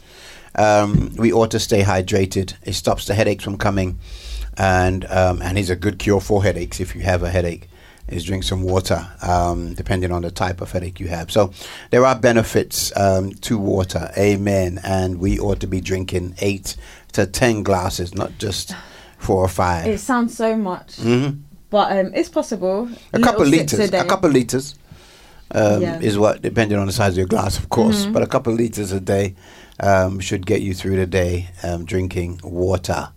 um, 0.54 1.12
we 1.16 1.32
ought 1.32 1.50
to 1.52 1.58
stay 1.60 1.82
hydrated. 1.82 2.54
It 2.64 2.74
stops 2.74 3.04
the 3.06 3.14
headaches 3.14 3.44
from 3.44 3.56
coming, 3.58 3.98
and 4.56 5.04
um, 5.10 5.40
and 5.42 5.58
is 5.58 5.70
a 5.70 5.76
good 5.76 5.98
cure 5.98 6.20
for 6.20 6.42
headaches 6.42 6.80
if 6.80 6.94
you 6.94 7.02
have 7.02 7.22
a 7.22 7.30
headache. 7.30 7.68
Is 8.08 8.24
drink 8.24 8.42
some 8.42 8.62
water, 8.62 9.06
um, 9.20 9.74
depending 9.74 10.12
on 10.12 10.22
the 10.22 10.30
type 10.30 10.62
of 10.62 10.72
headache 10.72 10.98
you 10.98 11.08
have. 11.08 11.30
So 11.30 11.52
there 11.90 12.06
are 12.06 12.14
benefits 12.18 12.90
um, 12.96 13.32
to 13.42 13.58
water. 13.58 14.10
Amen. 14.16 14.80
And 14.82 15.20
we 15.20 15.38
ought 15.38 15.60
to 15.60 15.66
be 15.66 15.82
drinking 15.82 16.34
eight 16.40 16.74
to 17.12 17.26
ten 17.26 17.62
glasses, 17.62 18.14
not 18.14 18.32
just 18.38 18.74
four 19.18 19.44
or 19.44 19.48
five. 19.48 19.86
It 19.86 20.00
sounds 20.00 20.34
so 20.34 20.56
much, 20.56 20.96
Mhm. 20.96 21.40
but 21.68 21.92
um, 21.98 22.12
it's 22.14 22.30
possible. 22.30 22.88
a 23.12 23.18
couple 23.20 23.44
liters, 23.44 23.78
a, 23.78 23.88
day. 23.90 24.02
couple 24.04 24.30
liters 24.30 24.74
um, 25.50 25.82
Yeah. 25.82 26.00
is 26.00 26.16
what, 26.16 26.40
depending 26.40 26.78
on 26.78 26.86
the 26.86 26.92
size 26.94 27.12
of 27.12 27.18
your 27.18 27.26
glass, 27.26 27.58
of 27.58 27.68
course. 27.68 28.06
Mhm. 28.06 28.12
But 28.14 28.22
a 28.22 28.26
couple 28.26 28.54
liters 28.54 28.90
a 28.90 29.00
day 29.00 29.34
um, 29.80 30.18
should 30.18 30.46
get 30.46 30.62
you 30.62 30.72
through 30.72 30.96
the 30.96 31.06
day 31.06 31.50
um, 31.62 31.84
drinking 31.84 32.40
water. 32.42 33.10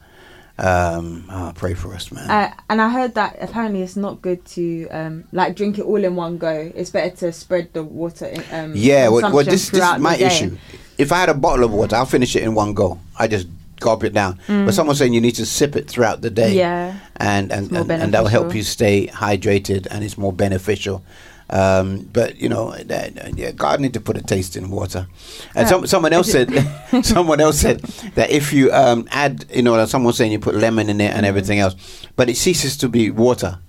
Um, 0.58 1.26
oh, 1.30 1.52
pray 1.56 1.74
for 1.74 1.94
us, 1.94 2.12
man. 2.12 2.30
Uh, 2.30 2.54
and 2.70 2.82
I 2.82 2.90
heard 2.90 3.16
that 3.16 3.38
apparently 3.42 3.82
it's 3.82 3.96
not 3.96 4.22
good 4.22 4.46
to 4.46 4.88
um, 4.90 5.24
like 5.32 5.56
drink 5.56 5.80
it 5.80 5.84
all 5.84 6.04
in 6.04 6.16
one 6.16 6.38
go. 6.38 6.72
It's 6.76 6.90
better 6.90 7.16
to 7.18 7.34
spread 7.34 7.74
the 7.74 7.84
water. 7.84 8.26
In, 8.26 8.44
um, 8.52 8.74
yeah, 8.76 9.08
well, 9.08 9.34
well 9.34 9.44
this, 9.44 9.70
this 9.70 9.82
is 9.82 10.00
my 10.00 10.16
issue. 10.18 10.58
If 10.98 11.12
I 11.12 11.18
had 11.18 11.30
a 11.30 11.34
bottle 11.34 11.66
of 11.66 11.72
water, 11.72 11.96
I'll 11.96 12.06
finish 12.06 12.36
it 12.36 12.44
in 12.44 12.54
one 12.54 12.74
go. 12.74 13.00
I 13.18 13.28
just 13.28 13.48
gulp 13.80 14.04
it 14.04 14.14
down. 14.14 14.40
Mm. 14.48 14.66
But 14.66 14.74
someone's 14.74 15.00
saying 15.00 15.14
you 15.14 15.22
need 15.22 15.36
to 15.36 15.46
sip 15.46 15.76
it 15.76 15.90
throughout 15.90 16.22
the 16.22 16.30
day. 16.30 16.56
Yeah. 16.56 17.00
and 17.18 17.52
and, 17.52 17.72
and, 17.72 17.92
and 17.92 18.14
that 18.14 18.22
will 18.22 18.30
help 18.30 18.56
you 18.56 18.64
stay 18.64 19.08
hydrated 19.08 19.88
and 19.92 20.04
it's 20.04 20.18
more 20.18 20.32
beneficial. 20.32 21.04
Um, 21.52 22.10
but 22.14 22.38
you 22.40 22.48
know, 22.48 22.72
that, 22.72 23.38
yeah, 23.38 23.52
God 23.52 23.82
need 23.82 23.94
to 23.94 24.00
put 24.00 24.18
a 24.18 24.22
taste 24.22 24.56
in 24.56 24.70
water. 24.72 25.08
And 25.54 25.68
some, 25.68 25.86
someone 25.86 26.14
else 26.14 26.32
said, 26.32 26.50
someone 27.04 27.42
else 27.42 27.60
said 27.60 27.82
that 28.16 28.30
if 28.30 28.54
you 28.54 28.72
um, 28.72 29.08
add, 29.12 29.46
you 29.54 29.62
know, 29.62 29.86
someone 29.86 30.14
saying 30.14 30.32
you 30.32 30.40
put 30.40 30.56
lemon 30.56 30.90
in 30.90 31.02
it 31.02 31.14
and 31.14 31.26
everything 31.26 31.60
else, 31.60 31.76
but 32.16 32.30
it 32.30 32.38
ceases 32.38 32.78
to 32.78 32.90
be 32.90 33.12
water. 33.12 33.60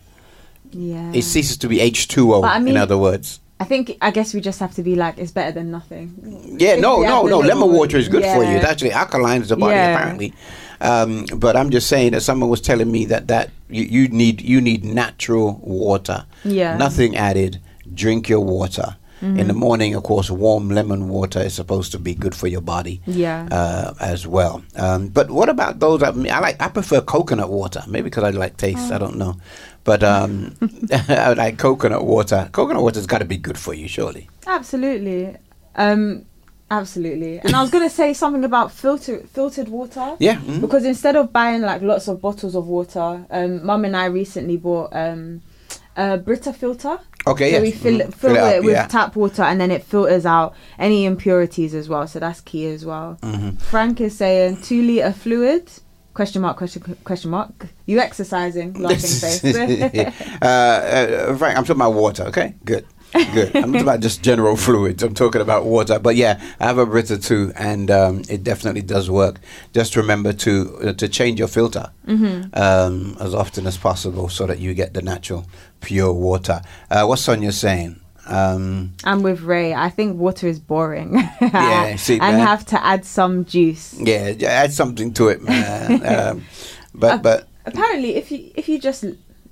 Yeah. 0.71 1.13
It 1.13 1.23
ceases 1.23 1.57
to 1.59 1.69
be 1.69 1.81
H 1.81 2.09
two 2.09 2.33
O. 2.33 2.45
In 2.45 2.77
other 2.77 2.97
words. 2.97 3.41
I 3.61 3.65
think 3.65 3.97
I 4.01 4.11
guess 4.11 4.35
we 4.35 4.41
just 4.41 4.59
have 4.59 4.75
to 4.75 4.83
be 4.83 4.97
like 4.97 5.19
it's 5.19 5.31
better 5.31 5.53
than 5.53 5.71
nothing. 5.71 6.57
Yeah, 6.59 6.77
no, 6.77 7.01
no, 7.03 7.27
no. 7.27 7.39
Lemon 7.39 7.73
water 7.73 7.97
is 7.97 8.09
good 8.09 8.25
for 8.25 8.43
you. 8.43 8.51
Yeah. 8.51 8.57
It 8.59 8.65
actually 8.65 8.91
alkalines 8.91 9.49
the 9.49 9.57
body 9.57 9.75
Yeah. 9.75 9.95
apparently. 9.95 10.35
Um, 10.81 11.27
but 11.37 11.57
I'm 11.57 11.71
just 11.71 11.87
saying 11.87 12.11
that 12.11 12.23
someone 12.23 12.51
was 12.51 12.61
telling 12.61 12.91
me 12.91 13.05
that 13.07 13.29
that 13.29 13.51
you, 13.69 13.85
you 13.85 14.09
need 14.09 14.41
you 14.41 14.61
need 14.61 14.85
natural 14.85 15.61
water. 15.63 16.27
Yeah. 16.45 16.77
Nothing 16.77 17.17
added. 17.17 17.61
Drink 17.95 18.29
your 18.29 18.41
water. 18.41 18.97
In 19.23 19.47
the 19.47 19.55
morning, 19.55 19.95
of 19.95 20.03
course, 20.03 20.33
warm 20.33 20.69
lemon 20.69 21.09
water 21.09 21.39
is 21.39 21.55
supposed 21.55 21.93
to 21.93 21.99
be 22.01 22.13
good 22.13 22.35
for 22.35 22.49
your 22.49 22.61
body. 22.61 23.01
Yeah. 23.07 23.47
Uh, 23.53 23.95
as 24.01 24.27
well. 24.27 24.65
Um, 24.75 25.11
but 25.11 25.31
what 25.31 25.49
about 25.49 25.79
those? 25.79 26.01
that- 26.01 26.17
I 26.17 26.41
like. 26.41 26.61
I 26.61 26.67
prefer 26.69 27.01
coconut 27.03 27.49
water. 27.49 27.85
Maybe 27.87 28.05
because 28.11 28.25
I 28.25 28.31
like 28.31 28.57
taste. 28.57 28.91
Oh. 28.91 28.97
I 28.97 28.99
don't 28.99 29.19
know. 29.19 29.37
But 29.85 30.03
um, 30.03 30.57
I 31.09 31.35
like 31.35 31.57
coconut 31.57 32.05
water. 32.05 32.49
Coconut 32.51 32.83
water's 32.83 33.07
got 33.07 33.19
to 33.19 33.25
be 33.25 33.37
good 33.37 33.57
for 33.57 33.73
you, 33.75 33.87
surely. 33.87 34.29
Absolutely. 34.45 35.37
Um 35.77 36.25
absolutely. 36.69 37.39
And 37.41 37.55
I 37.55 37.61
was 37.63 37.71
going 37.71 37.89
to 37.89 37.95
say 37.95 38.15
something 38.15 38.43
about 38.45 38.73
filter 38.73 39.21
filtered 39.33 39.69
water. 39.69 40.17
Yeah, 40.19 40.37
mhm. 40.39 40.61
Because 40.61 40.85
instead 40.85 41.15
of 41.15 41.33
buying 41.33 41.63
like 41.63 41.81
lots 41.83 42.09
of 42.09 42.21
bottles 42.21 42.57
of 42.57 42.67
water, 42.67 43.25
um 43.31 43.65
mum 43.65 43.85
and 43.85 43.97
I 43.97 44.07
recently 44.07 44.57
bought 44.57 44.91
um 44.93 45.43
a 45.97 46.19
Brita 46.19 46.53
filter. 46.53 46.99
Okay, 47.27 47.53
yeah. 47.53 47.59
So 47.59 47.63
yes. 47.65 47.75
we 47.75 47.79
fill, 47.79 47.99
Mhm. 47.99 48.01
it, 48.09 48.15
fill, 48.15 48.35
Fill 48.35 48.45
it 48.45 48.49
it, 48.55 48.59
up, 48.59 48.65
with 48.65 48.75
yeah. 48.75 48.87
tap 48.87 49.15
water 49.17 49.43
and 49.43 49.61
then 49.61 49.71
it 49.71 49.85
filters 49.85 50.27
out 50.27 50.55
any 50.79 51.05
impurities 51.05 51.75
as 51.75 51.89
well. 51.89 52.07
So 52.09 52.19
that's 52.19 52.41
key 52.41 52.67
as 52.67 52.85
well. 52.85 53.19
Mhm. 53.23 53.61
Frank 53.61 54.01
is 54.01 54.17
saying 54.17 54.59
two 54.63 54.83
liter 54.83 55.13
fluid. 55.13 55.71
Question 56.15 56.43
mark? 56.43 56.57
Question 56.59 56.97
question 57.05 57.31
mark? 57.31 57.69
You 57.87 57.99
exercising? 58.01 58.75
Laughing 58.75 58.99
face. 59.01 59.45
uh, 60.43 60.45
uh, 60.45 61.37
Frank, 61.37 61.57
I'm 61.57 61.65
talking 61.65 61.81
about 61.81 61.95
water. 61.95 62.25
Okay, 62.25 62.55
good, 62.65 62.85
good. 63.13 63.55
I'm 63.57 63.73
talking 63.73 63.81
about 63.81 64.01
just 64.01 64.23
general 64.23 64.57
fluids. 64.57 65.03
I'm 65.03 65.15
talking 65.15 65.41
about 65.41 65.65
water. 65.65 65.99
But 65.99 66.17
yeah, 66.17 66.41
I 66.61 66.67
have 66.67 66.79
a 66.79 66.87
Brita 66.87 67.19
too, 67.19 67.53
and 67.57 67.91
um, 67.91 68.23
it 68.29 68.43
definitely 68.45 68.83
does 68.83 69.11
work. 69.11 69.41
Just 69.73 69.97
remember 69.97 70.33
to 70.33 70.79
uh, 70.83 70.93
to 70.95 71.09
change 71.09 71.39
your 71.39 71.49
filter 71.49 71.91
Mhm. 72.07 72.57
um, 72.57 73.17
as 73.21 73.35
often 73.35 73.67
as 73.67 73.77
possible, 73.77 74.29
so 74.29 74.47
that 74.47 74.59
you 74.59 74.75
get 74.75 74.95
the 74.95 75.03
natural, 75.03 75.47
pure 75.81 76.13
water. 76.13 76.61
Uh, 76.91 77.05
what's 77.07 77.23
Sonia 77.23 77.53
saying? 77.53 77.99
Um, 78.27 78.93
I'm 79.03 79.23
with 79.23 79.41
Ray. 79.43 79.75
I 79.75 79.91
think 79.91 80.17
water 80.19 80.47
is 80.47 80.61
boring. 80.61 81.15
Yeah, 81.41 81.97
see, 81.97 82.15
and 82.21 82.37
man. 82.39 82.47
have 82.47 82.65
to 82.67 82.85
add 82.85 83.05
some 83.05 83.45
juice. 83.45 83.95
yeah, 83.99 84.33
add 84.47 84.73
something 84.73 85.13
to 85.15 85.29
it, 85.29 85.43
man. 85.43 86.07
um, 86.15 86.45
but 86.95 87.23
but 87.23 87.49
Apparently, 87.67 88.15
if 88.17 88.31
you 88.33 88.51
if 88.55 88.69
you 88.69 88.79
just 88.79 89.05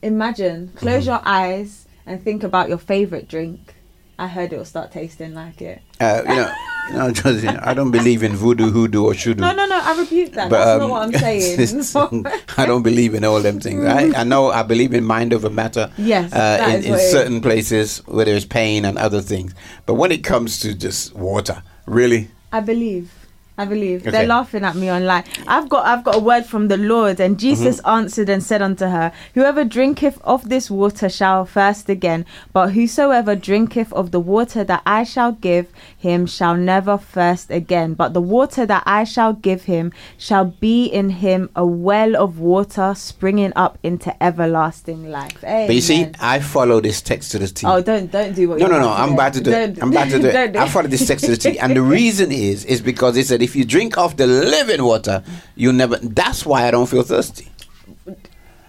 imagine, 0.02 0.72
close 0.76 1.02
Mm-hmm. 1.02 1.10
your 1.10 1.20
eyes 1.24 1.86
and 2.06 2.22
think 2.22 2.42
about 2.42 2.68
your 2.68 2.78
favorite 2.78 3.28
drink, 3.28 3.74
I 4.18 4.28
heard 4.28 4.52
it 4.52 4.58
will 4.58 4.64
start 4.64 4.92
tasting 4.92 5.34
like 5.34 5.62
it. 5.62 5.80
uh, 6.00 6.22
you 6.28 6.34
know, 6.34 6.52
you 6.90 6.94
know, 6.96 7.10
just, 7.10 7.42
you 7.44 7.50
know, 7.52 7.60
I 7.62 7.72
don't 7.72 7.90
believe 7.90 8.22
in 8.22 8.36
voodoo, 8.36 8.70
hoodoo, 8.70 9.04
or 9.04 9.12
shoodoo. 9.12 9.38
No, 9.38 9.52
no, 9.54 9.66
no. 9.66 9.80
I 9.82 9.98
rebuke 9.98 10.32
that. 10.32 10.50
But, 10.50 10.58
That's 10.58 10.82
um, 10.82 10.88
not 10.88 10.90
what 10.90 11.02
I'm 11.02 11.12
saying. 12.20 12.26
I 12.58 12.66
don't 12.66 12.82
believe 12.82 13.14
in 13.14 13.24
all 13.24 13.40
them 13.40 13.60
things. 13.60 13.84
I, 13.84 14.12
I 14.20 14.24
know 14.24 14.50
I 14.50 14.62
believe 14.62 14.92
in 14.92 15.04
mind 15.04 15.32
over 15.32 15.48
matter. 15.48 15.90
Yes, 15.96 16.32
uh, 16.32 16.58
in, 16.68 16.84
in 16.84 16.90
what 16.90 17.00
it 17.00 17.02
is. 17.02 17.10
certain 17.12 17.40
places 17.40 17.98
where 18.06 18.26
there's 18.26 18.44
pain 18.44 18.84
and 18.84 18.98
other 18.98 19.22
things. 19.22 19.54
But 19.86 19.94
when 19.94 20.12
it 20.12 20.22
comes 20.22 20.60
to 20.60 20.74
just 20.74 21.14
water, 21.14 21.62
really, 21.86 22.28
I 22.52 22.60
believe. 22.60 23.12
I 23.60 23.64
believe 23.66 24.00
Okay. 24.02 24.10
they're 24.10 24.26
laughing 24.26 24.64
at 24.64 24.74
me 24.76 24.90
online. 24.90 25.24
I've 25.46 25.68
got 25.68 25.82
I've 25.86 26.02
got 26.04 26.16
a 26.16 26.18
word 26.30 26.44
from 26.52 26.68
the 26.68 26.76
Lord, 26.76 27.20
and 27.20 27.38
Jesus 27.38 27.76
Mm-hmm. 27.80 27.98
answered 27.98 28.28
and 28.34 28.42
said 28.42 28.62
unto 28.62 28.86
her, 28.86 29.12
Whoever 29.34 29.64
drinketh 29.64 30.18
of 30.24 30.48
this 30.48 30.70
water 30.70 31.08
shall 31.08 31.44
thirst 31.44 31.88
again, 31.88 32.24
but 32.52 32.70
whosoever 32.76 33.34
drinketh 33.36 33.92
of 33.92 34.10
the 34.10 34.20
water 34.20 34.62
that 34.64 34.82
I 34.86 35.04
shall 35.04 35.32
give 35.32 35.66
him 35.98 36.26
shall 36.26 36.56
never 36.56 36.96
thirst 36.98 37.50
again. 37.50 37.94
But 37.94 38.14
the 38.14 38.20
water 38.38 38.64
that 38.66 38.82
I 38.86 39.04
shall 39.04 39.32
give 39.34 39.64
him 39.64 39.92
shall 40.16 40.46
be 40.46 40.86
in 40.86 41.10
him 41.10 41.50
a 41.54 41.66
well 41.66 42.16
of 42.16 42.38
water 42.38 42.94
springing 42.96 43.52
up 43.56 43.78
into 43.82 44.10
everlasting 44.22 45.10
life. 45.10 45.38
but 45.42 45.74
you 45.74 45.80
see, 45.80 46.08
I 46.20 46.40
follow 46.40 46.80
this 46.80 47.02
text 47.02 47.32
to 47.32 47.38
the 47.38 47.46
T. 47.48 47.66
oh, 47.66 47.80
don't 47.82 48.10
don't 48.10 48.34
do 48.34 48.48
what. 48.48 48.58
No, 48.58 48.66
no, 48.66 48.78
no. 48.80 48.90
I'm 48.90 49.12
about 49.14 49.34
to 49.34 49.40
do 49.40 49.50
it. 49.52 49.78
I'm 49.82 49.90
about 49.92 50.08
to 50.10 50.18
do 50.26 50.28
it. 50.28 50.56
I 50.56 50.68
follow 50.68 50.88
this 50.88 51.06
text 51.06 51.24
to 51.26 51.32
the 51.32 51.36
T. 51.36 51.58
And 51.58 51.76
the 51.76 51.82
reason 51.82 52.32
is, 52.32 52.64
is 52.64 52.80
because 52.80 53.16
it 53.16 53.26
said 53.26 53.42
if 53.42 53.49
you 53.56 53.64
drink 53.64 53.96
of 53.98 54.16
the 54.16 54.26
living 54.26 54.82
water, 54.84 55.22
you 55.56 55.72
never. 55.72 55.96
That's 55.96 56.44
why 56.46 56.66
I 56.66 56.70
don't 56.70 56.86
feel 56.88 57.02
thirsty. 57.02 57.48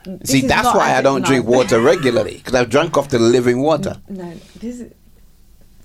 This 0.03 0.31
See, 0.31 0.41
that's 0.47 0.73
why 0.73 0.95
I 0.97 1.01
don't 1.01 1.23
drink 1.23 1.45
water 1.45 1.79
regularly 1.79 2.37
because 2.37 2.55
I've 2.55 2.69
drunk 2.69 2.97
off 2.97 3.09
the 3.09 3.19
living 3.19 3.61
water. 3.61 3.97
No, 4.09 4.33
this 4.59 4.79
is. 4.81 4.93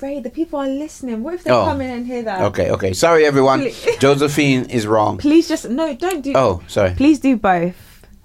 Ray, 0.01 0.21
the 0.21 0.31
people 0.31 0.59
are 0.59 0.69
listening. 0.69 1.23
What 1.23 1.35
if 1.35 1.45
they 1.45 1.51
Oh. 1.51 1.65
come 1.65 1.81
in 1.81 1.91
and 1.91 2.07
hear 2.07 2.23
that? 2.23 2.43
Okay, 2.43 2.71
okay. 2.71 2.93
Sorry, 2.93 3.25
everyone. 3.25 3.67
Josephine 3.99 4.67
is 4.67 4.87
wrong. 4.87 5.17
Please 5.19 5.49
just 5.49 5.69
no, 5.71 5.95
don't 5.95 6.23
do. 6.23 6.33
Oh, 6.35 6.63
sorry. 6.67 6.91
Please 6.91 7.19
do 7.19 7.37
both. 7.37 7.75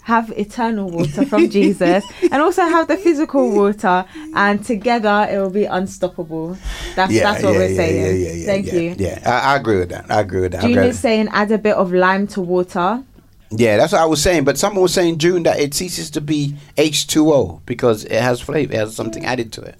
Have 0.03 0.31
eternal 0.31 0.89
water 0.89 1.25
from 1.27 1.47
Jesus, 1.49 2.03
and 2.23 2.33
also 2.33 2.63
have 2.63 2.87
the 2.87 2.97
physical 2.97 3.51
water, 3.51 4.03
and 4.35 4.65
together 4.65 5.27
it 5.31 5.37
will 5.37 5.51
be 5.51 5.65
unstoppable. 5.65 6.57
That's 6.95 7.13
that's 7.13 7.43
what 7.43 7.53
we're 7.53 7.75
saying. 7.75 8.45
Thank 8.45 8.65
yeah, 8.65 8.73
you. 8.73 8.95
Yeah, 8.97 9.21
I, 9.25 9.53
I 9.53 9.55
agree 9.57 9.77
with 9.77 9.89
that. 9.89 10.09
I 10.09 10.21
agree 10.21 10.41
with 10.41 10.53
that. 10.53 10.63
June 10.63 10.79
is 10.79 10.99
saying 10.99 11.29
add 11.31 11.51
a 11.51 11.57
bit 11.59 11.75
of 11.75 11.93
lime 11.93 12.25
to 12.27 12.41
water. 12.41 13.03
Yeah, 13.51 13.77
that's 13.77 13.91
what 13.91 14.01
I 14.01 14.05
was 14.05 14.23
saying. 14.23 14.43
But 14.43 14.57
someone 14.57 14.81
was 14.81 14.93
saying 14.93 15.19
June 15.19 15.43
that 15.43 15.59
it 15.59 15.73
ceases 15.73 16.09
to 16.11 16.21
be 16.21 16.55
H 16.77 17.05
two 17.05 17.31
O 17.31 17.61
because 17.65 18.03
it 18.05 18.21
has 18.21 18.41
flavor. 18.41 18.73
It 18.73 18.77
has 18.77 18.95
something 18.95 19.23
mm. 19.23 19.27
added 19.27 19.53
to 19.53 19.61
it. 19.61 19.75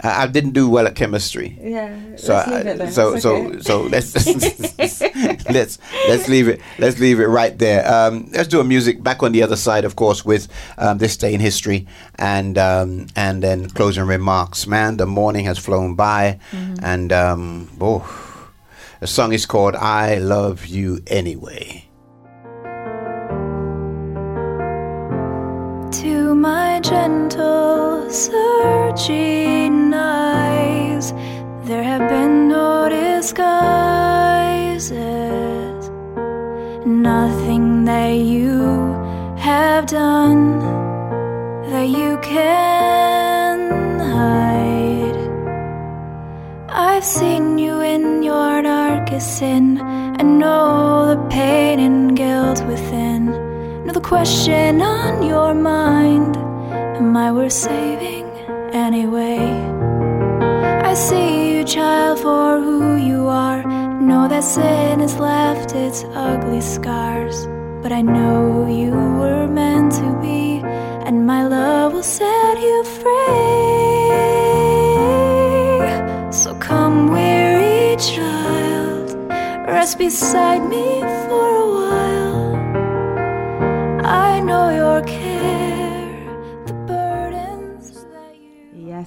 I, 0.00 0.22
I 0.22 0.26
didn't 0.26 0.52
do 0.52 0.68
well 0.68 0.86
at 0.86 0.94
chemistry. 0.94 1.58
Yeah, 1.60 1.98
So 2.16 2.34
let's 2.34 2.48
I- 2.48 2.62
leave 2.62 2.80
it 2.80 2.92
so 2.92 3.12
It's 3.14 3.22
so 3.22 3.36
okay. 3.36 3.60
so 3.60 3.82
let's 3.82 4.14
let's 5.50 5.78
let's 6.08 6.28
leave 6.28 6.48
it 6.48 6.60
let's 6.78 6.98
leave 6.98 7.20
it 7.20 7.26
right 7.26 7.58
there. 7.58 7.86
Um, 7.90 8.28
let's 8.32 8.48
do 8.48 8.60
a 8.60 8.64
music 8.64 9.02
back 9.02 9.22
on 9.22 9.32
the 9.32 9.42
other 9.42 9.56
side, 9.56 9.84
of 9.84 9.96
course, 9.96 10.24
with 10.24 10.48
um, 10.78 10.98
this 10.98 11.16
day 11.16 11.34
in 11.34 11.40
history 11.40 11.86
and 12.16 12.56
um, 12.58 13.06
and 13.16 13.42
then 13.42 13.68
closing 13.70 14.04
remarks. 14.04 14.66
Man, 14.66 14.96
the 14.98 15.06
morning 15.06 15.44
has 15.46 15.58
flown 15.58 15.94
by, 15.94 16.38
Mm-hmm. 16.52 16.84
and 16.84 17.12
um, 17.12 17.70
oh, 17.80 18.06
the 19.00 19.06
song 19.06 19.32
is 19.32 19.46
called 19.46 19.74
"I 19.76 20.18
Love 20.18 20.66
You 20.66 21.00
Anyway." 21.06 21.87
My 26.78 26.82
gentle, 26.82 28.08
searching 28.08 29.92
eyes, 29.92 31.12
there 31.64 31.82
have 31.82 32.08
been 32.08 32.48
no 32.48 32.88
disguises. 32.88 33.50
Nothing 36.86 37.84
that 37.84 38.12
you 38.12 38.94
have 39.38 39.86
done 39.86 40.60
that 41.70 41.88
you 41.88 42.16
can 42.22 43.98
hide. 43.98 45.18
I've 46.68 47.04
seen 47.04 47.58
you 47.58 47.80
in 47.80 48.22
your 48.22 48.62
darkest 48.62 49.38
sin 49.38 49.80
and 49.80 50.38
know 50.38 51.08
the 51.08 51.20
pain 51.28 51.80
and 51.80 52.16
guilt 52.16 52.64
within. 52.66 53.26
Know 53.84 53.92
the 53.92 54.00
question 54.00 54.80
on 54.80 55.24
your 55.26 55.54
mind 55.54 56.38
Am 56.98 57.16
I 57.16 57.30
worth 57.30 57.52
saving 57.52 58.26
anyway? 58.72 59.38
I 60.90 60.94
see 60.94 61.52
you, 61.52 61.62
child, 61.62 62.18
for 62.18 62.60
who 62.60 62.96
you 62.96 63.28
are. 63.28 63.62
Know 64.00 64.26
that 64.26 64.42
sin 64.42 64.98
has 64.98 65.16
left 65.16 65.76
its 65.76 66.02
ugly 66.12 66.60
scars. 66.60 67.46
But 67.82 67.92
I 67.92 68.02
know 68.02 68.66
you 68.66 68.90
were 68.90 69.46
meant 69.46 69.92
to 69.92 70.18
be, 70.20 70.60
and 71.06 71.24
my 71.24 71.46
love 71.46 71.92
will 71.92 72.02
set 72.02 72.58
you 72.60 72.82
free. 72.82 73.28
So 76.32 76.56
come, 76.58 77.12
weary 77.12 77.96
child, 77.96 79.14
rest 79.68 79.98
beside 79.98 80.68
me 80.68 81.00
for 81.26 81.48
a 81.64 81.66
while. 81.78 82.56
I 84.04 84.40
know 84.40 84.70
your 84.70 85.00
care, 85.02 85.37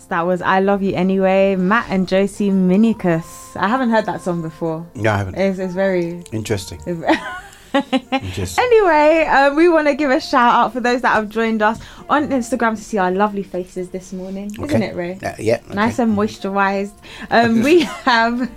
Yes, 0.01 0.07
that 0.07 0.25
was 0.25 0.41
I 0.41 0.61
Love 0.61 0.81
You 0.81 0.95
Anyway, 0.95 1.55
Matt 1.55 1.85
and 1.91 2.07
Josie 2.07 2.49
Minicus. 2.49 3.55
I 3.55 3.67
haven't 3.67 3.91
heard 3.91 4.07
that 4.07 4.21
song 4.21 4.41
before. 4.41 4.83
No, 4.95 5.11
I 5.11 5.17
haven't. 5.17 5.35
It's, 5.35 5.59
it's 5.59 5.75
very. 5.75 6.23
Interesting. 6.31 6.79
Interesting. 7.73 8.63
Anyway, 8.63 9.25
um, 9.27 9.55
we 9.55 9.69
want 9.69 9.87
to 9.87 9.93
give 9.93 10.09
a 10.09 10.19
shout 10.19 10.55
out 10.55 10.73
for 10.73 10.79
those 10.79 11.01
that 11.01 11.09
have 11.13 11.29
joined 11.29 11.61
us 11.61 11.79
on 12.09 12.29
Instagram 12.29 12.75
to 12.77 12.83
see 12.83 12.97
our 12.97 13.11
lovely 13.11 13.43
faces 13.43 13.89
this 13.91 14.11
morning, 14.11 14.49
isn't 14.59 14.81
it, 14.81 14.95
Ray? 14.95 15.19
Uh, 15.21 15.33
yeah, 15.37 15.59
okay. 15.65 15.75
Nice 15.75 15.99
and 15.99 16.17
moisturized. 16.17 16.93
Um, 17.29 17.61
we 17.61 17.81
have 18.09 18.49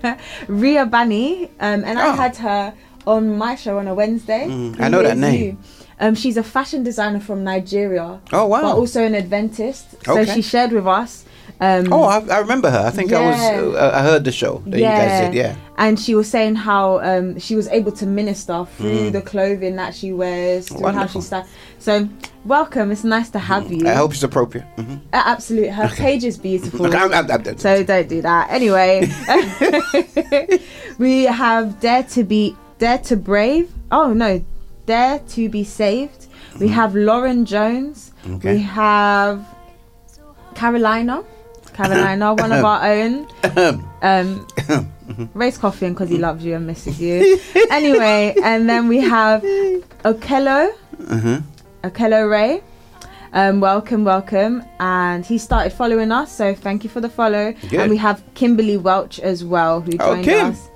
Ria 0.49 0.87
Bani, 0.87 1.45
um, 1.61 1.85
and 1.85 1.99
I 1.99 2.16
had 2.16 2.37
her 2.39 2.73
on 3.07 3.37
my 3.37 3.55
show 3.55 3.77
on 3.79 3.87
a 3.87 3.95
Wednesday. 3.95 4.45
Oh. 4.47 4.51
Mm, 4.51 4.81
I 4.81 4.89
know 4.89 5.03
that 5.03 5.19
name. 5.19 5.59
Um, 6.01 6.15
she's 6.15 6.39
a 6.39 6.43
fashion 6.43 6.83
designer 6.83 7.21
from 7.21 7.45
Nigeria. 7.45 8.21
Oh, 8.33 8.47
wow. 8.47 8.62
But 8.62 8.77
also 8.77 9.05
an 9.05 9.15
Adventist. 9.15 10.03
So 10.07 10.19
Okay. 10.19 10.35
she 10.35 10.41
shared 10.43 10.73
with 10.73 10.87
us. 10.87 11.25
Um, 11.60 11.93
Oh, 11.93 12.02
I, 12.02 12.18
I 12.35 12.39
remember 12.40 12.68
her. 12.68 12.81
I 12.81 12.90
think 12.90 13.12
I 13.12 13.20
was. 13.31 13.40
Uh, 13.76 13.90
I 13.94 14.02
heard 14.02 14.24
the 14.24 14.32
show 14.32 14.62
that 14.66 14.76
you 14.78 14.85
guys 14.85 15.26
did. 15.26 15.35
Yeah. 15.35 15.56
And 15.78 15.98
she 15.98 16.14
was 16.14 16.28
saying 16.28 16.56
how 16.56 16.98
um, 17.01 17.39
she 17.39 17.55
was 17.56 17.68
able 17.68 17.93
to 17.93 18.06
minister 18.06 18.64
through 18.76 18.90
Mm. 19.10 19.12
the 19.12 19.22
clothing 19.22 19.76
that 19.76 19.94
she 19.94 20.12
wears, 20.12 20.68
through 20.68 20.86
how 20.89 21.06
she 21.06 21.20
starts. 21.20 21.48
So, 21.78 22.09
welcome. 22.44 22.90
It's 22.90 23.05
nice 23.05 23.31
to 23.31 23.39
have 23.39 23.70
you. 23.72 23.86
I 23.89 23.94
hope 23.94 24.12
it's 24.12 24.22
appropriate. 24.22 24.66
hmm 24.76 24.94
Uh, 25.12 25.22
absolutely. 25.24 25.70
Her 25.70 25.89
page 25.89 26.24
is 26.24 26.36
beautiful. 26.39 26.86
Okay, 26.86 26.97
I'm- 27.02 27.12
I'm- 27.12 27.31
I'm- 27.31 27.59
so 27.59 27.82
don't 27.85 28.09
do 28.09 28.20
that. 28.22 28.51
Anyway, 28.51 29.09
we 30.98 31.24
have 31.24 31.81
Dare 31.81 32.02
to 32.05 32.24
Be, 32.24 32.56
Dare 32.78 32.98
to 32.98 33.16
Brave. 33.16 33.70
Oh, 33.93 34.12
no. 34.12 34.44
Dare 34.86 35.20
to 35.31 35.48
Be 35.48 35.64
Saved. 35.64 36.26
We 36.60 36.68
have 36.68 36.94
Lauren 36.94 37.44
Jones. 37.44 38.12
Okay. 38.28 38.55
We 38.56 38.60
have 38.62 39.44
Carolina. 40.55 41.24
Carolina, 41.74 42.32
one 42.34 42.52
of 42.52 42.64
our 42.64 42.86
own. 42.92 43.26
Um, 44.02 44.46
Ray's 45.34 45.59
coughing 45.59 45.92
because 45.92 46.09
he 46.09 46.18
loves 46.18 46.44
you 46.44 46.55
and 46.55 46.66
misses 46.66 47.01
you. 47.01 47.38
anyway, 47.70 48.34
and 48.42 48.68
then 48.68 48.88
we 48.88 48.98
have 49.01 49.42
Okello. 50.05 50.72
hmm 51.09 51.36
Okello 51.82 52.30
Ray. 52.30 52.62
Um, 53.34 53.60
welcome, 53.60 54.05
welcome. 54.05 54.62
And 54.78 55.26
he 55.26 55.38
started 55.38 55.72
following 55.72 56.12
us, 56.12 56.30
so 56.34 56.55
thank 56.55 56.84
you 56.84 56.90
for 56.90 57.01
the 57.01 57.09
follow. 57.09 57.52
Good. 57.68 57.80
And 57.80 57.90
we 57.90 57.96
have 57.96 58.22
Kimberly 58.34 58.76
Welch 58.76 59.18
as 59.20 59.44
well, 59.44 59.80
who 59.80 59.92
Oh, 60.01 60.14
joined 60.14 60.24
Kim. 60.24 60.46
us. 60.52 60.68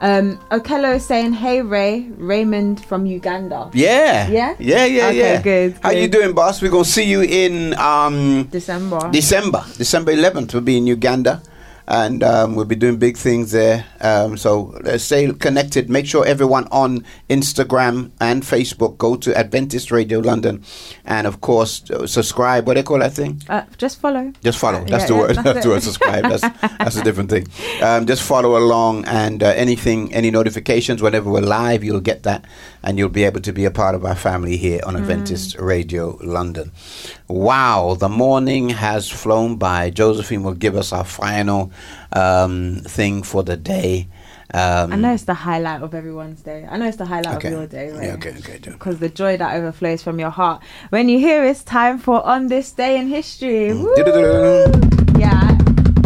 Um, 0.00 0.38
Okello 0.50 0.96
is 0.96 1.06
saying, 1.06 1.32
Hey 1.32 1.62
Ray, 1.62 2.08
Raymond 2.18 2.84
from 2.84 3.06
Uganda. 3.06 3.70
Yeah. 3.72 4.28
Yeah? 4.28 4.54
Yeah, 4.58 4.84
yeah, 4.84 5.06
Okay, 5.08 5.18
yeah. 5.18 5.42
good, 5.42 5.76
How 5.82 5.90
you 5.92 6.08
doing, 6.08 6.34
boss? 6.34 6.60
We're 6.60 6.70
gonna 6.70 6.84
see 6.84 7.04
you 7.04 7.22
in 7.22 7.74
um 7.78 8.44
December. 8.50 9.08
December. 9.10 9.64
December 9.78 10.12
11th. 10.12 10.52
We'll 10.52 10.62
be 10.62 10.76
in 10.76 10.86
Uganda, 10.86 11.40
and 11.86 12.22
um, 12.22 12.54
we'll 12.54 12.64
be 12.64 12.74
doing 12.74 12.96
big 12.96 13.16
things 13.16 13.52
there. 13.52 13.86
Um, 14.00 14.36
so 14.36 14.78
let's 14.82 15.04
stay 15.04 15.30
connected. 15.32 15.90
Make 15.90 16.06
sure 16.06 16.26
everyone 16.26 16.66
on 16.70 17.04
Instagram 17.28 18.10
and 18.20 18.42
Facebook 18.42 18.98
go 18.98 19.16
to 19.16 19.36
Adventist 19.36 19.90
Radio 19.90 20.20
London, 20.20 20.64
and 21.04 21.26
of 21.26 21.40
course 21.40 21.88
uh, 21.90 22.06
subscribe. 22.06 22.66
What 22.66 22.74
do 22.74 22.80
they 22.80 22.84
call 22.84 22.98
that 23.00 23.12
thing? 23.12 23.40
Uh, 23.48 23.62
just 23.76 24.00
follow. 24.00 24.32
Just 24.42 24.58
follow. 24.58 24.78
Uh, 24.78 24.84
That's 24.84 25.02
yeah, 25.02 25.06
the 25.08 25.14
yeah, 25.14 25.20
word. 25.20 25.28
that's 25.36 25.44
That's 25.44 25.64
the 25.64 25.70
word. 25.70 25.82
Subscribe. 25.82 26.22
That's 26.24 26.42
that's 26.78 26.96
a 26.96 27.04
different 27.04 27.30
thing. 27.30 27.46
Um, 27.82 28.06
just 28.06 28.22
follow 28.22 28.56
along, 28.56 29.04
and 29.06 29.42
uh, 29.42 29.48
anything, 29.48 30.12
any 30.14 30.30
notifications 30.30 31.02
whenever 31.02 31.30
we're 31.30 31.40
live, 31.40 31.84
you'll 31.84 32.00
get 32.00 32.22
that, 32.24 32.44
and 32.84 32.98
you'll 32.98 33.08
be 33.08 33.24
able 33.24 33.40
to 33.40 33.52
be 33.52 33.64
a 33.64 33.70
part 33.70 33.94
of 33.94 34.04
our 34.04 34.14
family 34.14 34.56
here 34.56 34.80
on 34.86 34.94
Adventist 34.94 35.56
Radio 35.58 36.18
London. 36.22 36.70
Wow, 37.28 37.96
the 37.98 38.10
morning 38.10 38.68
has 38.68 39.08
flown 39.08 39.56
by. 39.56 39.90
Josephine 39.90 40.42
will 40.42 40.52
give 40.54 40.76
us 40.76 40.92
our 40.92 41.04
final 41.04 41.72
um, 42.12 42.82
thing 42.84 43.22
for 43.22 43.42
the 43.42 43.56
day. 43.56 44.06
Um, 44.52 44.92
I 44.92 44.96
know 44.96 45.14
it's 45.14 45.24
the 45.24 45.34
highlight 45.34 45.82
of 45.82 45.94
everyone's 45.94 46.42
day. 46.42 46.68
I 46.70 46.76
know 46.76 46.86
it's 46.86 46.98
the 46.98 47.06
highlight 47.06 47.38
Okay. 47.38 47.48
of 47.48 47.54
your 47.54 47.66
day, 47.66 47.90
right? 47.90 48.04
Yeah, 48.04 48.14
okay, 48.14 48.34
okay. 48.38 48.58
Because 48.62 48.98
the 48.98 49.08
joy 49.08 49.38
that 49.38 49.56
overflows 49.56 50.02
from 50.02 50.20
your 50.20 50.30
heart 50.30 50.62
when 50.90 51.08
you 51.08 51.18
hear 51.18 51.42
it's 51.44 51.64
time 51.64 51.98
for 51.98 52.24
on 52.24 52.48
this 52.48 52.70
day 52.70 52.98
in 52.98 53.08
history. 53.08 53.70
Mm. 53.70 55.18
Yeah, 55.18 55.58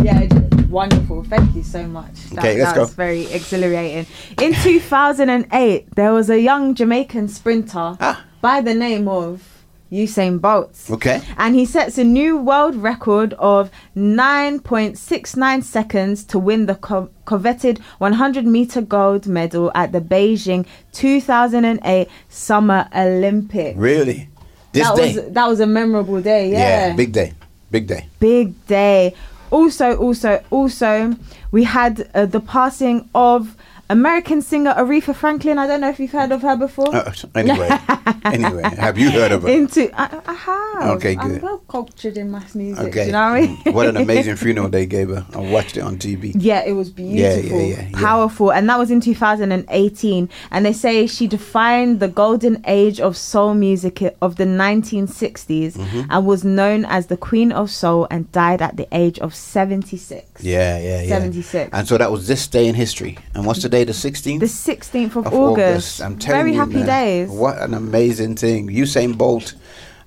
yeah, 0.03 0.38
wonderful. 0.69 1.25
Thank 1.25 1.55
you 1.57 1.63
so 1.63 1.87
much. 1.87 2.15
That, 2.31 2.39
Okay, 2.41 2.59
let's 2.59 2.73
that's 2.75 2.91
go. 2.91 2.97
very 2.97 3.27
exhilarating. 3.33 4.07
In 4.41 4.55
2008, 4.55 5.95
there 5.95 6.13
was 6.13 6.31
a 6.31 6.41
young 6.41 6.75
Jamaican 6.75 7.29
sprinter 7.29 7.97
Ah. 8.01 8.25
by 8.41 8.61
the 8.61 8.75
name 8.75 9.09
of 9.09 9.43
Usain 9.91 10.39
Bolt. 10.39 10.77
Okay. 10.91 11.23
And 11.39 11.55
he 11.55 11.65
sets 11.65 11.97
a 11.97 12.05
new 12.05 12.37
world 12.37 12.77
record 12.77 13.33
of 13.39 13.71
9.69 13.97 15.63
seconds 15.65 16.25
to 16.25 16.39
win 16.39 16.67
the 16.67 16.75
co- 16.75 17.09
coveted 17.25 17.79
100 17.99 18.45
meter 18.47 18.83
gold 18.83 19.27
medal 19.27 19.73
at 19.75 19.93
the 19.93 20.01
Beijing 20.01 20.67
2008 20.93 22.07
Summer 22.29 22.87
Olympics. 22.95 23.79
Really, 23.79 24.29
this 24.73 24.87
that 24.87 24.97
day. 24.97 25.15
was 25.17 25.33
that 25.33 25.47
was 25.49 25.61
a 25.61 25.67
memorable 25.67 26.21
day. 26.21 26.51
Yeah, 26.51 26.95
big 26.95 27.13
day, 27.13 27.33
big 27.71 27.87
day. 27.87 28.07
big 28.21 28.67
day. 28.67 29.15
Also, 29.51 29.97
also, 29.97 30.43
also, 30.51 31.17
we 31.51 31.65
had 31.65 32.11
uh, 32.15 32.27
the 32.27 32.41
passing 32.41 33.09
of 33.15 33.57
American 33.91 34.43
singer 34.43 34.75
Aretha 34.77 35.15
Franklin. 35.15 35.59
I 35.59 35.67
don't 35.67 35.81
know 35.81 35.89
if 35.89 35.99
you've 35.99 36.11
heard 36.13 36.31
of 36.33 36.43
her 36.43 36.57
before. 36.57 36.95
Uh, 36.95 37.13
anyway, 37.35 37.69
anyway, 38.25 38.63
have 38.77 38.99
you 38.99 39.11
heard 39.11 39.33
of 39.33 39.43
her? 39.43 39.49
Into 39.49 39.91
I, 39.99 40.21
I 40.27 40.35
have. 40.35 40.97
Okay, 40.97 41.17
I'm 41.17 41.33
good. 41.33 41.43
well 41.43 41.59
cultured 41.69 42.17
in 42.19 42.31
mass 42.31 42.55
music. 42.55 42.85
Okay. 42.89 43.01
Do 43.01 43.07
you 43.07 43.13
know 43.13 43.31
what 43.31 43.37
I 43.37 43.41
mean? 43.47 43.57
Mm. 43.59 43.73
what 43.75 43.87
an 43.87 43.97
amazing 43.97 44.37
funeral 44.45 44.69
they 44.69 44.87
gave 44.87 45.09
her. 45.09 45.27
I 45.35 45.39
watched 45.39 45.77
it 45.77 45.81
on 45.81 45.97
TV. 45.99 46.33
Yeah, 46.37 46.65
it 46.67 46.73
was 46.73 46.91
Yeah, 46.97 47.05
yeah, 47.05 47.35
beautiful, 47.41 47.61
yeah, 47.63 47.89
yeah. 47.91 47.99
powerful, 47.99 48.53
and 48.53 48.69
that 48.69 48.79
was 48.79 48.91
in 48.91 49.01
2018. 49.01 50.29
And 50.51 50.67
they 50.67 50.73
say 50.73 51.07
she 51.07 51.27
defined 51.27 52.01
the 52.01 52.09
golden 52.09 52.63
age 52.67 53.01
of 53.01 53.17
soul 53.17 53.55
music 53.55 54.03
of 54.21 54.37
the 54.37 54.45
1960s 54.47 55.77
Mhm. 55.77 56.07
and 56.11 56.27
was 56.27 56.45
known 56.45 56.85
as 56.85 57.07
the 57.07 57.17
Queen 57.17 57.53
of 57.53 57.71
Soul 57.71 58.07
and 58.11 58.31
died 58.33 58.61
at 58.63 58.77
the 58.77 58.87
age 58.93 59.19
of 59.21 59.35
76. 59.35 60.43
Yeah, 60.43 60.79
yeah, 60.79 61.03
yeah. 61.03 61.09
76. 61.09 61.71
And 61.73 61.89
so 61.89 61.97
that 61.99 62.11
was 62.13 62.27
this 62.29 62.47
day 62.47 62.67
in 62.67 62.75
history. 62.75 63.19
And 63.35 63.47
what's 63.47 63.63
the 63.63 63.69
day? 63.69 63.78
The 63.85 63.93
16th? 63.93 64.41
The 64.41 64.47
16th 64.47 65.17
of, 65.17 65.27
of 65.27 65.35
August. 65.35 66.01
I'm 66.03 66.19
telling 66.19 66.41
Very 66.41 66.53
you, 66.53 66.59
happy 66.59 66.75
man, 66.75 66.87
days. 66.87 67.29
What 67.31 67.59
an 67.61 67.75
amazing 67.75 68.37
thing. 68.37 68.69
Usain 68.69 69.17
Bolt 69.17 69.55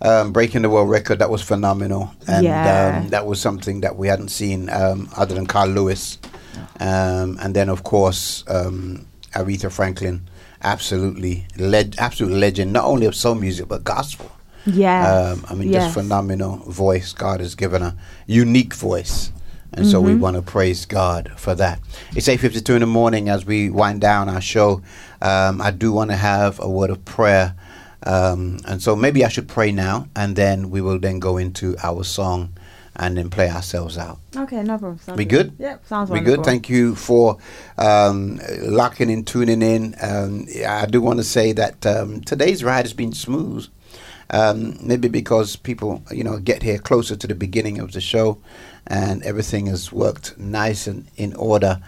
um, 0.02 0.32
breaking 0.32 0.62
the 0.64 0.70
world 0.70 0.90
record. 0.90 1.20
That 1.20 1.30
was 1.30 1.42
phenomenal. 1.42 2.12
And 2.28 2.46
Yeah. 2.46 3.02
um, 3.04 3.10
that 3.10 3.26
was 3.26 3.40
something 3.42 3.82
that 3.82 3.96
we 3.98 4.08
hadn't 4.08 4.30
seen 4.30 4.70
um, 4.70 5.10
other 5.18 5.36
than 5.36 5.46
Carl 5.46 5.70
Lewis. 5.70 6.18
Um, 6.80 7.38
and 7.42 7.54
then, 7.56 7.70
of 7.70 7.84
course, 7.84 8.44
um, 8.48 9.06
Aretha 9.34 9.72
Franklin. 9.72 10.28
Absolutely, 10.64 11.48
absolute 11.98 12.34
legend, 12.38 12.72
not 12.72 12.86
only 12.86 13.08
of 13.08 13.16
soul 13.16 13.34
music, 13.36 13.68
but 13.68 13.84
gospel. 13.84 14.32
yeah 14.66 15.32
Um, 15.34 15.44
I 15.50 15.56
mean, 15.56 15.70
Yes. 15.70 15.86
just 15.86 15.94
phenomenal 15.96 16.58
voice. 16.68 17.14
God 17.14 17.40
has 17.40 17.56
given 17.56 17.82
a 17.82 17.96
unique 18.28 18.76
voice. 18.76 19.32
And 19.74 19.88
so 19.88 20.02
we 20.02 20.14
Mhm. 20.14 20.20
want 20.20 20.36
to 20.36 20.42
praise 20.42 20.86
God 20.86 21.32
for 21.38 21.56
that. 21.56 21.80
It's 22.16 22.28
8.52 22.28 22.76
in 22.76 22.82
the 22.82 22.88
morning 22.88 23.30
as 23.30 23.46
we 23.46 23.70
wind 23.70 24.02
down 24.02 24.28
our 24.28 24.42
show. 24.42 24.82
Um, 25.22 25.62
I 25.62 25.72
do 25.72 25.94
want 25.94 26.10
to 26.12 26.18
have 26.18 26.60
a 26.60 26.70
word 26.70 26.90
of 26.90 27.06
prayer. 27.06 27.54
Um, 28.06 28.60
and 28.66 28.82
so 28.82 28.96
maybe 28.96 29.24
I 29.24 29.30
should 29.30 29.48
pray 29.48 29.72
now, 29.72 30.08
and 30.16 30.36
then 30.36 30.72
we 30.72 30.82
will 30.82 31.00
then 31.00 31.20
go 31.20 31.38
into 31.38 31.76
our 31.84 32.04
song 32.04 32.50
and 32.98 33.16
then 33.16 33.30
play 33.30 33.50
ourselves 33.50 33.98
out. 33.98 34.18
Okay, 34.36 34.58
no 34.64 34.78
problem. 34.78 35.00
Sounds 35.06 35.18
We 35.18 35.24
good? 35.26 35.54
Yep, 35.60 35.84
sounds 35.88 36.10
We 36.10 36.18
wonderful. 36.18 36.38
good. 36.38 36.46
Thank 36.46 36.68
you 36.68 36.96
for 36.96 37.38
um, 37.78 38.40
locking 38.64 39.10
in, 39.10 39.24
tuning 39.24 39.62
in. 39.62 39.96
Um, 40.02 40.48
I 40.68 40.86
do 40.88 41.00
want 41.00 41.20
to 41.20 41.24
say 41.24 41.54
that 41.54 41.86
um, 41.86 42.22
today's 42.22 42.64
ride 42.64 42.86
has 42.86 42.94
been 42.94 43.14
smooth. 43.14 43.68
Um, 44.32 44.78
maybe 44.82 45.10
because 45.10 45.56
people, 45.58 46.02
you 46.10 46.24
know, 46.24 46.40
get 46.40 46.64
here 46.64 46.78
closer 46.80 47.16
to 47.18 47.28
the 47.28 47.36
beginning 47.36 47.80
of 47.80 47.92
the 47.92 48.02
show, 48.02 48.38
and 48.88 49.22
everything 49.24 49.66
has 49.68 49.92
worked 49.92 50.38
nice 50.38 50.88
and 50.88 51.06
in 51.18 51.34
order. 51.36 51.82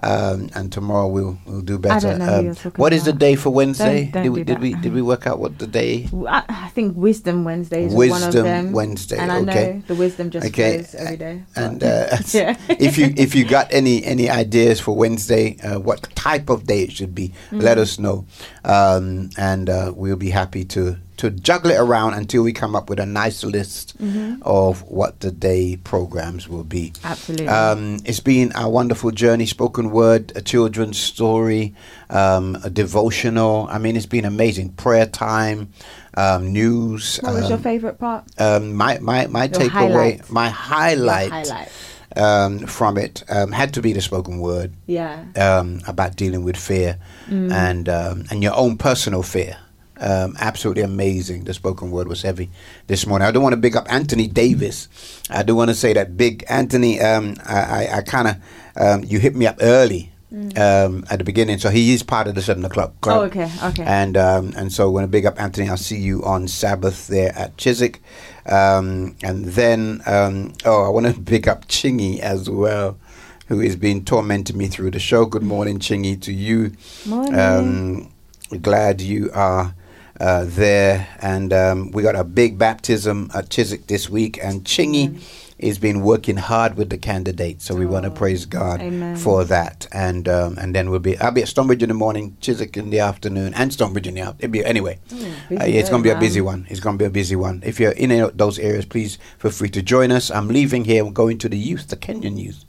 Um, 0.00 0.48
and 0.54 0.70
tomorrow 0.70 1.08
we'll 1.08 1.36
we'll 1.44 1.60
do 1.60 1.76
better. 1.76 2.10
don't 2.10 2.18
know 2.20 2.42
who 2.54 2.68
Um, 2.68 2.72
what 2.76 2.92
is 2.92 3.02
the 3.02 3.12
day 3.12 3.34
for 3.34 3.50
Wednesday? 3.50 4.04
Don't- 4.12 4.22
don't 4.22 4.22
did 4.22 4.30
we 4.32 4.44
do 4.44 4.52
did 4.54 4.60
we 4.62 4.74
did 4.74 4.92
we 4.94 5.02
work 5.02 5.26
out 5.26 5.40
what 5.40 5.58
the 5.58 5.66
day? 5.66 6.08
I, 6.28 6.44
I 6.48 6.68
think 6.68 6.96
Wisdom 6.96 7.42
Wednesday 7.42 7.86
is 7.86 7.92
one 7.94 8.04
of 8.04 8.26
Wisdom 8.26 8.44
them. 8.44 8.70
Wednesday, 8.72 9.18
and 9.18 9.32
I 9.32 9.40
okay. 9.40 9.72
know 9.72 9.82
the 9.88 9.96
wisdom 9.96 10.30
just 10.30 10.46
Okay, 10.46 10.86
every 10.96 11.16
day. 11.16 11.42
And 11.56 11.82
uh, 11.82 12.16
yeah. 12.30 12.56
if 12.68 12.96
you 12.96 13.12
if 13.16 13.34
you 13.34 13.44
got 13.44 13.66
any 13.74 14.04
any 14.04 14.30
ideas 14.30 14.78
for 14.78 14.94
Wednesday, 14.94 15.56
uh, 15.64 15.80
what 15.80 16.02
type 16.14 16.48
of 16.48 16.62
day 16.64 16.82
it 16.84 16.92
should 16.92 17.12
be, 17.12 17.32
let 17.50 17.76
Mhm. 17.76 17.80
us 17.80 17.98
know, 17.98 18.24
um, 18.64 19.30
and 19.36 19.68
uh, 19.68 19.92
we'll 19.96 20.14
be 20.16 20.30
happy 20.30 20.64
to 20.66 20.96
to 21.18 21.30
juggle 21.30 21.70
it 21.70 21.78
around 21.78 22.14
until 22.14 22.42
we 22.42 22.52
come 22.52 22.74
up 22.74 22.88
with 22.90 22.98
a 22.98 23.06
nice 23.06 23.44
list 23.44 23.94
Mhm. 24.02 24.38
of 24.42 24.82
what 24.82 25.20
the 25.20 25.30
day 25.30 25.76
programs 25.76 26.48
will 26.48 26.64
be. 26.64 26.92
Absolutely. 27.04 27.48
Um, 27.48 27.98
it's 28.04 28.20
been 28.20 28.52
a 28.54 28.68
wonderful 28.68 29.10
journey. 29.10 29.46
Spoken 29.46 29.90
word, 29.90 30.32
a 30.34 30.40
children's 30.42 30.96
story, 30.98 31.74
um, 32.10 32.56
a 32.64 32.70
devotional. 32.70 33.68
I 33.70 33.78
mean, 33.78 33.96
it's 33.96 34.06
been 34.06 34.24
amazing. 34.24 34.70
Prayer 34.70 35.06
time, 35.06 35.68
um, 36.16 36.52
news. 36.52 37.18
what 37.22 37.34
was 37.34 37.48
your 37.48 37.58
um, 37.58 37.62
favorite 37.62 37.98
part? 37.98 38.24
um, 38.38 38.74
my 38.74 38.98
my 39.00 39.26
my 39.26 39.44
Your 39.44 39.60
takeaway, 39.60 39.70
highlight. 39.70 40.30
my 40.30 40.48
highlight, 40.48 41.30
highlight. 41.30 41.68
Um, 42.16 42.60
from 42.66 42.96
it 42.96 43.22
um, 43.28 43.52
had 43.52 43.74
to 43.74 43.82
be 43.82 43.92
the 43.92 44.00
spoken 44.00 44.38
word. 44.40 44.72
Yeah. 44.86 45.24
Um, 45.36 45.80
about 45.86 46.16
dealing 46.16 46.42
with 46.42 46.56
fear 46.56 46.96
Mm. 47.30 47.52
and 47.52 47.88
um, 47.88 48.24
and 48.30 48.42
your 48.42 48.54
own 48.56 48.76
personal 48.78 49.22
fear. 49.22 49.56
Um, 50.00 50.36
absolutely 50.38 50.82
amazing. 50.82 51.44
The 51.44 51.54
spoken 51.54 51.90
word 51.90 52.08
was 52.08 52.22
heavy 52.22 52.50
this 52.86 53.06
morning. 53.06 53.26
I 53.26 53.30
don't 53.30 53.42
want 53.42 53.54
to 53.54 53.60
big 53.60 53.76
up 53.76 53.90
Anthony 53.92 54.26
Davis. 54.28 54.88
I 55.28 55.42
do 55.42 55.54
want 55.54 55.70
to 55.70 55.74
say 55.74 55.92
that 55.92 56.16
big 56.16 56.44
Anthony. 56.48 57.00
Um, 57.00 57.36
I, 57.44 57.60
I, 57.60 57.96
I 57.98 58.02
kind 58.02 58.28
of 58.28 58.36
um, 58.76 59.04
you 59.04 59.18
hit 59.18 59.34
me 59.34 59.46
up 59.46 59.58
early. 59.60 60.12
Mm. 60.30 60.58
Um, 60.58 61.06
at 61.08 61.16
the 61.16 61.24
beginning, 61.24 61.56
so 61.56 61.70
he 61.70 61.94
is 61.94 62.02
part 62.02 62.28
of 62.28 62.34
the 62.34 62.42
seven 62.42 62.62
o'clock 62.62 63.00
club. 63.00 63.16
Oh, 63.16 63.24
okay, 63.24 63.50
okay. 63.62 63.82
And 63.82 64.14
um, 64.18 64.52
and 64.58 64.70
so 64.70 64.90
when 64.90 65.02
I 65.02 65.06
big 65.06 65.24
up 65.24 65.40
Anthony, 65.40 65.70
I'll 65.70 65.78
see 65.78 65.96
you 65.96 66.22
on 66.22 66.48
Sabbath 66.48 67.06
there 67.06 67.34
at 67.34 67.56
Chiswick. 67.56 68.02
Um, 68.44 69.16
and 69.22 69.46
then 69.46 70.02
um, 70.04 70.52
oh, 70.66 70.84
I 70.84 70.90
want 70.90 71.06
to 71.06 71.18
big 71.18 71.48
up 71.48 71.66
Chingy 71.66 72.18
as 72.18 72.50
well, 72.50 72.98
who 73.46 73.60
has 73.60 73.74
been 73.74 74.04
tormenting 74.04 74.58
me 74.58 74.66
through 74.66 74.90
the 74.90 74.98
show. 74.98 75.24
Good 75.24 75.42
morning, 75.42 75.78
Chingy, 75.78 76.20
to 76.20 76.32
you. 76.34 76.72
Morning. 77.06 77.34
Um, 77.34 78.12
glad 78.60 79.00
you 79.00 79.30
are 79.32 79.74
uh, 80.20 80.44
there, 80.46 81.08
and 81.20 81.52
um, 81.52 81.90
we 81.92 82.02
got 82.02 82.16
a 82.16 82.24
big 82.24 82.58
baptism 82.58 83.30
at 83.34 83.50
Chiswick 83.50 83.86
this 83.86 84.08
week, 84.08 84.38
and 84.42 84.64
Chingy. 84.64 85.20
Has 85.60 85.76
been 85.76 86.02
working 86.02 86.36
hard 86.36 86.76
with 86.76 86.88
the 86.88 86.96
candidates, 86.98 87.64
so 87.64 87.74
we 87.74 87.84
want 87.84 88.04
to 88.04 88.12
praise 88.12 88.46
God 88.46 88.80
Amen. 88.80 89.16
for 89.16 89.42
that. 89.42 89.88
And 89.90 90.28
um, 90.28 90.56
and 90.56 90.72
then 90.72 90.88
we'll 90.88 91.00
be 91.00 91.18
I'll 91.18 91.32
be 91.32 91.42
at 91.42 91.48
Stonebridge 91.48 91.82
in 91.82 91.88
the 91.88 91.96
morning, 91.96 92.36
Chiswick 92.40 92.76
in 92.76 92.90
the 92.90 93.00
afternoon, 93.00 93.54
and 93.54 93.72
Stonebridge 93.72 94.06
in 94.06 94.14
the 94.14 94.20
afternoon. 94.20 94.64
Anyway, 94.64 95.00
busy 95.08 95.26
uh, 95.26 95.64
yeah, 95.64 95.80
it's 95.80 95.90
going 95.90 96.04
to 96.04 96.08
be 96.08 96.12
a 96.12 96.20
busy 96.20 96.40
one. 96.40 96.64
It's 96.70 96.78
going 96.78 96.96
to 96.96 97.02
be 97.02 97.06
a 97.06 97.10
busy 97.10 97.34
one. 97.34 97.64
If 97.66 97.80
you're 97.80 97.90
in 97.90 98.30
those 98.36 98.60
areas, 98.60 98.86
please 98.86 99.18
feel 99.38 99.50
free 99.50 99.68
to 99.70 99.82
join 99.82 100.12
us. 100.12 100.30
I'm 100.30 100.46
leaving 100.46 100.84
here. 100.84 101.04
I'm 101.04 101.12
going 101.12 101.38
to 101.38 101.48
the 101.48 101.58
youth, 101.58 101.88
the 101.88 101.96
Kenyan 101.96 102.38
youth, 102.38 102.64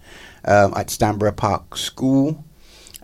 um, 0.45 0.73
at 0.75 0.89
Stanborough 0.89 1.33
Park 1.33 1.77
School. 1.77 2.43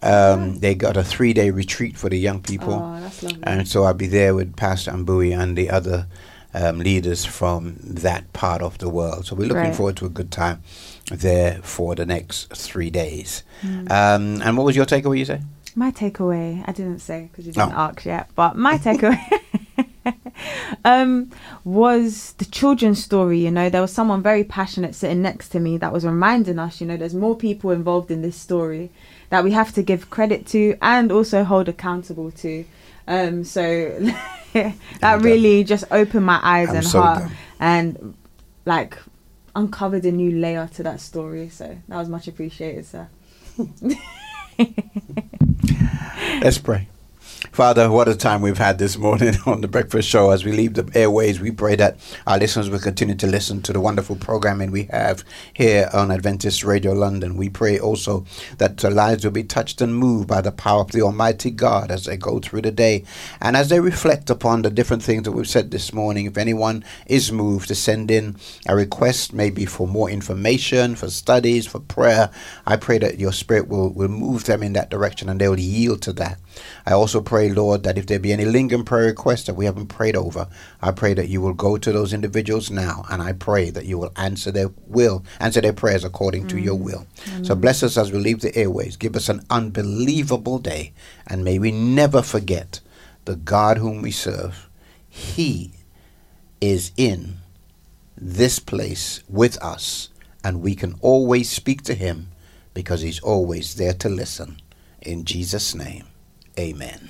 Um, 0.05 0.59
they 0.59 0.75
got 0.75 0.97
a 0.97 1.03
three 1.03 1.33
day 1.33 1.49
retreat 1.51 1.97
for 1.97 2.09
the 2.09 2.17
young 2.19 2.41
people. 2.41 2.73
Oh, 2.73 2.99
that's. 3.01 3.23
And 3.43 3.67
so 3.67 3.83
I'll 3.83 3.93
be 3.93 4.07
there 4.07 4.35
with 4.35 4.55
Pastor 4.55 4.91
Ambui 4.91 5.37
and 5.37 5.57
the 5.57 5.69
other 5.69 6.07
um, 6.53 6.79
leaders 6.79 7.25
from 7.25 7.75
that 7.81 8.31
part 8.33 8.61
of 8.61 8.77
the 8.77 8.89
world. 8.89 9.25
So 9.25 9.35
we're 9.35 9.47
looking 9.47 9.63
Right. 9.63 9.75
forward 9.75 9.97
to 9.97 10.05
a 10.05 10.09
good 10.09 10.31
time 10.31 10.61
there 11.11 11.59
for 11.63 11.95
the 11.95 12.05
next 12.05 12.55
three 12.55 12.89
days. 12.89 13.43
Mm. 13.61 13.91
Um, 13.91 14.41
and 14.41 14.57
what 14.57 14.65
was 14.65 14.75
your 14.75 14.85
takeaway, 14.85 15.17
you 15.19 15.25
say? 15.25 15.41
My 15.75 15.91
takeaway, 15.91 16.63
I 16.65 16.71
didn't 16.71 16.99
say 16.99 17.27
because 17.31 17.45
you 17.47 17.51
didn't 17.51 17.73
Oh. 17.73 17.77
ask 17.89 18.05
yet, 18.05 18.29
but 18.35 18.55
my 18.55 18.77
takeaway 18.87 19.19
um, 20.85 21.31
was 21.63 22.33
the 22.37 22.45
children's 22.45 23.03
story. 23.03 23.39
You 23.39 23.51
know, 23.51 23.69
there 23.69 23.81
was 23.81 23.91
someone 23.91 24.21
very 24.21 24.43
passionate 24.43 24.95
sitting 24.95 25.21
next 25.21 25.49
to 25.49 25.59
me 25.59 25.77
that 25.77 25.91
was 25.91 26.05
reminding 26.05 26.59
us, 26.59 26.79
you 26.79 26.87
know, 26.87 26.97
there's 26.97 27.13
more 27.15 27.35
people 27.35 27.71
involved 27.71 28.11
in 28.11 28.21
this 28.21 28.35
story 28.37 28.91
that 29.35 29.43
we 29.43 29.51
have 29.51 29.73
to 29.73 29.83
give 29.83 30.09
credit 30.09 30.47
to 30.47 30.77
and 30.81 31.11
also 31.11 31.43
hold 31.43 31.67
accountable 31.67 32.31
to. 32.31 32.63
Um, 33.05 33.43
so 33.43 33.99
that 34.53 35.21
really 35.21 35.65
just 35.65 35.83
opened 35.91 36.25
my 36.25 36.39
eyes 36.41 36.69
I'm 36.69 36.77
and 36.77 36.87
so 36.87 37.01
heart 37.01 37.19
done. 37.19 37.31
and 37.59 38.13
like 38.65 38.97
uncovered 39.53 40.05
a 40.05 40.11
new 40.13 40.31
layer 40.39 40.69
to 40.75 40.83
that 40.83 41.01
story. 41.01 41.49
So 41.49 41.77
that 41.89 41.97
was 41.97 42.07
much 42.07 42.29
appreciated, 42.29 42.85
sir. 42.85 43.09
Let's 46.41 46.57
pray. 46.59 46.87
Father, 47.55 47.89
what 47.89 48.09
a 48.09 48.15
time 48.17 48.41
we've 48.41 48.57
had 48.57 48.79
this 48.79 48.97
morning 48.97 49.33
on 49.45 49.61
the 49.61 49.69
breakfast 49.69 50.09
show. 50.09 50.31
As 50.31 50.43
we 50.43 50.51
leave 50.51 50.73
the 50.73 50.91
airways, 50.93 51.39
we 51.39 51.51
pray 51.51 51.77
that 51.77 51.97
our 52.27 52.37
listeners 52.37 52.69
will 52.69 52.79
continue 52.79 53.15
to 53.15 53.27
listen 53.27 53.61
to 53.61 53.71
the 53.71 53.79
wonderful 53.79 54.17
programming 54.17 54.71
we 54.71 54.89
have 54.91 55.23
here 55.53 55.89
on 55.93 56.11
Adventist 56.11 56.65
Radio 56.65 56.91
London. 56.91 57.37
We 57.37 57.47
pray 57.47 57.79
also 57.79 58.25
that 58.57 58.75
their 58.79 58.91
lives 58.91 59.23
will 59.23 59.31
be 59.31 59.45
touched 59.45 59.79
and 59.79 59.95
moved 59.95 60.27
by 60.27 60.41
the 60.41 60.51
power 60.51 60.81
of 60.81 60.91
the 60.91 61.01
Almighty 61.01 61.49
God 61.49 61.91
as 61.91 62.03
they 62.03 62.17
go 62.17 62.39
through 62.39 62.63
the 62.63 62.71
day 62.73 63.05
and 63.39 63.55
as 63.55 63.69
they 63.69 63.79
reflect 63.79 64.29
upon 64.29 64.63
the 64.63 64.69
different 64.69 65.01
things 65.01 65.23
that 65.23 65.31
we've 65.31 65.47
said 65.47 65.71
this 65.71 65.93
morning. 65.93 66.25
If 66.25 66.37
anyone 66.37 66.83
is 67.05 67.31
moved 67.31 67.69
to 67.69 67.75
send 67.75 68.11
in 68.11 68.35
a 68.67 68.75
request, 68.75 69.31
maybe 69.31 69.65
for 69.65 69.87
more 69.87 70.09
information, 70.09 70.97
for 70.97 71.09
studies, 71.09 71.65
for 71.67 71.79
prayer, 71.79 72.31
I 72.65 72.75
pray 72.75 72.97
that 72.97 73.17
your 73.17 73.31
spirit 73.31 73.69
will, 73.69 73.91
will 73.93 74.09
move 74.09 74.43
them 74.43 74.61
in 74.61 74.73
that 74.73 74.89
direction 74.89 75.29
and 75.29 75.39
they 75.39 75.47
will 75.47 75.57
yield 75.57 76.01
to 76.01 76.11
that. 76.13 76.37
I 76.85 76.91
also 76.93 77.21
pray, 77.21 77.44
Lord, 77.49 77.83
that 77.83 77.97
if 77.97 78.07
there 78.07 78.19
be 78.19 78.33
any 78.33 78.45
lingering 78.45 78.85
prayer 78.85 79.07
requests 79.07 79.45
that 79.45 79.55
we 79.55 79.65
haven't 79.65 79.87
prayed 79.87 80.15
over, 80.15 80.47
I 80.81 80.91
pray 80.91 81.13
that 81.13 81.29
you 81.29 81.41
will 81.41 81.53
go 81.53 81.77
to 81.77 81.91
those 81.91 82.13
individuals 82.13 82.69
now, 82.69 83.05
and 83.09 83.21
I 83.21 83.33
pray 83.33 83.69
that 83.69 83.85
you 83.85 83.97
will 83.97 84.11
answer 84.15 84.51
their 84.51 84.69
will, 84.87 85.23
answer 85.39 85.61
their 85.61 85.73
prayers 85.73 86.03
according 86.03 86.47
to 86.47 86.59
your 86.59 86.75
mm. 86.75 86.83
will. 86.83 87.07
So 87.43 87.55
bless 87.55 87.83
us 87.83 87.97
as 87.97 88.11
we 88.11 88.19
leave 88.19 88.41
the 88.41 88.55
airways. 88.55 88.97
Give 88.97 89.15
us 89.15 89.29
an 89.29 89.41
unbelievable 89.49 90.59
day, 90.59 90.93
and 91.27 91.43
may 91.43 91.59
we 91.59 91.71
never 91.71 92.21
forget 92.21 92.81
the 93.25 93.35
God 93.35 93.77
whom 93.77 94.01
we 94.01 94.11
serve. 94.11 94.69
He 95.09 95.71
is 96.61 96.91
in 96.97 97.37
this 98.17 98.59
place 98.59 99.23
with 99.27 99.61
us, 99.61 100.09
and 100.43 100.61
we 100.61 100.75
can 100.75 100.95
always 101.01 101.49
speak 101.49 101.81
to 101.83 101.95
him 101.95 102.29
because 102.73 103.01
he's 103.01 103.19
always 103.21 103.75
there 103.75 103.93
to 103.93 104.09
listen. 104.09 104.59
In 105.01 105.25
Jesus' 105.25 105.73
name, 105.75 106.05
amen. 106.59 107.09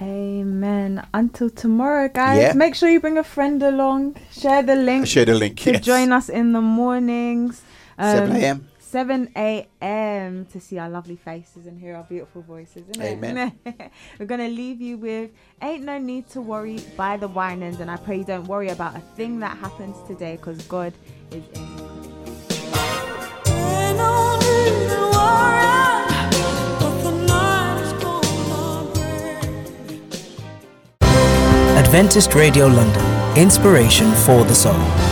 Amen. 0.00 1.06
Until 1.14 1.50
tomorrow, 1.50 2.08
guys. 2.08 2.38
Yeah. 2.38 2.52
Make 2.52 2.74
sure 2.74 2.88
you 2.88 3.00
bring 3.00 3.18
a 3.18 3.24
friend 3.24 3.62
along. 3.62 4.16
Share 4.30 4.62
the 4.62 4.76
link. 4.76 5.06
Share 5.06 5.24
the 5.24 5.34
link, 5.34 5.58
to 5.60 5.72
yes. 5.72 5.84
join 5.84 6.12
us 6.12 6.28
in 6.28 6.52
the 6.52 6.60
mornings. 6.60 7.62
7 7.98 8.30
um, 8.30 8.36
a.m.. 8.36 8.68
7 8.78 9.32
a.m. 9.36 10.46
to 10.46 10.60
see 10.60 10.78
our 10.78 10.88
lovely 10.88 11.16
faces 11.16 11.66
and 11.66 11.78
hear 11.80 11.96
our 11.96 12.04
beautiful 12.04 12.42
voices. 12.42 12.88
Isn't 12.90 13.02
Amen. 13.02 13.52
It? 13.64 13.90
We're 14.18 14.26
gonna 14.26 14.48
leave 14.48 14.80
you 14.80 14.96
with 14.96 15.30
"Ain't 15.60 15.84
No 15.84 15.98
Need 15.98 16.28
to 16.30 16.40
Worry" 16.40 16.80
by 16.96 17.16
the 17.16 17.28
Winans, 17.28 17.80
and 17.80 17.90
I 17.90 17.96
pray 17.96 18.18
you 18.18 18.24
don't 18.24 18.46
worry 18.46 18.68
about 18.68 18.96
a 18.96 19.00
thing 19.00 19.40
that 19.40 19.56
happens 19.58 19.96
today, 20.06 20.36
because 20.36 20.62
God 20.66 20.92
is 21.30 21.44
in. 21.54 21.86
Adventist 31.96 32.34
Radio 32.34 32.66
London, 32.66 33.38
inspiration 33.38 34.12
for 34.16 34.44
the 34.44 34.54
soul. 34.54 35.05